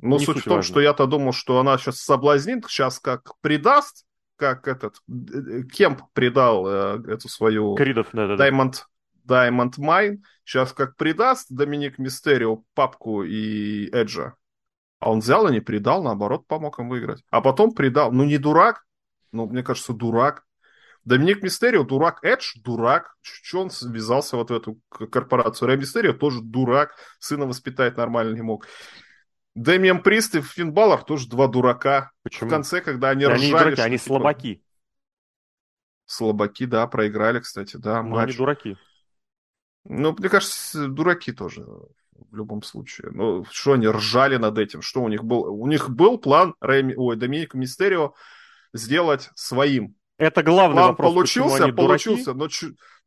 Но 0.02 0.18
не 0.18 0.26
суть, 0.26 0.40
в 0.40 0.44
том, 0.44 0.58
важно. 0.58 0.72
что 0.72 0.82
я-то 0.82 1.06
думал, 1.06 1.32
что 1.32 1.60
она 1.60 1.78
сейчас 1.78 2.00
соблазнит, 2.00 2.66
сейчас 2.68 3.00
как 3.00 3.34
предаст, 3.42 4.06
как 4.36 4.68
этот 4.68 4.98
э, 5.08 5.64
Кемп 5.72 6.02
предал 6.14 6.68
э, 6.68 7.04
эту 7.08 7.30
свою 7.30 7.76
Кридов, 7.76 8.08
да, 8.12 8.36
да, 8.36 8.50
Diamond, 8.50 8.74
Diamond 9.28 9.74
Mine, 9.78 10.18
сейчас 10.44 10.74
как 10.74 10.96
предаст 10.96 11.48
Доминик 11.52 12.00
Мистерио 12.00 12.64
папку 12.74 13.24
и 13.24 13.90
Эджа. 13.92 14.36
А 15.00 15.12
он 15.12 15.20
взял 15.20 15.48
и 15.48 15.52
не 15.52 15.62
предал, 15.62 16.04
наоборот, 16.04 16.48
помог 16.48 16.80
им 16.80 16.90
выиграть. 16.90 17.24
А 17.30 17.42
потом 17.42 17.74
предал. 17.74 18.12
Ну, 18.12 18.24
не 18.24 18.38
дурак, 18.38 18.84
ну, 19.32 19.48
мне 19.48 19.64
кажется, 19.64 19.94
дурак. 19.94 20.44
Доминик 21.04 21.42
Мистерио 21.42 21.84
дурак, 21.84 22.24
Эдж 22.24 22.54
дурак. 22.64 23.16
Что 23.22 23.62
он 23.62 23.72
связался 23.72 24.38
вот 24.38 24.52
в 24.52 24.54
эту 24.54 24.80
корпорацию? 24.90 25.68
Рэй 25.68 25.78
Мистерио 25.78 26.14
тоже 26.14 26.42
дурак, 26.42 26.96
сына 27.20 27.48
воспитать 27.48 27.98
нормально 27.98 28.36
не 28.36 28.44
мог. 28.44 28.68
Дэмиан 29.56 30.02
Прист 30.02 30.36
и 30.36 30.42
Финн 30.42 30.72
Баллар 30.72 31.04
тоже 31.04 31.28
два 31.28 31.48
дурака. 31.48 32.12
Почему? 32.24 32.50
В 32.50 32.52
конце, 32.52 32.82
когда 32.82 33.10
они 33.10 33.26
да 33.26 33.34
ржали... 33.34 33.44
Они, 33.44 33.52
дураки, 33.52 33.82
они 33.82 33.98
типа... 33.98 34.08
слабаки. 34.08 34.64
Слабаки, 36.06 36.66
да, 36.66 36.88
проиграли, 36.88 37.40
кстати, 37.40 37.78
да, 37.78 38.02
Но 38.02 38.10
матч. 38.10 38.30
они 38.30 38.38
дураки. 38.38 38.78
Ну, 39.84 40.16
мне 40.18 40.30
кажется, 40.30 40.88
дураки 40.88 41.32
тоже 41.32 41.66
в 41.66 42.36
любом 42.36 42.62
случае. 42.62 43.12
Ну, 43.12 43.46
что 43.50 43.74
они 43.74 43.88
ржали 43.88 44.38
над 44.38 44.58
этим? 44.58 44.82
Что 44.82 45.02
у 45.02 45.10
них 45.10 45.24
был? 45.24 45.44
У 45.44 45.68
них 45.68 45.90
был 45.90 46.18
план 46.18 46.56
Рэми... 46.60 46.94
Ой, 46.96 47.16
Доминика 47.16 47.58
Мистерио 47.58 48.14
сделать 48.74 49.30
своим. 49.36 49.96
Это 50.22 50.44
главный 50.44 50.76
План 50.76 50.88
вопрос. 50.90 51.14
Получился, 51.16 51.64
они 51.64 51.72
получился. 51.72 52.36
Но, 52.36 52.48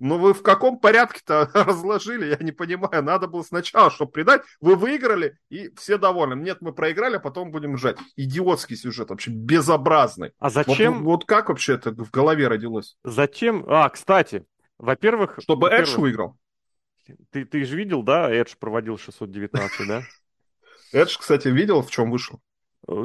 но 0.00 0.18
вы 0.18 0.34
в 0.34 0.42
каком 0.42 0.80
порядке-то 0.80 1.48
разложили? 1.54 2.26
Я 2.26 2.38
не 2.40 2.50
понимаю. 2.50 3.04
Надо 3.04 3.28
было 3.28 3.42
сначала, 3.42 3.88
чтобы 3.92 4.10
придать. 4.10 4.42
Вы 4.60 4.74
выиграли, 4.74 5.38
и 5.48 5.72
все 5.76 5.96
довольны. 5.96 6.34
Нет, 6.42 6.58
мы 6.60 6.72
проиграли, 6.72 7.14
а 7.14 7.20
потом 7.20 7.52
будем 7.52 7.76
жать. 7.76 7.98
Идиотский 8.16 8.74
сюжет, 8.74 9.10
вообще 9.10 9.30
безобразный. 9.30 10.32
А 10.40 10.50
зачем? 10.50 11.04
Вот, 11.04 11.20
вот 11.20 11.24
как 11.24 11.50
вообще 11.50 11.74
это 11.74 11.92
в 11.92 12.10
голове 12.10 12.48
родилось? 12.48 12.96
Зачем? 13.04 13.64
А, 13.68 13.88
кстати, 13.90 14.44
во-первых... 14.78 15.38
Чтобы 15.40 15.68
во 15.68 15.72
Эдж 15.72 15.96
выиграл. 15.96 16.36
Ты, 17.30 17.44
ты 17.44 17.64
же 17.64 17.76
видел, 17.76 18.02
да? 18.02 18.28
Эдж 18.28 18.54
проводил 18.58 18.98
619, 18.98 19.86
да? 19.86 20.02
Эдж, 20.92 21.16
кстати, 21.16 21.46
видел, 21.46 21.80
в 21.82 21.92
чем 21.92 22.10
вышел? 22.10 22.40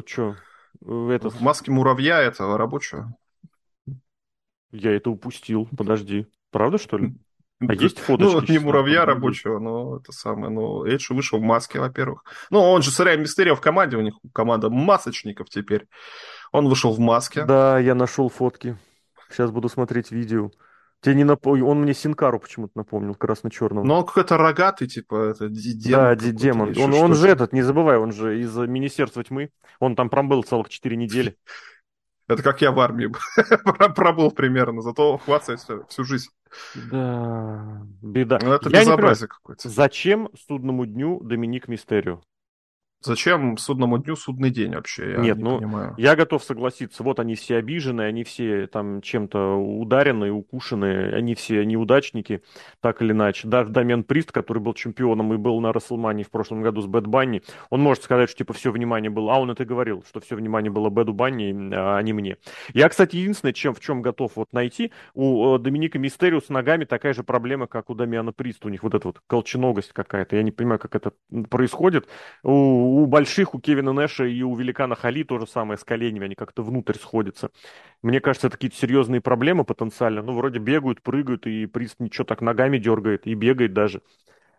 Че? 0.08 0.36
Это... 0.82 1.30
В 1.30 1.42
маске 1.42 1.70
муравья 1.70 2.20
этого 2.20 2.58
рабочего. 2.58 3.14
Я 4.72 4.96
это 4.96 5.10
упустил. 5.10 5.68
Подожди. 5.76 6.28
Правда, 6.52 6.78
что 6.78 6.98
ли? 6.98 7.16
А 7.68 7.74
есть 7.74 8.00
фоточки? 8.00 8.52
Ну, 8.52 8.54
не 8.54 8.60
муравья 8.60 9.06
рабочего, 9.06 9.60
но 9.60 9.98
это 9.98 10.12
самое. 10.12 10.52
Но 10.52 10.86
Эдж 10.86 11.12
вышел 11.12 11.40
в 11.40 11.42
маске, 11.42 11.80
во-первых. 11.80 12.24
Ну, 12.50 12.62
он 12.62 12.82
же 12.82 12.92
с 12.92 13.00
Рэй 13.00 13.18
Мистерио 13.18 13.56
в 13.56 13.62
команде, 13.62 13.98
у 13.98 14.02
них 14.02 14.16
команда 14.34 14.70
масочников 14.70 15.50
теперь. 15.50 15.88
Он 16.52 16.70
вышел 16.70 16.94
в 16.94 17.00
маске. 17.00 17.44
Да, 17.44 17.78
я 17.78 17.96
нашел 17.96 18.30
фотки. 18.30 18.78
Сейчас 19.30 19.52
буду 19.52 19.68
смотреть 19.68 20.12
видео. 20.12 20.52
Тебе 21.02 21.16
не 21.16 21.24
нап... 21.24 21.48
Он 21.48 21.82
мне 21.82 21.94
Синкару 21.94 22.40
почему-то 22.40 22.74
напомнил, 22.76 23.16
красно-черного. 23.16 23.86
Ну, 23.86 23.94
он 23.94 24.06
какой-то 24.06 24.38
рогатый, 24.38 24.88
типа, 24.88 25.32
это 25.32 25.48
демон. 25.48 26.02
Да, 26.02 26.16
демон. 26.16 26.78
Он, 26.78 26.94
он 26.94 27.14
же 27.14 27.28
этот, 27.28 27.54
не 27.54 27.62
забывай, 27.62 27.98
он 27.98 28.12
же 28.12 28.42
из 28.42 28.56
Министерства 28.56 29.24
тьмы. 29.24 29.50
Он 29.80 29.96
там 29.96 30.10
пробыл 30.10 30.44
целых 30.44 30.70
четыре 30.70 30.98
недели. 30.98 31.38
Это 32.30 32.44
как 32.44 32.62
я 32.62 32.72
в 32.72 32.80
армии 32.80 33.12
пробыл 33.96 34.30
примерно, 34.30 34.82
зато 34.82 35.18
хватает 35.18 35.62
всю 35.90 36.04
жизнь. 36.04 36.30
Да, 36.92 37.82
беда. 38.04 38.40
Ну, 38.42 38.54
это 38.54 38.70
я 38.70 38.82
безобразие 38.82 39.28
какое-то. 39.28 39.68
Зачем 39.68 40.30
судному 40.48 40.86
дню 40.86 41.20
Доминик 41.24 41.68
Мистерио? 41.68 42.22
Зачем 43.02 43.58
судному 43.58 43.98
дню 43.98 44.18
судный 44.18 44.50
день 44.50 44.76
вообще? 44.76 45.12
Я 45.12 45.18
Нет, 45.20 45.38
не 45.38 45.44
ну, 45.44 45.58
понимаю. 45.58 45.94
я 45.98 46.18
готов 46.18 46.44
согласиться. 46.44 47.02
Вот 47.02 47.20
они 47.22 47.36
все 47.36 47.56
обижены, 47.56 48.02
они 48.02 48.26
все 48.26 48.68
там 48.68 49.02
чем-то 49.02 49.56
ударены, 49.56 50.32
укушены, 50.32 51.14
они 51.14 51.34
все 51.34 51.64
неудачники, 51.66 52.44
так 52.82 53.02
или 53.02 53.14
иначе. 53.14 53.48
Даже 53.48 53.70
Дамиан 53.70 54.04
Прист, 54.04 54.34
который 54.34 54.60
был 54.60 54.74
чемпионом 54.74 55.34
и 55.34 55.38
был 55.38 55.62
на 55.62 55.72
Расселмане 55.72 56.26
в 56.26 56.30
прошлом 56.30 56.62
году 56.62 56.82
с 56.82 56.88
Бэт 56.88 57.08
Банни, 57.08 57.42
он 57.70 57.80
может 57.82 58.04
сказать, 58.04 58.30
что 58.30 58.40
типа 58.40 58.54
все 58.54 58.70
внимание 58.70 59.10
было, 59.10 59.36
а 59.36 59.40
он 59.40 59.50
это 59.50 59.64
говорил, 59.64 60.04
что 60.06 60.20
все 60.20 60.36
внимание 60.36 60.70
было 60.70 60.90
Бэду 60.90 61.14
Банни, 61.14 61.56
а 61.74 62.02
не 62.02 62.12
мне. 62.12 62.36
Я, 62.74 62.90
кстати, 62.90 63.16
единственное, 63.16 63.54
чем, 63.54 63.74
в 63.74 63.80
чем 63.80 64.02
готов 64.02 64.34
вот 64.36 64.52
найти, 64.52 64.92
у 65.14 65.58
Доминика 65.58 65.98
Мистерио 66.00 66.42
с 66.42 66.50
ногами 66.50 66.84
такая 66.84 67.14
же 67.14 67.24
проблема, 67.24 67.68
как 67.68 67.90
у 67.90 67.96
Дамиана 67.96 68.34
Приста. 68.34 68.68
У 68.68 68.72
них 68.72 68.84
вот 68.84 68.94
эта 68.94 69.08
вот 69.08 69.22
колченогость 69.26 69.94
какая-то. 69.94 70.36
Я 70.36 70.44
не 70.44 70.52
понимаю, 70.52 70.80
как 70.80 70.96
это 70.96 71.14
происходит. 71.50 72.10
У 72.44 72.89
у 72.90 73.06
больших, 73.06 73.56
у 73.56 73.60
Кевина 73.60 73.94
Нэша 73.94 74.26
и 74.26 74.42
у 74.42 74.56
великана 74.56 74.96
Хали 74.96 75.24
то 75.24 75.40
же 75.40 75.48
самое 75.48 75.78
с 75.78 75.84
коленями, 75.84 76.26
они 76.26 76.36
как-то 76.36 76.64
внутрь 76.64 76.98
сходятся. 76.98 77.52
Мне 78.02 78.20
кажется, 78.20 78.48
это 78.48 78.58
какие-то 78.58 78.78
серьезные 78.78 79.22
проблемы 79.22 79.64
потенциально. 79.64 80.22
Ну, 80.22 80.34
вроде 80.34 80.60
бегают, 80.60 81.02
прыгают, 81.02 81.48
и 81.48 81.66
Прист 81.66 82.00
ничего 82.00 82.26
так 82.26 82.42
ногами 82.42 82.78
дергает, 82.78 83.28
и 83.28 83.34
бегает 83.34 83.74
даже. 83.74 84.02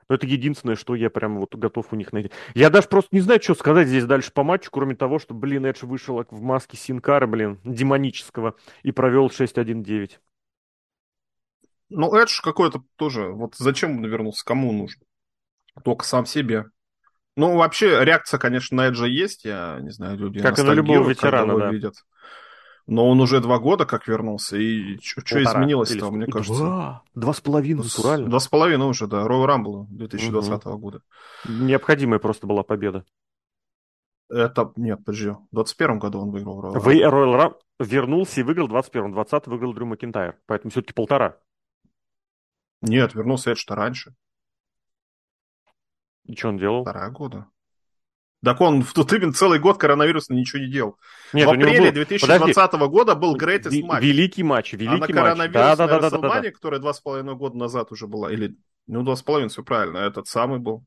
Но 0.09 0.17
это 0.17 0.27
единственное, 0.27 0.75
что 0.75 0.97
я 0.97 1.09
прям 1.09 1.39
вот 1.39 1.55
готов 1.55 1.93
у 1.93 1.97
них 1.97 2.13
найти. 2.13 2.33
Я 2.55 2.69
даже 2.69 2.89
просто 2.89 3.15
не 3.15 3.21
знаю, 3.21 3.41
что 3.41 3.55
сказать 3.55 3.87
здесь 3.87 4.07
дальше 4.07 4.33
по 4.33 4.43
матчу, 4.43 4.69
кроме 4.73 4.97
того, 4.97 5.21
что, 5.21 5.35
блин, 5.35 5.67
Эдж 5.67 5.85
вышел 5.87 6.25
в 6.29 6.43
маске 6.43 6.77
Синкара, 6.77 7.29
блин, 7.29 7.61
демонического, 7.65 8.57
и 8.83 8.91
провел 8.91 9.29
6-1-9. 9.29 10.19
Ну, 11.91 12.15
Эдж 12.15 12.41
какой-то 12.43 12.83
тоже, 12.97 13.29
вот 13.29 13.55
зачем 13.57 13.99
он 13.99 14.05
вернулся, 14.05 14.45
кому 14.45 14.73
нужен? 14.73 15.01
Только 15.85 16.05
сам 16.05 16.27
себе. 16.27 16.67
Ну, 17.37 17.57
вообще, 17.57 18.05
реакция, 18.05 18.39
конечно, 18.39 18.77
на 18.77 18.89
Эджа 18.89 19.07
есть. 19.07 19.45
Я 19.45 19.79
не 19.81 19.91
знаю, 19.91 20.19
люди 20.19 20.41
Как 20.41 20.59
и 20.59 20.63
на 20.63 20.73
любого 20.73 21.09
ветерана, 21.09 21.57
да. 21.57 21.71
видят. 21.71 21.95
Но 22.87 23.09
он 23.09 23.21
уже 23.21 23.41
два 23.41 23.61
года 23.61 23.87
как 23.87 24.09
вернулся, 24.09 24.57
и 24.57 24.99
что 25.01 25.41
изменилось-то, 25.41 26.11
мне 26.11 26.27
кажется? 26.27 26.63
Два, 26.63 27.03
два 27.15 27.33
с 27.33 27.41
половиной, 27.41 27.85
натурально. 27.85 28.29
Два 28.29 28.41
с 28.41 28.49
половиной 28.49 28.89
уже, 28.89 29.07
да, 29.07 29.25
Royal 29.27 29.47
Rumble 29.47 29.87
2020 29.91 30.67
угу. 30.67 30.79
года. 30.79 31.03
Необходимая 31.49 32.19
просто 32.19 32.49
была 32.49 32.65
победа. 32.65 33.05
Это, 34.29 34.73
нет, 34.75 35.05
подожди, 35.05 35.31
в 35.31 35.47
21 35.53 35.99
году 36.01 36.21
он 36.21 36.31
выиграл 36.31 36.61
Royal 36.61 36.75
Rumble. 36.75 36.81
Вы, 36.81 36.95
Royal 37.01 37.37
Rumble 37.37 37.55
вернулся 37.79 38.41
и 38.41 38.43
выиграл 38.43 38.67
в 38.67 38.71
21 38.71 39.13
20 39.13 39.47
выиграл 39.47 39.73
Дрю 39.73 39.87
Макинтайр, 39.87 40.37
поэтому 40.47 40.73
все-таки 40.73 40.93
полтора. 40.93 41.37
Нет, 42.83 43.15
вернулся 43.15 43.53
Эдж-то 43.53 43.77
раньше. 43.77 44.15
И 46.25 46.37
что 46.37 46.49
он 46.49 46.59
делал? 46.59 46.85
Полтора 46.85 47.11
года. 47.11 47.47
Так 48.43 48.61
он 48.61 48.83
в 48.83 48.95
тот 48.95 49.13
именно 49.13 49.33
целый 49.33 49.59
год 49.59 49.79
коронавирусно 49.79 50.35
ничего 50.35 50.63
не 50.63 50.71
делал. 50.71 50.97
Нет, 51.35 51.47
в 51.47 51.51
апреле 51.51 51.87
был... 51.87 51.93
2020 51.93 52.57
Подожди. 52.57 52.87
года 52.91 53.15
был 53.15 53.37
greatest 53.37 53.83
матч. 53.83 54.03
Великий 54.03 54.43
матч, 54.43 54.73
великий 54.73 55.13
матч. 55.13 55.31
А 55.31 55.35
на 55.35 55.49
да, 55.49 55.77
да, 55.77 55.87
да, 55.87 56.01
да, 56.01 56.11
да, 56.11 56.41
да. 56.41 56.51
которая 56.51 56.81
два 56.81 56.95
с 56.95 57.01
половиной 57.01 57.35
года 57.37 57.59
назад 57.59 57.93
уже 57.93 58.07
была, 58.07 58.33
или, 58.33 58.57
ну, 58.87 59.03
два 59.03 59.17
с 59.17 59.23
половиной, 59.23 59.51
все 59.51 59.63
правильно, 59.63 59.99
этот 59.99 60.27
самый 60.27 60.59
был. 60.59 60.87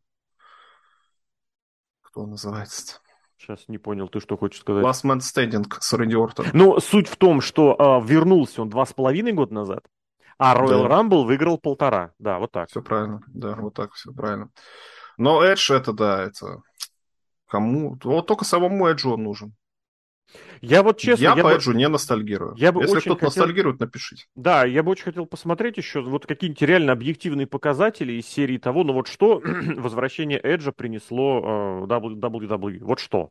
Кто 2.01 2.25
называется-то? 2.25 2.99
Сейчас 3.38 3.67
не 3.67 3.77
понял, 3.77 4.07
ты 4.07 4.19
что 4.19 4.38
хочешь 4.38 4.61
сказать? 4.61 4.84
Last 4.84 5.03
Man 5.03 5.19
Standing 5.19 5.65
с 5.79 5.93
Рэнди 5.93 6.15
Ортон. 6.15 6.47
Ну, 6.53 6.79
суть 6.79 7.07
в 7.07 7.17
том, 7.17 7.41
что 7.41 7.75
э, 7.77 8.07
вернулся 8.07 8.61
он 8.61 8.69
два 8.69 8.86
с 8.86 8.93
половиной 8.93 9.34
года 9.34 9.53
назад, 9.53 9.86
а 10.39 10.55
Royal 10.55 10.88
да. 10.88 10.95
Rumble 10.95 11.25
выиграл 11.25 11.59
полтора. 11.59 12.13
Да, 12.17 12.39
вот 12.39 12.51
так. 12.51 12.69
Все 12.69 12.81
правильно, 12.81 13.21
да, 13.27 13.55
вот 13.55 13.75
так 13.75 13.93
все 13.93 14.11
правильно. 14.11 14.49
Но 15.18 15.43
Эдж 15.43 15.72
это, 15.72 15.93
да, 15.93 16.24
это... 16.24 16.61
Кому? 17.47 17.97
Вот 18.03 18.26
только 18.26 18.45
самому 18.45 18.88
Эджу 18.88 19.14
он 19.14 19.24
нужен. 19.24 19.55
Я 20.61 20.82
вот 20.82 20.97
честно... 20.97 21.24
Я, 21.24 21.36
я 21.36 21.43
по 21.43 21.49
бы... 21.49 21.55
Эджу 21.55 21.74
не 21.74 21.88
ностальгирую. 21.88 22.55
Я 22.57 22.72
бы 22.72 22.82
Если 22.82 22.99
кто-то 22.99 23.26
хотел... 23.26 23.28
ностальгирует, 23.28 23.80
напишите. 23.80 24.26
Да, 24.36 24.66
я 24.66 24.82
бы 24.82 24.91
очень 24.91 25.03
хотел 25.03 25.26
посмотреть 25.26 25.78
еще 25.78 26.01
вот 26.01 26.26
какие-нибудь 26.26 26.61
реально 26.61 26.93
объективные 26.93 27.45
показатели 27.45 28.14
из 28.14 28.28
серии 28.28 28.57
того, 28.57 28.84
ну 28.84 28.93
вот 28.93 29.07
что 29.07 29.41
возвращение 29.78 30.39
Эджа 30.41 30.72
принесло 30.72 31.84
э, 31.84 31.88
WWE. 31.88 32.80
Вот 32.84 32.99
что? 32.99 33.30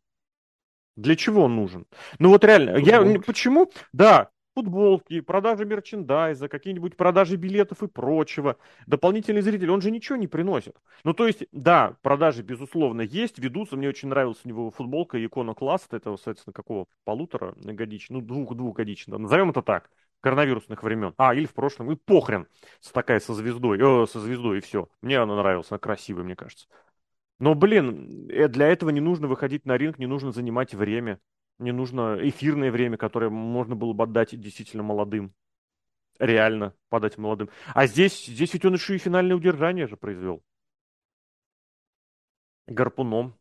Для 0.97 1.16
чего 1.16 1.45
он 1.45 1.57
нужен? 1.57 1.87
Ну 2.18 2.28
вот 2.28 2.45
реально, 2.45 2.74
Футболки. 2.78 3.16
я 3.16 3.20
почему? 3.22 3.72
Да, 3.93 4.28
футболки, 4.55 5.20
продажи 5.20 5.64
мерчендайза, 5.64 6.48
какие-нибудь 6.48 6.96
продажи 6.96 7.36
билетов 7.36 7.82
и 7.82 7.88
прочего. 7.88 8.57
Дополнительный 8.86 9.42
зритель, 9.42 9.70
он 9.70 9.80
же 9.80 9.90
ничего 9.90 10.16
не 10.16 10.26
приносит. 10.26 10.76
Ну, 11.05 11.14
то 11.14 11.26
есть, 11.26 11.44
да, 11.53 11.96
продажи, 12.03 12.42
безусловно, 12.42 13.03
есть, 13.03 13.38
ведутся. 13.38 13.76
Мне 13.76 13.88
очень 13.88 14.09
нравилась 14.09 14.40
у 14.44 14.48
него 14.48 14.70
футболка 14.70 15.24
икона 15.24 15.55
класса, 15.55 15.86
это, 15.92 16.16
соответственно, 16.16 16.55
какого? 16.55 16.86
Полутора 17.05 17.55
годичного, 17.57 18.20
ну, 18.20 18.26
двух, 18.26 18.55
двухгодичного, 18.55 19.18
назовем 19.18 19.50
это 19.50 19.62
так, 19.62 19.90
коронавирусных 20.20 20.82
времен. 20.82 21.14
А, 21.16 21.34
или 21.34 21.46
в 21.46 21.55
прошлом, 21.55 21.90
и 21.92 21.96
похрен, 21.96 22.46
такая 22.92 23.20
со 23.20 23.34
звездой, 23.34 23.78
э, 23.78 24.07
со 24.07 24.20
звездой, 24.20 24.59
и 24.59 24.61
все. 24.61 24.88
Мне 25.03 25.18
она 25.18 25.36
нравилась, 25.36 25.70
она 25.70 25.78
красивая, 25.78 26.24
мне 26.24 26.36
кажется. 26.36 26.66
Но, 27.38 27.55
блин, 27.55 28.28
э, 28.30 28.48
для 28.48 28.68
этого 28.68 28.90
не 28.90 29.00
нужно 29.00 29.26
выходить 29.26 29.66
на 29.66 29.76
ринг, 29.76 29.98
не 29.98 30.07
нужно 30.07 30.30
занимать 30.30 30.74
время. 30.74 31.18
Не 31.63 31.71
нужно 31.71 32.19
эфирное 32.21 32.73
время, 32.73 32.97
которое 32.97 33.31
можно 33.31 33.77
было 33.77 33.93
бы 33.93 34.03
отдать 34.03 34.39
действительно 34.39 34.83
молодым. 34.83 35.33
Реально 36.19 36.75
подать 36.89 37.19
молодым. 37.19 37.51
А 37.73 37.87
здесь, 37.87 38.27
здесь 38.27 38.53
ведь 38.53 38.65
он 38.65 38.75
еще 38.75 38.97
и 38.97 38.99
финальное 38.99 39.37
удержание 39.37 39.87
же 39.87 39.97
произвел. 39.97 40.43
Гарпуном. 42.67 43.39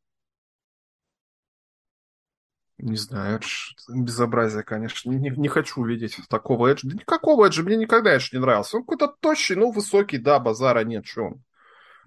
Не 2.78 2.96
знаю, 2.96 3.38
это 3.38 3.48
безобразие, 3.90 4.64
конечно. 4.64 5.10
Не, 5.10 5.32
не 5.32 5.48
хочу 5.48 5.82
увидеть 5.82 6.18
такого 6.30 6.68
Эджа. 6.72 6.90
Да 6.90 6.96
никакого 6.96 7.48
Эджа, 7.48 7.64
мне 7.64 7.76
никогда 7.76 8.12
Эдж 8.12 8.30
не 8.34 8.40
нравился. 8.40 8.78
Он 8.78 8.84
какой-то 8.84 9.08
тощий, 9.20 9.56
ну, 9.56 9.72
высокий, 9.72 10.20
да, 10.20 10.40
базара 10.40 10.84
нет, 10.84 11.08
что 11.08 11.24
он 11.24 11.44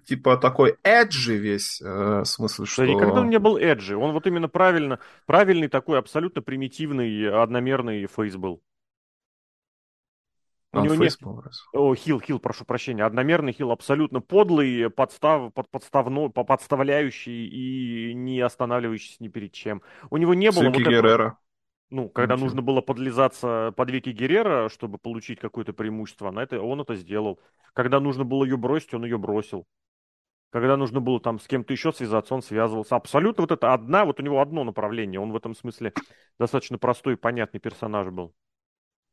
типа 0.05 0.37
такой 0.37 0.77
эджи 0.83 1.35
весь, 1.35 1.81
э, 1.81 2.21
в 2.21 2.25
смысле, 2.25 2.65
что... 2.65 2.83
Да 2.83 2.93
никогда 2.93 3.21
он 3.21 3.29
не 3.29 3.39
был 3.39 3.57
эджи, 3.57 3.97
он 3.97 4.13
вот 4.13 4.27
именно 4.27 4.47
правильно, 4.47 4.99
правильный 5.25 5.67
такой 5.67 5.99
абсолютно 5.99 6.41
примитивный 6.41 7.29
одномерный 7.29 8.05
фейс 8.07 8.35
был. 8.35 8.61
У 10.75 10.81
него 10.81 10.95
нет... 10.95 11.17
О, 11.73 11.95
хил, 11.95 12.19
хил, 12.19 12.39
прошу 12.39 12.65
прощения. 12.65 13.05
Одномерный 13.05 13.53
хил 13.53 13.71
абсолютно 13.71 14.19
подлый, 14.19 14.89
подстав, 14.89 15.53
под, 15.53 15.69
подставно, 15.69 16.29
подставляющий 16.29 17.47
и 17.47 18.13
не 18.13 18.41
останавливающийся 18.41 19.23
ни 19.23 19.29
перед 19.29 19.53
чем. 19.53 19.81
У 20.09 20.17
него 20.17 20.33
не 20.33 20.51
было... 20.51 20.65
вот 20.65 20.77
Геррера. 20.77 21.37
Ну, 21.91 22.09
когда 22.09 22.33
Ничего. 22.33 22.45
нужно 22.47 22.61
было 22.61 22.81
подлизаться 22.81 23.73
под 23.77 23.91
веки 23.91 24.09
Геррера, 24.09 24.69
чтобы 24.69 24.97
получить 24.97 25.39
какое-то 25.39 25.71
преимущество, 25.71 26.31
на 26.31 26.41
это, 26.41 26.59
он 26.59 26.81
это 26.81 26.95
сделал. 26.95 27.39
Когда 27.73 27.99
нужно 27.99 28.25
было 28.25 28.43
ее 28.43 28.57
бросить, 28.57 28.93
он 28.93 29.05
ее 29.05 29.17
бросил. 29.17 29.65
Когда 30.55 30.77
нужно 30.77 31.01
было 31.01 31.19
там 31.19 31.37
с 31.37 31.47
кем-то 31.47 31.73
еще 31.73 31.91
связаться, 31.91 32.33
он 32.33 32.41
связывался. 32.41 32.95
Абсолютно 32.95 33.41
вот 33.41 33.51
это 33.51 33.73
одна, 33.73 34.05
вот 34.05 34.21
у 34.21 34.23
него 34.23 34.39
одно 34.39 34.63
направление. 34.63 35.19
Он 35.19 35.33
в 35.33 35.35
этом 35.35 35.53
смысле 35.53 35.91
достаточно 36.39 36.77
простой 36.77 37.15
и 37.15 37.17
понятный 37.17 37.59
персонаж 37.59 38.07
был. 38.07 38.33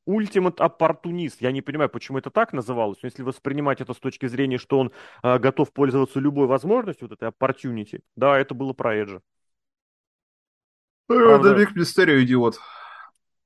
Ультимат 0.06 0.60
оппортунист. 0.60 1.40
Я 1.42 1.50
не 1.50 1.60
понимаю, 1.60 1.90
почему 1.90 2.18
это 2.18 2.30
так 2.30 2.52
называлось. 2.52 2.98
Но 3.02 3.08
если 3.08 3.24
воспринимать 3.24 3.80
это 3.80 3.92
с 3.92 3.96
точки 3.96 4.26
зрения, 4.26 4.56
что 4.56 4.78
он 4.78 4.92
э, 5.24 5.40
готов 5.40 5.72
пользоваться 5.72 6.20
любой 6.20 6.46
возможностью, 6.46 7.08
вот 7.08 7.20
этой 7.20 7.30
opportunity, 7.30 8.02
да, 8.14 8.38
это 8.38 8.54
было 8.54 8.72
про 8.72 8.94
Эджа. 8.94 9.20
Правда... 11.08 11.54
Домик 11.54 11.74
Мистерио 11.74 12.22
идиот. 12.22 12.60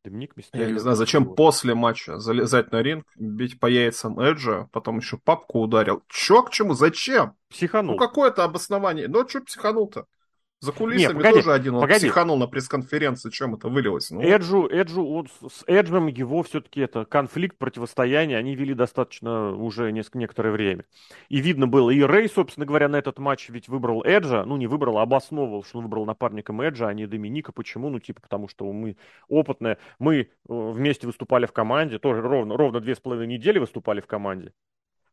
Доминик 0.07 0.37
Мистерио. 0.37 0.67
Я 0.67 0.73
не 0.73 0.79
знаю, 0.79 0.97
зачем 0.97 1.35
после 1.35 1.75
матча 1.75 2.19
залезать 2.21 2.71
на 2.71 2.81
ринг, 2.81 3.07
бить 3.17 3.59
по 3.59 3.67
яйцам 3.67 4.21
Эджа, 4.21 4.69
потом 4.71 4.99
еще 4.99 5.19
папку 5.19 5.61
ударил. 5.61 6.03
Че 6.09 6.43
к 6.43 6.51
чему? 6.51 6.75
Зачем? 6.75 7.35
Психанул. 7.51 7.95
Ну 7.95 7.99
какое-то 7.99 8.45
обоснование. 8.45 9.09
Ну 9.09 9.29
что 9.29 9.41
психанул-то? 9.41 10.07
За 10.61 10.73
кулисами 10.73 11.13
Нет, 11.13 11.13
погоди, 11.13 11.35
тоже 11.35 11.53
один 11.53 11.75
он 11.75 11.81
погоди. 11.83 12.07
психанул 12.07 12.39
на 12.39 12.47
пресс-конференции, 12.47 13.29
чем 13.31 13.55
это 13.55 13.69
вылилось. 13.69 14.11
Ну. 14.11 14.23
Эджу, 14.23 14.67
Эджу, 14.67 15.05
вот 15.05 15.29
с 15.29 15.63
Эджем 15.67 16.07
его 16.07 16.43
все-таки 16.43 16.81
это 16.81 17.05
конфликт, 17.05 17.59
противостояние, 17.59 18.39
они 18.39 18.55
вели 18.55 18.73
достаточно 18.73 19.53
уже 19.53 19.93
несколько, 19.93 20.19
некоторое 20.19 20.53
время. 20.53 20.87
И 21.29 21.41
видно 21.41 21.67
было, 21.67 21.91
и 21.91 22.01
Рэй, 22.01 22.29
собственно 22.31 22.65
говоря, 22.65 22.89
на 22.89 22.97
этот 22.97 23.19
матч 23.19 23.51
ведь 23.51 23.69
выбрал 23.69 24.03
Эджа, 24.03 24.45
ну 24.47 24.57
не 24.57 24.67
выбрал, 24.67 24.97
а 24.97 25.03
обосновывал, 25.03 25.63
что 25.63 25.79
он 25.79 25.85
выбрал 25.85 26.07
напарником 26.07 26.63
Эджа, 26.63 26.89
а 26.89 26.95
не 26.95 27.07
Доминика. 27.07 27.53
Почему? 27.53 27.91
Ну 27.91 28.01
типа 28.01 28.23
потому, 28.23 28.49
что 28.49 28.73
мы 28.73 28.97
опытные, 29.29 29.77
мы 29.99 30.21
э, 30.21 30.27
вместе 30.49 31.07
выступали 31.07 31.45
в 31.45 31.53
команде, 31.53 31.99
тоже 31.99 32.23
ровно, 32.23 32.57
ровно 32.57 32.81
две 32.81 32.95
с 32.95 33.01
половиной 33.01 33.35
недели 33.35 33.59
выступали 33.59 34.01
в 34.01 34.07
команде. 34.07 34.55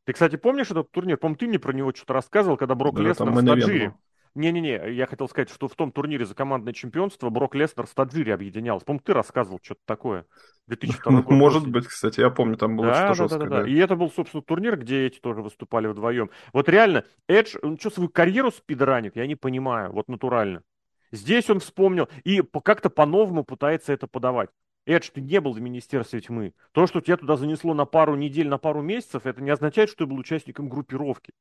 Ты, 0.06 0.14
кстати, 0.14 0.38
помнишь 0.38 0.72
этот 0.72 0.90
турнир? 0.92 1.18
По-моему, 1.18 1.38
ты 1.38 1.48
мне 1.48 1.60
про 1.60 1.74
него 1.74 1.94
что-то 1.94 2.14
рассказывал, 2.14 2.58
когда 2.58 2.76
Брок 2.76 2.96
да, 2.96 3.04
Леснер 3.04 3.34
с 3.34 3.46
Таджири. 3.46 3.94
Не-не-не, 4.36 4.94
я 4.94 5.06
хотел 5.06 5.30
сказать, 5.30 5.50
что 5.50 5.68
в 5.68 5.76
том 5.76 5.92
турнире 5.92 6.26
за 6.26 6.34
командное 6.34 6.74
чемпионство 6.74 7.30
Брок 7.30 7.54
Леснер 7.54 7.86
с 7.86 7.94
Таджири 7.94 8.32
объединялся. 8.32 8.86
По-моему, 8.86 9.04
ты 9.06 9.14
рассказывал 9.14 9.60
что-то 9.62 9.82
такое. 9.86 10.26
2002 10.68 11.22
год. 11.22 11.32
Может 11.32 11.68
быть, 11.68 11.88
кстати, 11.88 12.20
я 12.20 12.30
помню, 12.30 12.58
там 12.58 12.76
было 12.76 12.88
да, 12.88 12.94
что-то 12.94 13.08
да, 13.08 13.14
жесткое. 13.16 13.50
Да, 13.50 13.58
да, 13.58 13.64
да. 13.64 13.70
И 13.70 13.76
это 13.76 13.96
был, 13.96 14.10
собственно, 14.10 14.42
турнир, 14.42 14.78
где 14.78 15.06
эти 15.06 15.20
тоже 15.20 15.42
выступали 15.42 15.88
вдвоем. 15.88 16.32
Вот 16.52 16.70
реально, 16.70 17.04
Эдж, 17.28 17.56
он 17.62 17.78
что, 17.78 17.92
свою 17.92 18.10
карьеру 18.10 18.52
спидранит? 18.52 19.16
Я 19.16 19.28
не 19.28 19.36
понимаю, 19.36 19.92
вот 19.92 20.08
натурально. 20.08 20.64
Здесь 21.12 21.50
он 21.50 21.60
вспомнил 21.60 22.10
и 22.24 22.42
как-то 22.64 22.90
по-новому 22.90 23.44
пытается 23.44 23.94
это 23.94 24.08
подавать. 24.08 24.50
Эдж, 24.86 25.10
ты 25.14 25.22
не 25.22 25.40
был 25.40 25.54
в 25.54 25.62
Министерстве 25.62 26.20
тьмы. 26.20 26.54
То, 26.72 26.88
что 26.88 27.02
тебя 27.02 27.18
туда 27.18 27.38
занесло 27.38 27.74
на 27.74 27.86
пару 27.86 28.16
недель, 28.16 28.48
на 28.48 28.58
пару 28.58 28.82
месяцев, 28.82 29.26
это 29.26 29.42
не 29.42 29.52
означает, 29.52 29.90
что 29.90 30.00
ты 30.00 30.06
был 30.08 30.18
участником 30.18 30.70
группировки. 30.70 31.34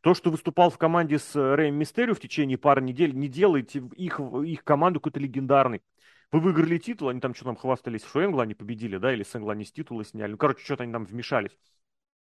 То, 0.00 0.14
что 0.14 0.30
выступал 0.30 0.70
в 0.70 0.78
команде 0.78 1.18
с 1.18 1.36
э, 1.36 1.54
Рэем 1.54 1.74
Мистерио 1.74 2.14
в 2.14 2.20
течение 2.20 2.58
пары 2.58 2.82
недель, 2.82 3.14
не 3.14 3.28
делает 3.28 3.74
их, 3.74 4.20
их 4.20 4.64
команду 4.64 5.00
какой-то 5.00 5.20
легендарной. 5.20 5.82
Вы 6.30 6.40
выиграли 6.40 6.78
титул, 6.78 7.08
они 7.08 7.20
там 7.20 7.34
что 7.34 7.44
там 7.44 7.56
хвастались, 7.56 8.04
что 8.04 8.24
Энгла 8.24 8.44
они 8.44 8.54
победили, 8.54 8.96
да, 8.96 9.12
или 9.12 9.22
с 9.22 9.34
Энгла 9.34 9.52
они 9.52 9.64
с 9.64 9.72
титула 9.72 10.04
сняли. 10.04 10.32
Ну, 10.32 10.38
короче, 10.38 10.64
что-то 10.64 10.84
они 10.84 10.92
там 10.92 11.04
вмешались. 11.04 11.56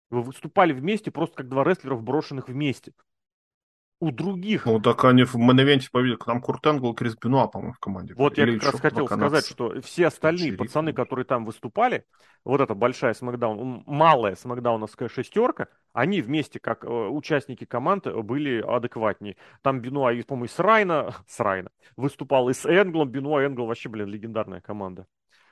Вы 0.09 0.21
выступали 0.21 0.73
вместе 0.73 1.09
просто 1.09 1.37
как 1.37 1.49
два 1.49 1.63
рестлера, 1.63 1.95
брошенных 1.95 2.49
вместе 2.49 2.93
у 4.03 4.11
других. 4.11 4.65
Ну, 4.65 4.81
так 4.81 5.05
они 5.05 5.23
в 5.23 5.35
Моневенте 5.35 5.89
победили. 5.89 6.17
Там 6.17 6.41
Курт 6.41 6.65
Энгл 6.67 6.91
и 6.91 6.95
Крис 6.95 7.15
Бенуа, 7.15 7.47
по-моему, 7.47 7.73
в 7.73 7.79
команде. 7.79 8.13
Вот 8.15 8.37
Или 8.37 8.51
я 8.51 8.59
как 8.59 8.73
раз 8.73 8.81
хотел 8.81 9.07
сказать, 9.07 9.45
что 9.45 9.81
все 9.81 10.07
остальные 10.07 10.47
Черик. 10.47 10.59
пацаны, 10.59 10.93
которые 10.93 11.25
там 11.25 11.45
выступали, 11.45 12.05
вот 12.43 12.59
эта 12.59 12.75
большая 12.75 13.13
Смакдаун, 13.13 13.83
малая 13.85 14.35
Смакдауновская 14.35 15.07
шестерка, 15.07 15.69
они 15.93 16.21
вместе, 16.21 16.59
как 16.59 16.83
э, 16.83 16.87
участники 16.87 17.65
команды, 17.65 18.11
были 18.21 18.61
адекватнее. 18.61 19.37
Там 19.61 19.79
Бенуа, 19.79 20.11
по-моему, 20.27 20.47
с 20.47 20.59
Райна, 20.59 21.15
с 21.27 21.39
Райна 21.39 21.69
выступал 21.95 22.49
и 22.49 22.53
с 22.53 22.65
Энглом. 22.65 23.09
Бенуа 23.09 23.43
и 23.43 23.45
Энгл 23.45 23.67
вообще, 23.67 23.89
блин, 23.89 24.07
легендарная 24.07 24.59
команда. 24.59 25.07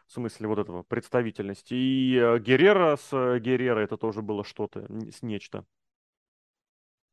В 0.08 0.14
смысле 0.14 0.48
вот 0.48 0.60
этого 0.60 0.84
представительности. 0.84 1.76
И 1.76 2.18
э, 2.18 2.40
Геррера 2.40 2.98
с 2.98 3.10
э, 3.14 3.40
Геррера 3.40 3.80
это 3.80 3.98
тоже 3.98 4.22
было 4.22 4.44
что-то, 4.44 4.86
с 5.12 5.22
нечто. 5.22 5.64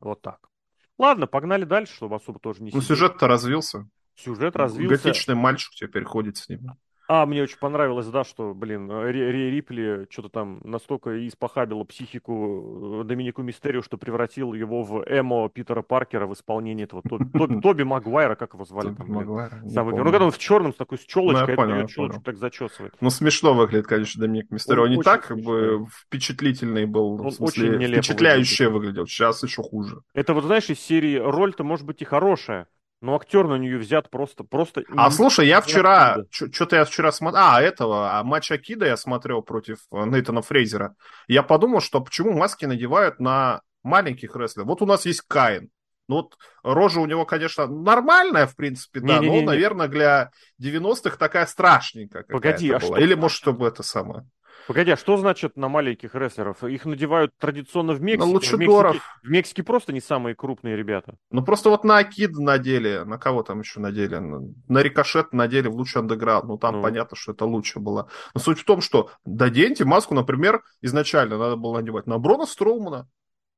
Вот 0.00 0.22
так. 0.22 0.48
Ладно, 0.96 1.26
погнали 1.26 1.64
дальше, 1.64 1.94
чтобы 1.94 2.16
особо 2.16 2.40
тоже 2.40 2.62
не 2.62 2.70
Ну, 2.72 2.80
сюжет-то 2.80 3.28
развился. 3.28 3.88
Сюжет 4.16 4.56
развился. 4.56 4.96
Готичный 4.96 5.36
мальчик 5.36 5.72
теперь 5.74 6.04
ходит 6.04 6.38
с 6.38 6.48
ним. 6.48 6.72
А, 7.10 7.24
мне 7.24 7.42
очень 7.42 7.58
понравилось, 7.58 8.06
да, 8.08 8.22
что, 8.22 8.52
блин, 8.52 8.90
Ри 8.90 9.50
Рипли 9.50 10.06
что-то 10.10 10.28
там 10.28 10.60
настолько 10.62 11.26
испохабило 11.26 11.82
психику 11.84 13.00
э, 13.00 13.04
Доминику 13.04 13.40
Мистерио, 13.40 13.80
что 13.80 13.96
превратил 13.96 14.52
его 14.52 14.82
в 14.82 15.04
эмо 15.06 15.48
Питера 15.48 15.80
Паркера 15.80 16.26
в 16.26 16.34
исполнении 16.34 16.84
этого 16.84 17.00
Тоби, 17.02 17.24
Тоби, 17.32 17.60
Тоби 17.62 17.82
Магуайра, 17.84 18.34
как 18.34 18.52
его 18.52 18.66
звали 18.66 18.94
там, 18.94 19.06
блин? 19.06 19.70
Самый, 19.70 19.96
ну, 19.96 20.04
когда 20.04 20.26
он 20.26 20.30
в 20.30 20.36
черном 20.36 20.74
с 20.74 20.76
такой 20.76 20.98
с 20.98 21.06
челочкой, 21.06 21.56
ну, 21.56 21.76
это 21.76 21.88
челочку 21.88 22.20
так 22.20 22.36
зачесывает. 22.36 22.94
Ну, 23.00 23.08
смешно 23.08 23.54
выглядит, 23.54 23.86
конечно, 23.86 24.20
Доминик 24.20 24.50
Мистерио. 24.50 24.82
Он, 24.82 24.90
он 24.90 24.96
не 24.96 25.02
так 25.02 25.26
как 25.26 25.38
бы 25.38 25.86
впечатлительный 25.90 26.84
был, 26.84 27.14
он 27.14 27.30
в 27.30 27.32
смысле, 27.32 27.76
очень 27.76 27.94
впечатляющий 27.94 28.66
выглядел. 28.66 29.06
Сейчас 29.06 29.42
еще 29.42 29.62
хуже. 29.62 30.02
Это 30.12 30.34
вот, 30.34 30.44
знаешь, 30.44 30.68
из 30.68 30.78
серии 30.78 31.16
роль-то 31.16 31.64
может 31.64 31.86
быть 31.86 32.02
и 32.02 32.04
хорошая, 32.04 32.66
ну, 33.00 33.14
актер 33.14 33.46
на 33.46 33.56
нее 33.56 33.78
взят 33.78 34.10
просто... 34.10 34.44
просто 34.44 34.82
а 34.96 35.10
слушай, 35.10 35.46
я 35.46 35.60
вчера... 35.60 36.18
Что-то 36.30 36.76
я 36.76 36.84
вчера 36.84 37.12
смотрел... 37.12 37.42
А, 37.44 37.62
этого, 37.62 38.18
а 38.18 38.24
матч 38.24 38.50
Акида 38.50 38.86
я 38.86 38.96
смотрел 38.96 39.42
против 39.42 39.78
э, 39.92 40.04
Нейтана 40.04 40.42
Фрейзера. 40.42 40.96
Я 41.28 41.42
подумал, 41.42 41.80
что 41.80 42.00
почему 42.00 42.32
маски 42.32 42.64
надевают 42.64 43.20
на 43.20 43.62
маленьких 43.84 44.34
рестлеров. 44.34 44.68
Вот 44.68 44.82
у 44.82 44.86
нас 44.86 45.06
есть 45.06 45.22
Каин. 45.22 45.70
Ну 46.08 46.16
вот 46.16 46.38
рожа 46.62 47.00
у 47.00 47.06
него, 47.06 47.26
конечно, 47.26 47.66
нормальная, 47.66 48.46
в 48.46 48.56
принципе, 48.56 49.00
да, 49.00 49.18
не, 49.18 49.28
не, 49.28 49.30
не, 49.30 49.40
но, 49.42 49.46
наверное, 49.48 49.88
для 49.88 50.30
90-х 50.60 51.18
такая 51.18 51.46
страшненькая. 51.46 52.24
Погоди, 52.24 52.70
а 52.70 52.78
была. 52.78 52.96
что? 52.96 52.96
Или, 52.96 53.14
может, 53.14 53.36
чтобы 53.36 53.68
это 53.68 53.82
самое. 53.82 54.26
Погоди, 54.68 54.90
а 54.90 54.98
что 54.98 55.16
значит 55.16 55.56
на 55.56 55.70
маленьких 55.70 56.14
рестлеров? 56.14 56.62
Их 56.62 56.84
надевают 56.84 57.32
традиционно 57.38 57.94
в 57.94 58.02
Мексике. 58.02 58.26
На 58.26 58.30
лучидоров. 58.30 58.92
В 58.92 58.94
Мексике, 58.96 59.20
в 59.22 59.30
Мексике 59.30 59.62
просто 59.62 59.92
не 59.94 60.02
самые 60.02 60.34
крупные 60.34 60.76
ребята. 60.76 61.16
Ну 61.30 61.42
просто 61.42 61.70
вот 61.70 61.84
на 61.84 61.96
Акид 61.96 62.32
надели, 62.36 63.02
на 63.06 63.16
кого 63.16 63.42
там 63.42 63.60
еще 63.60 63.80
надели? 63.80 64.20
На 64.68 64.82
Рикошет 64.82 65.32
надели 65.32 65.68
в 65.68 65.74
лучший 65.74 66.02
андеграунд. 66.02 66.44
Ну 66.44 66.58
там 66.58 66.76
ну. 66.76 66.82
понятно, 66.82 67.16
что 67.16 67.32
это 67.32 67.46
лучше 67.46 67.80
было. 67.80 68.10
Но 68.34 68.40
суть 68.40 68.58
в 68.58 68.64
том, 68.66 68.82
что 68.82 69.10
доденьте 69.24 69.86
маску, 69.86 70.14
например, 70.14 70.62
изначально 70.82 71.38
надо 71.38 71.56
было 71.56 71.78
надевать 71.78 72.06
на 72.06 72.18
Брона 72.18 72.44
Строумана. 72.44 73.08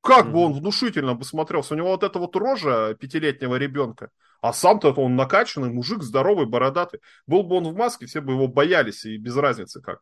Как 0.03 0.27
mm-hmm. 0.27 0.31
бы 0.31 0.39
он 0.39 0.53
внушительно 0.53 1.15
бы 1.17 1.25
смотрелся. 1.25 1.75
У 1.75 1.77
него 1.77 1.89
вот 1.89 2.05
эта 2.05 2.21
вот 2.21 2.37
рожа 2.37 2.95
пятилетнего 2.95 3.57
ребенка. 3.57 4.11
А 4.43 4.53
сам-то 4.53 4.93
он 4.93 5.17
накачанный 5.17 5.71
мужик, 5.71 6.05
здоровый, 6.05 6.47
бородатый. 6.47 7.01
Был 7.27 7.43
бы 7.43 7.57
он 7.57 7.65
в 7.65 7.75
маске, 7.75 8.07
все 8.07 8.21
бы 8.21 8.35
его 8.35 8.47
боялись, 8.47 9.05
и 9.05 9.19
без 9.19 9.37
разницы 9.37 9.83
как. 9.83 9.99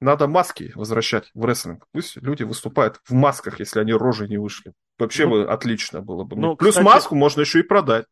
Надо 0.00 0.26
маски 0.26 0.72
возвращать 0.74 1.30
в 1.34 1.44
рестлинг. 1.44 1.86
Пусть 1.92 2.16
люди 2.16 2.42
выступают 2.42 3.00
в 3.04 3.12
масках, 3.12 3.60
если 3.60 3.80
они 3.80 3.92
рожей 3.92 4.28
не 4.28 4.38
вышли. 4.38 4.72
Вообще 4.98 5.26
ну, 5.26 5.30
бы 5.30 5.50
отлично 5.50 6.00
было 6.00 6.24
бы. 6.24 6.36
Ну, 6.36 6.56
Плюс 6.56 6.70
кстати, 6.70 6.86
маску 6.86 7.14
можно 7.14 7.42
еще 7.42 7.60
и 7.60 7.62
продать. 7.62 8.06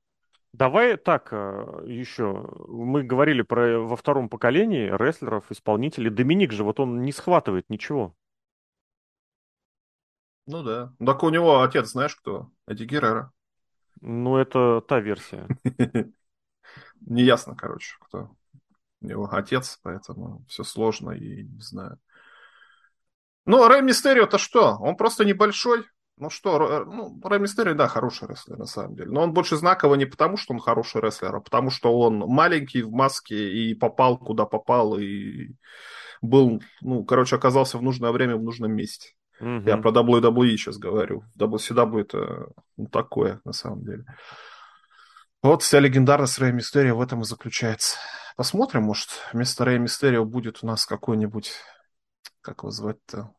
Давай 0.53 0.97
так 0.99 1.29
э, 1.31 1.85
еще. 1.87 2.47
Мы 2.69 3.05
говорили 3.05 3.41
про 3.41 3.81
во 3.81 3.97
втором 3.97 4.29
поколении 4.29 4.91
рестлеров, 4.91 5.51
исполнителей. 5.51 6.11
Доминик 6.11 6.53
же, 6.53 6.63
вот 6.63 6.79
он 6.79 7.03
не 7.03 7.13
схватывает 7.13 7.71
ничего. 7.71 8.15
Ну 10.47 10.63
да. 10.63 10.95
Так 11.05 11.23
у 11.23 11.31
него 11.31 11.63
отец, 11.63 11.91
знаешь 11.91 12.17
кто? 12.17 12.51
Эдди 12.67 12.85
Геррера. 12.85 13.33
Ну, 14.01 14.37
это 14.37 14.83
та 14.83 15.01
версия. 15.01 15.47
Неясно, 17.01 17.55
короче, 17.57 17.97
кто 18.01 18.31
у 19.01 19.07
него 19.07 19.29
отец, 19.31 19.79
поэтому 19.83 20.45
все 20.49 20.65
сложно 20.65 21.13
и 21.13 21.45
не 21.45 21.61
знаю. 21.61 21.99
Ну, 23.47 23.67
Рэй 23.67 23.83
Мистерио-то 23.83 24.39
что? 24.39 24.77
Он 24.81 24.97
просто 24.97 25.25
небольшой. 25.25 25.85
Ну 26.19 26.31
что, 26.31 26.85
ну, 26.85 27.21
Рэй 27.23 27.39
Мистерио, 27.39 27.75
да, 27.75 27.87
хороший 27.87 28.27
рестлер 28.27 28.59
на 28.59 28.67
самом 28.67 28.97
деле. 28.97 29.11
Но 29.11 29.23
он 29.23 29.33
больше 29.33 29.57
знаковый 29.57 29.99
не 29.99 30.05
потому, 30.05 30.37
что 30.37 30.53
он 30.53 30.59
хороший 30.59 31.01
рестлер, 31.01 31.37
а 31.37 31.41
потому 31.41 31.71
что 31.71 31.97
он 31.97 32.19
маленький 32.19 32.83
в 32.83 32.91
маске 32.91 33.37
и 33.37 33.75
попал 33.75 34.19
куда 34.19 34.45
попал, 34.45 34.99
и 34.99 35.55
был, 36.21 36.61
ну, 36.81 37.05
короче, 37.05 37.37
оказался 37.37 37.79
в 37.79 37.83
нужное 37.83 38.11
время 38.11 38.37
в 38.37 38.43
нужном 38.43 38.73
месте. 38.73 39.15
Угу. 39.41 39.63
Я 39.67 39.77
про 39.77 39.93
WWE 39.93 40.51
сейчас 40.57 40.77
говорю. 40.79 41.23
WCW 41.39 42.01
это 42.01 42.49
ну, 42.77 42.87
такое, 42.87 43.41
на 43.45 43.53
самом 43.53 43.85
деле. 43.85 44.05
Вот 45.43 45.63
вся 45.63 45.79
легендарность 45.79 46.39
Рэя 46.39 46.53
Мистерио 46.53 46.97
в 46.97 47.01
этом 47.01 47.21
и 47.23 47.25
заключается. 47.25 47.97
Посмотрим, 48.37 48.83
может, 48.83 49.09
вместо 49.33 49.65
Рэя 49.65 49.79
Мистерио 49.79 50.25
будет 50.25 50.59
у 50.63 50.67
нас 50.67 50.85
какой-нибудь, 50.85 51.53
как 52.41 52.63
его 52.63 52.71
звать-то, 52.71 53.33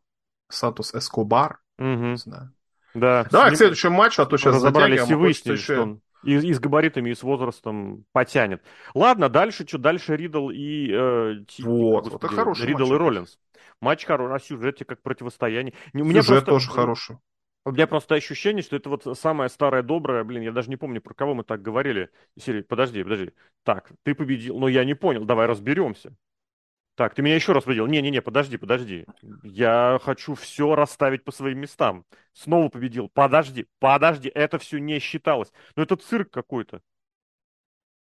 Сантос 0.49 0.93
Эскобар. 0.95 1.59
Угу. 1.77 1.85
Не 1.87 2.17
знаю. 2.17 2.53
Да. 2.93 3.25
Давай 3.31 3.51
к 3.51 3.57
следующему 3.57 3.97
матчу, 3.97 4.21
а 4.21 4.25
то 4.25 4.37
сейчас 4.37 4.55
разобрались 4.55 5.09
и 5.09 5.13
выяснили, 5.13 5.55
еще... 5.55 5.73
что 5.73 5.81
он 5.83 6.01
и, 6.23 6.35
и 6.35 6.53
с 6.53 6.59
габаритами, 6.59 7.11
и 7.11 7.15
с 7.15 7.23
возрастом 7.23 8.05
потянет. 8.11 8.63
Ладно, 8.93 9.29
дальше 9.29 9.65
что? 9.67 9.77
Дальше 9.77 10.15
Ридл 10.15 10.49
и... 10.49 10.91
Э, 10.91 11.33
вот, 11.59 12.05
господи, 12.05 12.15
это 12.15 12.27
хороший 12.27 12.67
Ридл 12.67 12.85
матч. 12.85 12.91
и 12.91 12.95
Роллинс. 12.95 13.39
Матч 13.81 14.05
хороший, 14.05 14.35
а 14.35 14.39
сюжете 14.39 14.85
как 14.85 15.01
противостояние. 15.01 15.73
Сюжет 15.93 16.25
просто, 16.25 16.45
тоже 16.45 16.71
хороший. 16.71 17.17
У 17.66 17.72
меня 17.72 17.88
просто 17.88 18.16
ощущение, 18.16 18.64
что 18.64 18.76
это 18.76 18.89
вот 18.89 19.18
самое 19.18 19.49
старое 19.49 19.84
доброе, 19.84 20.24
блин, 20.24 20.41
я 20.41 20.51
даже 20.51 20.70
не 20.70 20.78
помню, 20.78 21.01
про 21.01 21.14
кого 21.14 21.34
мы 21.34 21.43
так 21.43 21.62
говорили. 21.62 22.10
Серии, 22.39 22.62
подожди, 22.62 23.03
подожди. 23.03 23.34
Так, 23.64 23.91
ты 24.03 24.16
победил, 24.16 24.57
но 24.57 24.68
я 24.68 24.86
не 24.86 24.95
понял, 24.95 25.26
давай 25.26 25.45
разберемся. 25.45 26.16
Так, 26.95 27.16
ты 27.16 27.22
меня 27.22 27.36
еще 27.36 27.53
раз 27.53 27.64
победил. 27.64 27.88
Не-не-не, 27.88 28.22
подожди, 28.22 28.57
подожди. 28.57 29.05
Я 29.41 29.99
хочу 30.03 30.36
все 30.36 30.76
расставить 30.76 31.24
по 31.24 31.32
своим 31.32 31.60
местам. 31.60 32.05
Снова 32.34 32.68
победил. 32.68 33.07
Подожди, 33.07 33.68
подожди, 33.80 34.30
это 34.34 34.57
все 34.57 34.80
не 34.80 34.99
считалось. 34.99 35.51
Ну 35.78 35.84
это 35.84 35.95
цирк 35.95 36.30
какой-то. 36.30 36.82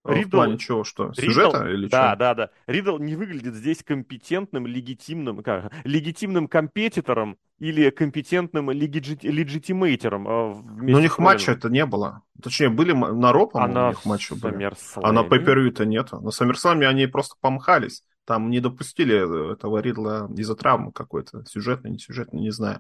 Ридл... 0.05 0.27
В 0.27 0.31
плане 0.31 0.57
чего, 0.57 0.83
что? 0.83 1.13
Сюжета 1.13 1.63
Ридл... 1.63 1.73
или 1.73 1.87
да? 1.87 2.15
Да, 2.15 2.33
да, 2.33 2.33
да. 2.33 2.49
Ридл 2.67 2.97
не 2.97 3.15
выглядит 3.15 3.55
здесь 3.55 3.83
компетентным, 3.83 4.67
легитимным, 4.67 5.41
как, 5.43 5.71
легитимным 5.85 6.47
компетитором 6.47 7.37
или 7.59 7.89
компетентным 7.89 8.71
легити... 8.71 9.17
легитимейтером. 9.25 10.27
Э, 10.27 10.55
Но 10.81 10.97
у 10.97 11.01
них 11.01 11.19
матча 11.19 11.53
это 11.53 11.69
не 11.69 11.85
было. 11.85 12.21
Точнее, 12.41 12.69
были 12.69 12.91
на 12.91 13.31
Ро, 13.31 13.47
по 13.47 13.63
а 13.63 13.65
у 13.65 13.89
них 13.89 14.05
матчи 14.05 14.33
были. 14.33 14.71
А 14.95 15.11
на 15.11 15.23
Пепперю-то 15.23 15.85
нет. 15.85 16.11
На 16.11 16.31
Саммерсламе 16.31 16.87
они 16.87 17.07
просто 17.07 17.35
помхались. 17.39 18.03
Там 18.25 18.49
не 18.49 18.59
допустили 18.59 19.51
этого 19.53 19.79
Ридла 19.79 20.29
из-за 20.35 20.55
травмы 20.55 20.91
какой-то. 20.91 21.43
Сюжетный, 21.45 21.91
не 21.91 21.99
сюжетный, 21.99 22.41
не 22.41 22.51
знаю. 22.51 22.79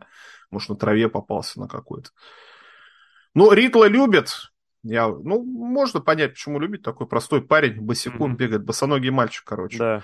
Может, 0.51 0.69
на 0.69 0.75
траве 0.75 1.09
попался 1.09 1.59
на 1.59 1.67
какой-то. 1.67 2.11
Ну, 3.33 3.51
Ридла 3.51 3.87
любят, 3.87 4.52
я, 4.83 5.07
ну, 5.07 5.43
можно 5.43 6.01
понять, 6.01 6.31
почему 6.31 6.59
любит 6.59 6.83
такой 6.83 7.07
простой 7.07 7.41
парень, 7.41 7.81
босиком 7.81 8.33
mm-hmm. 8.33 8.37
бегает, 8.37 8.65
босоногий 8.65 9.09
мальчик, 9.09 9.43
короче. 9.45 9.77
Да. 9.77 10.03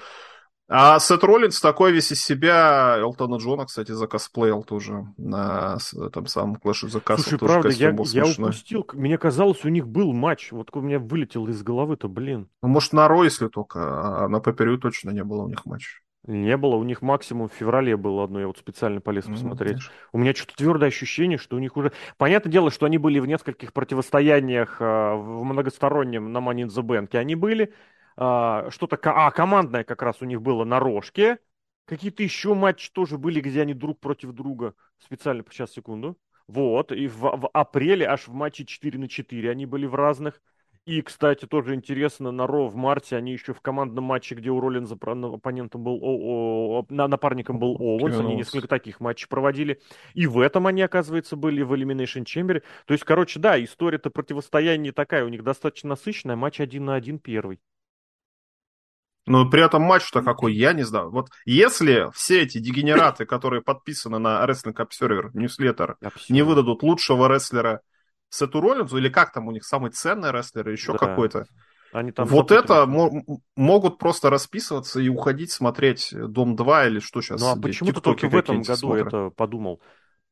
А 0.72 1.00
Сет 1.00 1.24
Роллинс 1.24 1.60
такой 1.60 1.92
весь 1.92 2.12
из 2.12 2.24
себя, 2.24 2.96
Элтона 3.00 3.38
Джона, 3.38 3.66
кстати, 3.66 3.92
закосплеил 3.92 4.62
тоже 4.62 5.04
на 5.18 5.80
этом 5.94 6.28
самом 6.28 6.58
Clash 6.64 6.86
of 6.86 6.90
the 6.90 7.04
Castle. 7.04 7.18
Слушай, 7.18 7.40
правда, 7.40 7.70
я, 7.70 7.88
я 7.88 8.26
упустил, 8.26 8.86
мне 8.94 9.18
казалось, 9.18 9.66
у 9.66 9.70
них 9.70 9.88
был 9.88 10.14
матч, 10.14 10.52
вот 10.52 10.70
у 10.74 10.82
меня 10.82 11.00
вылетел 11.00 11.48
из 11.48 11.64
головы-то, 11.64 12.08
блин. 12.08 12.50
Ну, 12.62 12.70
может, 12.70 12.94
на 12.94 13.08
Ро, 13.08 13.24
если 13.24 13.48
только, 13.48 13.80
а 13.80 14.28
на 14.30 14.40
Пеперю 14.42 14.78
точно 14.78 15.10
не 15.10 15.24
было 15.24 15.42
у 15.42 15.50
них 15.50 15.66
матча. 15.66 16.02
Не 16.28 16.58
было, 16.58 16.76
у 16.76 16.84
них 16.84 17.02
максимум 17.02 17.48
в 17.48 17.54
феврале 17.54 17.96
было 17.96 18.26
одно, 18.26 18.42
я 18.42 18.48
вот 18.48 18.58
специально 18.58 19.00
полез 19.00 19.26
посмотреть. 19.26 19.74
Конечно. 19.74 19.94
У 20.12 20.18
меня 20.18 20.34
что-то 20.34 20.56
твердое 20.56 20.90
ощущение, 20.90 21.38
что 21.38 21.56
у 21.56 21.60
них 21.60 21.78
уже... 21.78 21.94
Понятное 22.18 22.52
дело, 22.52 22.72
что 22.72 22.86
они 22.86 22.98
были 22.98 23.20
в 23.20 23.26
нескольких 23.26 23.72
противостояниях 23.72 24.82
э, 24.82 24.84
в 24.84 25.44
многостороннем 25.44 26.32
на 26.34 26.40
Money 26.40 26.66
in 26.66 26.68
the 26.68 26.84
Bank. 26.84 27.16
Они 27.16 27.36
были, 27.36 27.74
э, 28.18 28.70
что-то... 28.70 29.00
А, 29.02 29.32
командное 29.32 29.86
как 29.86 30.02
раз 30.02 30.18
у 30.22 30.26
них 30.26 30.42
было 30.42 30.66
на 30.66 30.80
Рожке. 30.80 31.40
Какие-то 31.86 32.22
еще 32.22 32.54
матчи 32.54 32.92
тоже 32.92 33.18
были, 33.18 33.40
где 33.40 33.62
они 33.62 33.74
друг 33.74 34.00
против 34.00 34.34
друга. 34.34 34.76
Специально, 35.00 35.44
сейчас, 35.50 35.72
секунду. 35.72 36.18
Вот, 36.48 36.92
и 36.92 37.08
в, 37.08 37.22
в 37.22 37.50
апреле 37.54 38.08
аж 38.08 38.28
в 38.28 38.34
матче 38.34 38.66
4 38.66 39.00
на 39.00 39.08
4 39.08 39.50
они 39.52 39.66
были 39.66 39.86
в 39.86 39.96
разных. 39.96 40.42
И, 40.86 41.02
кстати, 41.02 41.46
тоже 41.46 41.76
интересно, 41.76 42.32
на 42.32 42.48
Ро 42.48 42.68
в 42.68 42.76
марте 42.76 43.16
они 43.16 43.32
еще 43.32 43.54
в 43.54 43.62
командном 43.62 44.06
матче, 44.06 44.34
где 44.34 44.50
у 44.50 44.60
Роллинза 44.60 44.96
оппонентом 44.96 45.84
был, 45.84 46.00
о, 46.02 46.84
о, 46.90 47.08
напарником 47.08 47.60
был 47.60 47.76
Оуэнс, 47.80 48.18
они 48.20 48.36
несколько 48.36 48.68
таких 48.68 49.00
матчей 49.00 49.28
проводили. 49.28 49.80
И 50.16 50.26
в 50.26 50.40
этом 50.40 50.66
они, 50.66 50.82
оказывается, 50.82 51.36
были 51.36 51.62
в 51.62 51.74
Elimination 51.74 52.24
Chamber. 52.24 52.64
То 52.86 52.94
есть, 52.94 53.04
короче, 53.04 53.40
да, 53.40 53.64
история-то 53.64 54.10
противостояния 54.10 54.92
такая, 54.92 55.26
у 55.26 55.30
них 55.30 55.44
достаточно 55.44 55.90
насыщенная, 55.90 56.36
матч 56.36 56.60
один 56.60 56.86
на 56.86 56.96
один 56.96 57.20
первый. 57.20 57.60
Но 59.30 59.48
при 59.48 59.64
этом 59.64 59.84
матч-то 59.84 60.24
какой, 60.24 60.56
я 60.56 60.74
не 60.74 60.82
знаю. 60.82 61.12
Вот 61.12 61.30
если 61.46 62.08
все 62.16 62.42
эти 62.42 62.58
дегенераты, 62.58 63.28
которые 63.28 63.62
подписаны 63.62 64.18
на 64.18 64.44
Wrestling 64.44 64.76
Observer, 64.76 65.32
Newsletter, 65.36 65.98
не 66.30 66.42
выдадут 66.42 66.82
лучшего 66.82 67.32
рестлера 67.32 67.82
Сету 68.30 68.62
Роллинзу, 68.62 68.98
или 68.98 69.10
как 69.10 69.32
там 69.32 69.48
у 69.48 69.52
них 69.52 69.64
самый 69.64 69.92
ценный 69.92 70.32
рестлер, 70.32 70.70
еще 70.70 70.94
да. 70.94 71.00
какой-то. 71.00 71.46
Они 71.92 72.12
там 72.12 72.28
вот 72.28 72.52
это 72.52 72.86
могут 73.56 73.98
просто 73.98 74.30
расписываться 74.30 75.00
и 75.00 75.10
уходить 75.10 75.52
смотреть 75.52 76.14
Дом 76.14 76.56
2 76.56 76.86
или 76.88 77.00
что 77.00 77.22
сейчас. 77.22 77.42
Ну 77.42 77.48
а 77.48 77.56
почему 77.60 77.92
ты 77.92 78.02
только 78.02 78.30
в 78.30 78.36
этом 78.36 78.62
году 78.62 78.76
смотрят. 78.76 79.08
это 79.08 79.30
подумал? 79.32 79.82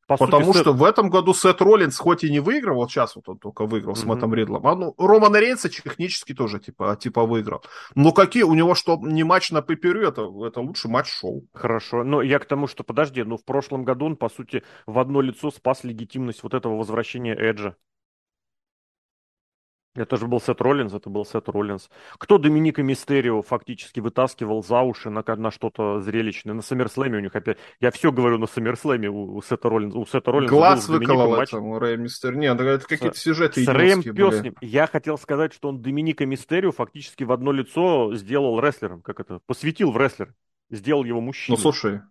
По 0.08 0.16
Потому 0.16 0.46
сути, 0.46 0.60
что 0.60 0.72
Сет... 0.72 0.80
в 0.80 0.84
этом 0.86 1.10
году 1.10 1.34
Сет 1.34 1.62
Роллинс 1.62 1.98
хоть 1.98 2.24
и 2.24 2.32
не 2.32 2.40
выиграл, 2.40 2.78
вот 2.78 2.90
сейчас 2.90 3.18
вот 3.18 3.28
он 3.28 3.40
только 3.40 3.66
выиграл 3.66 3.94
mm-hmm. 3.94 3.98
с 3.98 4.06
Мэттом 4.06 4.34
Ридлом, 4.34 4.66
а 4.66 4.74
ну, 4.74 4.96
Роман 4.98 5.36
Рейнса 5.36 5.68
технически 5.68 6.34
тоже 6.34 6.60
типа, 6.60 6.98
типа 6.98 7.26
выиграл. 7.26 7.62
Но 7.94 8.14
какие 8.14 8.44
у 8.44 8.54
него 8.54 8.74
что, 8.74 8.98
не 9.02 9.26
матч 9.26 9.52
на 9.52 9.62
пейперю, 9.62 10.08
это, 10.08 10.22
это 10.46 10.62
лучший 10.62 10.90
матч 10.90 11.08
шоу. 11.08 11.46
Хорошо, 11.54 12.06
но 12.06 12.22
я 12.22 12.40
к 12.40 12.46
тому, 12.46 12.68
что 12.68 12.86
подожди, 12.86 13.22
ну 13.24 13.36
в 13.36 13.44
прошлом 13.44 13.84
году 13.84 14.06
он, 14.06 14.16
по 14.16 14.30
сути, 14.30 14.64
в 14.86 14.98
одно 14.98 15.20
лицо 15.20 15.52
спас 15.52 15.84
легитимность 15.84 16.42
вот 16.42 16.54
этого 16.54 16.78
возвращения 16.78 17.36
Эджа. 17.36 17.76
Это 19.98 20.18
же 20.18 20.28
был 20.28 20.40
Сет 20.40 20.62
Роллинс, 20.62 20.94
это 20.94 21.10
был 21.10 21.26
Сет 21.26 21.50
Роллинс. 21.50 21.90
Кто 22.18 22.38
Доминика 22.38 22.84
Мистерио 22.84 23.42
фактически 23.42 24.00
вытаскивал 24.00 24.64
за 24.64 24.82
уши 24.82 25.10
на, 25.10 25.24
на 25.26 25.52
что-то 25.52 26.00
зрелищное? 26.02 26.54
На 26.54 26.62
Саммерслэме 26.62 27.18
у 27.18 27.22
них 27.22 27.36
опять... 27.36 27.58
Я 27.80 27.92
все 27.92 28.12
говорю 28.12 28.38
на 28.38 28.48
Саммерслэме 28.48 29.10
у, 29.10 29.36
у 29.36 29.42
Сета 29.42 29.70
Роллинса. 29.70 29.98
У 29.98 30.06
Сета 30.06 30.32
Роллинса 30.32 30.54
Глаз 30.54 30.88
выколол 30.88 31.36
этому 31.36 31.80
Рэя 31.80 31.98
Мистерио. 31.98 32.38
Нет, 32.38 32.60
это 32.60 32.88
какие-то 32.88 33.18
сюжеты 33.18 33.64
С 33.64 33.68
Рэем 33.68 34.04
Песнем. 34.04 34.56
Я 34.62 34.88
хотел 34.88 35.18
сказать, 35.18 35.54
что 35.54 35.70
он 35.70 35.82
Доминика 35.82 36.26
Мистерио 36.26 36.72
фактически 36.72 37.24
в 37.24 37.32
одно 37.32 37.52
лицо 37.52 38.14
сделал 38.16 38.60
рестлером. 38.60 39.02
Как 39.02 39.20
это? 39.20 39.40
Посвятил 39.48 39.92
в 39.92 39.98
рестлер. 39.98 40.34
Сделал 40.70 41.06
его 41.06 41.22
мужчиной. 41.22 41.56
Ну, 41.56 41.62
слушай, 41.62 42.02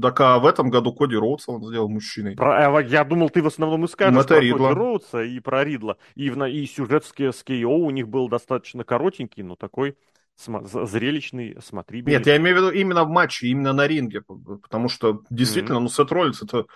так 0.00 0.20
а 0.20 0.38
в 0.38 0.46
этом 0.46 0.70
году 0.70 0.92
Коди 0.92 1.16
Роудса 1.16 1.52
он 1.52 1.64
сделал 1.64 1.88
мужчиной. 1.88 2.36
Про, 2.36 2.76
а, 2.76 2.82
я 2.82 3.04
думал, 3.04 3.30
ты 3.30 3.42
в 3.42 3.46
основном 3.46 3.84
и 3.84 3.88
скажешь 3.88 4.26
про 4.26 4.40
Ридла. 4.40 4.68
Коди 4.68 4.78
Роудса 4.78 5.22
и 5.22 5.40
про 5.40 5.64
Ридла. 5.64 5.96
И, 6.14 6.30
в, 6.30 6.44
и 6.46 6.66
сюжет 6.66 7.04
с, 7.04 7.12
с 7.12 7.44
Кейо 7.44 7.70
у 7.70 7.90
них 7.90 8.08
был 8.08 8.28
достаточно 8.28 8.84
коротенький, 8.84 9.42
но 9.42 9.56
такой 9.56 9.96
зрелищный, 10.38 11.56
смотрибельный. 11.60 12.18
Нет, 12.18 12.26
я 12.26 12.36
имею 12.36 12.56
в 12.56 12.58
виду 12.60 12.70
именно 12.70 13.04
в 13.04 13.08
матче, 13.08 13.48
именно 13.48 13.72
на 13.72 13.86
ринге, 13.88 14.22
потому 14.22 14.88
что 14.88 15.22
действительно, 15.30 15.78
mm-hmm. 15.78 15.80
ну, 15.80 15.88
Сет 15.88 16.12
Роллинс 16.12 16.42
это 16.42 16.66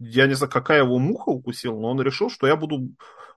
я 0.00 0.26
не 0.26 0.34
знаю, 0.34 0.50
какая 0.50 0.82
его 0.82 0.98
муха 0.98 1.28
укусила, 1.28 1.78
но 1.78 1.90
он 1.90 2.00
решил, 2.00 2.30
что 2.30 2.46
я 2.46 2.56
буду 2.56 2.88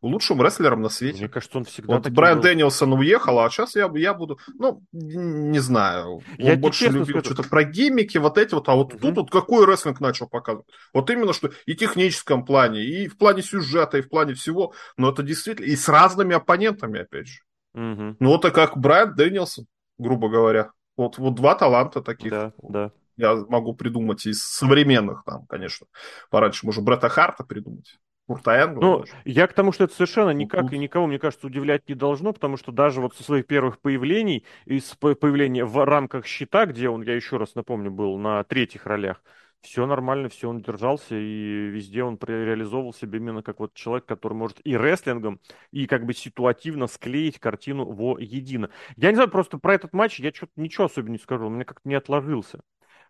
лучшим 0.01 0.41
рестлером 0.41 0.81
на 0.81 0.89
свете. 0.89 1.19
Мне 1.19 1.29
кажется, 1.29 1.57
он 1.57 1.65
всегда 1.65 1.95
Вот 1.95 2.09
Брайан 2.09 2.37
был. 2.37 2.43
Дэнилсон 2.43 2.93
уехал, 2.93 3.39
а 3.39 3.49
сейчас 3.49 3.75
я, 3.75 3.89
я 3.95 4.13
буду, 4.13 4.39
ну, 4.53 4.81
не 4.91 5.59
знаю. 5.59 6.15
Он 6.15 6.23
я 6.37 6.55
больше 6.55 6.85
любил 6.85 7.19
скажу. 7.19 7.25
что-то 7.35 7.49
про 7.49 7.63
гиммики, 7.63 8.17
вот 8.17 8.37
эти 8.37 8.53
вот, 8.53 8.67
а 8.69 8.75
вот 8.75 8.93
угу. 8.93 9.01
тут 9.01 9.15
вот 9.15 9.31
какой 9.31 9.65
рестлинг 9.65 9.99
начал 9.99 10.27
показывать. 10.27 10.67
Вот 10.93 11.09
именно, 11.09 11.33
что 11.33 11.51
и 11.65 11.73
в 11.73 11.77
техническом 11.77 12.45
плане, 12.45 12.83
и 12.83 13.07
в 13.07 13.17
плане 13.17 13.41
сюжета, 13.41 13.97
и 13.97 14.01
в 14.01 14.09
плане 14.09 14.33
всего, 14.33 14.73
но 14.97 15.09
это 15.09 15.23
действительно, 15.23 15.65
и 15.65 15.75
с 15.75 15.87
разными 15.87 16.35
оппонентами, 16.35 17.01
опять 17.01 17.27
же. 17.27 17.39
Угу. 17.73 18.17
Ну, 18.19 18.35
это 18.35 18.51
как 18.51 18.77
Брайан 18.77 19.15
Дэнилсон, 19.15 19.65
грубо 19.97 20.29
говоря. 20.29 20.71
Вот, 20.95 21.17
вот 21.17 21.35
два 21.35 21.55
таланта 21.55 22.01
таких. 22.01 22.31
Да, 22.31 22.53
да. 22.61 22.91
Я 23.17 23.35
могу 23.35 23.73
придумать 23.73 24.25
из 24.25 24.43
современных 24.43 25.23
там, 25.25 25.45
конечно. 25.45 25.87
Пораньше 26.29 26.65
можно 26.65 26.81
Бретта 26.81 27.09
Харта 27.09 27.43
придумать. 27.43 27.99
Курта 28.25 28.67
Ну, 28.67 29.03
я 29.25 29.47
к 29.47 29.53
тому, 29.53 29.73
что 29.73 29.83
это 29.83 29.93
совершенно 29.93 30.29
никак 30.29 30.71
и 30.71 30.77
никого, 30.77 31.07
мне 31.07 31.19
кажется, 31.19 31.45
удивлять 31.45 31.89
не 31.89 31.95
должно, 31.95 32.31
потому 32.31 32.55
что 32.55 32.71
даже 32.71 33.01
вот 33.01 33.15
со 33.15 33.23
своих 33.23 33.47
первых 33.47 33.79
появлений, 33.79 34.45
из 34.65 34.83
появления 34.95 35.65
в 35.65 35.83
рамках 35.83 36.25
щита, 36.25 36.65
где 36.65 36.87
он, 36.87 37.01
я 37.01 37.15
еще 37.15 37.35
раз 37.35 37.53
напомню, 37.55 37.91
был 37.91 38.17
на 38.17 38.45
третьих 38.45 38.85
ролях, 38.85 39.21
все 39.59 39.85
нормально, 39.85 40.29
все 40.29 40.49
он 40.49 40.61
держался, 40.61 41.15
и 41.15 41.67
везде 41.69 42.03
он 42.03 42.17
реализовывал 42.21 42.93
себя 42.93 43.17
именно 43.17 43.43
как 43.43 43.59
вот 43.59 43.73
человек, 43.73 44.05
который 44.05 44.33
может 44.33 44.59
и 44.63 44.77
рестлингом, 44.77 45.39
и 45.71 45.85
как 45.85 46.05
бы 46.05 46.13
ситуативно 46.13 46.87
склеить 46.87 47.39
картину 47.39 47.85
воедино. 47.85 48.69
Я 48.95 49.09
не 49.09 49.15
знаю, 49.15 49.29
просто 49.29 49.57
про 49.57 49.73
этот 49.73 49.91
матч 49.91 50.19
я 50.19 50.31
что-то 50.33 50.53
ничего 50.55 50.85
особенно 50.85 51.13
не 51.13 51.17
скажу, 51.17 51.47
он 51.47 51.55
мне 51.55 51.65
как-то 51.65 51.87
не 51.89 51.95
отложился. 51.95 52.61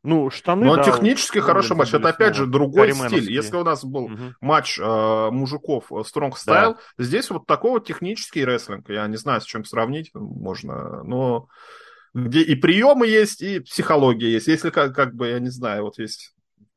Ну, 0.04 0.30
штаны, 0.30 0.66
Но 0.66 0.76
да, 0.76 0.84
технически 0.84 1.40
хороший 1.40 1.78
матч. 1.78 1.94
Это, 1.94 2.10
опять 2.10 2.36
же, 2.36 2.46
другой 2.46 2.94
стиль. 2.94 3.32
Если 3.32 3.56
у 3.56 3.64
нас 3.64 3.86
был 3.86 4.06
угу. 4.06 4.36
матч 4.42 4.78
э, 4.78 5.30
мужиков 5.32 5.86
э, 5.92 5.96
Strong 5.96 6.34
Style, 6.34 6.76
да. 6.76 6.78
здесь 6.98 7.30
вот 7.30 7.48
такого 7.48 7.80
технический 7.80 8.44
рестлинг. 8.44 8.90
Я 8.90 9.08
не 9.08 9.16
знаю, 9.16 9.40
с 9.40 9.46
чем 9.46 9.64
сравнить 9.64 10.12
можно, 10.14 11.04
но 11.04 11.48
где 12.14 12.42
и 12.42 12.56
приемы 12.56 13.08
есть, 13.08 13.42
и 13.42 13.62
психология 13.62 14.32
есть. 14.32 14.48
Если 14.48 14.72
как, 14.72 14.94
как 14.94 15.16
бы, 15.16 15.30
я 15.30 15.40
не 15.40 15.50
знаю, 15.50 15.84
вот 15.84 15.98
есть 15.98 16.34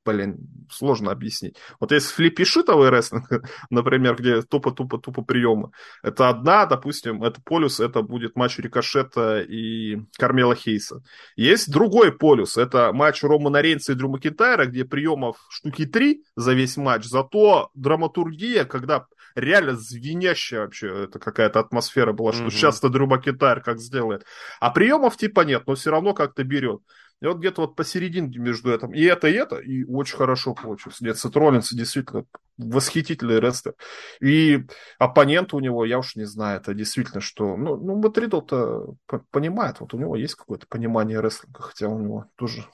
блин, 0.07 0.39
сложно 0.71 1.11
объяснить. 1.11 1.57
Вот 1.81 1.93
если 1.93 2.13
флипишитовый 2.15 2.91
рестлинг, 2.91 3.29
например, 3.71 4.17
где 4.17 4.43
тупо-тупо-тупо 4.43 5.23
приемы, 5.23 5.71
это 6.03 6.29
одна, 6.29 6.67
допустим, 6.67 7.25
это 7.25 7.41
полюс, 7.43 7.81
это 7.81 8.03
будет 8.03 8.37
матч 8.37 8.59
Рикошета 8.59 9.41
и 9.41 9.99
Кармела 10.17 10.55
Хейса. 10.55 11.03
Есть 11.35 11.71
другой 11.71 12.13
полюс, 12.13 12.57
это 12.57 12.93
матч 12.93 13.23
Романа 13.23 13.61
Рейнса 13.61 13.93
и 13.93 13.95
Дрю 13.95 14.09
Макентайра, 14.09 14.67
где 14.67 14.85
приемов 14.85 15.37
штуки 15.51 15.85
три 15.85 16.23
за 16.37 16.55
весь 16.55 16.77
матч, 16.77 17.05
зато 17.05 17.71
драматургия, 17.75 18.65
когда 18.65 19.07
реально 19.35 19.77
звенящая 19.77 20.63
вообще 20.63 21.05
это 21.05 21.19
какая-то 21.19 21.61
атмосфера 21.61 22.13
была, 22.13 22.33
что 22.33 22.45
mm-hmm. 22.45 22.51
сейчас-то 22.51 22.89
Дрю 22.89 23.07
Макентайр 23.07 23.61
как 23.61 23.79
сделает. 23.79 24.25
А 24.61 24.71
приемов 24.71 25.17
типа 25.17 25.43
нет, 25.43 25.65
но 25.67 25.75
все 25.75 25.91
равно 25.91 26.15
как-то 26.15 26.45
берет. 26.45 26.81
И 27.23 27.27
вот 27.27 27.39
где-то 27.39 27.63
вот 27.63 27.77
посерединке 27.77 28.39
между 28.39 28.73
этим. 28.73 28.93
И 28.93 29.03
это, 29.03 29.29
и 29.29 29.33
это, 29.33 29.57
и 29.57 29.85
очень 29.85 30.17
хорошо 30.17 30.55
получилось. 30.55 31.01
Нет, 31.01 31.19
Сет 31.19 31.35
Роллинс 31.35 31.73
действительно 31.73 32.27
восхитительный 32.59 33.41
рестлер. 33.41 33.75
И 34.21 34.67
оппонент 34.99 35.55
у 35.55 35.61
него, 35.61 35.85
я 35.87 35.99
уж 35.99 36.17
не 36.17 36.25
знаю, 36.25 36.61
это 36.61 36.75
действительно 36.75 37.21
что... 37.21 37.57
Ну, 37.57 37.77
ну 37.77 38.01
вот 38.01 38.19
Ридл-то 38.19 38.97
понимает, 39.31 39.81
вот 39.81 39.95
у 39.95 39.99
него 39.99 40.17
есть 40.17 40.35
какое-то 40.35 40.67
понимание 40.69 41.21
рестлинга, 41.21 41.63
хотя 41.63 41.89
у 41.89 41.99
него 41.99 42.27
тоже 42.37 42.65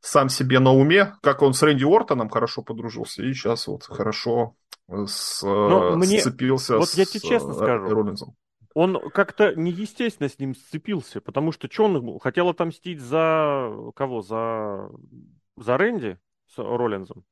сам 0.00 0.28
себе 0.28 0.58
на 0.58 0.72
уме, 0.72 1.14
как 1.22 1.40
он 1.40 1.54
с 1.54 1.62
Рэнди 1.62 1.84
Уортоном 1.84 2.28
хорошо 2.28 2.62
подружился, 2.62 3.22
и 3.22 3.32
сейчас 3.32 3.66
вот 3.66 3.84
хорошо 3.84 4.54
с, 4.86 5.42
Но 5.42 5.96
мне... 5.96 6.20
сцепился 6.20 6.76
вот 6.76 6.90
с 6.90 6.94
я 6.94 7.06
тебе 7.06 7.20
честно 7.20 7.52
э, 7.52 7.54
скажу, 7.54 7.88
Роллинзом 7.88 8.36
он 8.74 9.10
как-то 9.10 9.54
неестественно 9.54 10.28
с 10.28 10.38
ним 10.38 10.54
сцепился, 10.54 11.20
потому 11.20 11.52
что 11.52 11.70
что 11.70 11.84
он 11.84 12.18
хотел 12.18 12.48
отомстить 12.48 13.00
за 13.00 13.70
кого? 13.94 14.20
За, 14.20 14.90
за 15.56 15.78
Рэнди 15.78 16.18
с 16.52 16.58
Роллинзом. 16.58 17.24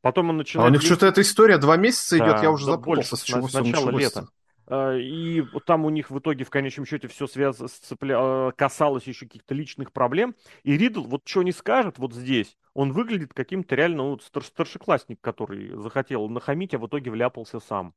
Потом 0.00 0.30
он 0.30 0.38
начинает... 0.38 0.66
А 0.66 0.70
у 0.70 0.72
них 0.72 0.82
что-то 0.82 1.06
эта 1.06 1.20
история 1.20 1.58
два 1.58 1.76
месяца 1.76 2.18
да, 2.18 2.24
идет, 2.24 2.42
я 2.42 2.50
уже 2.50 2.64
запутался, 2.64 3.16
с 3.16 3.22
чего 3.22 3.46
с 3.46 3.52
начала 3.52 3.90
лета. 3.90 4.28
А, 4.66 4.96
и 4.96 5.44
там 5.66 5.84
у 5.84 5.90
них 5.90 6.10
в 6.10 6.18
итоге 6.18 6.44
в 6.44 6.50
конечном 6.50 6.86
счете 6.86 7.08
все 7.08 7.26
связ... 7.26 7.58
сцепля... 7.58 8.16
А, 8.18 8.52
касалось 8.52 9.04
еще 9.04 9.26
каких-то 9.26 9.52
личных 9.52 9.92
проблем. 9.92 10.34
И 10.62 10.78
Ридл, 10.78 11.02
вот 11.02 11.22
что 11.26 11.42
не 11.42 11.52
скажет 11.52 11.98
вот 11.98 12.14
здесь, 12.14 12.56
он 12.72 12.92
выглядит 12.92 13.34
каким-то 13.34 13.74
реально 13.74 14.04
вот, 14.04 14.22
старшеклассник, 14.22 15.20
который 15.20 15.76
захотел 15.76 16.26
нахамить, 16.30 16.72
а 16.72 16.78
в 16.78 16.86
итоге 16.86 17.10
вляпался 17.10 17.60
сам. 17.60 17.94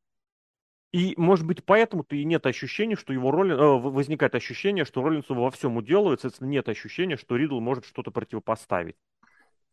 И, 0.94 1.16
может 1.18 1.48
быть, 1.48 1.64
поэтому-то 1.66 2.16
и 2.16 2.24
нет 2.24 2.46
ощущения, 2.46 2.96
что 2.96 3.14
его 3.14 3.32
роль... 3.32 3.52
Э, 3.52 3.80
возникает 3.80 4.36
ощущение, 4.36 4.86
что 4.86 5.02
Роллинсу 5.02 5.34
во 5.34 5.50
всем 5.50 5.76
уделывает, 5.76 6.22
соответственно, 6.22 6.50
нет 6.50 6.70
ощущения, 6.70 7.18
что 7.18 7.36
Ридл 7.36 7.60
может 7.60 7.86
что-то 7.86 8.12
противопоставить. 8.12 8.96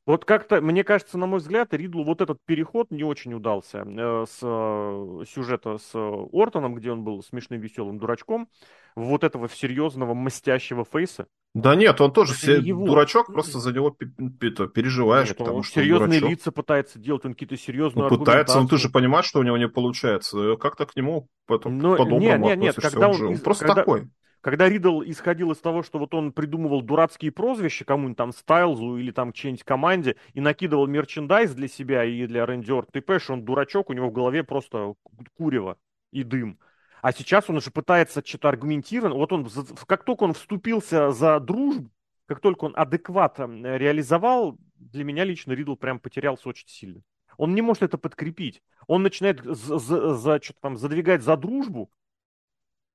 Вот 0.06 0.24
как-то, 0.24 0.60
мне 0.60 0.82
кажется, 0.82 1.18
на 1.18 1.26
мой 1.26 1.40
взгляд, 1.40 1.74
Ридлу 1.74 2.04
вот 2.04 2.20
этот 2.20 2.38
переход 2.46 2.90
не 2.90 3.04
очень 3.04 3.34
удался 3.34 3.84
э, 3.86 4.24
с 4.26 4.38
э, 4.42 5.24
сюжета 5.28 5.78
с 5.78 5.94
Ортоном, 5.94 6.74
где 6.74 6.90
он 6.90 7.04
был 7.04 7.22
смешным, 7.22 7.60
веселым 7.60 7.98
дурачком, 7.98 8.48
вот 8.96 9.24
этого 9.24 9.48
серьезного, 9.48 10.14
мстящего 10.14 10.84
фейса. 10.84 11.26
Да 11.54 11.74
нет, 11.74 12.00
он 12.00 12.12
тоже 12.12 12.34
все, 12.34 12.58
его. 12.58 12.86
дурачок, 12.86 13.26
просто 13.26 13.58
за 13.58 13.72
него 13.72 13.90
переживаешь, 13.90 15.28
нет, 15.28 15.36
потому 15.38 15.58
он 15.58 15.62
что 15.64 15.80
серьезные 15.80 16.22
он 16.22 16.30
лица 16.30 16.52
пытается 16.52 16.98
делать, 16.98 17.24
он 17.24 17.32
какие-то 17.32 17.56
серьезные 17.56 18.08
ну, 18.08 18.18
пытается, 18.18 18.60
но 18.60 18.68
ты 18.68 18.78
же 18.78 18.88
понимаешь, 18.88 19.26
что 19.26 19.40
у 19.40 19.42
него 19.42 19.58
не 19.58 19.68
получается. 19.68 20.56
Как-то 20.56 20.86
к 20.86 20.94
нему 20.94 21.28
потом 21.46 21.78
но, 21.78 21.96
по-доброму 21.96 22.20
нет, 22.20 22.40
нет, 22.40 22.58
нет, 22.58 22.76
когда 22.76 23.08
он, 23.08 23.22
он 23.22 23.38
просто 23.38 23.66
когда, 23.66 23.82
такой. 23.82 24.08
Когда 24.40 24.68
Ридл 24.68 25.02
исходил 25.02 25.52
из 25.52 25.58
того, 25.58 25.82
что 25.82 25.98
вот 25.98 26.14
он 26.14 26.32
придумывал 26.32 26.80
дурацкие 26.80 27.30
прозвища 27.30 27.84
кому-нибудь 27.84 28.16
там 28.16 28.32
Стайлзу 28.32 28.96
или 28.96 29.10
там 29.10 29.32
чьей-нибудь 29.32 29.64
команде 29.64 30.16
и 30.32 30.40
накидывал 30.40 30.86
мерчендайз 30.86 31.52
для 31.52 31.68
себя 31.68 32.04
и 32.04 32.26
для 32.26 32.46
Рэнди 32.46 32.70
Орт, 32.70 32.90
ты 32.90 33.02
понимаешь, 33.02 33.28
он 33.28 33.44
дурачок, 33.44 33.90
у 33.90 33.92
него 33.92 34.08
в 34.08 34.12
голове 34.12 34.42
просто 34.42 34.94
курево 35.36 35.76
и 36.10 36.22
дым. 36.22 36.58
А 37.02 37.12
сейчас 37.12 37.50
он 37.50 37.56
уже 37.56 37.70
пытается 37.70 38.22
что-то 38.24 38.48
аргументированно. 38.48 39.14
Вот 39.14 39.32
он, 39.32 39.48
как 39.86 40.04
только 40.04 40.24
он 40.24 40.34
вступился 40.34 41.10
за 41.10 41.38
дружбу, 41.40 41.90
как 42.26 42.40
только 42.40 42.64
он 42.64 42.74
адекватно 42.76 43.76
реализовал, 43.76 44.56
для 44.76 45.04
меня 45.04 45.24
лично 45.24 45.52
Ридл 45.52 45.76
прям 45.76 45.98
потерялся 45.98 46.48
очень 46.48 46.68
сильно. 46.68 47.02
Он 47.36 47.54
не 47.54 47.62
может 47.62 47.82
это 47.82 47.98
подкрепить. 47.98 48.62
Он 48.86 49.02
начинает 49.02 49.42
за, 49.42 49.78
за, 49.78 50.14
за, 50.14 50.42
что-то 50.42 50.60
там 50.60 50.76
задвигать 50.76 51.22
за 51.22 51.36
дружбу. 51.36 51.90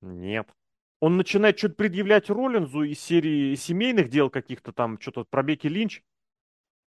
Нет. 0.02 0.48
Он 1.06 1.18
начинает 1.18 1.60
что-то 1.60 1.76
предъявлять 1.76 2.32
Роллинзу 2.32 2.82
из 2.82 2.99
серии 2.99 3.53
семейных 3.53 4.10
дел 4.10 4.32
каких-то 4.32 4.72
там, 4.72 4.99
что-то 4.99 5.24
про 5.24 5.43
Бекки 5.43 5.68
Линч. 5.68 6.01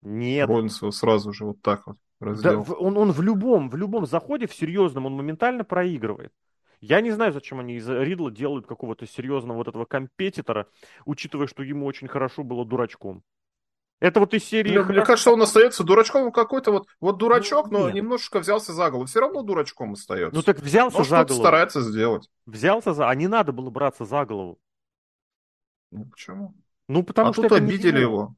Нет. 0.02 0.50
Роллинз 0.50 0.82
его 0.82 0.92
сразу 0.92 1.32
же 1.32 1.46
вот 1.46 1.62
так 1.62 1.88
вот 1.88 1.96
раздел. 2.20 2.66
Да, 2.66 2.74
он, 2.74 2.98
он 2.98 3.14
в 3.14 3.22
любом, 3.22 3.70
в 3.70 3.78
любом 3.78 4.06
заходе, 4.06 4.48
в 4.48 4.54
серьезном, 4.54 5.06
он 5.06 5.14
моментально 5.14 5.64
проигрывает. 5.64 6.34
Я 6.82 7.00
не 7.00 7.12
знаю, 7.12 7.32
зачем 7.32 7.62
они 7.62 7.76
из 7.76 7.88
Ридла 7.88 8.30
делают 8.32 8.68
какого-то 8.68 9.08
серьезного 9.08 9.56
вот 9.56 9.70
этого 9.70 9.86
компетитора, 9.86 10.68
учитывая, 11.06 11.48
что 11.48 11.64
ему 11.64 11.86
очень 11.86 12.10
хорошо 12.10 12.44
было 12.44 12.66
дурачком. 12.66 13.24
Это 14.02 14.20
вот 14.20 14.34
из 14.34 14.44
серии... 14.44 14.72
Мне, 14.72 14.84
мне 14.84 15.06
кажется, 15.06 15.32
он 15.32 15.44
остается 15.44 15.84
дурачком 15.84 16.32
какой-то 16.32 16.72
вот, 16.72 16.88
вот 17.00 17.18
дурачок, 17.20 17.70
ну, 17.70 17.82
но 17.82 17.92
немножечко 17.92 18.40
взялся 18.40 18.74
за 18.74 18.90
голову. 18.90 19.06
Все 19.06 19.20
равно 19.20 19.44
дурачком 19.44 19.94
остается. 19.94 20.36
Ну 20.36 20.42
так 20.42 20.60
взялся 20.60 20.98
но 20.98 21.04
за 21.04 21.24
голову. 21.24 21.40
старается 21.40 21.82
сделать. 21.82 22.28
Взялся 22.48 22.94
за... 22.94 23.08
А 23.08 23.14
не 23.14 23.28
надо 23.28 23.52
было 23.52 23.70
браться 23.70 24.04
за 24.04 24.26
голову. 24.26 24.58
Ну 25.92 26.06
почему? 26.06 26.56
Ну 26.88 27.04
потому 27.04 27.30
а 27.30 27.34
что 27.34 27.44
тут 27.44 27.52
обидели 27.52 28.00
его. 28.00 28.34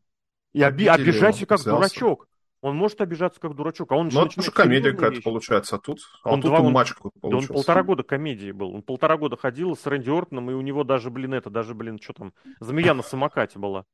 И 0.52 0.62
оби... 0.62 0.86
обижайся 0.86 1.46
как 1.46 1.60
взялся. 1.60 1.78
дурачок. 1.78 2.28
Он 2.60 2.76
может 2.76 3.00
обижаться 3.00 3.40
как 3.40 3.56
дурачок, 3.56 3.92
а 3.94 3.96
он 3.96 4.10
Ну, 4.12 4.26
это 4.26 4.42
же 4.42 4.52
комедия 4.52 4.92
какая-то 4.92 5.22
получается, 5.22 5.78
а 5.78 5.80
тут, 5.80 6.00
а 6.24 6.32
он 6.32 6.42
тут 6.42 6.52
два, 6.52 6.60
он, 6.60 6.74
матч 6.74 6.94
получился. 6.96 7.20
Да 7.22 7.38
он 7.38 7.48
полтора 7.48 7.84
года 7.84 8.04
комедии 8.04 8.52
был. 8.52 8.74
Он 8.74 8.82
полтора 8.82 9.18
года 9.18 9.38
ходил 9.38 9.78
с 9.78 9.86
Рэнди 9.86 10.10
Ортоном, 10.10 10.52
и 10.52 10.54
у 10.54 10.62
него 10.62 10.84
даже, 10.84 11.10
блин, 11.10 11.34
это, 11.34 11.50
даже, 11.50 11.74
блин, 11.74 12.00
что 12.02 12.14
там, 12.14 12.34
змея 12.60 12.94
на 12.94 13.04
самокате 13.04 13.60
была. 13.60 13.86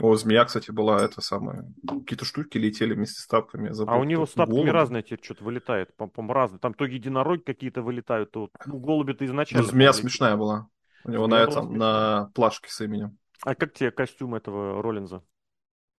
О, 0.00 0.14
змея, 0.14 0.44
кстати, 0.44 0.70
была 0.70 1.02
это 1.02 1.20
самое. 1.20 1.64
Какие-то 1.86 2.24
штуки 2.24 2.56
летели 2.56 2.94
вместе 2.94 3.20
с 3.20 3.26
тапками. 3.26 3.70
Забыл, 3.70 3.94
а 3.94 3.96
у 3.98 4.04
него 4.04 4.26
с 4.26 4.32
тапками 4.32 4.56
голуби. 4.56 4.70
разные 4.70 5.02
теперь 5.02 5.22
что-то 5.22 5.44
вылетает. 5.44 5.94
По 5.96 6.06
по 6.06 6.22
разные. 6.32 6.60
Там 6.60 6.74
то 6.74 6.84
единороги 6.84 7.42
какие-то 7.42 7.82
вылетают, 7.82 8.30
то 8.30 8.50
ну, 8.66 8.78
голуби-то 8.78 9.24
изначально. 9.24 9.64
Ну, 9.64 9.70
змея 9.70 9.92
смешная 9.92 10.36
была. 10.36 10.68
У 11.04 11.10
него 11.10 11.26
змея 11.26 11.46
на 11.46 11.50
этом, 11.50 11.76
на 11.76 12.30
плашке 12.34 12.70
с 12.70 12.80
именем. 12.80 13.18
А 13.42 13.54
как 13.54 13.72
тебе 13.72 13.90
костюм 13.90 14.34
этого 14.34 14.82
Роллинза? 14.82 15.22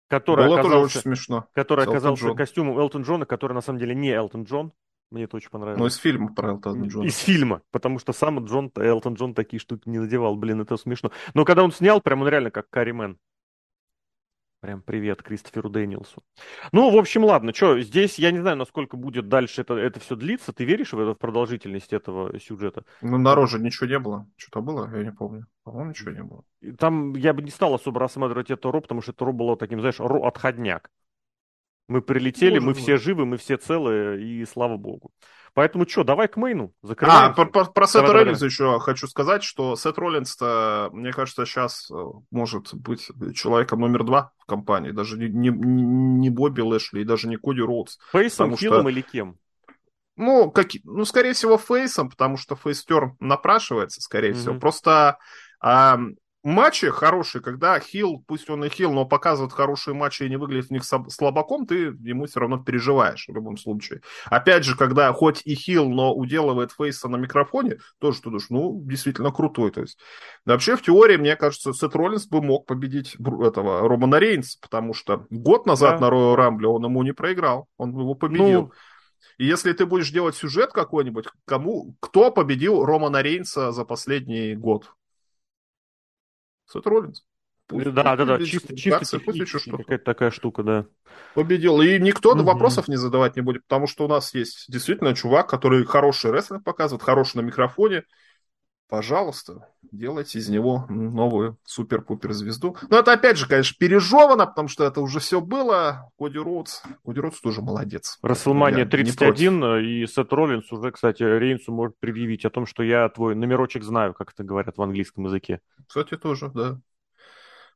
который 0.08 0.46
Было 0.46 0.58
оказался, 0.58 0.76
тоже 0.76 0.86
очень 0.86 1.00
смешно. 1.00 1.48
Который 1.52 1.84
оказался 1.84 2.24
Джон. 2.24 2.36
костюмом 2.36 2.78
Элтон 2.78 3.02
Джона, 3.02 3.26
который 3.26 3.52
на 3.52 3.60
самом 3.60 3.78
деле 3.78 3.94
не 3.94 4.10
Элтон 4.10 4.44
Джон. 4.44 4.72
Мне 5.10 5.24
это 5.24 5.36
очень 5.36 5.48
понравилось. 5.50 5.80
Ну, 5.80 5.86
из 5.86 5.96
фильма 5.96 6.34
про 6.34 6.50
Элтона 6.50 6.86
Джона. 6.86 7.06
Из 7.06 7.16
фильма, 7.16 7.62
потому 7.70 7.98
что 7.98 8.12
сам 8.12 8.44
Джон, 8.44 8.70
Элтон 8.76 9.14
Джон 9.14 9.34
такие 9.34 9.60
штуки 9.60 9.88
не 9.88 9.98
надевал. 9.98 10.36
Блин, 10.36 10.60
это 10.60 10.76
смешно. 10.76 11.12
Но 11.34 11.44
когда 11.44 11.62
он 11.62 11.72
снял, 11.72 12.00
прям 12.00 12.22
он 12.22 12.28
реально 12.28 12.50
как 12.50 12.68
Карри 12.68 12.92
Мэн. 12.92 13.18
Прям 14.60 14.82
привет 14.82 15.22
Кристоферу 15.22 15.70
Дэниелсу. 15.70 16.20
Ну, 16.72 16.90
в 16.90 16.96
общем, 16.96 17.24
ладно, 17.24 17.54
что, 17.54 17.80
здесь 17.80 18.18
я 18.18 18.32
не 18.32 18.40
знаю, 18.40 18.56
насколько 18.56 18.96
будет 18.96 19.28
дальше 19.28 19.60
это, 19.60 19.74
это 19.74 20.00
все 20.00 20.16
длиться. 20.16 20.52
Ты 20.52 20.64
веришь 20.64 20.92
в, 20.92 20.98
это, 20.98 21.14
в 21.14 21.18
продолжительность 21.18 21.92
этого 21.92 22.36
сюжета? 22.40 22.84
Ну, 23.00 23.18
на 23.18 23.36
Ро 23.36 23.46
же 23.46 23.60
ничего 23.60 23.86
не 23.86 24.00
было. 24.00 24.28
Что-то 24.36 24.60
было, 24.60 24.90
я 24.96 25.04
не 25.04 25.12
помню. 25.12 25.46
По-моему, 25.62 25.90
ничего 25.90 26.10
не 26.10 26.24
было. 26.24 26.42
Там 26.76 27.14
я 27.14 27.32
бы 27.34 27.42
не 27.42 27.50
стал 27.50 27.74
особо 27.74 28.00
рассматривать 28.00 28.50
это 28.50 28.72
Ро, 28.72 28.80
потому 28.80 29.00
что 29.00 29.12
это 29.12 29.24
Ро 29.24 29.32
было 29.32 29.56
таким, 29.56 29.78
знаешь, 29.78 30.00
Ро 30.00 30.26
отходняк. 30.26 30.90
Мы 31.86 32.02
прилетели, 32.02 32.58
Может, 32.58 32.64
мы 32.64 32.72
быть. 32.72 32.82
все 32.82 32.96
живы, 32.98 33.26
мы 33.26 33.36
все 33.36 33.56
целые, 33.58 34.20
и 34.22 34.44
слава 34.44 34.76
богу. 34.76 35.12
Поэтому 35.54 35.88
что, 35.88 36.04
давай 36.04 36.28
к 36.28 36.36
main 36.36 36.60
у. 36.60 36.72
Закрываем. 36.82 37.30
А, 37.30 37.34
про, 37.34 37.46
про, 37.46 37.64
про 37.64 37.86
Сета 37.86 38.12
Роллинса 38.12 38.46
еще 38.46 38.78
хочу 38.80 39.06
сказать, 39.06 39.42
что 39.42 39.76
Сет 39.76 39.98
Роллинс, 39.98 40.36
мне 40.92 41.12
кажется, 41.12 41.44
сейчас 41.46 41.90
э, 41.90 42.04
может 42.30 42.74
быть 42.74 43.10
человеком 43.34 43.80
номер 43.80 44.04
два 44.04 44.32
в 44.38 44.46
компании. 44.46 44.90
Даже 44.90 45.18
не, 45.18 45.28
не, 45.28 45.50
не 45.50 46.30
Бобби 46.30 46.60
Лэшли 46.60 47.00
и 47.00 47.04
даже 47.04 47.28
не 47.28 47.36
Коди 47.36 47.60
Роудс. 47.60 47.98
Face 48.12 48.38
ом, 48.38 48.56
Heel 48.56 48.72
ом 48.72 48.80
что... 48.80 48.88
или 48.90 49.00
кем? 49.00 49.38
Ну, 50.16 50.50
как, 50.50 50.66
ну, 50.82 51.04
скорее 51.04 51.32
всего, 51.32 51.56
face 51.58 51.88
ом, 51.88 52.10
потому 52.10 52.36
что 52.36 52.56
face 52.56 52.84
turn 52.84 53.12
напрашивается, 53.20 54.00
скорее 54.00 54.32
mm-hmm. 54.32 54.34
всего. 54.34 54.58
Просто 54.58 55.18
а, 55.60 55.98
матчи 56.42 56.88
хорошие, 56.90 57.42
когда 57.42 57.78
Хилл, 57.80 58.24
пусть 58.26 58.48
он 58.50 58.64
и 58.64 58.68
Хилл, 58.68 58.92
но 58.92 59.04
показывает 59.04 59.52
хорошие 59.52 59.94
матчи 59.94 60.22
и 60.22 60.28
не 60.28 60.36
выглядит 60.36 60.68
в 60.68 60.70
них 60.70 60.84
слабаком, 60.84 61.66
ты 61.66 61.96
ему 62.00 62.26
все 62.26 62.40
равно 62.40 62.58
переживаешь 62.58 63.26
в 63.28 63.34
любом 63.34 63.56
случае. 63.56 64.02
Опять 64.26 64.64
же, 64.64 64.76
когда 64.76 65.12
хоть 65.12 65.42
и 65.44 65.54
heel, 65.54 65.88
но 65.88 66.14
уделывает 66.14 66.72
face 66.72 67.01
а 67.01 67.08
на 67.08 67.16
микрофоне, 67.16 67.78
тоже 67.98 68.18
ты 68.18 68.24
думаешь, 68.24 68.46
ну, 68.50 68.80
действительно 68.84 69.30
крутой. 69.30 69.70
То 69.70 69.82
есть, 69.82 69.98
вообще, 70.44 70.76
в 70.76 70.82
теории, 70.82 71.16
мне 71.16 71.36
кажется, 71.36 71.72
Сет 71.72 71.94
Роллинс 71.94 72.26
бы 72.26 72.42
мог 72.42 72.66
победить 72.66 73.16
этого 73.16 73.88
Романа 73.88 74.18
Рейнса, 74.18 74.58
потому 74.60 74.94
что 74.94 75.26
год 75.30 75.66
назад 75.66 76.00
да. 76.00 76.06
на 76.06 76.14
Роyal 76.14 76.34
Рамбле 76.34 76.68
он 76.68 76.84
ему 76.84 77.02
не 77.02 77.12
проиграл, 77.12 77.68
он 77.76 77.90
его 77.90 78.14
победил. 78.14 78.62
Ну... 78.62 78.72
И 79.38 79.46
если 79.46 79.72
ты 79.72 79.86
будешь 79.86 80.10
делать 80.10 80.34
сюжет 80.34 80.72
какой-нибудь, 80.72 81.26
кому, 81.44 81.94
кто 82.00 82.32
победил 82.32 82.84
Романа 82.84 83.22
Рейнса 83.22 83.70
за 83.70 83.84
последний 83.84 84.54
год? 84.54 84.92
Сет 86.68 86.86
Роллинс. 86.86 87.24
Пусть, 87.66 87.92
да, 87.92 88.16
да, 88.16 88.24
да, 88.24 88.44
чисто, 88.44 88.74
чисто 88.74 89.20
пусть 89.20 89.38
еще 89.38 89.58
что 89.58 89.76
какая-то 89.76 90.04
такая 90.04 90.30
штука, 90.30 90.62
да. 90.62 90.86
Победил. 91.34 91.82
И 91.82 91.98
никто 91.98 92.32
угу. 92.32 92.42
вопросов 92.42 92.88
не 92.88 92.96
задавать 92.96 93.36
не 93.36 93.42
будет, 93.42 93.62
потому 93.64 93.86
что 93.86 94.06
у 94.06 94.08
нас 94.08 94.32
есть 94.32 94.64
действительно 94.68 95.14
чувак, 95.14 95.50
который 95.50 95.84
хороший 95.84 96.30
рестлинг 96.30 96.64
показывает, 96.64 97.02
хороший 97.02 97.36
на 97.36 97.40
микрофоне, 97.42 98.04
пожалуйста, 98.88 99.68
делайте 99.92 100.38
из 100.38 100.48
него 100.48 100.86
новую 100.88 101.58
супер-пупер 101.64 102.32
звезду. 102.32 102.76
Но 102.88 102.98
это 102.98 103.12
опять 103.12 103.36
же, 103.36 103.46
конечно, 103.46 103.76
пережевано, 103.78 104.46
потому 104.46 104.68
что 104.68 104.84
это 104.84 105.00
уже 105.00 105.20
все 105.20 105.40
было. 105.40 106.10
Коди 106.18 106.38
Роудс, 106.38 106.82
Коди 107.04 107.20
Роудс 107.20 107.40
тоже 107.40 107.62
молодец. 107.62 108.18
Рестлмания 108.22 108.86
31, 108.86 109.64
э, 109.64 109.82
и 109.82 110.06
Сет 110.06 110.32
Роллинс 110.32 110.72
уже, 110.72 110.90
кстати, 110.90 111.22
Рейнсу 111.22 111.72
может 111.72 111.98
предъявить 111.98 112.44
о 112.44 112.50
том, 112.50 112.66
что 112.66 112.82
я 112.82 113.08
твой 113.08 113.34
номерочек 113.34 113.84
знаю, 113.84 114.14
как 114.14 114.32
это 114.32 114.42
говорят 114.42 114.76
в 114.76 114.82
английском 114.82 115.24
языке. 115.24 115.60
Кстати, 115.86 116.16
тоже, 116.16 116.50
да. 116.54 116.80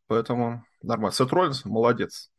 Поэтому 0.06 0.64
нормально. 0.82 1.14
Сет 1.14 1.32
Роллинс 1.32 1.64
молодец. 1.64 2.30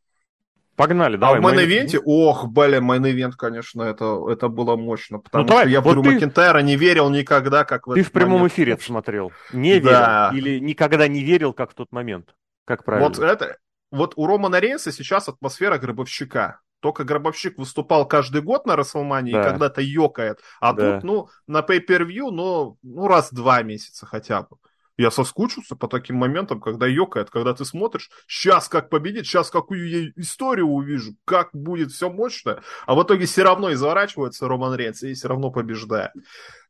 Погнали, 0.76 1.18
давай. 1.18 1.38
А 1.38 1.42
в 1.42 1.46
main 1.46 1.65
event 1.65 1.90
е, 1.90 2.00
ох, 2.04 2.48
блин, 2.48 2.90
main 2.90 3.07
event, 3.07 3.34
конечно, 3.38 3.84
это, 3.84 4.26
это 4.30 4.48
было 4.48 4.76
мощно, 4.76 5.20
потому 5.20 5.44
ну, 5.44 5.48
давай, 5.48 5.66
что 5.66 5.72
я 5.72 5.82
вот 5.82 5.98
в 5.98 6.02
Дрю 6.02 6.04
ты... 6.04 6.16
Макентайра 6.16 6.60
не 6.60 6.76
верил 6.76 7.10
никогда, 7.10 7.64
как 7.64 7.86
в 7.86 7.94
Ты 7.94 8.02
в 8.02 8.12
прямом 8.12 8.40
момент. 8.40 8.54
эфире 8.54 8.74
это 8.74 8.84
смотрел, 8.84 9.32
не 9.52 9.74
верил 9.74 9.90
да. 9.90 10.32
или 10.34 10.60
никогда 10.60 11.08
не 11.08 11.24
верил, 11.24 11.54
как 11.54 11.72
в 11.72 11.76
тот 11.76 11.92
момент, 11.92 12.36
как 12.66 12.84
правильно? 12.84 13.08
Вот 13.08 13.20
это, 13.20 13.58
вот 13.92 14.14
у 14.16 14.26
Романа 14.26 14.60
Рейнса 14.60 14.92
сейчас 14.92 15.30
атмосфера 15.30 15.78
гробовщика. 15.78 16.60
Только 16.80 17.06
Гробовщик 17.06 17.58
выступал 17.58 18.06
каждый 18.06 18.42
год 18.42 18.66
на 18.66 18.76
Расселмане 18.76 19.32
да. 19.32 19.40
и 19.40 19.44
когда-то 19.44 19.82
ёкает. 19.82 20.40
А 20.60 20.74
да. 20.74 20.96
тут, 20.96 21.04
ну, 21.06 21.30
на 21.48 21.62
pay-per-view, 21.62 22.30
ну, 22.30 22.78
ну, 22.84 23.08
раз 23.08 23.32
в 23.32 23.36
два 23.36 23.64
месяца 23.64 24.06
хотя 24.06 24.42
бы. 24.42 24.58
Я 25.04 25.12
соскучился 25.12 25.76
по 25.76 25.90
таким 25.90 26.16
моментам, 26.16 26.62
когда 26.62 26.88
ёкает, 26.88 27.30
когда 27.30 27.54
ты 27.54 27.66
смотришь, 27.66 28.10
сейчас 28.26 28.70
как 28.70 28.90
победит, 28.90 29.26
сейчас 29.26 29.50
какую 29.50 29.90
я 29.90 30.10
историю 30.16 30.68
увижу, 30.68 31.18
как 31.26 31.50
будет 31.52 31.92
все 31.92 32.10
мощно, 32.10 32.64
а 32.86 32.96
в 32.96 33.04
итоге 33.04 33.26
все 33.26 33.44
равно 33.44 33.74
изворачивается 33.74 34.48
Роман 34.48 34.76
Рейнс 34.76 35.04
и 35.04 35.14
все 35.14 35.28
равно 35.28 35.52
побеждает. 35.52 36.12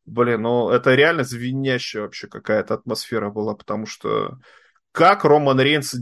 Блин, 0.08 0.42
ну 0.42 0.72
это 0.72 0.96
реально 0.96 1.24
звенящая 1.24 2.02
вообще 2.02 2.26
какая-то 2.26 2.74
атмосфера 2.74 3.30
была, 3.30 3.54
потому 3.54 3.86
что 3.86 4.40
как 4.94 5.26
Роман 5.26 5.60
Рейнс 5.60 5.96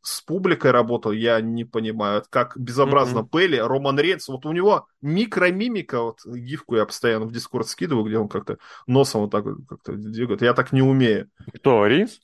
с 0.00 0.22
публикой 0.22 0.70
работал, 0.70 1.12
я 1.12 1.38
не 1.42 1.64
понимаю. 1.64 2.24
Как 2.30 2.56
безобразно 2.56 3.18
mm-hmm. 3.18 3.28
Пелли, 3.30 3.56
Роман 3.56 4.00
Рейнс, 4.00 4.26
вот 4.28 4.46
у 4.46 4.52
него 4.52 4.86
микромимика, 5.02 6.00
вот 6.00 6.20
гифку 6.24 6.76
я 6.76 6.86
постоянно 6.86 7.26
в 7.26 7.32
Дискорд 7.32 7.68
скидываю, 7.68 8.06
где 8.06 8.16
он 8.16 8.28
как-то 8.30 8.56
носом 8.86 9.20
вот 9.20 9.30
так 9.30 9.44
вот 9.44 9.58
как-то 9.68 9.92
двигает. 9.92 10.40
Я 10.40 10.54
так 10.54 10.72
не 10.72 10.80
умею. 10.80 11.28
Кто, 11.56 11.86
Рейнс? 11.86 12.20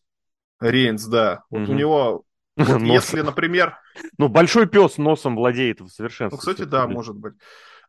Рейнс, 0.60 1.04
да. 1.04 1.44
Вот 1.50 1.60
mm-hmm. 1.60 1.70
у 1.70 1.74
него, 1.74 2.24
вот 2.56 2.80
если, 2.80 3.20
например... 3.20 3.76
Ну, 4.16 4.28
большой 4.28 4.66
пес 4.66 4.96
носом 4.96 5.36
владеет 5.36 5.82
в 5.82 5.88
совершенстве. 5.90 6.36
Ну, 6.36 6.38
кстати, 6.38 6.66
да, 6.66 6.86
может 6.86 7.16
быть. 7.16 7.34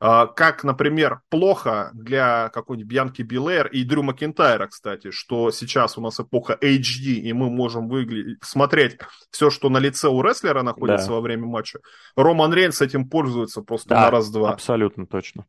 А, 0.08 0.28
как, 0.28 0.64
например, 0.64 1.22
плохо 1.30 1.90
для 1.96 2.50
какой-нибудь 2.50 2.88
Бьянки 2.88 3.24
Билэр 3.24 3.66
и 3.66 3.84
Дрю 3.84 4.04
Макентайра, 4.04 4.68
кстати, 4.68 5.10
что 5.10 5.50
сейчас 5.50 5.98
у 5.98 6.02
нас 6.02 6.20
эпоха 6.20 6.56
HD, 6.62 7.14
и 7.16 7.34
мы 7.34 7.50
можем 7.50 7.90
выглядеть, 7.90 8.38
смотреть 8.44 9.00
все, 9.32 9.50
что 9.50 9.70
на 9.70 9.80
лице 9.80 10.08
у 10.08 10.22
рестлера 10.22 10.62
находится 10.62 11.08
да. 11.08 11.14
во 11.14 11.22
время 11.22 11.48
матча. 11.48 11.80
Роман 12.16 12.54
Рейнс 12.54 12.84
этим 12.84 13.10
пользуется 13.10 13.64
просто 13.64 13.90
да, 13.90 14.02
на 14.02 14.12
раз-два. 14.12 14.52
абсолютно 14.52 15.08
точно. 15.08 15.48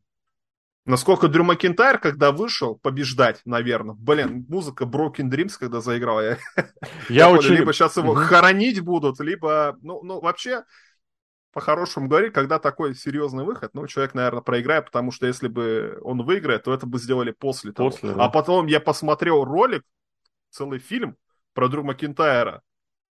Насколько 0.85 1.27
Дрю 1.27 1.43
Макентайр, 1.43 1.99
когда 1.99 2.31
вышел 2.31 2.79
побеждать, 2.79 3.41
наверное, 3.45 3.93
блин, 3.93 4.43
музыка 4.49 4.85
Broken 4.85 5.29
Dreams, 5.29 5.51
когда 5.59 5.81
заиграл, 5.81 6.19
я, 6.19 6.37
я, 7.09 7.29
очень... 7.29 7.53
либо 7.57 7.73
сейчас 7.73 7.97
его 7.97 8.15
хоронить 8.15 8.79
будут, 8.79 9.19
либо, 9.19 9.77
ну, 9.83 10.01
ну, 10.01 10.19
вообще, 10.19 10.63
по-хорошему 11.57 12.07
говорить, 12.07 12.33
когда 12.33 12.59
такой 12.59 12.93
серьезный 12.93 13.43
выход, 13.43 13.71
ну, 13.73 13.87
человек, 13.87 14.13
наверное, 14.13 14.43
проиграет, 14.43 14.85
потому 14.85 15.11
что 15.11 15.25
если 15.25 15.47
бы 15.47 15.97
он 16.03 16.21
выиграет, 16.21 16.65
то 16.65 16.71
это 16.71 16.85
бы 16.85 16.99
сделали 16.99 17.31
после, 17.31 17.73
после 17.73 18.09
того. 18.09 18.13
Да. 18.13 18.25
А 18.25 18.29
потом 18.29 18.67
я 18.67 18.79
посмотрел 18.79 19.43
ролик, 19.43 19.81
целый 20.51 20.77
фильм 20.77 21.17
про 21.55 21.67
Дрю 21.67 21.81
Макинтайра, 21.81 22.61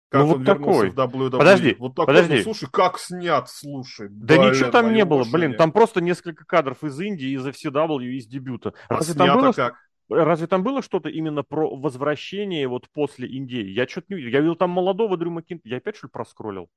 как 0.10 0.22
ну, 0.22 0.28
он 0.28 0.38
вот 0.38 0.46
такой. 0.46 0.92
в 0.92 0.96
WWE. 0.96 1.32
Подожди, 1.32 1.76
вот 1.80 1.96
такой, 1.96 2.14
подожди. 2.14 2.36
Ну, 2.36 2.44
слушай, 2.44 2.70
как 2.72 3.00
снят, 3.00 3.50
слушай. 3.50 4.10
Да 4.12 4.38
блин, 4.38 4.52
ничего 4.52 4.70
там 4.70 4.94
не 4.94 5.06
было, 5.06 5.24
блин, 5.24 5.56
там 5.56 5.72
просто 5.72 6.00
несколько 6.00 6.46
кадров 6.46 6.84
из 6.84 7.00
Индии, 7.00 7.36
из 7.36 7.48
FCW, 7.48 8.04
из 8.04 8.28
дебюта. 8.28 8.76
А 8.90 8.98
Разве 8.98 9.16
там 9.16 9.40
было... 9.40 9.54
как? 9.54 9.74
Разве 10.08 10.46
там 10.46 10.62
было 10.62 10.84
что-то 10.84 11.10
именно 11.10 11.42
про 11.42 11.76
возвращение 11.76 12.68
вот 12.68 12.92
после 12.92 13.28
Индии? 13.28 13.64
Я 13.72 13.88
что-то 13.88 14.06
не 14.10 14.18
видел. 14.18 14.30
Я 14.34 14.42
видел 14.42 14.56
там 14.56 14.70
молодого 14.70 15.18
Дрю 15.18 15.32
Макинтайра. 15.32 15.78
Я 15.78 15.78
опять 15.78 15.96
что 15.96 16.06
ли 16.06 16.12
проскроллил? 16.12 16.70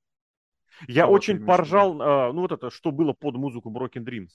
Я 0.87 1.03
Кого 1.03 1.15
очень 1.15 1.45
поржал, 1.45 2.01
а, 2.01 2.33
ну 2.33 2.43
вот 2.43 2.53
это, 2.53 2.71
что 2.71 2.93
было 2.93 3.13
под 3.13 3.37
музыку 3.37 3.71
Broken 3.71 4.05
Dreams. 4.05 4.31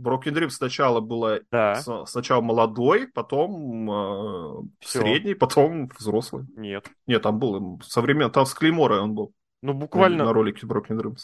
Broken 0.00 0.32
Dreams 0.32 0.50
сначала 0.50 1.00
было 1.00 1.40
да. 1.50 1.76
с, 1.76 2.04
сначала 2.06 2.40
молодой, 2.40 3.08
потом 3.08 3.90
э, 3.90 4.62
средний, 4.80 5.34
потом 5.34 5.88
взрослый. 5.98 6.46
Нет. 6.56 6.88
Нет, 7.06 7.22
там 7.22 7.38
был 7.38 7.80
современный, 7.82 8.30
там 8.30 8.46
с 8.46 8.54
Клеймора 8.54 9.00
он 9.00 9.14
был. 9.14 9.32
Ну 9.62 9.72
буквально. 9.72 10.24
На 10.24 10.32
ролике 10.32 10.66
Broken 10.66 11.00
Dreams. 11.00 11.18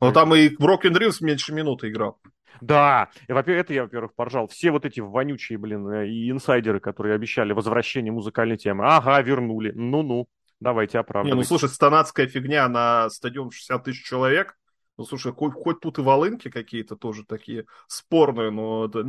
Но 0.00 0.12
там 0.12 0.34
и 0.34 0.48
Broken 0.48 0.92
Dreams 0.92 1.18
меньше 1.20 1.52
минуты 1.52 1.90
играл. 1.90 2.18
Да, 2.60 3.10
и, 3.28 3.32
во-первых, 3.32 3.64
это 3.64 3.74
я, 3.74 3.82
во-первых, 3.82 4.14
поржал. 4.14 4.48
Все 4.48 4.72
вот 4.72 4.84
эти 4.84 4.98
вонючие, 4.98 5.58
блин, 5.58 5.88
э, 5.88 6.08
и 6.08 6.30
инсайдеры, 6.30 6.80
которые 6.80 7.14
обещали 7.14 7.52
возвращение 7.52 8.12
музыкальной 8.12 8.56
темы. 8.56 8.84
Ага, 8.86 9.20
вернули. 9.22 9.72
Ну-ну. 9.74 10.26
Давайте 10.60 10.98
оправдывайте. 10.98 11.34
Не, 11.34 11.40
ну 11.40 11.46
слушай, 11.46 11.68
станадская 11.68 12.26
фигня 12.26 12.68
на 12.68 13.08
стадион 13.10 13.50
60 13.50 13.84
тысяч 13.84 14.04
человек. 14.04 14.56
Ну, 14.96 15.04
слушай, 15.04 15.32
хоть, 15.32 15.54
хоть 15.54 15.80
тут 15.80 15.98
и 15.98 16.02
волынки 16.02 16.50
какие-то 16.50 16.96
тоже 16.96 17.24
такие 17.24 17.66
спорные, 17.86 18.50
но 18.50 18.86
это... 18.86 19.04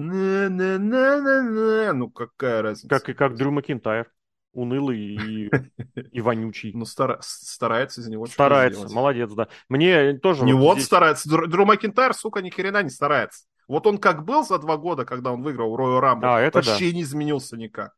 Ну, 1.94 2.10
какая 2.12 2.62
разница? 2.62 2.88
Как 2.88 3.10
и 3.10 3.14
как 3.14 3.36
Дрю 3.36 3.50
Макинтайр. 3.50 4.12
Унылый 4.54 5.00
и, 5.00 5.50
и 6.12 6.22
вонючий. 6.22 6.72
Ну, 6.74 6.86
стара... 6.86 7.18
старается 7.22 8.02
из 8.02 8.08
него 8.08 8.28
Старается, 8.28 8.88
молодец, 8.94 9.32
да. 9.32 9.48
Мне 9.68 10.14
тоже... 10.14 10.44
Не 10.44 10.54
вот 10.54 10.76
здесь... 10.76 10.86
старается. 10.86 11.28
Дрю 11.28 11.66
Макинтайр, 11.66 12.14
сука, 12.14 12.44
ни 12.44 12.52
хрена 12.52 12.84
не 12.84 12.92
старается. 12.92 13.46
Вот 13.68 13.88
он 13.88 13.98
как 13.98 14.26
был 14.26 14.44
за 14.44 14.60
два 14.60 14.78
года, 14.78 15.06
когда 15.06 15.32
он 15.32 15.42
выиграл 15.44 15.76
Royal 15.76 16.02
Rumble, 16.02 16.20
а, 16.24 16.40
это 16.40 16.60
вообще 16.60 16.90
да. 16.90 16.96
не 16.96 17.02
изменился 17.04 17.58
никак. 17.58 17.94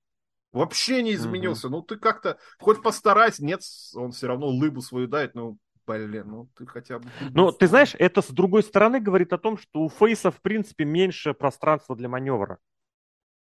Вообще 0.52 1.02
не 1.02 1.14
изменился. 1.14 1.68
Угу. 1.68 1.76
Ну, 1.76 1.82
ты 1.82 1.98
как-то, 1.98 2.38
хоть 2.60 2.82
постарайся, 2.82 3.44
нет, 3.44 3.62
он 3.96 4.12
все 4.12 4.28
равно 4.28 4.48
лыбу 4.48 4.82
свою 4.82 5.08
дает, 5.08 5.34
ну, 5.36 5.58
блин, 5.86 6.24
ну, 6.28 6.50
ты 6.56 6.66
хотя 6.66 7.00
бы... 7.00 7.10
Ну, 7.34 7.52
ты 7.52 7.68
знаешь, 7.68 7.96
это 7.98 8.22
с 8.22 8.28
другой 8.28 8.64
стороны 8.64 9.00
говорит 9.00 9.34
о 9.34 9.38
том, 9.38 9.58
что 9.58 9.82
у 9.82 9.90
Фейса, 9.90 10.32
в 10.32 10.42
принципе, 10.42 10.86
меньше 10.86 11.34
пространства 11.34 11.96
для 11.96 12.10
маневра. 12.10 12.60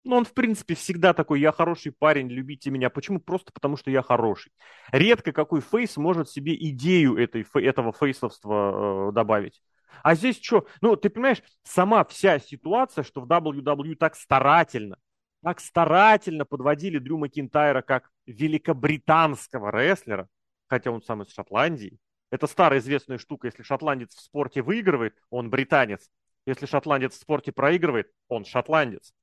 Ну, 0.05 0.17
он, 0.17 0.25
в 0.27 0.35
принципе, 0.35 0.75
всегда 0.75 1.15
такой, 1.15 1.41
я 1.41 1.51
хороший 1.51 1.91
парень, 1.91 2.29
любите 2.29 2.71
меня. 2.71 2.91
Почему? 2.91 3.21
Просто 3.21 3.53
потому, 3.53 3.79
что 3.79 3.91
я 3.91 4.03
хороший. 4.03 4.53
Редко 4.93 5.33
какой 5.33 5.63
фейс 5.63 5.97
может 5.97 6.29
себе 6.29 6.55
идею 6.55 7.17
этой, 7.17 7.47
этого 7.55 7.93
фейсовства 7.93 9.09
э, 9.09 9.13
добавить. 9.13 9.63
А 10.03 10.15
здесь 10.15 10.39
что? 10.43 10.67
Ну, 10.83 10.97
ты 10.97 11.09
понимаешь, 11.09 11.43
сама 11.63 12.05
вся 12.05 12.39
ситуация, 12.39 13.03
что 13.03 13.23
в 13.23 13.27
WWE 13.27 13.95
так 13.95 14.15
старательно, 14.15 14.99
так 15.45 15.61
старательно 15.61 16.45
подводили 16.45 16.99
Дрю 16.99 17.19
Макинтайра 17.19 17.83
как 17.83 18.11
великобританского 18.27 19.71
рестлера, 19.71 20.29
хотя 20.67 20.91
он 20.91 21.03
сам 21.03 21.23
из 21.23 21.33
Шотландии. 21.33 21.99
Это 22.31 22.49
старая 22.49 22.81
известная 22.81 23.19
штука, 23.19 23.47
если 23.47 23.63
шотландец 23.63 24.15
в 24.15 24.21
спорте 24.21 24.63
выигрывает, 24.63 25.15
он 25.31 25.51
британец. 25.51 26.11
Если 26.47 26.67
шотландец 26.67 27.13
в 27.13 27.21
спорте 27.21 27.53
проигрывает, 27.53 28.11
он 28.29 28.45
шотландец 28.45 29.15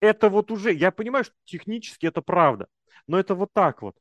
это 0.00 0.28
вот 0.28 0.50
уже, 0.50 0.72
я 0.72 0.90
понимаю, 0.90 1.24
что 1.24 1.34
технически 1.44 2.06
это 2.06 2.22
правда, 2.22 2.68
но 3.06 3.18
это 3.18 3.34
вот 3.34 3.52
так 3.52 3.82
вот. 3.82 3.96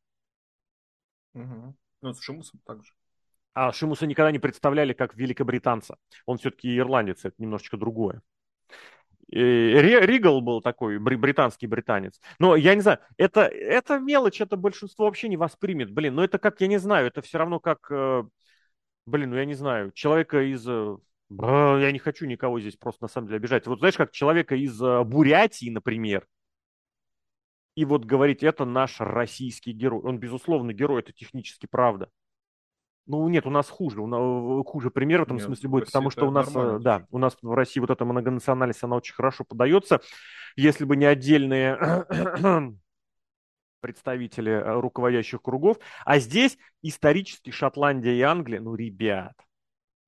Угу. 1.34 1.76
Ну, 2.02 2.14
с 2.14 2.22
Шимусом 2.22 2.60
также. 2.66 2.94
А 3.54 3.72
Шимуса 3.72 4.06
никогда 4.06 4.32
не 4.32 4.40
представляли 4.40 4.94
как 4.94 5.16
великобританца. 5.16 5.98
Он 6.26 6.38
все-таки 6.38 6.78
ирландец, 6.78 7.26
это 7.26 7.36
немножечко 7.40 7.78
другое. 7.78 8.22
Ригал 9.30 10.42
был 10.42 10.62
такой 10.62 11.00
британский 11.00 11.68
британец. 11.68 12.20
Но 12.40 12.56
я 12.56 12.76
не 12.76 12.82
знаю, 12.82 13.00
это, 13.18 13.42
это 13.42 14.00
мелочь, 14.00 14.42
это 14.42 14.56
большинство 14.56 15.06
вообще 15.06 15.28
не 15.28 15.38
воспримет. 15.38 15.92
Блин, 15.92 16.16
ну 16.16 16.24
это 16.24 16.40
как, 16.40 16.62
я 16.62 16.68
не 16.68 16.78
знаю, 16.78 17.08
это 17.08 17.22
все 17.22 17.38
равно 17.38 17.60
как, 17.60 17.88
э, 17.92 18.24
блин, 19.06 19.32
ну 19.32 19.36
я 19.36 19.46
не 19.46 19.56
знаю, 19.56 19.92
человека 19.92 20.42
из 20.42 20.66
э, 20.68 20.98
я 21.30 21.92
не 21.92 22.00
хочу 22.00 22.26
никого 22.26 22.60
здесь 22.60 22.78
просто 22.78 23.04
на 23.04 23.10
самом 23.10 23.28
деле 23.28 23.38
обижать. 23.38 23.68
Вот 23.68 23.80
знаешь, 23.80 23.98
как 23.98 24.12
человека 24.12 24.56
из 24.56 24.82
э, 24.82 25.04
Бурятии, 25.04 25.70
например, 25.70 26.26
и 27.76 27.86
вот 27.86 28.06
говорить, 28.06 28.42
это 28.44 28.66
наш 28.66 29.00
российский 29.00 29.72
герой. 29.72 30.02
Он, 30.02 30.18
безусловно, 30.18 30.74
герой, 30.74 31.02
это 31.02 31.14
технически 31.14 31.68
правда. 31.68 32.10
Ну, 33.08 33.28
нет, 33.30 33.46
у 33.46 33.50
нас 33.50 33.70
хуже. 33.70 34.02
У 34.02 34.08
нас, 34.08 34.68
хуже 34.68 34.92
пример 34.92 35.22
в 35.22 35.24
этом 35.24 35.38
нет, 35.38 35.46
смысле 35.46 35.70
будет, 35.70 35.86
потому 35.86 36.10
что 36.10 36.28
у 36.28 36.32
нас, 36.32 36.50
э, 36.54 36.80
да, 36.82 37.06
у 37.10 37.18
нас 37.18 37.38
в 37.42 37.54
России 37.54 37.80
вот 37.80 37.90
эта 37.90 38.06
многонациональность, 38.06 38.84
она 38.84 38.98
очень 38.98 39.16
хорошо 39.16 39.46
подается. 39.46 40.02
Если 40.56 40.86
бы 40.86 40.96
не 40.98 41.06
отдельные 41.06 42.06
представители 43.80 44.52
э, 44.52 44.80
руководящих 44.80 45.42
кругов. 45.42 45.78
А 46.06 46.20
здесь 46.20 46.58
исторически 46.82 47.52
Шотландия 47.52 48.14
и 48.14 48.22
Англия, 48.22 48.60
ну, 48.60 48.76
ребят, 48.76 49.34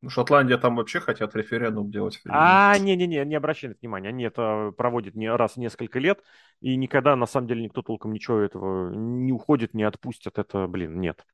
ну, 0.02 0.10
Шотландия 0.10 0.58
там 0.58 0.78
вообще 0.78 1.02
хотят 1.02 1.36
референдум 1.36 1.92
делать. 1.92 2.22
А, 2.30 2.78
не-не-не, 2.78 3.26
не 3.26 3.36
обращай 3.36 3.76
внимания. 3.82 4.10
Они 4.10 4.24
это 4.24 4.72
проводят 4.78 5.16
не 5.16 5.30
раз 5.30 5.54
в 5.54 5.58
несколько 5.58 6.00
лет, 6.00 6.24
и 6.62 6.78
никогда, 6.78 7.18
на 7.18 7.26
самом 7.26 7.48
деле, 7.48 7.64
никто 7.64 7.82
толком 7.82 8.14
ничего 8.14 8.40
этого 8.40 8.94
не 8.94 9.34
уходит, 9.34 9.74
не 9.74 9.84
отпустят. 9.84 10.40
Это, 10.40 10.68
блин, 10.68 11.02
нет. 11.02 11.26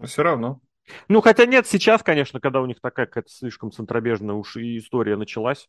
Но 0.00 0.06
все 0.06 0.22
равно. 0.22 0.60
Ну, 1.08 1.20
хотя 1.20 1.46
нет, 1.46 1.66
сейчас, 1.66 2.02
конечно, 2.02 2.40
когда 2.40 2.60
у 2.60 2.66
них 2.66 2.80
такая 2.80 3.06
какая-то 3.06 3.30
слишком 3.30 3.70
центробежная 3.70 4.34
уж 4.34 4.56
и 4.56 4.78
история 4.78 5.16
началась, 5.16 5.68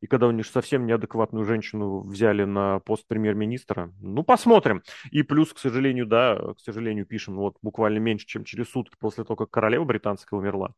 и 0.00 0.06
когда 0.06 0.26
у 0.26 0.30
них 0.30 0.46
совсем 0.46 0.86
неадекватную 0.86 1.44
женщину 1.44 2.00
взяли 2.00 2.44
на 2.44 2.80
пост 2.80 3.06
премьер-министра, 3.06 3.92
ну, 4.00 4.22
посмотрим. 4.24 4.82
И 5.10 5.22
плюс, 5.22 5.52
к 5.52 5.58
сожалению, 5.58 6.06
да, 6.06 6.36
к 6.54 6.60
сожалению, 6.60 7.06
пишем, 7.06 7.36
вот 7.36 7.56
буквально 7.62 7.98
меньше, 7.98 8.26
чем 8.26 8.44
через 8.44 8.70
сутки 8.70 8.94
после 8.98 9.24
того, 9.24 9.36
как 9.36 9.50
королева 9.50 9.84
британская 9.84 10.36
умерла. 10.36 10.74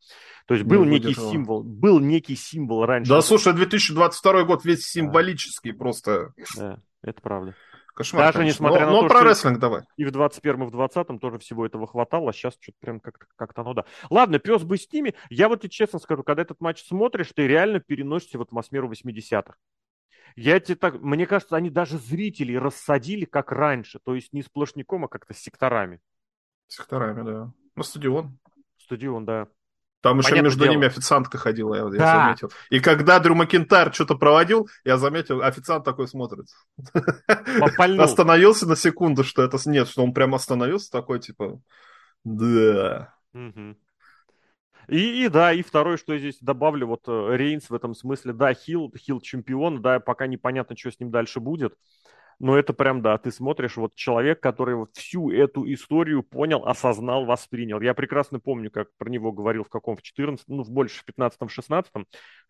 То 0.47 0.55
есть 0.55 0.67
был 0.67 0.85
некий 0.85 1.15
символ, 1.15 1.65
был 1.65 1.99
некий 1.99 2.37
символ 2.37 2.85
раньше. 2.85 3.11
Да, 3.11 3.21
слушай, 3.23 3.53
2022 3.53 4.45
год 4.45 4.65
весь 4.65 4.85
символический 4.87 5.73
да. 5.73 5.79
просто. 5.79 6.33
Да, 6.57 6.81
это 7.03 7.21
правда. 7.21 7.55
Кошмар, 7.99 8.27
Даже 8.27 8.39
конечно. 8.39 8.63
несмотря 8.63 8.87
но, 8.87 8.87
на 8.87 8.93
но 8.93 9.03
то, 9.03 9.09
про 9.09 9.17
что 9.17 9.29
рестлинг 9.29 9.59
давай. 9.59 9.83
И 9.97 10.05
в 10.05 10.13
21-м, 10.13 10.63
и 10.63 10.71
в 10.71 10.75
20-м 10.77 11.19
тоже 11.19 11.41
всего 11.41 11.67
этого 11.67 11.89
хватало, 11.89 12.31
а 12.31 12.33
сейчас 12.33 12.57
что-то 12.61 12.79
прям 12.79 13.01
как-то, 13.01 13.27
как-то 13.35 13.63
оно 13.63 13.75
да. 13.75 13.87
Ладно, 14.09 14.39
пес 14.39 14.63
бы 14.63 14.79
с 14.79 14.93
ними. 14.93 15.17
Я 15.31 15.49
вот 15.49 15.63
тебе 15.63 15.71
честно 15.71 15.99
скажу, 15.99 16.23
когда 16.23 16.43
этот 16.43 16.61
матч 16.61 16.87
смотришь, 16.87 17.33
ты 17.35 17.49
реально 17.49 17.81
переносишься 17.81 18.39
в 18.39 18.43
атмосферу 18.43 18.89
80-х. 18.89 19.57
Я 20.37 20.61
тебе 20.61 20.77
так, 20.77 21.01
мне 21.01 21.27
кажется, 21.27 21.57
они 21.57 21.71
даже 21.71 21.99
зрителей 21.99 22.57
рассадили 22.57 23.25
как 23.25 23.51
раньше, 23.51 23.99
то 23.99 24.15
есть 24.15 24.33
не 24.33 24.45
сплошняком, 24.45 25.07
а 25.07 25.09
как-то 25.09 25.35
секторами. 25.35 26.01
Секторами, 26.69 27.23
да. 27.25 27.53
На 27.75 27.83
стадион. 27.83 28.39
Стадион, 28.77 29.25
да. 29.25 29.49
Там 30.01 30.19
еще 30.21 30.41
между 30.41 30.63
дело. 30.63 30.75
ними 30.75 30.87
официантка 30.87 31.39
ходила, 31.39 31.75
я, 31.75 31.85
да. 31.87 31.97
я 31.97 32.25
заметил. 32.25 32.53
И 32.71 32.79
когда 32.79 33.19
Дрю 33.19 33.35
Макинтайр 33.35 33.93
что-то 33.93 34.15
проводил, 34.15 34.69
я 34.85 34.97
заметил, 34.97 35.43
официант 35.43 35.85
такой 35.85 36.07
смотрит. 36.07 36.47
Остановился 37.77 38.69
на 38.69 38.77
секунду, 38.77 39.25
что 39.25 39.43
это 39.43 39.59
нет, 39.67 39.89
что 39.89 40.05
он 40.05 40.15
прям 40.15 40.35
остановился 40.35 40.91
такой, 40.91 41.19
типа, 41.19 41.61
да. 42.25 43.15
И, 44.89 45.25
и 45.25 45.29
да, 45.29 45.53
и 45.53 45.63
второе, 45.63 45.99
что 45.99 46.15
я 46.15 46.19
здесь 46.19 46.39
добавлю, 46.41 46.87
вот 46.87 47.03
э, 47.09 47.37
Рейнс 47.37 47.69
в 47.69 47.75
этом 47.75 47.95
смысле, 47.95 48.33
да, 48.33 48.55
хил, 48.55 48.91
хил 48.97 49.21
чемпион, 49.21 49.83
да, 49.83 50.01
пока 50.01 50.27
непонятно, 50.27 50.77
что 50.79 50.91
с 50.91 50.99
ним 50.99 51.11
дальше 51.11 51.41
будет. 51.41 51.75
Но 52.41 52.57
это 52.57 52.73
прям, 52.73 53.03
да, 53.03 53.19
ты 53.19 53.33
смотришь, 53.33 53.77
вот 53.77 53.95
человек, 53.97 54.41
который 54.41 54.77
вот 54.77 54.95
всю 54.95 55.31
эту 55.31 55.71
историю 55.73 56.23
понял, 56.23 56.65
осознал, 56.65 57.25
воспринял. 57.25 57.81
Я 57.81 57.95
прекрасно 57.95 58.39
помню, 58.39 58.71
как 58.71 58.89
про 58.97 59.11
него 59.11 59.33
говорил 59.33 59.65
в 59.65 59.69
каком, 59.69 59.97
в 59.97 60.03
14, 60.03 60.47
ну, 60.47 60.63
в 60.63 60.71
больше, 60.71 61.01
в 61.01 61.05
15-16, 61.05 61.87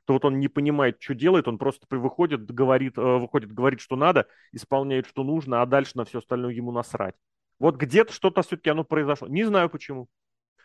что 0.05 0.12
вот 0.12 0.24
он 0.26 0.41
не 0.41 0.49
понимает, 0.49 0.97
что 1.01 1.14
делает, 1.14 1.49
он 1.49 1.57
просто 1.57 1.86
выходит, 1.97 2.51
говорит, 2.51 2.99
э, 2.99 3.01
выходит, 3.01 3.53
говорит, 3.53 3.80
что 3.80 3.97
надо, 3.97 4.26
исполняет, 4.53 5.07
что 5.07 5.24
нужно, 5.24 5.62
а 5.62 5.66
дальше 5.66 5.93
на 5.97 6.05
все 6.05 6.18
остальное 6.18 6.53
ему 6.53 6.70
насрать. 6.70 7.14
Вот 7.59 7.76
где-то 7.76 8.12
что-то 8.12 8.43
все-таки 8.43 8.70
оно 8.70 8.84
произошло. 8.84 9.26
Не 9.26 9.45
знаю 9.45 9.70
почему. 9.70 10.09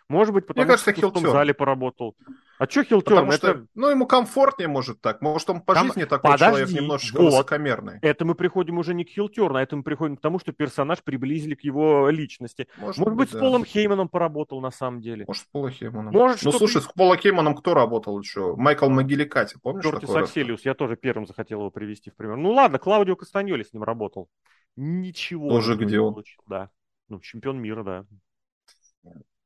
Может 0.09 0.33
быть, 0.33 0.47
потому 0.47 0.65
Мне 0.65 0.71
кажется, 0.71 0.95
что 0.95 1.09
в 1.09 1.13
том 1.13 1.23
зале 1.23 1.53
поработал. 1.53 2.15
А 2.59 2.69
что 2.69 2.83
Хилтерн? 2.83 3.31
Что, 3.31 3.47
это... 3.47 3.65
Ну, 3.73 3.89
ему 3.89 4.05
комфортнее, 4.05 4.67
может, 4.67 5.01
так. 5.01 5.21
Может, 5.21 5.49
он 5.49 5.61
по 5.61 5.73
Там... 5.73 5.87
жизни 5.87 6.05
такой 6.05 6.31
Подожди, 6.31 6.45
человек 6.45 6.81
немножечко 6.81 7.17
вот. 7.17 7.31
высокомерный. 7.31 7.99
Это 8.01 8.25
мы 8.25 8.35
приходим 8.35 8.77
уже 8.77 8.93
не 8.93 9.03
к 9.03 9.09
heel 9.09 9.29
turn 9.29 9.48
у, 9.48 9.57
а 9.57 9.61
это 9.61 9.75
мы 9.75 9.83
приходим 9.83 10.17
к 10.17 10.21
тому, 10.21 10.39
что 10.39 10.53
персонаж 10.53 11.03
приблизили 11.03 11.55
к 11.55 11.61
его 11.61 12.09
личности. 12.09 12.67
Может, 12.77 12.99
может 12.99 13.17
быть, 13.17 13.29
быть, 13.31 13.37
с 13.37 13.39
Полом 13.39 13.65
Хейманом 13.65 14.07
поработал 14.07 14.61
на 14.61 14.71
самом 14.71 15.01
деле. 15.01 15.25
Может, 15.27 15.43
с 15.43 15.47
Полом 15.47 15.71
Хейманом. 15.71 16.13
Может, 16.13 16.43
ну, 16.43 16.51
слушай, 16.51 16.81
с 16.81 16.85
Полом 16.85 17.17
Хейманом 17.17 17.55
кто 17.55 17.73
работал 17.73 18.19
еще? 18.19 18.55
Майкл 18.55 18.87
Макгилликатти, 18.87 19.57
помнишь? 19.61 19.83
Кортис 19.83 20.09
Акселиус, 20.09 20.63
я 20.63 20.73
тоже 20.73 20.95
первым 20.95 21.25
захотел 21.25 21.59
его 21.59 21.71
привести 21.71 22.11
в 22.11 22.15
пример. 22.15 22.37
Ну 22.37 22.51
ладно, 22.51 22.77
Клаудио 22.77 23.15
Кастаньоли 23.15 23.63
с 23.63 23.73
ним 23.73 23.83
работал. 23.83 24.29
Ничего. 24.75 25.49
Тоже 25.49 25.75
где 25.75 25.99
он? 25.99 26.13
Получил. 26.13 26.41
Да. 26.47 26.69
Ну, 27.09 27.19
чемпион 27.19 27.59
мира, 27.59 27.83
да. 27.83 28.05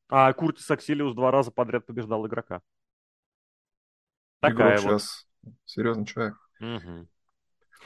А 0.09 0.31
Куртис 0.33 0.69
Акселиус 0.69 1.15
два 1.15 1.31
раза 1.31 1.51
подряд 1.51 1.85
побеждал 1.85 2.25
игрока. 2.27 2.61
Такая 4.39 4.77
Игрок 4.77 4.91
вот. 4.91 5.01
сейчас 5.01 5.27
серьезный 5.65 6.05
человек. 6.05 6.35
Угу. 6.59 7.07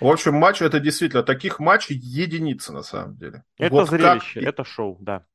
В 0.02 0.08
общем, 0.08 0.34
матч 0.36 0.62
это 0.62 0.80
действительно 0.80 1.24
таких 1.24 1.60
матчей 1.60 1.96
единицы 1.96 2.74
на 2.74 2.82
самом 2.82 3.16
деле. 3.18 3.44
Это 3.58 3.74
вот 3.74 3.90
зрелище, 3.90 4.40
как... 4.40 4.50
это 4.50 4.64
шоу, 4.64 4.98
да. 5.00 5.26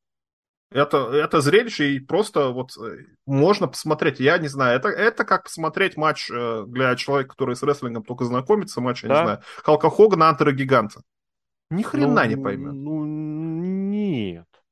Это, 0.70 1.11
это 1.12 1.41
зрелище, 1.41 1.93
и 1.93 2.01
просто 2.01 2.49
вот 2.49 2.76
э, 2.76 3.05
можно 3.24 3.68
посмотреть. 3.68 4.18
Я 4.18 4.39
не 4.39 4.49
знаю, 4.49 4.76
это, 4.76 4.89
это 4.89 5.24
как 5.24 5.45
посмотреть 5.45 5.97
матч 5.97 6.28
э, 6.28 6.64
для 6.66 6.97
человека, 6.97 7.30
который 7.30 7.55
с 7.55 7.62
рестлингом 7.62 8.03
только 8.03 8.24
знакомится, 8.24 8.80
матч, 8.80 9.05
я 9.05 9.09
да? 9.09 9.14
не 9.14 9.24
знаю, 9.24 9.43
Халка 9.62 9.91
Хогана, 9.91 10.28
Антера 10.28 10.51
Гиганта. 10.51 11.03
Ни 11.70 11.82
хрена 11.82 12.24
ну, 12.24 12.28
не 12.28 12.37
поймет. 12.37 12.72
Ну, 12.72 13.05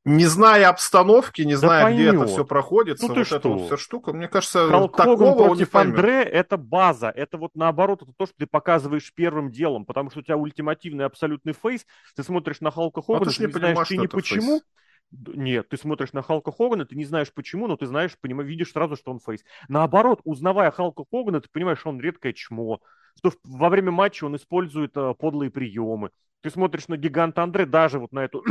не 0.04 0.26
зная 0.26 0.68
обстановки, 0.68 1.42
не 1.42 1.54
зная, 1.54 1.84
да 1.84 1.92
где 1.92 2.08
это 2.08 2.26
все 2.26 2.44
проходит, 2.44 2.98
ну, 3.00 3.08
вот 3.08 3.26
что? 3.26 3.36
эта 3.36 3.48
вот 3.48 3.66
вся 3.66 3.76
штука, 3.76 4.12
мне 4.12 4.28
кажется, 4.28 4.68
Халк 4.68 4.96
такого 4.96 5.32
Хоган 5.32 5.46
против 5.46 5.74
Андре– 5.74 6.22
это 6.22 6.56
база, 6.56 7.08
это 7.08 7.38
вот 7.38 7.52
наоборот, 7.54 8.02
это 8.02 8.12
то, 8.16 8.26
что 8.26 8.34
ты 8.36 8.46
показываешь 8.46 9.12
первым 9.14 9.50
делом, 9.50 9.86
потому 9.86 10.10
что 10.10 10.20
у 10.20 10.22
тебя 10.22 10.36
ультимативный 10.36 11.06
абсолютный 11.06 11.54
face, 11.54 11.86
ты 12.14 12.22
смотришь 12.22 12.60
на 12.60 12.70
Халка 12.70 13.00
Хогана, 13.00 13.30
а 13.30 13.34
ты, 13.34 13.36
ты 13.36 13.46
не 13.46 13.52
знаешь, 13.52 13.88
ты 13.88 13.96
не 13.96 14.08
почему, 14.08 14.60
face. 14.60 14.62
Нет, 15.10 15.68
ты 15.68 15.76
смотришь 15.76 16.12
на 16.12 16.22
Халка 16.22 16.52
Хогана, 16.52 16.84
ты 16.84 16.96
не 16.96 17.04
знаешь 17.04 17.32
почему, 17.32 17.66
но 17.66 17.76
ты 17.76 17.86
знаешь, 17.86 18.18
понимаешь, 18.20 18.48
видишь 18.48 18.72
сразу, 18.72 18.96
что 18.96 19.10
он 19.10 19.20
face. 19.20 19.42
Наоборот, 19.68 20.20
узнавая 20.24 20.70
Халка 20.70 21.04
Хогана, 21.10 21.40
ты 21.40 21.48
понимаешь, 21.50 21.78
что 21.78 21.90
он 21.90 22.00
редкое 22.00 22.32
чмо, 22.32 22.80
что 23.16 23.32
во 23.44 23.70
время 23.70 23.90
матча 23.90 24.24
он 24.24 24.36
использует 24.36 24.96
uh, 24.96 25.14
подлые 25.14 25.50
приемы. 25.50 26.10
Ты 26.42 26.50
смотришь 26.50 26.88
на 26.88 26.96
гиганта 26.96 27.42
Андре, 27.42 27.64
даже 27.64 27.98
вот 27.98 28.12
на 28.12 28.24
эту 28.24 28.42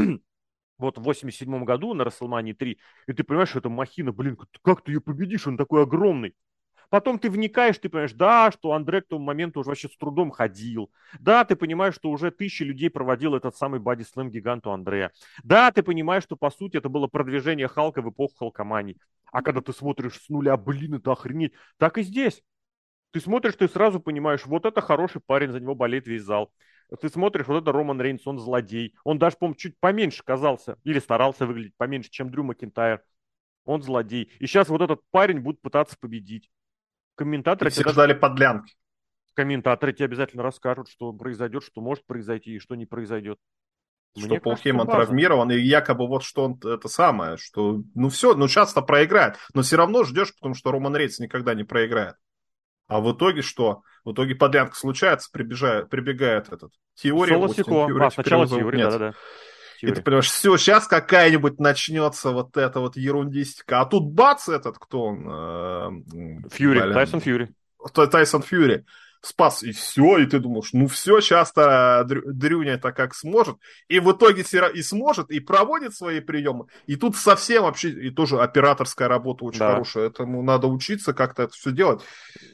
вот 0.77 0.97
в 0.97 1.03
87 1.03 1.63
году 1.63 1.93
на 1.93 2.03
Рестлмании 2.03 2.53
3, 2.53 2.79
и 3.07 3.13
ты 3.13 3.23
понимаешь, 3.23 3.49
что 3.49 3.59
это 3.59 3.69
махина, 3.69 4.11
блин, 4.11 4.37
как 4.61 4.83
ты 4.83 4.91
ее 4.91 5.01
победишь, 5.01 5.47
он 5.47 5.57
такой 5.57 5.83
огромный. 5.83 6.35
Потом 6.93 7.17
ты 7.17 7.31
вникаешь, 7.31 7.79
ты 7.79 7.89
понимаешь, 7.89 8.13
да, 8.13 8.51
что 8.51 8.73
Андре 8.73 9.01
к 9.01 9.07
тому 9.07 9.25
моменту 9.25 9.59
уже 9.59 9.69
вообще 9.69 9.87
с 9.87 9.97
трудом 9.97 10.29
ходил. 10.29 10.91
Да, 11.19 11.43
ты 11.43 11.55
понимаешь, 11.55 11.95
что 11.95 12.11
уже 12.11 12.29
тысячи 12.29 12.61
людей 12.61 12.91
проводил 12.91 13.33
этот 13.33 13.55
самый 13.55 13.79
бади 13.79 14.03
слэм 14.03 14.29
гиганту 14.29 14.71
Андрея. 14.71 15.11
Да, 15.43 15.71
ты 15.71 15.81
понимаешь, 15.81 16.21
что 16.21 16.35
по 16.35 16.51
сути 16.51 16.77
это 16.77 16.89
было 16.89 17.07
продвижение 17.07 17.67
Халка 17.67 18.03
в 18.03 18.11
эпоху 18.11 18.35
Халкомании. 18.37 18.99
А 19.31 19.41
когда 19.41 19.61
ты 19.61 19.73
смотришь 19.73 20.21
с 20.21 20.29
нуля, 20.29 20.55
блин, 20.55 20.93
это 20.93 21.13
охренеть. 21.13 21.53
Так 21.77 21.97
и 21.97 22.03
здесь. 22.03 22.43
Ты 23.09 23.19
смотришь, 23.19 23.55
ты 23.55 23.67
сразу 23.67 23.99
понимаешь, 23.99 24.45
вот 24.45 24.65
это 24.65 24.79
хороший 24.79 25.21
парень, 25.25 25.51
за 25.51 25.59
него 25.59 25.73
болеет 25.73 26.05
весь 26.05 26.21
зал. 26.21 26.51
Ты 26.99 27.09
смотришь, 27.09 27.47
вот 27.47 27.61
это 27.61 27.71
Роман 27.71 28.01
Рейнс, 28.01 28.25
он 28.27 28.39
злодей. 28.39 28.95
Он 29.03 29.19
даже, 29.19 29.37
по-моему, 29.37 29.55
чуть 29.55 29.79
поменьше 29.79 30.23
казался, 30.23 30.77
или 30.83 30.99
старался 30.99 31.45
выглядеть 31.45 31.75
поменьше, 31.77 32.09
чем 32.09 32.29
Дрю 32.29 32.43
Макинтайр. 32.43 33.03
Он 33.65 33.81
злодей. 33.81 34.31
И 34.39 34.47
сейчас 34.47 34.69
вот 34.69 34.81
этот 34.81 35.01
парень 35.11 35.39
будет 35.39 35.61
пытаться 35.61 35.97
победить. 35.99 36.49
Комментаторы... 37.15 37.69
Все 37.69 37.87
ждали 37.89 38.13
подлянки. 38.13 38.75
Комментаторы 39.35 39.93
тебе 39.93 40.05
обязательно 40.05 40.43
расскажут, 40.43 40.89
что 40.89 41.11
произойдет, 41.13 41.63
что 41.63 41.81
может 41.81 42.05
произойти 42.05 42.55
и 42.55 42.59
что 42.59 42.75
не 42.75 42.85
произойдет. 42.85 43.39
Мне 44.15 44.25
что 44.25 44.39
Пол 44.41 44.55
Хейман 44.55 44.85
травмирован, 44.85 45.49
и 45.51 45.59
якобы 45.59 46.07
вот 46.07 46.23
что 46.23 46.43
он 46.43 46.59
это 46.63 46.87
самое, 46.87 47.37
что 47.37 47.81
ну 47.95 48.09
все, 48.09 48.35
ну 48.35 48.47
часто 48.47 48.83
проиграет, 48.83 49.37
но 49.55 49.63
все 49.63 49.75
равно 49.75 50.03
ждешь, 50.03 50.35
потому 50.35 50.53
что 50.53 50.71
Роман 50.71 50.95
Рейнс 50.95 51.17
никогда 51.17 51.55
не 51.55 51.63
проиграет. 51.63 52.15
А 52.87 52.99
в 52.99 53.11
итоге 53.11 53.41
что? 53.41 53.81
В 54.03 54.11
итоге 54.11 54.35
подлянка 54.35 54.75
случается, 54.75 55.29
прибежает, 55.31 55.89
прибегает 55.89 56.51
этот. 56.51 56.71
Теория. 56.95 57.33
Солосико. 57.33 58.05
А, 58.05 58.11
сначала 58.11 58.47
теория, 58.47 58.83
да-да-да. 58.85 59.13
И 59.81 59.91
ты 59.91 60.01
понимаешь, 60.01 60.29
все, 60.29 60.55
сейчас 60.55 60.87
какая-нибудь 60.87 61.59
начнется 61.59 62.31
вот 62.31 62.55
эта 62.55 62.79
вот 62.79 62.95
ерундистика. 62.95 63.81
А 63.81 63.85
тут 63.85 64.13
бац, 64.13 64.47
этот, 64.47 64.77
кто 64.79 65.03
он? 65.03 65.27
Э, 65.29 66.49
Фьюри, 66.51 66.79
Тайсон 66.93 67.19
Фьюри. 67.19 67.49
Тайсон 67.93 68.41
Фьюри 68.41 68.85
спас, 69.23 69.63
и 69.63 69.71
все, 69.71 70.17
и 70.17 70.25
ты 70.25 70.39
думаешь, 70.39 70.73
ну 70.73 70.87
все, 70.87 71.21
часто 71.21 72.05
Дрюня 72.05 72.73
это 72.73 72.91
как 72.91 73.15
сможет, 73.15 73.57
и 73.87 73.99
в 73.99 74.11
итоге 74.11 74.43
и 74.43 74.81
сможет, 74.81 75.31
и 75.31 75.39
проводит 75.39 75.95
свои 75.95 76.19
приемы, 76.19 76.65
и 76.87 76.97
тут 76.97 77.15
совсем 77.15 77.63
вообще, 77.63 77.89
и 77.89 78.09
тоже 78.09 78.41
операторская 78.41 79.07
работа 79.07 79.45
очень 79.45 79.59
да. 79.59 79.71
хорошая, 79.71 80.07
этому 80.07 80.43
надо 80.43 80.67
учиться 80.67 81.13
как-то 81.13 81.43
это 81.43 81.53
все 81.53 81.71
делать. 81.71 82.01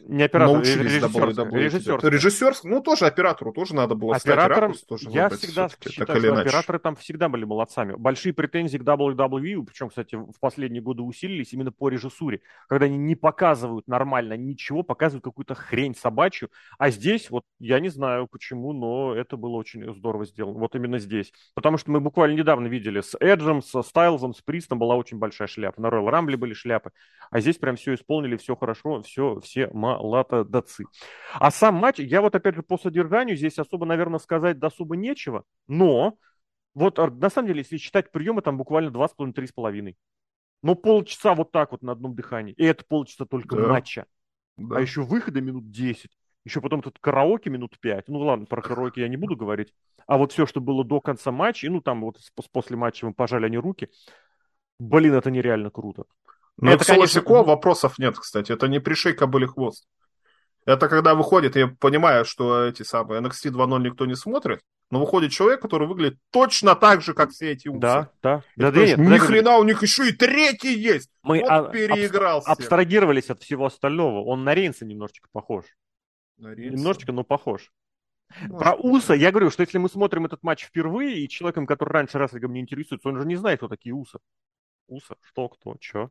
Не 0.07 0.23
оператор, 0.23 0.55
Научились 0.55 0.93
режиссерская. 0.93 1.49
режиссерская. 1.51 2.11
режиссерская. 2.11 2.71
Ну, 2.71 2.81
тоже 2.81 3.05
оператору 3.05 3.51
тоже 3.51 3.73
надо 3.73 3.95
было 3.95 4.15
Оператором, 4.15 4.75
тоже 4.87 5.09
я 5.09 5.29
всегда 5.29 5.69
считаю, 5.69 6.19
что 6.19 6.39
операторы 6.39 6.79
там 6.79 6.95
всегда 6.95 7.29
были 7.29 7.45
молодцами. 7.45 7.95
Большие 7.97 8.33
претензии 8.33 8.77
к 8.77 8.81
WWE, 8.81 9.63
причем, 9.65 9.89
кстати, 9.89 10.15
в 10.15 10.39
последние 10.39 10.83
годы 10.83 11.01
усилились 11.01 11.51
именно 11.53 11.71
по 11.71 11.89
режиссуре, 11.89 12.41
когда 12.67 12.85
они 12.85 12.97
не 12.97 13.15
показывают 13.15 13.87
нормально 13.87 14.37
ничего, 14.37 14.83
показывают 14.83 15.23
какую-то 15.23 15.55
хрень 15.55 15.95
собачью, 15.95 16.49
а 16.77 16.91
здесь, 16.91 17.29
вот 17.29 17.43
я 17.59 17.79
не 17.79 17.89
знаю 17.89 18.27
почему, 18.27 18.71
но 18.71 19.13
это 19.13 19.35
было 19.35 19.57
очень 19.57 19.93
здорово 19.95 20.25
сделано. 20.25 20.59
Вот 20.59 20.75
именно 20.75 20.97
здесь. 20.97 21.33
Потому 21.53 21.77
что 21.77 21.91
мы 21.91 21.99
буквально 21.99 22.35
недавно 22.37 22.67
видели 22.67 23.01
с 23.01 23.17
Эджем, 23.19 23.61
с 23.61 23.81
Стайлзом, 23.83 24.33
с 24.33 24.41
Пристом 24.41 24.79
была 24.79 24.95
очень 24.95 25.17
большая 25.17 25.47
шляпа. 25.47 25.81
На 25.81 25.87
Royal 25.87 26.09
Рамбле 26.09 26.37
были 26.37 26.53
шляпы. 26.53 26.91
А 27.31 27.41
здесь 27.41 27.57
прям 27.57 27.75
все 27.75 27.95
исполнили, 27.95 28.37
все 28.37 28.55
хорошо, 28.55 29.01
все, 29.01 29.39
все 29.41 29.69
молодцы. 29.73 30.85
А 31.33 31.51
сам 31.51 31.75
матч, 31.75 31.99
я 31.99 32.21
вот 32.21 32.35
опять 32.35 32.55
же 32.55 32.63
по 32.63 32.77
содержанию 32.77 33.35
здесь 33.35 33.59
особо, 33.59 33.85
наверное, 33.85 34.19
сказать 34.19 34.57
особо 34.61 34.95
нечего. 34.95 35.43
Но 35.67 36.17
вот 36.73 36.97
а, 36.97 37.09
на 37.09 37.29
самом 37.29 37.47
деле, 37.47 37.59
если 37.59 37.77
считать 37.77 38.11
приемы, 38.11 38.41
там 38.41 38.57
буквально 38.57 38.89
2,5-3,5. 38.89 39.95
Но 40.61 40.75
полчаса 40.75 41.35
вот 41.35 41.51
так 41.51 41.71
вот 41.71 41.81
на 41.81 41.91
одном 41.91 42.15
дыхании. 42.15 42.53
И 42.53 42.63
это 42.63 42.85
полчаса 42.87 43.25
только 43.25 43.55
да. 43.55 43.67
матча. 43.67 44.05
Да. 44.57 44.77
А 44.77 44.81
еще 44.81 45.01
выхода 45.03 45.41
минут 45.41 45.71
10 45.71 46.09
еще 46.49 46.61
потом 46.61 46.81
тут 46.81 46.99
караоке 46.99 47.49
минут 47.49 47.79
пять. 47.79 48.07
Ну 48.07 48.19
ладно, 48.19 48.45
про 48.45 48.61
караоке 48.61 49.01
я 49.01 49.07
не 49.07 49.17
буду 49.17 49.35
говорить. 49.35 49.73
А 50.07 50.17
вот 50.17 50.31
все, 50.33 50.45
что 50.45 50.59
было 50.59 50.83
до 50.83 50.99
конца 50.99 51.31
матча, 51.31 51.67
и 51.67 51.69
ну 51.69 51.81
там 51.81 52.01
вот 52.01 52.17
после 52.51 52.75
матча 52.75 53.05
мы 53.05 53.13
пожали 53.13 53.45
они 53.45 53.57
руки. 53.57 53.89
Блин, 54.79 55.13
это 55.13 55.29
нереально 55.29 55.69
круто. 55.69 56.03
Ну, 56.57 56.71
это, 56.71 56.85
конечно... 56.85 57.21
вопросов 57.21 57.99
нет, 57.99 58.17
кстати. 58.17 58.51
Это 58.51 58.67
не 58.67 58.79
пришей 58.79 59.13
кобыли 59.13 59.45
хвост. 59.45 59.85
Это 60.65 60.89
когда 60.89 61.15
выходит, 61.15 61.55
я 61.55 61.67
понимаю, 61.67 62.25
что 62.25 62.65
эти 62.65 62.83
самые 62.83 63.21
NXT 63.21 63.51
2.0 63.51 63.81
никто 63.81 64.05
не 64.05 64.15
смотрит, 64.15 64.59
но 64.91 64.99
выходит 64.99 65.31
человек, 65.31 65.61
который 65.61 65.87
выглядит 65.87 66.19
точно 66.31 66.75
так 66.75 67.01
же, 67.01 67.13
как 67.13 67.31
все 67.31 67.53
эти 67.53 67.69
усы. 67.69 67.79
Да, 67.79 68.11
да. 68.21 68.43
да, 68.55 68.71
да 68.71 68.85
нет, 68.85 68.97
ни 68.97 69.17
хрена, 69.17 69.57
у 69.57 69.63
них 69.63 69.81
еще 69.81 70.09
и 70.09 70.11
третий 70.11 70.77
есть. 70.77 71.09
Мы 71.23 71.39
вот 71.39 71.49
а, 71.49 71.63
переигрался. 71.69 72.51
абстрагировались 72.51 73.29
от 73.29 73.41
всего 73.41 73.65
остального. 73.65 74.23
Он 74.23 74.43
на 74.43 74.53
Рейнса 74.53 74.85
немножечко 74.85 75.29
похож. 75.31 75.65
Нарезца. 76.39 76.75
Немножечко, 76.75 77.11
но 77.11 77.23
похож. 77.23 77.71
Может. 78.41 78.59
Про 78.59 78.75
Уса 78.75 79.13
я 79.13 79.31
говорю, 79.31 79.49
что 79.49 79.61
если 79.61 79.77
мы 79.77 79.89
смотрим 79.89 80.25
этот 80.25 80.43
матч 80.43 80.65
впервые, 80.65 81.19
и 81.19 81.29
человеком, 81.29 81.65
который 81.65 81.91
раньше 81.91 82.19
рестлингом 82.19 82.53
не 82.53 82.61
интересуется, 82.61 83.09
он 83.09 83.17
же 83.17 83.25
не 83.25 83.35
знает, 83.35 83.59
кто 83.59 83.67
такие 83.67 83.93
Уса. 83.93 84.19
Уса, 84.87 85.15
что, 85.21 85.49
кто, 85.49 85.75
что. 85.79 86.09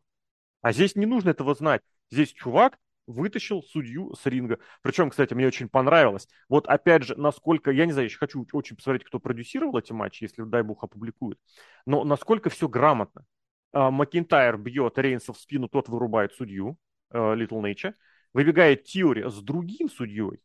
А 0.61 0.73
здесь 0.73 0.97
не 0.97 1.07
нужно 1.07 1.31
этого 1.31 1.55
знать. 1.55 1.83
Здесь 2.11 2.33
чувак 2.33 2.79
вытащил 3.07 3.63
судью 3.63 4.15
с 4.15 4.27
ринга. 4.27 4.59
Причем, 4.83 5.11
кстати, 5.11 5.33
мне 5.33 5.47
очень 5.47 5.69
понравилось. 5.69 6.29
Вот 6.49 6.67
опять 6.69 7.05
же, 7.05 7.17
насколько, 7.17 7.71
я 7.71 7.87
не 7.87 7.93
знаю, 7.93 8.07
еще 8.07 8.19
хочу 8.19 8.47
очень 8.53 8.77
посмотреть, 8.77 9.05
кто 9.05 9.19
продюсировал 9.19 9.79
эти 9.79 9.93
матчи, 9.93 10.25
если, 10.25 10.43
дай 10.43 10.63
бог, 10.63 10.85
опубликует. 10.85 11.39
Но 11.87 12.05
насколько 12.05 12.51
все 12.51 12.69
грамотно. 12.69 13.25
А, 13.73 13.91
Макинтайр 13.91 14.59
бьет 14.59 14.99
Рейнса 14.99 15.33
в 15.33 15.39
спину, 15.39 15.69
тот 15.69 15.89
вырубает 15.89 16.35
судью, 16.35 16.77
Литл 17.11 17.59
э, 17.61 17.69
Нейча. 17.69 17.95
Выбегает 18.33 18.85
Тиори 18.85 19.29
с 19.29 19.41
другим 19.43 19.89
судьей. 19.89 20.41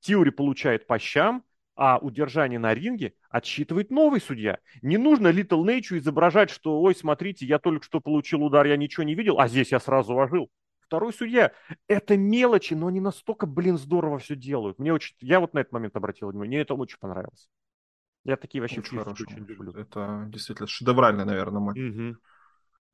Тиори 0.00 0.30
получает 0.30 0.86
по 0.86 0.98
щам, 0.98 1.44
а 1.76 1.98
удержание 1.98 2.58
на 2.58 2.74
ринге 2.74 3.14
отсчитывает 3.30 3.90
новый 3.90 4.20
судья. 4.20 4.58
Не 4.82 4.96
нужно 4.96 5.28
Литл 5.28 5.64
Нейчу 5.64 5.96
изображать, 5.96 6.50
что, 6.50 6.80
ой, 6.80 6.94
смотрите, 6.94 7.46
я 7.46 7.58
только 7.58 7.84
что 7.84 8.00
получил 8.00 8.44
удар, 8.44 8.66
я 8.66 8.76
ничего 8.76 9.02
не 9.02 9.14
видел, 9.14 9.40
а 9.40 9.48
здесь 9.48 9.72
я 9.72 9.80
сразу 9.80 10.14
вожил. 10.14 10.50
Второй 10.80 11.12
судья. 11.12 11.52
Это 11.88 12.16
мелочи, 12.16 12.74
но 12.74 12.88
они 12.88 13.00
настолько, 13.00 13.46
блин, 13.46 13.78
здорово 13.78 14.18
все 14.18 14.36
делают. 14.36 14.78
Мне 14.78 14.92
очень, 14.92 15.16
я 15.20 15.40
вот 15.40 15.54
на 15.54 15.60
этот 15.60 15.72
момент 15.72 15.96
обратил 15.96 16.28
внимание, 16.28 16.58
мне 16.58 16.60
это 16.60 16.74
очень 16.74 16.98
понравилось. 16.98 17.48
Я 18.24 18.36
такие 18.36 18.60
вообще 18.60 18.80
очень, 18.80 18.98
очень 18.98 19.44
люблю. 19.44 19.72
Это 19.72 20.26
действительно 20.28 20.66
шедевральный, 20.66 21.24
наверное, 21.24 21.60
матч. 21.60 21.78
Угу. 21.78 22.16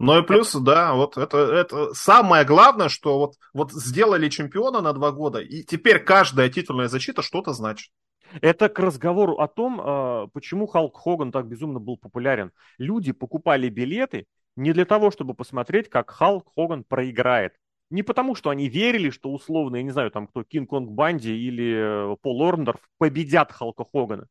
Ну 0.00 0.18
и 0.18 0.22
плюс, 0.22 0.54
да, 0.54 0.94
вот 0.94 1.18
это, 1.18 1.36
это 1.36 1.92
самое 1.92 2.46
главное, 2.46 2.88
что 2.88 3.18
вот, 3.18 3.34
вот 3.52 3.70
сделали 3.70 4.30
чемпиона 4.30 4.80
на 4.80 4.94
два 4.94 5.12
года, 5.12 5.40
и 5.40 5.62
теперь 5.62 5.98
каждая 5.98 6.48
титульная 6.48 6.88
защита 6.88 7.20
что-то 7.20 7.52
значит. 7.52 7.92
Это 8.40 8.70
к 8.70 8.78
разговору 8.78 9.34
о 9.34 9.46
том, 9.46 9.78
а, 9.78 10.26
почему 10.28 10.66
Халк 10.66 10.96
Хоган 10.96 11.32
так 11.32 11.46
безумно 11.46 11.80
был 11.80 11.98
популярен. 11.98 12.50
Люди 12.78 13.12
покупали 13.12 13.68
билеты 13.68 14.24
не 14.56 14.72
для 14.72 14.86
того, 14.86 15.10
чтобы 15.10 15.34
посмотреть, 15.34 15.90
как 15.90 16.10
Халк 16.10 16.50
Хоган 16.54 16.82
проиграет. 16.82 17.52
Не 17.90 18.02
потому, 18.02 18.34
что 18.34 18.48
они 18.48 18.70
верили, 18.70 19.10
что 19.10 19.30
условно, 19.30 19.76
я 19.76 19.82
не 19.82 19.90
знаю, 19.90 20.10
там 20.10 20.28
кто, 20.28 20.44
Кинг 20.44 20.70
Конг 20.70 20.92
Банди 20.92 21.36
или 21.36 22.12
э, 22.12 22.16
Пол 22.22 22.42
Орндорф 22.42 22.80
победят 22.96 23.52
Халка 23.52 23.84
Хогана. 23.84 24.28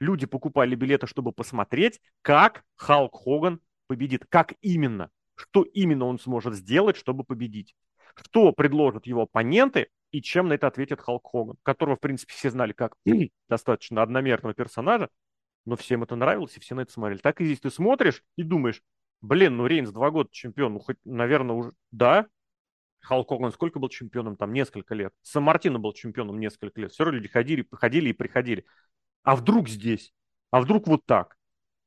Люди 0.00 0.26
покупали 0.26 0.74
билеты, 0.74 1.06
чтобы 1.06 1.30
посмотреть, 1.30 2.00
как 2.22 2.64
Халк 2.74 3.14
Хоган 3.22 3.60
победит. 3.86 4.24
Как 4.28 4.54
именно? 4.60 5.10
Что 5.34 5.62
именно 5.62 6.06
он 6.06 6.18
сможет 6.18 6.54
сделать, 6.54 6.96
чтобы 6.96 7.24
победить? 7.24 7.74
Что 8.16 8.52
предложат 8.52 9.06
его 9.06 9.22
оппоненты 9.22 9.88
и 10.10 10.20
чем 10.20 10.48
на 10.48 10.54
это 10.54 10.66
ответит 10.66 11.00
Халк 11.00 11.30
Хоган, 11.30 11.56
которого, 11.62 11.96
в 11.96 12.00
принципе, 12.00 12.32
все 12.34 12.50
знали 12.50 12.72
как 12.72 12.96
достаточно 13.48 14.02
одномерного 14.02 14.54
персонажа, 14.54 15.08
но 15.64 15.76
всем 15.76 16.02
это 16.02 16.16
нравилось, 16.16 16.56
и 16.56 16.60
все 16.60 16.74
на 16.74 16.82
это 16.82 16.92
смотрели. 16.92 17.18
Так 17.18 17.40
и 17.40 17.44
здесь 17.44 17.60
ты 17.60 17.70
смотришь 17.70 18.22
и 18.36 18.42
думаешь, 18.42 18.82
блин, 19.20 19.56
ну 19.56 19.66
Рейнс 19.66 19.90
два 19.90 20.10
года 20.10 20.28
чемпион, 20.32 20.74
ну 20.74 20.80
хоть, 20.80 20.98
наверное, 21.04 21.56
уже, 21.56 21.72
да, 21.90 22.26
Халк 23.02 23.30
Хоган 23.30 23.52
сколько 23.52 23.78
был 23.80 23.88
чемпионом? 23.88 24.36
Там 24.36 24.52
несколько 24.52 24.94
лет. 24.94 25.12
Сан 25.22 25.42
Мартино 25.42 25.78
был 25.78 25.92
чемпионом 25.92 26.38
несколько 26.38 26.80
лет. 26.80 26.92
Все 26.92 27.04
равно 27.04 27.18
люди 27.18 27.28
ходили, 27.28 27.66
ходили 27.72 28.10
и 28.10 28.12
приходили. 28.12 28.64
А 29.24 29.34
вдруг 29.34 29.68
здесь? 29.68 30.14
А 30.50 30.60
вдруг 30.60 30.86
вот 30.86 31.04
так? 31.04 31.36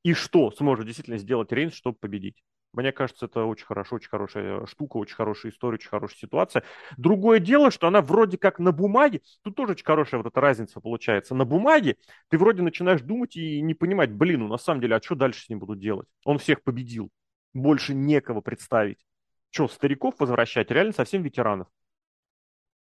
И 0.05 0.13
что 0.13 0.51
сможет 0.51 0.85
действительно 0.85 1.17
сделать 1.17 1.51
Рейнс, 1.51 1.73
чтобы 1.73 1.97
победить. 1.97 2.43
Мне 2.73 2.91
кажется, 2.91 3.25
это 3.25 3.45
очень 3.45 3.65
хорошо, 3.65 3.95
очень 3.95 4.09
хорошая 4.09 4.67
штука, 4.67 4.97
очень 4.97 5.15
хорошая 5.15 5.51
история, 5.51 5.75
очень 5.75 5.89
хорошая 5.89 6.19
ситуация. 6.19 6.63
Другое 6.95 7.39
дело, 7.39 7.71
что 7.71 7.87
она 7.87 8.01
вроде 8.01 8.37
как 8.37 8.59
на 8.59 8.71
бумаге, 8.71 9.21
тут 9.41 9.55
тоже 9.55 9.71
очень 9.71 9.83
хорошая 9.83 10.21
вот 10.21 10.31
эта 10.31 10.39
разница 10.39 10.79
получается. 10.79 11.33
На 11.33 11.43
бумаге 11.43 11.97
ты 12.29 12.37
вроде 12.37 12.61
начинаешь 12.61 13.01
думать 13.01 13.35
и 13.35 13.59
не 13.61 13.73
понимать, 13.73 14.11
блин, 14.11 14.41
ну 14.41 14.47
на 14.47 14.57
самом 14.57 14.79
деле, 14.79 14.95
а 14.95 15.01
что 15.01 15.15
дальше 15.15 15.43
с 15.43 15.49
ним 15.49 15.57
будут 15.57 15.79
делать? 15.79 16.07
Он 16.23 16.37
всех 16.37 16.61
победил, 16.61 17.09
больше 17.55 17.95
некого 17.95 18.41
представить. 18.41 19.03
Что, 19.49 19.67
стариков 19.67 20.13
возвращать? 20.19 20.69
Реально 20.69 20.93
совсем 20.93 21.23
ветеранов. 21.23 21.67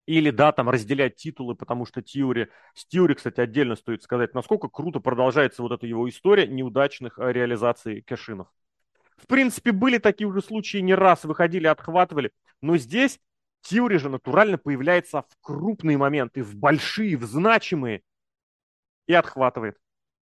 Или, 0.07 0.31
да, 0.31 0.53
там 0.53 0.71
разделять 0.71 1.17
титулы, 1.17 1.57
потому 1.57 1.85
что 1.85 2.01
Тиури... 2.01 2.49
С 2.75 2.87
Тиури, 2.87 3.15
кстати, 3.15 3.41
отдельно 3.41 3.75
стоит 3.75 4.03
сказать, 4.05 4.35
насколько 4.35 4.69
круто 4.69 5.01
продолжается 5.01 5.63
вот 5.63 5.73
эта 5.73 5.87
его 5.87 6.09
история 6.09 6.47
неудачных 6.47 7.19
э, 7.19 7.33
реализаций 7.33 8.03
кэшинов. 8.03 8.47
В 9.17 9.27
принципе, 9.27 9.73
были 9.73 9.99
такие 9.99 10.29
уже 10.29 10.43
случаи 10.43 10.79
не 10.79 10.95
раз, 10.95 11.25
выходили, 11.25 11.67
отхватывали. 11.67 12.31
Но 12.61 12.77
здесь 12.77 13.19
Тиури 13.63 13.97
же 13.97 14.09
натурально 14.09 14.59
появляется 14.59 15.23
в 15.23 15.37
крупные 15.41 15.99
моменты, 15.99 16.45
в 16.45 16.55
большие, 16.55 17.17
в 17.17 17.25
значимые. 17.25 18.03
И 19.09 19.13
отхватывает. 19.13 19.77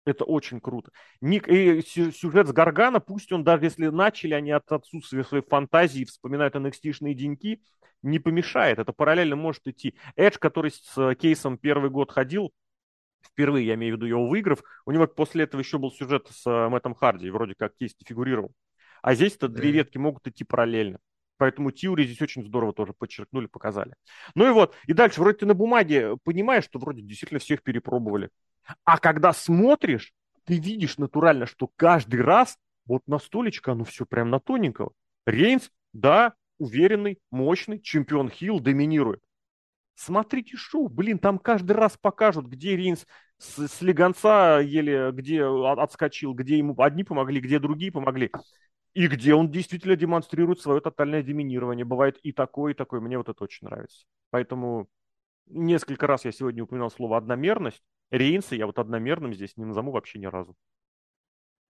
Это 0.05 0.25
очень 0.25 0.61
круто. 0.61 0.91
Ник, 1.21 1.49
и 1.49 1.81
сюжет 1.83 2.49
с 2.49 2.53
Гаргана, 2.53 3.01
пусть 3.01 3.33
он 3.33 3.43
даже 3.43 3.65
если 3.65 3.87
начали 3.87 4.35
они 4.35 4.51
от 4.51 4.71
отсутствия 4.71 5.25
своей 5.25 5.45
фантазии, 5.45 6.05
вспоминают 6.05 6.55
NXT-шные 6.55 7.15
деньки, 7.15 7.63
не 8.03 8.19
помешает. 8.19 8.79
Это 8.79 8.93
параллельно 8.93 9.37
может 9.37 9.67
идти. 9.67 9.95
Эдж, 10.15 10.37
который 10.39 10.71
с 10.71 11.15
кейсом 11.15 11.57
первый 11.57 11.89
год 11.89 12.13
ходил, 12.13 12.53
впервые, 13.27 13.67
я 13.67 13.75
имею 13.75 13.95
в 13.95 13.97
виду 13.97 14.07
его 14.07 14.29
выиграв. 14.29 14.63
У 14.85 14.93
него 14.93 15.07
после 15.07 15.45
этого 15.45 15.61
еще 15.61 15.79
был 15.79 15.91
сюжет 15.91 16.29
с 16.31 16.47
э, 16.47 16.69
Мэттом 16.69 16.95
Харди, 16.95 17.31
вроде 17.31 17.55
как 17.55 17.75
Кисти 17.77 18.05
фигурировал. 18.07 18.53
А 19.03 19.15
здесь-то 19.15 19.49
две 19.49 19.71
ветки 19.71 19.97
могут 19.97 20.27
идти 20.29 20.45
параллельно. 20.45 20.99
Поэтому 21.37 21.73
теории 21.73 22.05
здесь 22.05 22.23
очень 22.23 22.45
здорово 22.45 22.73
тоже 22.73 22.93
подчеркнули, 22.93 23.47
показали. 23.47 23.95
Ну 24.35 24.49
и 24.49 24.53
вот, 24.53 24.75
и 24.87 24.93
дальше, 24.93 25.21
вроде 25.21 25.39
ты 25.39 25.47
на 25.47 25.55
бумаге 25.55 26.17
понимаешь, 26.23 26.65
что 26.65 26.79
вроде 26.79 27.03
действительно 27.03 27.41
всех 27.41 27.63
перепробовали. 27.63 28.31
А 28.85 28.99
когда 28.99 29.33
смотришь, 29.33 30.13
ты 30.45 30.59
видишь 30.59 30.99
натурально, 30.99 31.47
что 31.47 31.71
каждый 31.77 32.21
раз 32.21 32.59
вот 32.87 33.03
на 33.07 33.19
столечко 33.19 33.73
оно 33.73 33.85
все 33.85 34.05
прям 34.07 34.31
на 34.31 34.41
тоненького. 34.41 34.93
Рейнс, 35.27 35.71
да, 35.93 36.35
уверенный, 36.59 37.19
мощный, 37.31 37.81
чемпион 37.81 38.29
Хилл, 38.31 38.61
доминирует. 38.61 39.23
Смотрите 39.95 40.57
шоу, 40.57 40.89
блин, 40.89 41.19
там 41.19 41.39
каждый 41.39 41.73
раз 41.73 41.97
покажут, 41.97 42.47
где 42.47 42.77
Рейнс 42.77 43.07
с, 43.39 43.69
с 43.69 43.81
легонца 43.81 44.59
еле 44.61 45.11
где 45.13 45.45
отскочил, 45.45 46.35
где 46.35 46.59
ему 46.59 46.75
одни 46.79 47.05
помогли, 47.05 47.41
где 47.41 47.59
другие 47.59 47.93
помогли. 47.93 48.31
И 48.93 49.07
где 49.09 49.35
он 49.35 49.51
действительно 49.51 49.97
демонстрирует 49.97 50.61
свое 50.61 50.81
тотальное 50.81 51.23
доминирование. 51.23 51.85
Бывает 51.85 52.19
и 52.23 52.33
такое, 52.33 52.73
и 52.73 52.77
такое. 52.77 53.01
Мне 53.01 53.19
вот 53.19 53.29
это 53.29 53.43
очень 53.43 53.67
нравится. 53.67 54.07
Поэтому 54.31 54.89
несколько 55.47 56.07
раз 56.07 56.25
я 56.25 56.33
сегодня 56.33 56.63
упоминал 56.63 56.91
слово 56.91 57.17
«одномерность». 57.17 57.83
Рейнса 58.17 58.55
я 58.55 58.67
вот 58.67 58.79
одномерным 58.79 59.35
здесь 59.35 59.57
не 59.57 59.65
назову 59.65 59.93
вообще 59.93 60.19
ни 60.19 60.27
разу. 60.27 60.57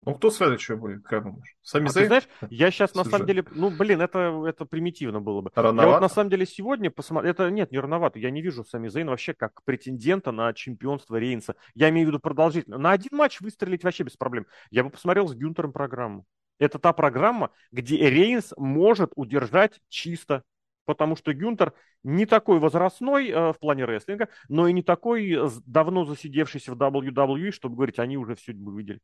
Ну, 0.06 0.14
кто 0.14 0.30
следующий 0.30 0.74
будет, 0.74 1.02
как 1.04 1.24
думаешь? 1.24 1.56
Сами 1.62 1.88
а 1.88 1.92
ты 1.92 2.06
знаешь, 2.06 2.28
я 2.50 2.70
сейчас 2.70 2.94
на 2.94 3.04
самом 3.04 3.26
деле, 3.26 3.42
ну, 3.52 3.70
блин, 3.70 4.02
это, 4.02 4.44
это 4.46 4.66
примитивно 4.66 5.20
было 5.22 5.40
бы. 5.40 5.50
Рановато? 5.54 5.88
Я 5.88 5.94
вот 5.94 6.00
на 6.02 6.08
самом 6.10 6.28
деле 6.28 6.44
сегодня 6.44 6.90
посмотрел, 6.90 7.32
это 7.32 7.50
нет, 7.50 7.72
не 7.72 7.78
рановато, 7.78 8.18
я 8.18 8.30
не 8.30 8.42
вижу 8.42 8.64
Сами 8.64 8.88
Зейн 8.88 9.08
вообще 9.08 9.32
как 9.32 9.62
претендента 9.64 10.30
на 10.30 10.52
чемпионство 10.52 11.16
Рейнса. 11.16 11.56
Я 11.74 11.88
имею 11.88 12.06
в 12.06 12.10
виду 12.10 12.20
продолжительно. 12.20 12.76
На 12.76 12.92
один 12.92 13.16
матч 13.16 13.40
выстрелить 13.40 13.82
вообще 13.82 14.04
без 14.04 14.16
проблем. 14.16 14.46
Я 14.70 14.84
бы 14.84 14.90
посмотрел 14.90 15.26
с 15.26 15.34
Гюнтером 15.34 15.72
программу. 15.72 16.26
Это 16.58 16.78
та 16.78 16.92
программа, 16.92 17.50
где 17.72 17.96
Рейнс 17.96 18.52
может 18.58 19.12
удержать 19.16 19.80
чисто 19.88 20.42
потому 20.84 21.16
что 21.16 21.32
Гюнтер 21.32 21.72
не 22.02 22.26
такой 22.26 22.58
возрастной 22.58 23.28
э, 23.28 23.52
в 23.52 23.58
плане 23.58 23.84
рестлинга, 23.84 24.28
но 24.48 24.68
и 24.68 24.72
не 24.72 24.82
такой 24.82 25.36
давно 25.66 26.04
засидевшийся 26.04 26.72
в 26.72 26.78
WWE, 26.78 27.50
чтобы 27.50 27.76
говорить, 27.76 27.98
они 27.98 28.16
уже 28.16 28.34
все 28.34 28.52
видели. 28.52 29.00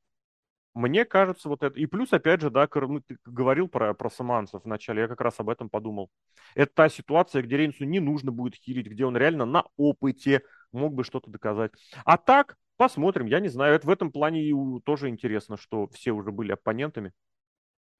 Мне 0.74 1.04
кажется, 1.04 1.48
вот 1.48 1.62
это... 1.62 1.78
И 1.78 1.86
плюс, 1.86 2.12
опять 2.12 2.40
же, 2.40 2.50
да, 2.50 2.68
ну, 2.72 3.00
ты 3.00 3.16
говорил 3.24 3.68
про, 3.68 3.92
про 3.92 4.08
саманцев 4.08 4.62
вначале, 4.64 5.02
я 5.02 5.08
как 5.08 5.20
раз 5.20 5.40
об 5.40 5.48
этом 5.48 5.68
подумал. 5.68 6.10
Это 6.54 6.72
та 6.72 6.88
ситуация, 6.88 7.42
где 7.42 7.56
Рейнсу 7.56 7.84
не 7.84 7.98
нужно 7.98 8.30
будет 8.30 8.54
хилить, 8.54 8.86
где 8.86 9.04
он 9.04 9.16
реально 9.16 9.46
на 9.46 9.64
опыте 9.76 10.42
мог 10.72 10.94
бы 10.94 11.02
что-то 11.02 11.28
доказать. 11.28 11.72
А 12.04 12.16
так, 12.16 12.56
посмотрим, 12.76 13.26
я 13.26 13.40
не 13.40 13.48
знаю. 13.48 13.74
Это 13.74 13.86
в 13.86 13.90
этом 13.90 14.12
плане 14.12 14.52
тоже 14.84 15.08
интересно, 15.08 15.56
что 15.56 15.88
все 15.88 16.12
уже 16.12 16.30
были 16.30 16.52
оппонентами. 16.52 17.12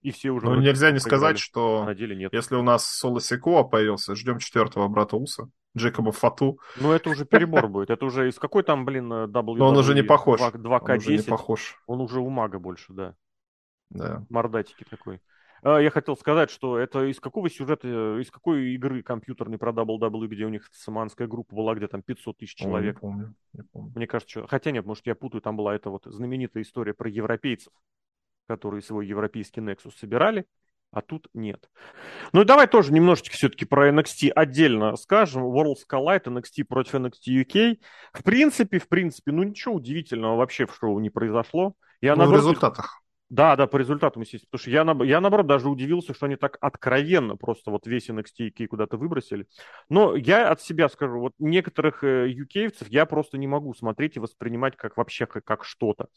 И 0.03 0.13
все 0.13 0.31
уже... 0.31 0.47
Ну, 0.47 0.61
нельзя 0.61 0.91
не 0.91 0.99
сказать, 0.99 1.39
что 1.39 1.85
на 1.85 1.95
деле 1.95 2.17
нет. 2.17 2.33
если 2.33 2.55
у 2.57 2.63
нас 2.63 2.87
Соло 2.87 3.21
Сикоа 3.21 3.65
появился, 3.65 4.15
ждем 4.15 4.39
четвертого 4.39 4.89
брата 4.89 5.17
Уса, 5.17 5.51
Джекоба 5.77 6.13
Фату. 6.13 6.59
Ну, 6.81 6.93
это 6.93 7.11
уже 7.11 7.27
перебор 7.27 7.69
будет. 7.69 7.91
Это 7.91 8.07
уже 8.07 8.29
из 8.29 8.39
какой 8.39 8.63
там, 8.63 8.85
блин, 8.85 9.13
WWE? 9.13 9.57
Но 9.57 9.69
он 9.69 9.77
уже 9.77 9.95
не 9.95 10.03
похож. 10.03 10.41
2К10. 10.41 10.91
Он 10.91 10.97
уже 10.97 11.17
не 11.17 11.23
похож. 11.23 11.83
Он 11.87 12.01
уже 12.01 12.21
у 12.21 12.31
мага 12.31 12.59
больше, 12.59 12.93
да. 12.93 13.15
Да. 13.91 14.25
Мордатики 14.31 14.85
такой. 14.89 15.21
А, 15.63 15.79
я 15.79 15.91
хотел 15.91 16.17
сказать, 16.17 16.51
что 16.51 16.79
это 16.79 17.05
из 17.05 17.21
какого 17.21 17.51
сюжета, 17.51 18.19
из 18.19 18.31
какой 18.31 18.73
игры 18.75 19.03
компьютерной 19.03 19.59
про 19.59 19.73
WWE, 19.73 20.27
где 20.27 20.47
у 20.47 20.49
них 20.49 20.69
саманская 20.73 21.29
группа 21.29 21.55
была, 21.55 21.75
где 21.75 21.87
там 21.87 22.03
500 22.03 22.39
тысяч 22.39 22.55
человек. 22.55 22.97
Не 22.97 23.01
помню, 23.01 23.35
не 23.53 23.63
помню. 23.65 23.93
Мне 23.95 24.07
кажется, 24.07 24.41
что... 24.41 24.49
хотя 24.49 24.71
нет, 24.71 24.87
может, 24.87 25.07
я 25.07 25.15
путаю, 25.15 25.43
там 25.43 25.57
была 25.57 25.75
эта 25.75 25.91
вот 25.91 26.05
знаменитая 26.07 26.63
история 26.63 26.95
про 26.95 27.11
европейцев 27.11 27.73
которые 28.51 28.83
свой 28.83 29.07
европейский 29.07 29.61
Nexus 29.61 29.93
собирали, 29.97 30.45
а 30.91 31.03
тут 31.03 31.29
нет. 31.35 31.71
Ну 32.33 32.43
и 32.43 32.45
давай 32.45 32.67
тоже 32.67 32.93
немножечко 32.93 33.37
все-таки 33.37 33.65
про 33.65 33.91
NXT 33.91 34.31
отдельно 34.31 34.97
скажем. 34.97 35.45
Worlds 35.45 35.87
Collide, 35.89 36.25
NXT 36.25 36.65
против 36.65 36.95
NXT 36.95 37.45
UK. 37.45 37.79
В 38.13 38.25
принципе, 38.25 38.81
в 38.81 38.89
принципе, 38.89 39.31
ну 39.31 39.45
ничего 39.45 39.77
удивительного 39.77 40.35
вообще 40.35 40.67
в 40.67 40.75
шоу 40.75 40.99
не 40.99 41.11
произошло. 41.11 41.75
Я, 42.01 42.17
ну, 42.17 42.23
наоборот, 42.23 42.43
в 42.43 42.47
результатах. 42.49 43.03
Да, 43.29 43.55
да, 43.55 43.69
по 43.69 43.77
результатам, 43.77 44.23
естественно. 44.23 44.49
Потому 44.51 44.61
что 44.61 45.05
я, 45.05 45.09
я, 45.09 45.21
наоборот, 45.21 45.47
даже 45.47 45.69
удивился, 45.69 46.13
что 46.13 46.27
они 46.27 46.35
так 46.35 46.59
откровенно 46.61 47.37
просто 47.37 47.71
вот 47.71 47.87
весь 47.87 48.11
NXT 48.11 48.51
UK 48.51 48.67
куда-то 48.67 48.97
выбросили. 48.97 49.47
Но 49.89 50.17
я 50.17 50.51
от 50.51 50.61
себя 50.61 50.89
скажу, 50.89 51.21
вот 51.21 51.35
некоторых 51.39 52.03
э, 52.03 52.35
я 52.89 53.07
просто 53.07 53.39
не 53.39 53.47
могу 53.47 53.75
смотреть 53.75 54.17
и 54.17 54.21
воспринимать 54.21 54.77
как 54.77 54.97
вообще 54.97 55.27
как, 55.27 55.45
как 55.45 55.65
что-то. 55.65 56.09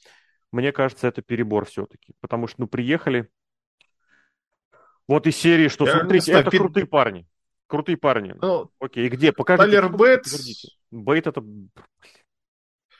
Мне 0.53 0.71
кажется, 0.71 1.07
это 1.07 1.23
перебор 1.23 1.65
все-таки. 1.65 2.13
Потому 2.21 2.45
что, 2.47 2.61
ну, 2.61 2.67
приехали... 2.67 3.27
Вот 5.07 5.25
из 5.25 5.35
серии, 5.35 5.67
что, 5.67 5.85
Я 5.85 5.99
смотрите, 5.99 6.25
знаю, 6.25 6.41
это 6.41 6.51
пи... 6.51 6.59
крутые 6.59 6.85
парни. 6.85 7.27
Крутые 7.65 7.97
парни. 7.97 8.35
Ну, 8.39 8.69
Окей, 8.79 9.09
где? 9.09 9.33
Покажите. 9.33 9.65
Талер 9.65 9.89
Бейт... 9.89 10.25
Бейт 10.91 11.25
это... 11.25 11.43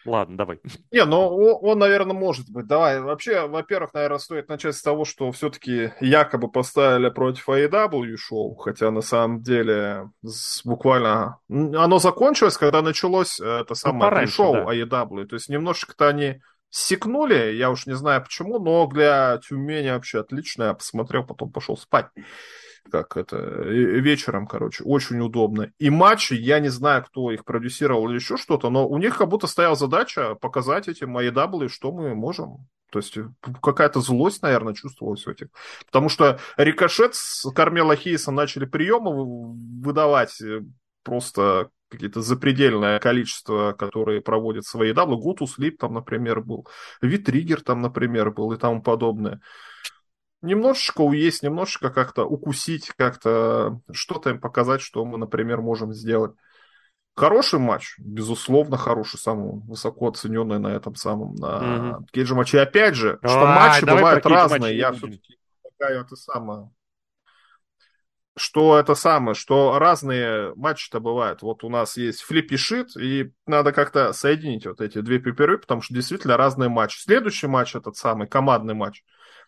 Ладно, 0.04 0.36
давай. 0.36 0.60
Не, 0.92 1.06
ну 1.06 1.20
он, 1.28 1.78
наверное, 1.78 2.16
может 2.16 2.50
быть. 2.50 2.66
Давай. 2.66 3.00
Вообще, 3.00 3.48
во-первых, 3.48 3.94
наверное, 3.94 4.18
стоит 4.18 4.50
начать 4.50 4.76
с 4.76 4.82
того, 4.82 5.06
что 5.06 5.32
все-таки 5.32 5.94
якобы 6.02 6.52
поставили 6.52 7.10
против 7.10 7.48
AEW 7.48 8.18
шоу, 8.18 8.56
хотя 8.56 8.90
на 8.90 9.02
самом 9.02 9.44
деле 9.44 10.10
буквально 10.66 11.40
оно 11.50 12.00
закончилось, 12.00 12.58
когда 12.58 12.82
началось 12.82 13.40
э, 13.40 13.46
это 13.62 13.76
самое 13.76 14.04
ну, 14.04 14.10
пораньше, 14.10 14.34
шоу 14.34 14.54
да. 14.54 14.74
AEW. 14.74 15.26
То 15.28 15.36
есть 15.36 15.50
немножечко-то 15.50 16.10
они 16.10 16.42
секнули, 16.74 17.54
я 17.54 17.70
уж 17.70 17.86
не 17.86 17.96
знаю 17.96 18.24
почему, 18.24 18.58
но 18.60 18.88
для 18.88 19.38
Тюмени 19.48 19.92
вообще 19.92 20.22
отлично. 20.22 20.64
Я 20.64 20.74
посмотрел, 20.74 21.24
потом 21.24 21.52
пошел 21.52 21.78
спать. 21.78 22.08
Как 22.92 23.16
это, 23.16 23.38
вечером, 23.38 24.48
короче, 24.48 24.84
очень 24.84 25.20
удобно. 25.20 25.72
И 25.78 25.90
матчи, 25.90 26.34
я 26.34 26.60
не 26.60 26.70
знаю, 26.70 27.04
кто 27.06 27.32
их 27.32 27.46
продюсировал 27.46 28.10
или 28.10 28.16
еще 28.16 28.38
что-то, 28.38 28.70
но 28.70 28.88
у 28.88 28.98
них 28.98 29.18
как 29.18 29.30
будто 29.30 29.48
стояла 29.48 29.76
задача 29.76 30.36
показать 30.36 30.88
этим 30.88 31.18
AEW, 31.18 31.70
что 31.70 31.92
мы 31.92 32.16
можем. 32.16 32.68
То 32.92 33.00
есть 33.00 33.18
какая-то 33.62 34.02
злость, 34.02 34.42
наверное, 34.42 34.74
чувствовалась 34.74 35.26
у 35.28 35.32
этих. 35.32 35.48
Потому 35.86 36.10
что 36.10 36.40
Рикошет 36.58 37.16
с 37.16 37.50
Кармела 37.52 37.96
Хейса 37.96 38.32
начали 38.32 38.66
приемы 38.66 39.12
выдавать 39.82 40.42
просто 41.04 41.70
какие-то 41.94 42.22
запредельное 42.22 43.00
количество, 43.00 43.74
которые 43.74 44.22
проводят 44.22 44.66
свои 44.66 44.94
даблы. 44.94 45.18
Гутус 45.18 45.58
Лип 45.58 45.80
там, 45.80 45.94
например, 45.94 46.42
был. 46.42 46.68
Витригер 47.02 47.62
там, 47.62 47.82
например, 47.82 48.32
был 48.32 48.52
и 48.52 48.58
тому 48.58 48.82
подобное. 48.82 49.42
Немножечко 50.42 51.02
уесть, 51.02 51.44
немножечко 51.44 51.90
как-то 51.90 52.26
укусить, 52.26 52.92
как-то 52.98 53.80
что-то 53.92 54.32
им 54.32 54.42
показать, 54.42 54.82
что 54.82 55.06
мы, 55.06 55.18
например, 55.18 55.62
можем 55.62 55.94
сделать. 55.94 56.34
Хороший 57.16 57.60
матч, 57.60 57.96
безусловно, 58.00 58.76
хороший, 58.76 59.20
самый 59.20 59.62
высоко 59.62 60.10
оцененный 60.10 60.58
на 60.58 60.70
этом 60.70 60.96
самом 60.96 61.36
на 61.36 61.46
mm-hmm. 61.46 62.12
кейдже 62.12 62.34
матче. 62.34 62.58
И 62.58 62.62
опять 62.62 62.96
же, 62.96 63.20
что 63.24 63.42
а, 63.42 63.56
матчи 63.56 63.86
бывают 63.86 64.26
разные. 64.26 64.76
Я 64.76 64.92
все-таки 64.92 65.38
это 65.80 66.16
самое 66.16 66.72
что 68.36 68.78
это 68.80 68.96
самое, 68.96 69.36
что 69.36 69.78
разные 69.78 70.54
матчи-то 70.56 71.00
бывают. 71.00 71.42
Вот 71.42 71.64
у 71.64 71.70
нас 71.70 71.98
есть 71.98 72.22
флиппи 72.22 72.58
шит, 72.58 72.96
и 72.98 73.32
надо 73.46 73.72
как-то 73.72 74.12
соединить 74.14 74.66
вот 74.66 74.82
эти 74.82 75.02
две 75.02 75.20
пеперы, 75.20 75.58
потому 75.58 75.82
что 75.82 75.94
действительно 75.94 76.38
разные 76.38 76.70
матчи. 76.70 77.00
Следующий 77.00 77.48
матч, 77.48 77.76
этот 77.76 77.96
самый 77.96 78.28
командный 78.28 78.74
матч, 78.74 79.04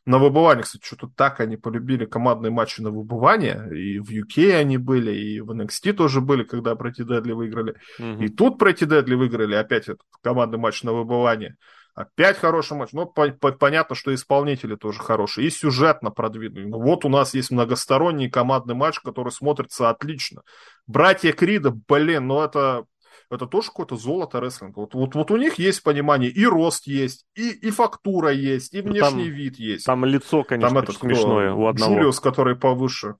на 0.06 0.20
выбывание, 0.20 0.64
кстати, 0.64 0.86
что-то 0.86 1.08
так 1.16 1.40
они 1.40 1.58
полюбили 1.58 2.06
командные 2.06 2.52
матчи 2.52 2.80
на 2.80 2.92
выбывание. 2.92 3.68
И 3.76 3.98
в 4.00 4.12
UK 4.12 4.54
они 4.54 4.78
были, 4.78 5.12
и 5.12 5.42
в 5.42 5.50
NXT 5.50 5.94
тоже 5.94 6.22
были, 6.22 6.44
когда 6.44 6.76
пройти 6.76 7.04
Дедли 7.04 7.32
выиграли. 7.32 7.76
Mm-hmm. 8.00 8.24
И 8.24 8.30
тут 8.30 8.60
пройти 8.60 8.86
Дедли 8.86 9.16
выиграли, 9.16 9.56
опять 9.56 9.84
этот 9.84 10.04
командный 10.22 10.60
матч 10.60 10.84
на 10.84 10.94
выбывание. 10.94 11.56
Опять 11.96 12.38
хороший 12.38 12.76
матч. 12.76 12.92
Ну, 12.92 13.06
по 13.06 13.30
по 13.30 13.54
понятно, 13.54 13.96
что 13.96 14.14
исполнители 14.14 14.76
тоже 14.76 15.00
хорошие. 15.00 15.48
И 15.48 15.50
сюжетно 15.50 16.12
продвинули. 16.12 16.66
Ну, 16.66 16.82
вот 16.82 17.06
у 17.06 17.10
нас 17.10 17.34
есть 17.34 17.52
многосторонний 17.52 18.30
командный 18.30 18.76
матч, 18.76 19.00
который 19.00 19.32
смотрится 19.32 19.90
отлично. 19.90 20.42
Братья 20.88 21.32
Крида, 21.32 21.72
блин, 21.72 22.28
ну 22.28 22.42
это, 22.42 22.84
это 23.32 23.48
тоже 23.48 23.70
какое-то 23.70 23.96
золото 23.96 24.42
рестлинга. 24.42 24.80
Вот, 24.80 24.94
вот, 24.94 25.16
вот 25.16 25.32
у 25.32 25.38
них 25.38 25.56
есть 25.56 25.84
понимание, 25.84 26.30
и 26.30 26.46
рост 26.46 26.86
есть, 26.86 27.26
и, 27.34 27.52
и 27.52 27.72
фактура 27.72 28.30
есть, 28.30 28.74
и 28.74 28.82
ну, 28.82 28.92
внешний 28.92 29.26
там, 29.28 29.34
вид 29.34 29.58
есть. 29.58 29.86
Там 29.86 30.04
лицо, 30.04 30.44
конечно, 30.44 30.70
там 30.70 30.84
этот, 30.84 30.98
смешное 30.98 31.52
кто? 31.52 31.62
у 31.62 31.68
одного. 31.68 31.96
Джулиус, 31.96 32.20
который 32.20 32.58
повыше. 32.58 33.16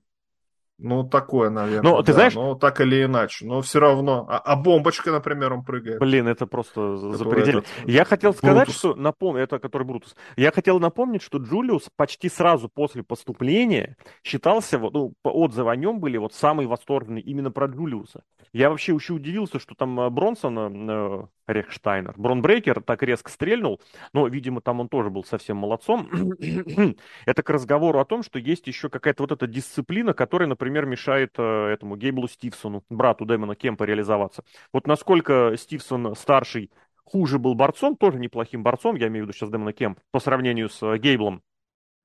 Ну, 0.78 1.04
такое, 1.04 1.48
наверное. 1.48 1.90
Ну, 1.90 2.02
ты 2.02 2.08
да, 2.08 2.12
знаешь... 2.12 2.34
Но 2.34 2.54
так 2.54 2.80
или 2.82 3.04
иначе. 3.04 3.46
Но 3.46 3.62
все 3.62 3.80
равно. 3.80 4.26
А, 4.28 4.38
а 4.38 4.56
бомбочка, 4.56 5.10
например, 5.10 5.54
он 5.54 5.64
прыгает. 5.64 6.00
Блин, 6.00 6.28
это 6.28 6.46
просто 6.46 6.96
запредельно. 6.96 7.60
Этот... 7.60 7.70
Я 7.86 8.04
хотел 8.04 8.34
сказать, 8.34 8.66
Брутус. 8.66 8.76
что... 8.76 8.94
Напомню, 8.94 9.42
это 9.42 9.58
который 9.58 9.86
Брутус. 9.86 10.14
Я 10.36 10.52
хотел 10.52 10.78
напомнить, 10.78 11.22
что 11.22 11.38
Джулиус 11.38 11.88
почти 11.96 12.28
сразу 12.28 12.68
после 12.68 13.02
поступления 13.02 13.96
считался, 14.22 14.78
вот, 14.78 14.92
ну, 14.92 15.14
отзывы 15.24 15.70
о 15.70 15.76
нем 15.76 15.98
были 15.98 16.18
вот 16.18 16.34
самые 16.34 16.68
восторженные 16.68 17.22
именно 17.22 17.50
про 17.50 17.66
Джулиуса. 17.66 18.22
Я 18.56 18.70
вообще 18.70 18.94
еще 18.94 19.12
удивился, 19.12 19.58
что 19.58 19.74
там 19.74 20.00
э, 20.00 20.08
Бронсон, 20.08 20.88
э, 20.88 21.26
Рехштайнер, 21.46 22.14
Бронбрейкер 22.16 22.80
так 22.80 23.02
резко 23.02 23.30
стрельнул, 23.30 23.82
но, 24.14 24.26
видимо, 24.28 24.62
там 24.62 24.80
он 24.80 24.88
тоже 24.88 25.10
был 25.10 25.24
совсем 25.24 25.58
молодцом. 25.58 26.08
это 27.26 27.42
к 27.42 27.50
разговору 27.50 28.00
о 28.00 28.06
том, 28.06 28.22
что 28.22 28.38
есть 28.38 28.66
еще 28.66 28.88
какая-то 28.88 29.24
вот 29.24 29.32
эта 29.32 29.46
дисциплина, 29.46 30.14
которая, 30.14 30.48
например, 30.48 30.86
мешает 30.86 31.34
э, 31.36 31.66
этому 31.66 31.96
Гейблу 31.96 32.28
Стивсону, 32.28 32.82
брату 32.88 33.26
Дэмона 33.26 33.56
Кемпа, 33.56 33.84
реализоваться. 33.84 34.42
Вот 34.72 34.86
насколько 34.86 35.54
Стивсон 35.58 36.14
старший 36.16 36.70
хуже 37.04 37.38
был 37.38 37.54
борцом, 37.56 37.94
тоже 37.94 38.18
неплохим 38.18 38.62
борцом, 38.62 38.96
я 38.96 39.08
имею 39.08 39.26
в 39.26 39.28
виду 39.28 39.36
сейчас 39.36 39.50
Дэмона 39.50 39.74
Кемп, 39.74 40.00
по 40.12 40.18
сравнению 40.18 40.70
с 40.70 40.82
э, 40.82 40.96
Гейблом, 40.96 41.42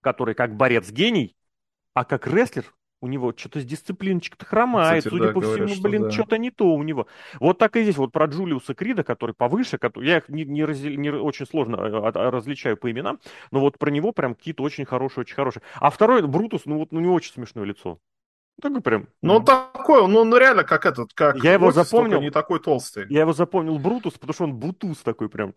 который 0.01 0.35
как 0.35 0.57
борец 0.57 0.91
гений, 0.91 1.33
а 1.93 2.03
как 2.03 2.27
рестлер 2.27 2.65
у 3.01 3.07
него 3.07 3.33
что-то 3.35 3.59
с 3.59 3.65
дисциплиночкой-то 3.65 4.45
хромает, 4.45 5.03
Кстати, 5.03 5.13
судя 5.13 5.27
да, 5.27 5.33
по 5.33 5.41
говорят, 5.41 5.69
всему, 5.69 5.83
блин, 5.83 6.03
да. 6.03 6.11
что-то 6.11 6.37
не 6.37 6.51
то 6.51 6.73
у 6.73 6.83
него. 6.83 7.07
Вот 7.39 7.57
так 7.57 7.75
и 7.75 7.83
здесь, 7.83 7.97
вот 7.97 8.11
про 8.11 8.27
Джулиуса 8.27 8.75
Крида, 8.75 9.03
который 9.03 9.33
повыше, 9.33 9.77
который, 9.77 10.07
я 10.07 10.17
их 10.17 10.29
не, 10.29 10.45
не, 10.45 10.63
раз, 10.63 10.79
не 10.79 11.09
очень 11.09 11.47
сложно 11.47 11.75
э, 11.77 12.11
различаю 12.29 12.77
по 12.77 12.89
именам, 12.89 13.19
но 13.49 13.59
вот 13.59 13.77
про 13.79 13.89
него 13.89 14.11
прям 14.11 14.35
какие-то 14.35 14.63
очень 14.63 14.85
хорошие, 14.85 15.23
очень 15.23 15.35
хорошие. 15.35 15.63
А 15.75 15.89
второй, 15.89 16.25
Брутус, 16.25 16.65
ну 16.65 16.77
вот 16.77 16.93
у 16.93 16.99
него 16.99 17.13
очень 17.13 17.33
смешное 17.33 17.65
лицо. 17.65 17.99
Такой 18.61 18.81
прям. 18.81 19.07
Ну, 19.23 19.37
он 19.37 19.45
такой, 19.45 20.07
ну, 20.07 20.23
ну 20.23 20.37
реально 20.37 20.63
как 20.63 20.85
этот, 20.85 21.13
как 21.13 21.43
я 21.43 21.53
его 21.53 21.67
Отис, 21.67 21.75
запомнил. 21.75 22.21
не 22.21 22.29
такой 22.29 22.59
толстый. 22.59 23.07
Я 23.09 23.21
его 23.21 23.33
запомнил 23.33 23.79
Брутус, 23.79 24.13
потому 24.13 24.33
что 24.33 24.43
он 24.43 24.53
Бутус 24.53 24.99
такой 24.99 25.29
прям. 25.29 25.53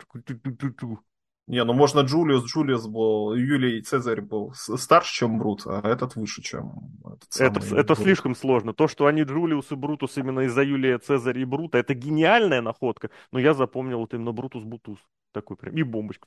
Не, 1.46 1.62
ну 1.64 1.74
можно 1.74 2.00
Джулиус, 2.00 2.44
Джулиус 2.46 2.86
был, 2.86 3.34
Юлий 3.34 3.82
Цезарь 3.82 4.22
был 4.22 4.54
старше, 4.54 5.12
чем 5.12 5.38
Брут, 5.38 5.62
а 5.66 5.86
этот 5.86 6.16
выше, 6.16 6.40
чем 6.42 6.72
этот 7.04 7.38
Это, 7.38 7.76
это 7.76 7.94
слишком 7.94 8.34
сложно. 8.34 8.72
То, 8.72 8.88
что 8.88 9.04
они 9.06 9.24
Джулиус 9.24 9.70
и 9.70 9.74
Брутус 9.74 10.16
именно 10.16 10.40
из-за 10.40 10.62
Юлия 10.62 10.98
Цезаря 10.98 11.42
и 11.42 11.44
Брута, 11.44 11.76
это 11.76 11.92
гениальная 11.92 12.62
находка, 12.62 13.10
но 13.30 13.38
я 13.38 13.52
запомнил 13.52 13.98
вот 13.98 14.14
именно 14.14 14.32
Брутус 14.32 14.64
Бутус. 14.64 14.98
Такой 15.32 15.56
прям, 15.58 15.76
и 15.76 15.82
бомбочка. 15.82 16.26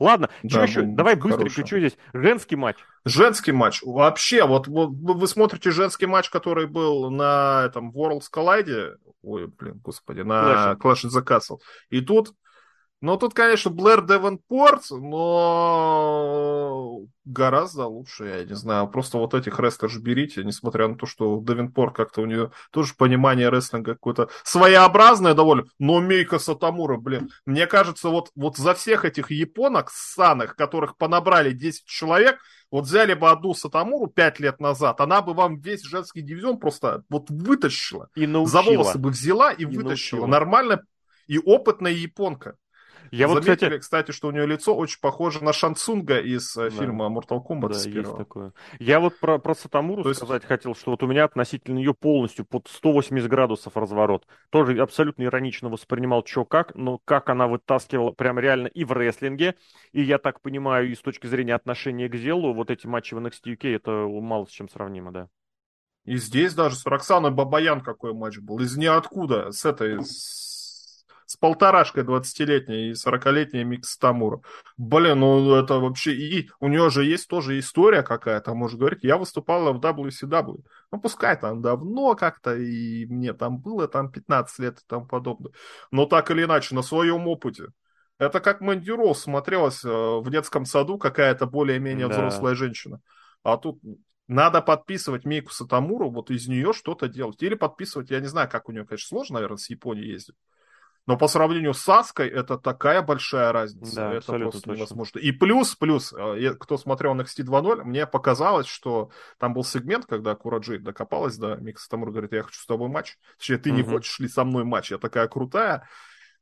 Ладно, 0.00 0.30
да, 0.42 0.62
еще? 0.62 0.82
Давай 0.82 1.16
быстренько, 1.16 1.66
что 1.66 1.78
здесь? 1.78 1.96
Женский 2.14 2.56
матч. 2.56 2.78
Женский 3.04 3.52
матч. 3.52 3.82
Вообще, 3.82 4.46
вот, 4.46 4.66
вот 4.68 4.90
вы 4.90 5.28
смотрите 5.28 5.70
женский 5.70 6.06
матч, 6.06 6.30
который 6.30 6.66
был 6.66 7.10
на 7.10 7.64
этом 7.66 7.90
Worlds 7.90 8.24
Collide, 8.32 8.96
ой, 9.22 9.48
блин, 9.48 9.80
господи, 9.84 10.20
на 10.20 10.72
Clash, 10.72 10.78
Clash 10.78 11.04
in 11.04 11.10
the 11.10 11.22
Castle. 11.22 11.58
И 11.90 12.00
тут 12.00 12.32
ну, 13.04 13.18
тут, 13.18 13.34
конечно, 13.34 13.70
Блэр 13.70 14.06
Девенпорт, 14.06 14.90
но 14.90 17.02
гораздо 17.26 17.84
лучше, 17.84 18.24
я 18.24 18.44
не 18.44 18.54
знаю. 18.54 18.88
Просто 18.88 19.18
вот 19.18 19.34
этих 19.34 19.60
рестлеров 19.60 20.00
берите, 20.00 20.42
несмотря 20.42 20.88
на 20.88 20.96
то, 20.96 21.04
что 21.04 21.38
Девенпорт 21.38 21.94
как-то 21.94 22.22
у 22.22 22.26
нее 22.26 22.50
тоже 22.70 22.94
понимание 22.96 23.50
рестлинга 23.50 23.92
какое-то 23.92 24.30
своеобразное 24.42 25.34
довольно. 25.34 25.64
Но 25.78 26.00
Мейка 26.00 26.38
Сатамура, 26.38 26.96
блин, 26.96 27.28
мне 27.44 27.66
кажется, 27.66 28.08
вот, 28.08 28.30
вот 28.34 28.56
за 28.56 28.72
всех 28.72 29.04
этих 29.04 29.30
японок 29.30 29.90
ссаных, 29.90 30.56
которых 30.56 30.96
понабрали 30.96 31.52
10 31.52 31.84
человек, 31.84 32.38
вот 32.70 32.86
взяли 32.86 33.12
бы 33.12 33.28
одну 33.28 33.52
Сатамуру 33.52 34.06
5 34.06 34.40
лет 34.40 34.60
назад, 34.60 35.02
она 35.02 35.20
бы 35.20 35.34
вам 35.34 35.60
весь 35.60 35.82
женский 35.82 36.22
дивизион 36.22 36.58
просто 36.58 37.04
вот 37.10 37.28
вытащила. 37.28 38.08
И 38.14 38.26
научила. 38.26 38.62
За 38.62 38.70
волосы 38.70 38.98
бы 38.98 39.10
взяла 39.10 39.52
и, 39.52 39.62
и 39.62 39.66
вытащила. 39.66 40.20
Научила. 40.20 40.26
Нормально 40.26 40.80
и 41.26 41.38
опытная 41.38 41.92
японка. 41.92 42.56
Я 43.10 43.28
вот, 43.28 43.44
Заметили, 43.44 43.78
кстати... 43.78 43.80
кстати, 43.80 44.10
что 44.12 44.28
у 44.28 44.30
нее 44.30 44.46
лицо 44.46 44.74
очень 44.74 45.00
похоже 45.00 45.42
на 45.42 45.52
Шансунга 45.52 46.20
из 46.20 46.56
э, 46.56 46.70
да. 46.70 46.70
фильма 46.70 47.06
Mortal 47.06 47.44
Kombat. 47.44 47.68
Да, 47.68 47.98
есть 47.98 48.16
такое. 48.16 48.52
Я 48.78 49.00
вот 49.00 49.18
про, 49.18 49.38
про 49.38 49.54
Сатамуру 49.54 50.02
То 50.02 50.08
есть... 50.10 50.18
сказать 50.18 50.44
хотел, 50.44 50.74
что 50.74 50.92
вот 50.92 51.02
у 51.02 51.06
меня 51.06 51.24
относительно 51.24 51.78
ее 51.78 51.94
полностью 51.94 52.44
под 52.44 52.68
180 52.68 53.28
градусов 53.28 53.76
разворот. 53.76 54.26
Тоже 54.50 54.78
абсолютно 54.78 55.24
иронично 55.24 55.68
воспринимал, 55.68 56.24
что 56.26 56.44
как, 56.44 56.74
но 56.74 56.98
как 57.04 57.30
она 57.30 57.46
вытаскивала 57.46 58.12
прям 58.12 58.38
реально 58.38 58.68
и 58.68 58.84
в 58.84 58.92
рестлинге, 58.92 59.54
и 59.92 60.02
я 60.02 60.18
так 60.18 60.40
понимаю, 60.40 60.90
и 60.90 60.94
с 60.94 61.00
точки 61.00 61.26
зрения 61.26 61.54
отношения 61.54 62.08
к 62.08 62.16
Зелу, 62.16 62.54
вот 62.54 62.70
эти 62.70 62.86
матчи 62.86 63.14
в 63.14 63.18
NXT 63.18 63.56
UK, 63.56 63.74
это 63.74 63.90
мало 63.90 64.46
с 64.46 64.50
чем 64.50 64.68
сравнимо, 64.68 65.12
да. 65.12 65.28
И 66.04 66.16
здесь 66.18 66.54
даже 66.54 66.76
с 66.76 66.84
Роксаной 66.84 67.30
Бабаян 67.30 67.80
какой 67.80 68.12
матч 68.12 68.38
был. 68.38 68.58
Из 68.58 68.76
ниоткуда, 68.76 69.50
с 69.52 69.64
этой, 69.64 70.04
с 70.04 70.53
с 71.26 71.36
полторашкой 71.36 72.04
20-летней 72.04 72.90
и 72.90 72.92
40-летней 72.92 73.64
Микс 73.64 73.96
Тамура. 73.96 74.40
Блин, 74.76 75.20
ну 75.20 75.54
это 75.54 75.78
вообще... 75.78 76.14
И 76.14 76.50
у 76.60 76.68
нее 76.68 76.90
же 76.90 77.04
есть 77.04 77.28
тоже 77.28 77.58
история 77.58 78.02
какая-то, 78.02 78.54
может 78.54 78.78
говорить. 78.78 79.02
Я 79.02 79.16
выступала 79.16 79.72
в 79.72 79.80
WCW. 79.80 80.64
Ну, 80.92 81.00
пускай 81.00 81.38
там 81.38 81.62
давно 81.62 82.14
как-то, 82.14 82.56
и 82.56 83.06
мне 83.06 83.32
там 83.32 83.58
было 83.58 83.88
там 83.88 84.10
15 84.10 84.58
лет 84.60 84.78
и 84.78 84.82
тому 84.86 85.06
подобное. 85.06 85.52
Но 85.90 86.06
так 86.06 86.30
или 86.30 86.44
иначе, 86.44 86.74
на 86.74 86.82
своем 86.82 87.26
опыте. 87.28 87.68
Это 88.18 88.40
как 88.40 88.60
Мэнди 88.60 88.90
Роуз 88.90 89.22
смотрелась 89.22 89.84
э, 89.84 89.88
в 89.88 90.30
детском 90.30 90.64
саду 90.66 90.98
какая-то 90.98 91.46
более-менее 91.46 92.08
да. 92.08 92.14
взрослая 92.14 92.54
женщина. 92.54 93.00
А 93.42 93.56
тут 93.56 93.80
надо 94.26 94.62
подписывать 94.62 95.24
Мейку 95.24 95.52
Сатамуру, 95.52 96.10
вот 96.10 96.30
из 96.30 96.48
нее 96.48 96.72
что-то 96.72 97.08
делать. 97.08 97.42
Или 97.42 97.54
подписывать, 97.54 98.10
я 98.10 98.20
не 98.20 98.26
знаю, 98.26 98.48
как 98.48 98.68
у 98.68 98.72
нее, 98.72 98.86
конечно, 98.86 99.08
сложно, 99.08 99.34
наверное, 99.34 99.58
с 99.58 99.68
Японией 99.68 100.12
ездить. 100.12 100.36
Но 101.06 101.18
по 101.18 101.28
сравнению 101.28 101.74
с 101.74 101.80
Саской 101.80 102.28
это 102.28 102.56
такая 102.56 103.02
большая 103.02 103.52
разница. 103.52 103.96
Да, 103.96 104.14
это 104.14 104.38
просто 104.38 104.62
точно. 104.62 104.72
невозможно. 104.72 105.18
И 105.18 105.32
плюс, 105.32 105.74
плюс, 105.74 106.14
э, 106.14 106.54
кто 106.58 106.78
смотрел 106.78 107.14
NXT 107.14 107.44
2.0, 107.44 107.84
мне 107.84 108.06
показалось, 108.06 108.66
что 108.66 109.10
там 109.38 109.52
был 109.52 109.64
сегмент, 109.64 110.06
когда 110.06 110.34
Кураджи 110.34 110.78
докопалась 110.78 111.36
до 111.36 111.56
Микса 111.56 111.90
Тамура, 111.90 112.10
говорит, 112.10 112.32
я 112.32 112.42
хочу 112.42 112.58
с 112.58 112.66
тобой 112.66 112.88
матч. 112.88 113.16
Точнее, 113.36 113.58
ты 113.58 113.70
угу. 113.70 113.76
не 113.76 113.82
хочешь 113.82 114.18
ли 114.18 114.28
со 114.28 114.44
мной 114.44 114.64
матч? 114.64 114.92
Я 114.92 114.98
такая 114.98 115.28
крутая. 115.28 115.86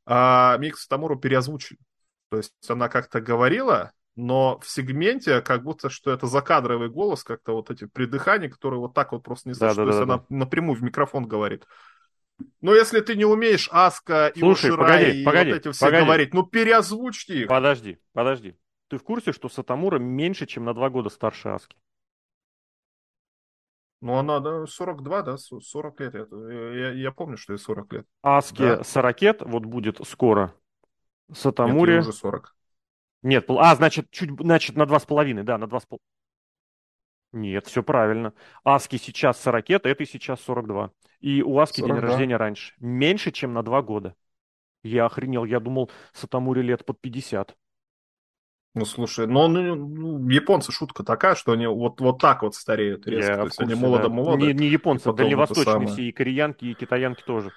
А 0.05 0.57
Микс 0.57 0.87
Тамуру 0.87 1.17
переозвучили. 1.17 1.79
То 2.29 2.37
есть 2.37 2.53
она 2.69 2.87
как-то 2.87 3.19
говорила, 3.19 3.91
но 4.15 4.59
в 4.59 4.69
сегменте 4.69 5.41
как 5.41 5.63
будто, 5.63 5.89
что 5.89 6.11
это 6.11 6.27
закадровый 6.27 6.89
голос, 6.89 7.23
как-то 7.23 7.53
вот 7.53 7.69
эти 7.69 7.85
придыхания, 7.85 8.49
которые 8.49 8.79
вот 8.79 8.93
так 8.93 9.11
вот 9.11 9.23
просто 9.23 9.49
не 9.49 9.55
слышат. 9.55 9.77
Да, 9.77 9.85
да, 9.85 9.91
То 9.91 9.97
есть 9.97 10.07
да, 10.07 10.13
она 10.13 10.23
да. 10.29 10.35
напрямую 10.35 10.77
в 10.77 10.83
микрофон 10.83 11.27
говорит. 11.27 11.65
Ну, 12.61 12.73
если 12.73 13.01
ты 13.01 13.15
не 13.15 13.25
умеешь 13.25 13.69
Аска 13.71 14.27
и 14.27 14.39
Слушай, 14.39 14.71
Ушира 14.71 14.83
погоди, 14.83 15.21
и 15.21 15.25
погоди, 15.25 15.51
вот 15.51 15.59
эти 15.59 15.71
все 15.71 15.85
погоди. 15.85 16.05
говорить, 16.05 16.33
ну 16.33 16.43
переозвучьте 16.43 17.41
их. 17.41 17.47
Подожди, 17.47 17.99
подожди. 18.13 18.55
Ты 18.87 18.97
в 18.97 19.03
курсе, 19.03 19.31
что 19.31 19.49
Сатамура 19.49 19.99
меньше, 19.99 20.45
чем 20.45 20.65
на 20.65 20.73
два 20.73 20.89
года 20.89 21.09
старше 21.09 21.49
Аски? 21.49 21.75
Ну, 24.01 24.17
она, 24.17 24.41
да, 24.41 24.65
42, 24.65 25.21
да, 25.21 25.37
40 25.37 25.99
лет. 26.01 26.13
Я, 26.13 26.91
я 26.91 27.11
помню, 27.11 27.37
что 27.37 27.53
ей 27.53 27.57
40 27.57 27.93
лет. 27.93 28.05
Аске 28.21 28.77
да. 28.77 28.83
40 28.83 29.41
вот 29.41 29.65
будет 29.65 30.05
скоро. 30.05 30.53
Сатамуре... 31.31 31.95
Нет, 31.95 32.01
уже 32.03 32.13
40. 32.13 32.55
Нет, 33.21 33.45
а, 33.47 33.75
значит, 33.75 34.11
чуть, 34.11 34.31
значит, 34.37 34.75
на 34.75 34.83
2,5, 34.83 35.43
да, 35.43 35.57
на 35.57 35.65
2,5. 35.65 35.99
Нет, 37.33 37.65
все 37.67 37.83
правильно. 37.83 38.33
Аски 38.63 38.97
сейчас 38.97 39.41
40, 39.41 39.69
а 39.71 39.89
этой 39.89 40.05
сейчас 40.05 40.39
42. 40.41 40.91
И 41.19 41.41
у 41.41 41.59
Аски 41.59 41.81
42. 41.81 41.95
день 41.95 42.07
рождения 42.07 42.37
раньше. 42.37 42.73
Меньше, 42.79 43.31
чем 43.31 43.53
на 43.53 43.63
два 43.63 43.81
года. 43.81 44.15
Я 44.83 45.05
охренел. 45.05 45.43
Я 45.43 45.59
думал, 45.59 45.89
Сатамури 46.13 46.61
лет 46.61 46.85
под 46.85 47.01
50. 47.01 47.55
Ну, 48.75 48.85
слушай, 48.85 49.27
ну, 49.27 49.47
ну, 49.47 49.75
ну, 49.75 50.29
японцы 50.29 50.71
шутка 50.71 51.03
такая, 51.03 51.35
что 51.35 51.51
они 51.51 51.67
вот, 51.67 52.01
вот 52.01 52.19
так 52.19 52.41
вот 52.41 52.55
стареют 52.55 53.05
резко. 53.05 53.31
Я 53.31 53.37
То 53.37 53.43
есть 53.45 53.59
они 53.59 53.75
молодо-молодо. 53.75 54.37
Да. 54.37 54.47
Не, 54.47 54.53
не 54.53 54.67
японцы, 54.67 55.13
дальневосточные 55.13 55.87
все, 55.87 56.03
и 56.03 56.11
кореянки, 56.11 56.65
и 56.65 56.73
китаянки 56.73 57.23
тоже. 57.23 57.51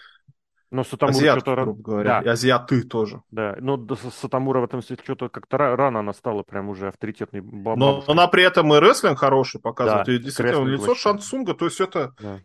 Но 0.70 0.82
Сатамура 0.82 1.16
Азиат, 1.16 1.40
что-то... 1.40 1.62
грубо 1.62 1.82
говоря. 1.82 2.22
Да. 2.22 2.32
Азиаты 2.32 2.82
тоже. 2.82 3.22
Да, 3.30 3.56
но 3.60 3.86
Сатамура 3.94 4.60
в 4.60 4.64
этом 4.64 4.82
смысле 4.82 5.02
что-то 5.02 5.28
как-то 5.28 5.58
рано 5.58 6.00
она 6.00 6.12
стала 6.12 6.42
прям 6.42 6.68
уже 6.68 6.88
авторитетной 6.88 7.40
бабушкой. 7.40 8.04
Но 8.06 8.12
она 8.12 8.26
при 8.26 8.42
этом 8.42 8.74
и 8.74 8.80
рестлинг 8.80 9.18
хороший 9.18 9.60
показывает. 9.60 10.06
Да, 10.06 10.12
и 10.12 10.18
действительно, 10.18 10.64
лицо 10.64 10.86
вообще. 10.86 11.02
Шансунга, 11.02 11.54
то 11.54 11.66
есть 11.66 11.80
это 11.80 12.14
да. 12.20 12.40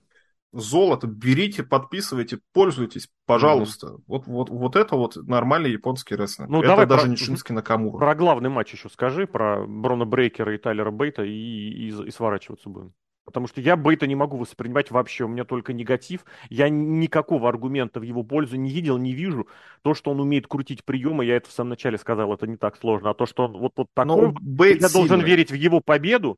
золото. 0.54 1.08
Берите, 1.08 1.64
подписывайте, 1.64 2.40
пользуйтесь, 2.54 3.10
пожалуйста. 3.26 3.88
Mm-hmm. 3.88 4.04
Вот, 4.08 4.28
вот, 4.28 4.50
вот 4.50 4.76
это 4.76 4.96
вот 4.96 5.16
нормальный 5.16 5.72
японский 5.72 6.16
рестлинг. 6.16 6.50
Ну, 6.50 6.60
это 6.60 6.68
давай 6.68 6.86
даже 6.86 7.04
про... 7.04 7.10
не 7.10 7.16
Шински 7.16 7.54
Накамура. 7.54 7.98
Про 7.98 8.16
главный 8.16 8.50
матч 8.50 8.74
еще 8.74 8.90
скажи, 8.90 9.26
про 9.26 9.66
Брона 9.66 10.06
Брейкера 10.06 10.54
и 10.54 10.60
Тайлера 10.60 10.92
Бейта, 10.92 11.24
и, 11.24 11.32
и, 11.32 11.88
и 11.88 12.12
сворачиваться 12.12 12.70
будем. 12.70 12.94
Потому 13.24 13.48
что 13.48 13.62
я 13.62 13.76
Бейта 13.76 14.08
не 14.08 14.16
могу 14.16 14.38
воспринимать 14.38 14.90
вообще, 14.92 15.26
у 15.26 15.28
меня 15.28 15.46
только 15.46 15.74
негатив. 15.74 16.26
Я 16.50 16.70
никакого 16.70 17.48
аргумента 17.48 18.00
в 18.00 18.04
его 18.04 18.24
пользу 18.24 18.56
не 18.58 18.72
видел, 18.72 18.98
не 18.98 19.14
вижу. 19.14 19.48
То, 19.84 19.94
что 19.94 20.12
он 20.12 20.20
умеет 20.20 20.48
крутить 20.48 20.84
приемы, 20.84 21.26
я 21.26 21.38
это 21.38 21.50
в 21.50 21.54
самом 21.54 21.70
начале 21.72 21.98
сказал, 21.98 22.34
это 22.34 22.48
не 22.48 22.58
так 22.58 22.78
сложно. 22.78 23.12
А 23.12 23.14
то, 23.14 23.26
что 23.26 23.46
он 23.46 23.58
вот, 23.58 23.74
вот 23.76 23.88
такой, 23.94 24.32
Бейт 24.40 24.82
я 24.82 24.90
сильный. 24.90 25.08
должен 25.08 25.26
верить 25.26 25.52
в 25.52 25.56
его 25.56 25.82
победу, 25.82 26.38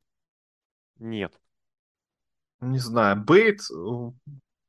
нет. 1.00 1.34
Не 2.62 2.80
знаю, 2.80 3.18
Бейт, 3.18 3.62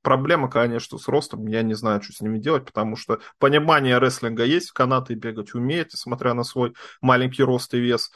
проблема, 0.02 0.50
конечно, 0.50 0.98
с 0.98 1.08
ростом, 1.08 1.46
я 1.46 1.62
не 1.62 1.74
знаю, 1.74 2.02
что 2.02 2.12
с 2.12 2.20
ними 2.20 2.38
делать, 2.38 2.64
потому 2.64 2.96
что 2.96 3.20
понимание 3.38 3.98
рестлинга 3.98 4.44
есть, 4.44 4.70
в 4.70 4.72
канаты 4.72 5.14
бегать 5.14 5.54
умеет, 5.54 5.92
несмотря 5.92 6.34
на 6.34 6.44
свой 6.44 6.74
маленький 7.00 7.42
рост 7.42 7.72
и 7.74 7.80
вес. 7.80 8.10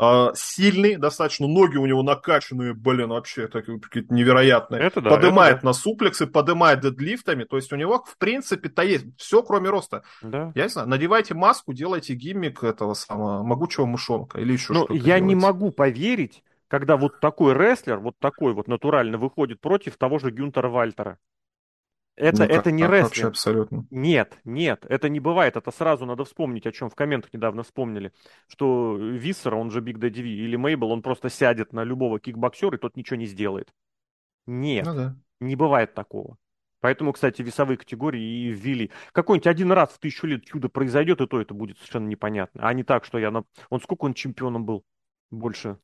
Э, 0.00 0.28
сильный, 0.34 0.96
достаточно 0.96 1.46
ноги 1.46 1.76
у 1.76 1.86
него 1.86 2.02
накачанные, 2.02 2.74
блин, 2.74 3.10
вообще 3.10 3.48
такие 3.48 3.78
какие-то 3.80 4.12
невероятные. 4.12 4.80
Это 4.80 5.00
да, 5.00 5.10
подымает 5.10 5.56
это 5.56 5.62
да. 5.62 5.68
на 5.68 5.72
суплексы, 5.72 6.26
подымает 6.26 6.80
дедлифтами, 6.80 7.44
то 7.44 7.56
есть 7.56 7.72
у 7.72 7.76
него, 7.76 8.04
в 8.06 8.16
принципе-то 8.18 8.82
есть 8.82 9.06
все, 9.16 9.42
кроме 9.42 9.70
роста. 9.70 10.02
Да. 10.22 10.52
Знаю, 10.68 10.88
надевайте 10.88 11.34
маску, 11.34 11.72
делайте 11.72 12.14
гиммик 12.14 12.62
этого 12.64 12.94
самого 12.94 13.42
могучего 13.42 13.86
мышонка 13.86 14.40
или 14.40 14.52
еще 14.52 14.72
ну, 14.72 14.80
что-то. 14.80 14.94
Я 14.94 15.00
делайте. 15.00 15.26
не 15.26 15.34
могу 15.34 15.70
поверить, 15.70 16.42
когда 16.68 16.96
вот 16.96 17.20
такой 17.20 17.54
рестлер, 17.54 17.98
вот 17.98 18.18
такой 18.18 18.52
вот 18.54 18.68
натурально 18.68 19.18
выходит 19.18 19.60
против 19.60 19.96
того 19.96 20.18
же 20.18 20.30
Гюнтера 20.30 20.68
Вальтера. 20.68 21.18
Это, 22.16 22.44
ну, 22.44 22.44
это 22.44 22.70
не 22.70 22.84
рестлинг. 22.84 23.02
Вообще 23.04 23.26
абсолютно. 23.26 23.86
Нет, 23.90 24.38
нет, 24.44 24.86
это 24.88 25.08
не 25.08 25.18
бывает. 25.18 25.56
Это 25.56 25.70
сразу 25.72 26.06
надо 26.06 26.24
вспомнить, 26.24 26.66
о 26.66 26.72
чем 26.72 26.88
в 26.88 26.94
комментах 26.94 27.32
недавно 27.32 27.64
вспомнили. 27.64 28.12
Что 28.46 28.96
Виссер, 28.96 29.54
он 29.54 29.70
же 29.70 29.80
Биг 29.80 29.98
Дэдди 29.98 30.20
Ви, 30.20 30.44
или 30.44 30.56
Мейбл, 30.56 30.90
он 30.92 31.02
просто 31.02 31.28
сядет 31.28 31.72
на 31.72 31.82
любого 31.82 32.20
кикбоксера, 32.20 32.76
и 32.76 32.80
тот 32.80 32.96
ничего 32.96 33.16
не 33.16 33.26
сделает. 33.26 33.72
Нет, 34.46 34.86
ну, 34.86 34.94
да. 34.94 35.16
не 35.40 35.56
бывает 35.56 35.94
такого. 35.94 36.36
Поэтому, 36.80 37.12
кстати, 37.12 37.40
весовые 37.42 37.78
категории 37.78 38.22
и 38.22 38.50
ввели. 38.50 38.90
Какой-нибудь 39.12 39.46
один 39.46 39.72
раз 39.72 39.90
в 39.90 39.98
тысячу 39.98 40.26
лет 40.26 40.44
чудо 40.44 40.68
произойдет, 40.68 41.20
и 41.20 41.26
то 41.26 41.40
это 41.40 41.54
будет 41.54 41.78
совершенно 41.78 42.06
непонятно. 42.06 42.68
А 42.68 42.72
не 42.74 42.84
так, 42.84 43.04
что 43.06 43.18
я... 43.18 43.30
На... 43.30 43.44
Он 43.70 43.80
сколько 43.80 44.04
он 44.04 44.14
чемпионом 44.14 44.66
был? 44.66 44.84
Больше 45.30 45.78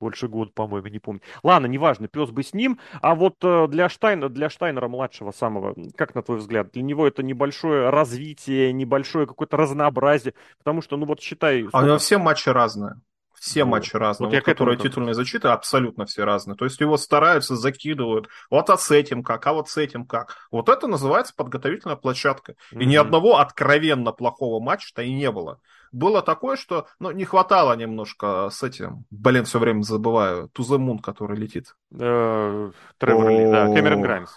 больше 0.00 0.28
года, 0.28 0.50
по-моему, 0.54 0.88
не 0.88 0.98
помню. 0.98 1.20
Ладно, 1.42 1.66
неважно, 1.66 2.08
пес 2.08 2.30
бы 2.30 2.42
с 2.42 2.52
ним. 2.52 2.78
А 3.00 3.14
вот 3.14 3.36
э, 3.42 3.66
для, 3.68 3.88
Штайна, 3.88 4.28
для 4.28 4.50
Штайнера 4.50 4.88
младшего 4.88 5.30
самого, 5.30 5.74
как 5.96 6.14
на 6.14 6.22
твой 6.22 6.38
взгляд, 6.38 6.72
для 6.72 6.82
него 6.82 7.06
это 7.06 7.22
небольшое 7.22 7.90
развитие, 7.90 8.72
небольшое 8.72 9.26
какое-то 9.26 9.56
разнообразие, 9.56 10.34
потому 10.58 10.82
что, 10.82 10.96
ну 10.96 11.06
вот 11.06 11.20
считай... 11.20 11.66
А 11.72 11.82
у 11.82 11.86
него 11.86 11.98
все 11.98 12.18
матчи 12.18 12.48
разные. 12.48 13.00
Все 13.44 13.64
ну, 13.64 13.72
матчи 13.72 13.94
разные, 13.94 14.30
вот 14.30 14.34
вот, 14.34 14.44
которые 14.44 14.78
титульные 14.78 15.12
защиты, 15.12 15.48
абсолютно 15.48 16.06
все 16.06 16.24
разные. 16.24 16.56
То 16.56 16.64
есть 16.64 16.80
его 16.80 16.96
стараются, 16.96 17.56
закидывают. 17.56 18.28
Вот 18.48 18.70
а 18.70 18.78
с 18.78 18.90
этим 18.90 19.22
как, 19.22 19.46
а 19.46 19.52
вот 19.52 19.68
с 19.68 19.76
этим 19.76 20.06
как. 20.06 20.36
Вот 20.50 20.70
это 20.70 20.86
называется 20.86 21.34
подготовительная 21.36 21.96
площадка. 21.96 22.52
Mm-hmm. 22.52 22.82
И 22.82 22.86
ни 22.86 22.96
одного 22.96 23.36
откровенно 23.36 24.12
плохого 24.12 24.64
матча-то 24.64 25.02
и 25.02 25.12
не 25.12 25.30
было 25.30 25.60
было 25.94 26.22
такое, 26.22 26.56
что 26.56 26.86
ну, 26.98 27.10
не 27.10 27.24
хватало 27.24 27.74
немножко 27.76 28.48
с 28.50 28.62
этим, 28.62 29.04
блин, 29.10 29.44
все 29.44 29.58
время 29.58 29.82
забываю, 29.82 30.48
Туземун, 30.48 30.98
который 30.98 31.36
летит. 31.36 31.74
Э, 31.92 32.70
Тревор 32.98 33.28
Ли, 33.30 33.50
да, 33.50 33.66
Кэмерон 33.66 34.02
Граймс. 34.02 34.30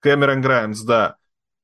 Кэмерон 0.00 0.40
Граймс, 0.40 0.80
да 0.82 1.16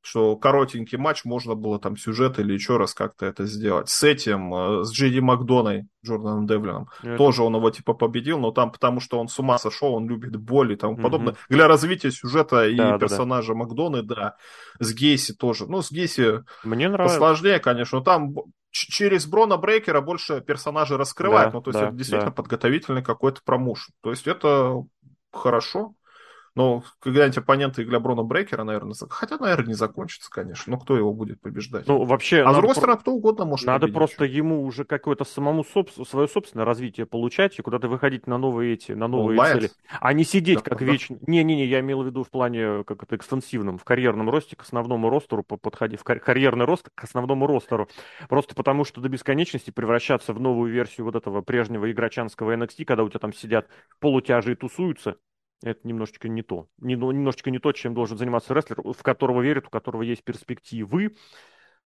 что 0.06 0.36
коротенький 0.36 0.98
матч, 0.98 1.24
можно 1.24 1.56
было 1.56 1.80
там 1.80 1.96
сюжет 1.96 2.38
или 2.38 2.52
еще 2.52 2.76
раз 2.76 2.94
как-то 2.94 3.26
это 3.26 3.44
сделать. 3.44 3.88
С 3.88 4.04
этим, 4.04 4.54
э, 4.54 4.84
с 4.84 4.92
Джейди 4.92 5.18
Макдоной, 5.18 5.88
Джорданом 6.04 6.46
Девлином, 6.46 6.88
это... 7.02 7.16
тоже 7.16 7.42
он 7.42 7.56
его 7.56 7.68
типа 7.72 7.92
победил, 7.92 8.38
но 8.38 8.52
там 8.52 8.70
потому 8.70 9.00
что 9.00 9.18
он 9.18 9.26
с 9.26 9.36
ума 9.40 9.58
сошел, 9.58 9.94
он 9.94 10.08
любит 10.08 10.36
боль 10.36 10.74
и 10.74 10.76
тому 10.76 10.94
угу. 10.94 11.02
подобное. 11.02 11.34
Для 11.48 11.66
развития 11.66 12.12
сюжета 12.12 12.68
и 12.68 12.76
да, 12.76 12.98
персонажа 12.98 13.48
да, 13.48 13.54
да. 13.54 13.58
Макдоны, 13.58 14.02
да, 14.02 14.36
с 14.78 14.94
Гейси 14.94 15.34
тоже. 15.34 15.66
Ну, 15.66 15.82
с 15.82 15.90
Гейси 15.90 16.44
Мне 16.62 16.88
нравится. 16.88 17.18
посложнее, 17.18 17.58
конечно, 17.58 17.98
но 17.98 18.04
там 18.04 18.34
через 18.76 19.26
Брона 19.26 19.56
Брейкера 19.56 20.00
больше 20.00 20.40
персонажей 20.40 20.96
раскрывает, 20.96 21.48
да, 21.48 21.54
ну, 21.54 21.62
то 21.62 21.70
есть 21.70 21.80
да, 21.80 21.86
это 21.88 21.96
действительно 21.96 22.30
да. 22.30 22.36
подготовительный 22.36 23.02
какой-то 23.02 23.40
промоушен. 23.44 23.94
То 24.02 24.10
есть 24.10 24.26
это 24.26 24.84
хорошо. 25.32 25.94
Но 26.56 26.82
когда-нибудь 27.00 27.36
оппоненты 27.36 27.84
для 27.84 28.00
Брона 28.00 28.22
Брейкера, 28.22 28.64
наверное, 28.64 28.94
хотя, 29.10 29.36
наверное, 29.36 29.68
не 29.68 29.74
закончится, 29.74 30.30
конечно. 30.30 30.70
Но 30.70 30.78
кто 30.78 30.96
его 30.96 31.12
будет 31.12 31.38
побеждать? 31.42 31.86
Ну, 31.86 32.04
вообще... 32.04 32.42
А 32.42 32.52
с 32.52 32.56
другой 32.56 32.74
стороны, 32.74 32.98
кто 32.98 33.12
угодно 33.12 33.44
может 33.44 33.66
Надо 33.66 33.80
победить. 33.80 33.94
просто 33.94 34.24
ему 34.24 34.64
уже 34.64 34.84
какое-то 34.84 35.24
самому 35.24 35.64
соб... 35.64 35.90
свое 35.90 36.26
собственное 36.26 36.64
развитие 36.64 37.04
получать 37.04 37.58
и 37.58 37.62
куда-то 37.62 37.88
выходить 37.88 38.26
на 38.26 38.38
новые 38.38 38.72
эти, 38.72 38.92
на 38.92 39.06
новые 39.06 39.38
Лайт. 39.38 39.52
цели. 39.52 39.70
А 40.00 40.14
не 40.14 40.24
сидеть 40.24 40.56
да, 40.64 40.70
как 40.70 40.78
да. 40.78 40.86
вечно... 40.86 41.18
Не-не-не, 41.26 41.66
я 41.66 41.80
имел 41.80 42.02
в 42.02 42.06
виду 42.06 42.24
в 42.24 42.30
плане 42.30 42.84
как 42.84 43.02
это 43.02 43.16
экстенсивном, 43.16 43.76
в 43.76 43.84
карьерном 43.84 44.30
росте 44.30 44.56
к 44.56 44.62
основному 44.62 45.10
ростеру 45.10 45.42
подходи, 45.42 45.98
в 45.98 46.04
кар... 46.04 46.20
карьерный 46.20 46.64
рост 46.64 46.88
к 46.94 47.04
основному 47.04 47.46
ростеру. 47.46 47.86
Просто 48.30 48.54
потому, 48.54 48.84
что 48.84 49.02
до 49.02 49.10
бесконечности 49.10 49.70
превращаться 49.70 50.32
в 50.32 50.40
новую 50.40 50.72
версию 50.72 51.04
вот 51.04 51.16
этого 51.16 51.42
прежнего 51.42 51.92
игрочанского 51.92 52.56
NXT, 52.56 52.86
когда 52.86 53.04
у 53.04 53.10
тебя 53.10 53.20
там 53.20 53.34
сидят 53.34 53.68
полутяжи 54.00 54.52
и 54.52 54.54
тусуются, 54.54 55.18
это 55.62 55.80
немножечко 55.86 56.28
не 56.28 56.42
то. 56.42 56.68
Немножечко 56.78 57.50
не 57.50 57.58
то, 57.58 57.72
чем 57.72 57.94
должен 57.94 58.18
заниматься 58.18 58.54
рестлер, 58.54 58.80
в 58.82 59.02
которого 59.02 59.42
верят, 59.42 59.66
у 59.66 59.70
которого 59.70 60.02
есть 60.02 60.24
перспективы. 60.24 61.16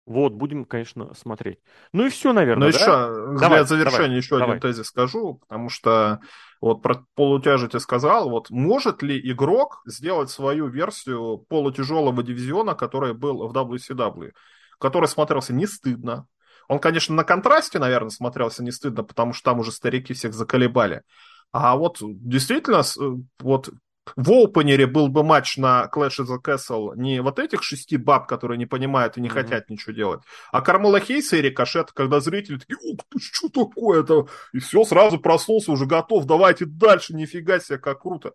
Вот, 0.04 0.32
будем, 0.32 0.64
конечно, 0.64 1.14
смотреть. 1.14 1.60
Ну 1.92 2.06
и 2.06 2.08
все, 2.10 2.32
наверное, 2.32 2.66
Ну 2.66 2.72
да? 2.72 2.78
еще, 2.78 3.38
давай, 3.38 3.58
для 3.58 3.64
завершения 3.64 4.06
давай, 4.06 4.16
еще 4.16 4.38
давай. 4.38 4.56
один 4.56 4.60
тезис 4.60 4.86
скажу, 4.86 5.34
потому 5.34 5.68
что 5.68 6.20
вот 6.60 6.82
про 6.82 7.04
полутяжи 7.14 7.68
ты 7.68 7.78
сказал, 7.78 8.28
вот 8.28 8.50
может 8.50 9.02
ли 9.02 9.20
игрок 9.30 9.80
сделать 9.86 10.28
свою 10.30 10.66
версию 10.66 11.38
полутяжелого 11.48 12.20
дивизиона, 12.24 12.74
который 12.74 13.14
был 13.14 13.46
в 13.46 13.56
WCW, 13.56 14.32
который 14.80 15.06
смотрелся 15.06 15.52
не 15.52 15.66
стыдно, 15.66 16.26
он, 16.66 16.80
конечно, 16.80 17.14
на 17.14 17.22
контрасте, 17.22 17.78
наверное, 17.78 18.10
смотрелся 18.10 18.64
не 18.64 18.72
стыдно, 18.72 19.04
потому 19.04 19.32
что 19.32 19.50
там 19.50 19.60
уже 19.60 19.70
старики 19.70 20.14
всех 20.14 20.34
заколебали. 20.34 21.02
А 21.52 21.76
вот 21.76 21.98
действительно, 22.00 22.80
э, 22.80 23.22
вот 23.40 23.70
в 24.16 24.30
опенере 24.32 24.86
был 24.86 25.08
бы 25.08 25.22
матч 25.22 25.56
на 25.58 25.88
Clash 25.92 26.18
of 26.20 26.26
the 26.26 26.38
Castle 26.42 26.96
не 26.96 27.20
вот 27.22 27.38
этих 27.38 27.62
шести 27.62 27.96
баб, 27.96 28.26
которые 28.26 28.58
не 28.58 28.66
понимают 28.66 29.16
и 29.16 29.20
не 29.20 29.28
mm-hmm. 29.28 29.32
хотят 29.32 29.70
ничего 29.70 29.92
делать, 29.92 30.22
а 30.50 30.60
Кармела 30.60 30.98
Хейса 30.98 31.36
и 31.36 31.42
Рикошет, 31.42 31.92
когда 31.92 32.20
зрители 32.20 32.58
такие, 32.58 32.78
ух 32.82 33.00
ты, 33.08 33.18
что 33.20 33.48
такое-то? 33.48 34.28
И 34.52 34.58
все, 34.58 34.84
сразу 34.84 35.20
проснулся, 35.20 35.70
уже 35.70 35.86
готов, 35.86 36.24
давайте 36.24 36.64
дальше, 36.64 37.14
нифига 37.14 37.60
себе, 37.60 37.78
как 37.78 38.02
круто. 38.02 38.32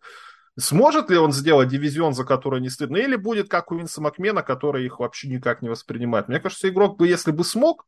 Сможет 0.59 1.09
ли 1.11 1.17
он 1.17 1.33
сделать 1.33 1.67
дивизион, 1.67 2.13
за 2.13 2.23
который 2.23 2.61
не 2.61 2.69
стыдно, 2.69 2.97
или 2.97 3.15
будет 3.15 3.49
как 3.49 3.71
у 3.71 3.75
Винса 3.75 4.01
Макмена, 4.01 4.41
который 4.43 4.85
их 4.85 4.99
вообще 4.99 5.27
никак 5.27 5.61
не 5.61 5.69
воспринимает? 5.69 6.29
Мне 6.29 6.39
кажется, 6.39 6.69
игрок 6.69 6.97
бы, 6.97 7.07
если 7.07 7.31
бы 7.31 7.43
смог 7.43 7.85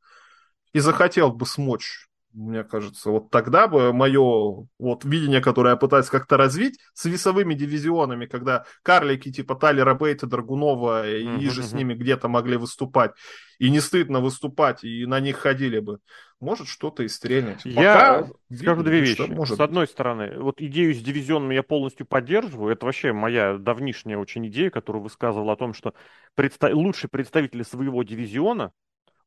и 0.74 0.80
захотел 0.80 1.32
бы 1.32 1.46
смочь 1.46 2.09
мне 2.34 2.64
кажется, 2.64 3.10
вот 3.10 3.32
тогда 3.32 3.68
бы 3.68 3.92
мое 3.92 4.68
вот 4.78 5.04
видение, 5.04 5.42
которое 5.42 5.72
я 5.72 5.76
пытаюсь 5.76 6.08
как-то 6.08 6.38
развить 6.38 6.80
с 6.94 7.06
весовыми 7.06 7.56
дивизионами, 7.56 8.28
когда 8.28 8.66
карлики 8.84 9.32
типа 9.32 9.56
Талера 9.56 9.96
Бейта, 9.96 10.28
Драгунова 10.28 11.10
и 11.10 11.26
mm-hmm. 11.26 11.50
же 11.50 11.64
с 11.64 11.74
ними 11.74 11.96
где-то 11.96 12.28
могли 12.28 12.58
выступать, 12.58 13.12
и 13.58 13.70
не 13.70 13.80
стыдно 13.80 14.20
выступать, 14.20 14.84
и 14.84 15.06
на 15.06 15.20
них 15.20 15.38
ходили 15.38 15.80
бы, 15.80 16.00
может 16.40 16.68
что-то 16.68 17.04
и 17.04 17.08
стрельнуть. 17.08 17.66
Я 17.66 18.24
Пока 18.24 18.34
скажу 18.56 18.84
две 18.84 19.02
вещи. 19.02 19.22
Может 19.22 19.58
с 19.58 19.60
одной 19.60 19.88
стороны, 19.88 20.40
вот 20.40 20.62
идею 20.62 20.94
с 20.94 21.00
дивизионами 21.00 21.56
я 21.56 21.64
полностью 21.64 22.06
поддерживаю. 22.06 22.72
Это 22.72 22.86
вообще 22.86 23.12
моя 23.12 23.58
давнишняя 23.58 24.18
очень 24.18 24.48
идея, 24.48 24.70
которую 24.70 25.02
высказывал 25.02 25.50
о 25.50 25.58
том, 25.58 25.74
что 25.74 25.94
предста... 26.36 26.74
лучший 26.74 27.10
представитель 27.10 27.64
своего 27.64 28.04
дивизиона 28.04 28.72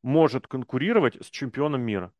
может 0.02 0.46
конкурировать 0.46 1.16
с 1.20 1.30
чемпионом 1.30 1.82
мира. 1.82 2.12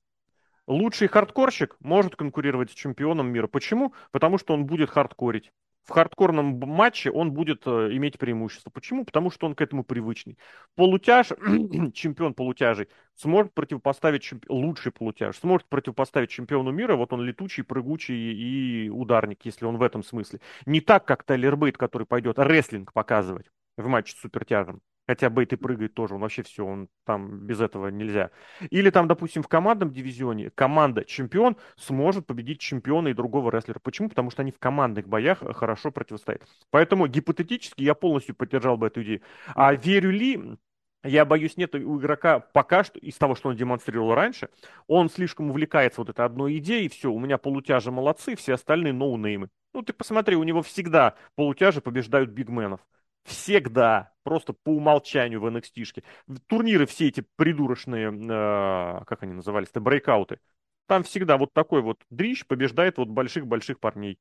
Лучший 0.67 1.09
хардкорщик 1.09 1.77
может 1.81 2.17
конкурировать 2.17 2.71
с 2.71 2.75
чемпионом 2.75 3.29
мира. 3.33 3.49
Почему? 3.49 3.95
Потому 4.13 4.39
что 4.39 4.55
он 4.55 4.67
будет 4.67 4.91
хардкорить. 4.91 5.51
В 5.85 5.91
хардкорном 5.91 6.61
матче 6.61 7.11
он 7.11 7.33
будет 7.33 7.67
э, 7.67 7.89
иметь 7.93 8.17
преимущество. 8.17 8.71
Почему? 8.71 9.05
Потому 9.05 9.33
что 9.33 9.47
он 9.47 9.57
к 9.57 9.61
этому 9.61 9.83
привычный. 9.83 10.39
Полутяж, 10.77 11.29
чемпион 11.93 12.35
полутяжей, 12.35 12.89
сможет 13.17 13.53
противопоставить 13.53 14.23
чемпи... 14.23 14.47
лучший 14.49 14.93
полутяж, 14.93 15.37
сможет 15.39 15.67
противопоставить 15.69 16.31
чемпиону 16.31 16.71
мира. 16.71 16.95
Вот 16.95 17.13
он 17.13 17.23
летучий, 17.23 17.65
прыгучий 17.65 18.33
и 18.33 18.89
ударник, 18.91 19.45
если 19.45 19.65
он 19.65 19.77
в 19.77 19.83
этом 19.83 20.05
смысле. 20.05 20.39
Не 20.67 20.81
так, 20.81 21.05
как 21.05 21.25
Тайлер 21.25 21.57
Бейт, 21.57 21.77
который 21.77 22.07
пойдет 22.07 22.39
рестлинг 22.39 22.93
показывать 22.93 23.47
в 23.77 23.87
матче 23.89 24.15
с 24.15 24.21
супертяжем. 24.21 24.81
Хотя 25.13 25.29
Бейт 25.29 25.53
и 25.53 25.57
прыгает 25.57 25.93
тоже, 25.93 26.15
он 26.15 26.23
вообще 26.23 26.43
все, 26.43 26.65
он 26.65 26.89
там 27.05 27.41
без 27.41 27.61
этого 27.61 27.89
нельзя. 27.89 28.31
Или 28.71 28.89
там, 28.89 29.09
допустим, 29.09 29.43
в 29.43 29.47
командном 29.47 29.93
дивизионе 29.93 30.49
команда-чемпион 30.49 31.59
сможет 31.77 32.27
победить 32.27 32.61
чемпиона 32.61 33.09
и 33.09 33.13
другого 33.13 33.51
рестлера. 33.51 33.79
Почему? 33.79 34.09
Потому 34.09 34.31
что 34.31 34.41
они 34.41 34.53
в 34.53 34.59
командных 34.59 35.07
боях 35.07 35.41
хорошо 35.55 35.91
противостоят. 35.91 36.41
Поэтому 36.71 37.09
гипотетически 37.09 37.83
я 37.83 37.95
полностью 37.95 38.35
поддержал 38.35 38.79
бы 38.79 38.87
эту 38.87 39.03
идею. 39.03 39.21
А 39.55 39.75
верю 39.75 40.13
ли, 40.13 40.57
я 41.05 41.27
боюсь, 41.27 41.59
нет 41.59 41.75
у 41.75 42.01
игрока 42.01 42.41
пока 42.41 42.83
что, 42.83 42.99
из 42.99 43.17
того, 43.17 43.35
что 43.35 43.51
он 43.51 43.57
демонстрировал 43.57 44.15
раньше, 44.15 44.49
он 44.87 45.11
слишком 45.11 45.51
увлекается 45.51 46.01
вот 46.01 46.09
этой 46.09 46.25
одной 46.25 46.57
идеей, 46.57 46.89
все, 46.89 47.13
у 47.13 47.21
меня 47.21 47.37
полутяжи 47.37 47.91
молодцы, 47.91 48.35
все 48.35 48.55
остальные 48.55 48.95
ноунеймы. 48.95 49.51
Ну, 49.75 49.83
ты 49.83 49.93
посмотри, 49.93 50.37
у 50.37 50.43
него 50.43 50.63
всегда 50.63 51.17
полутяжи 51.35 51.83
побеждают 51.83 52.31
бигменов. 52.31 52.81
Всегда. 53.25 54.13
Просто 54.25 54.53
по 54.53 54.71
умолчанию 54.71 55.41
в 55.41 55.47
NXT-шке. 55.47 56.05
Турниры 56.47 56.87
все 56.87 57.09
эти 57.09 57.25
придурочные, 57.37 58.09
э, 58.13 59.05
как 59.05 59.23
они 59.23 59.33
назывались-то, 59.35 59.81
брейкауты. 59.81 60.39
Там 60.87 61.03
всегда 61.03 61.37
вот 61.39 61.53
такой 61.53 61.83
вот 61.83 62.05
дрищ 62.11 62.47
побеждает 62.47 62.99
вот 62.99 63.09
больших-больших 63.09 63.81
парней. 63.81 64.19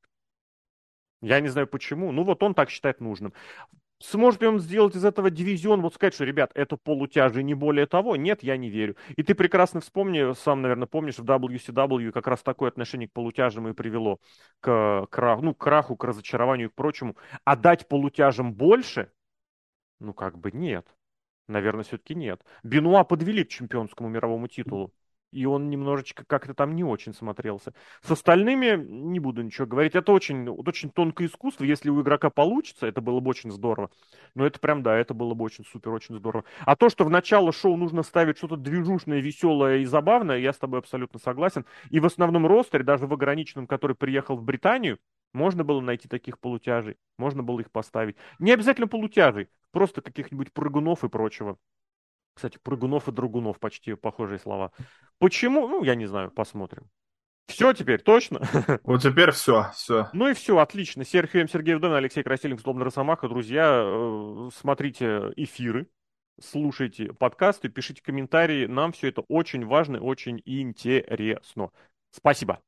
Я 1.21 1.39
не 1.39 1.49
знаю 1.49 1.67
почему. 1.67 2.11
Ну 2.11 2.23
вот 2.23 2.41
он 2.43 2.53
так 2.55 2.69
считает 2.69 2.99
нужным. 2.99 3.33
Сможет 4.01 4.41
ли 4.41 4.47
он 4.47 4.59
сделать 4.59 4.95
из 4.95 5.05
этого 5.05 5.29
дивизион, 5.29 5.81
вот 5.81 5.93
сказать, 5.93 6.13
что, 6.13 6.23
ребят, 6.23 6.51
это 6.55 6.75
полутяжи, 6.75 7.43
не 7.43 7.53
более 7.53 7.85
того? 7.85 8.15
Нет, 8.15 8.41
я 8.43 8.57
не 8.57 8.69
верю. 8.69 8.95
И 9.15 9.23
ты 9.23 9.35
прекрасно 9.35 9.79
вспомни, 9.79 10.33
сам, 10.33 10.61
наверное, 10.61 10.87
помнишь, 10.87 11.19
в 11.19 11.23
WCW 11.23 12.11
как 12.11 12.27
раз 12.27 12.41
такое 12.41 12.69
отношение 12.69 13.07
к 13.07 13.13
полутяжам 13.13 13.67
и 13.67 13.73
привело 13.73 14.19
к, 14.59 15.07
к, 15.09 15.39
ну, 15.41 15.53
к 15.53 15.57
краху, 15.59 15.95
к 15.95 16.03
разочарованию 16.03 16.67
и 16.67 16.71
к 16.71 16.73
прочему. 16.73 17.15
А 17.45 17.55
дать 17.55 17.87
полутяжам 17.87 18.53
больше? 18.53 19.11
Ну, 19.99 20.13
как 20.13 20.37
бы 20.37 20.51
нет. 20.51 20.87
Наверное, 21.47 21.83
все-таки 21.83 22.15
нет. 22.15 22.43
Бенуа 22.63 23.03
подвели 23.03 23.43
к 23.43 23.49
чемпионскому 23.49 24.09
мировому 24.09 24.47
титулу 24.47 24.93
и 25.31 25.45
он 25.45 25.69
немножечко 25.69 26.23
как-то 26.25 26.53
там 26.53 26.75
не 26.75 26.83
очень 26.83 27.13
смотрелся. 27.13 27.73
С 28.01 28.11
остальными 28.11 28.75
не 28.75 29.19
буду 29.19 29.41
ничего 29.41 29.65
говорить. 29.65 29.95
Это 29.95 30.11
очень, 30.11 30.47
очень 30.47 30.89
тонкое 30.89 31.27
искусство. 31.27 31.63
Если 31.63 31.89
у 31.89 32.01
игрока 32.01 32.29
получится, 32.29 32.87
это 32.87 33.01
было 33.01 33.19
бы 33.19 33.29
очень 33.29 33.51
здорово. 33.51 33.89
Но 34.35 34.45
это 34.45 34.59
прям, 34.59 34.83
да, 34.83 34.97
это 34.97 35.13
было 35.13 35.33
бы 35.33 35.45
очень 35.45 35.65
супер, 35.65 35.91
очень 35.91 36.15
здорово. 36.15 36.43
А 36.65 36.75
то, 36.75 36.89
что 36.89 37.03
в 37.05 37.09
начало 37.09 37.51
шоу 37.51 37.77
нужно 37.77 38.03
ставить 38.03 38.37
что-то 38.37 38.57
движушное, 38.57 39.19
веселое 39.19 39.79
и 39.79 39.85
забавное, 39.85 40.37
я 40.37 40.53
с 40.53 40.57
тобой 40.57 40.79
абсолютно 40.79 41.19
согласен. 41.19 41.65
И 41.89 41.99
в 41.99 42.05
основном 42.05 42.45
ростере, 42.45 42.83
даже 42.83 43.07
в 43.07 43.13
ограниченном, 43.13 43.67
который 43.67 43.95
приехал 43.95 44.35
в 44.35 44.43
Британию, 44.43 44.99
можно 45.33 45.63
было 45.63 45.79
найти 45.79 46.07
таких 46.07 46.39
полутяжей, 46.39 46.97
можно 47.17 47.41
было 47.41 47.61
их 47.61 47.71
поставить. 47.71 48.17
Не 48.39 48.51
обязательно 48.51 48.87
полутяжей, 48.87 49.47
просто 49.71 50.01
каких-нибудь 50.01 50.51
прыгунов 50.51 51.03
и 51.03 51.09
прочего. 51.09 51.57
Кстати, 52.33 52.57
прыгунов 52.61 53.07
и 53.07 53.11
другунов 53.11 53.59
почти 53.59 53.93
похожие 53.95 54.39
слова. 54.39 54.71
Почему? 55.19 55.67
Ну, 55.67 55.83
я 55.83 55.95
не 55.95 56.05
знаю, 56.05 56.31
посмотрим. 56.31 56.89
Все 57.47 57.73
теперь, 57.73 58.01
точно? 58.01 58.41
Вот 58.83 59.01
теперь 59.01 59.31
все, 59.31 59.71
все. 59.75 60.09
Ну 60.13 60.29
и 60.29 60.33
все, 60.33 60.57
отлично. 60.57 61.03
Серхием 61.03 61.49
Сергеев 61.49 61.79
Дон, 61.79 61.93
Алексей 61.93 62.23
Красильник, 62.23 62.61
Злобный 62.61 62.85
Росомаха. 62.85 63.27
Друзья, 63.27 63.83
э, 63.83 64.49
смотрите 64.55 65.31
эфиры, 65.35 65.87
слушайте 66.39 67.13
подкасты, 67.13 67.67
пишите 67.67 68.01
комментарии. 68.01 68.67
Нам 68.67 68.93
все 68.93 69.09
это 69.09 69.21
очень 69.27 69.65
важно, 69.65 69.99
очень 69.99 70.41
интересно. 70.45 71.71
Спасибо. 72.11 72.61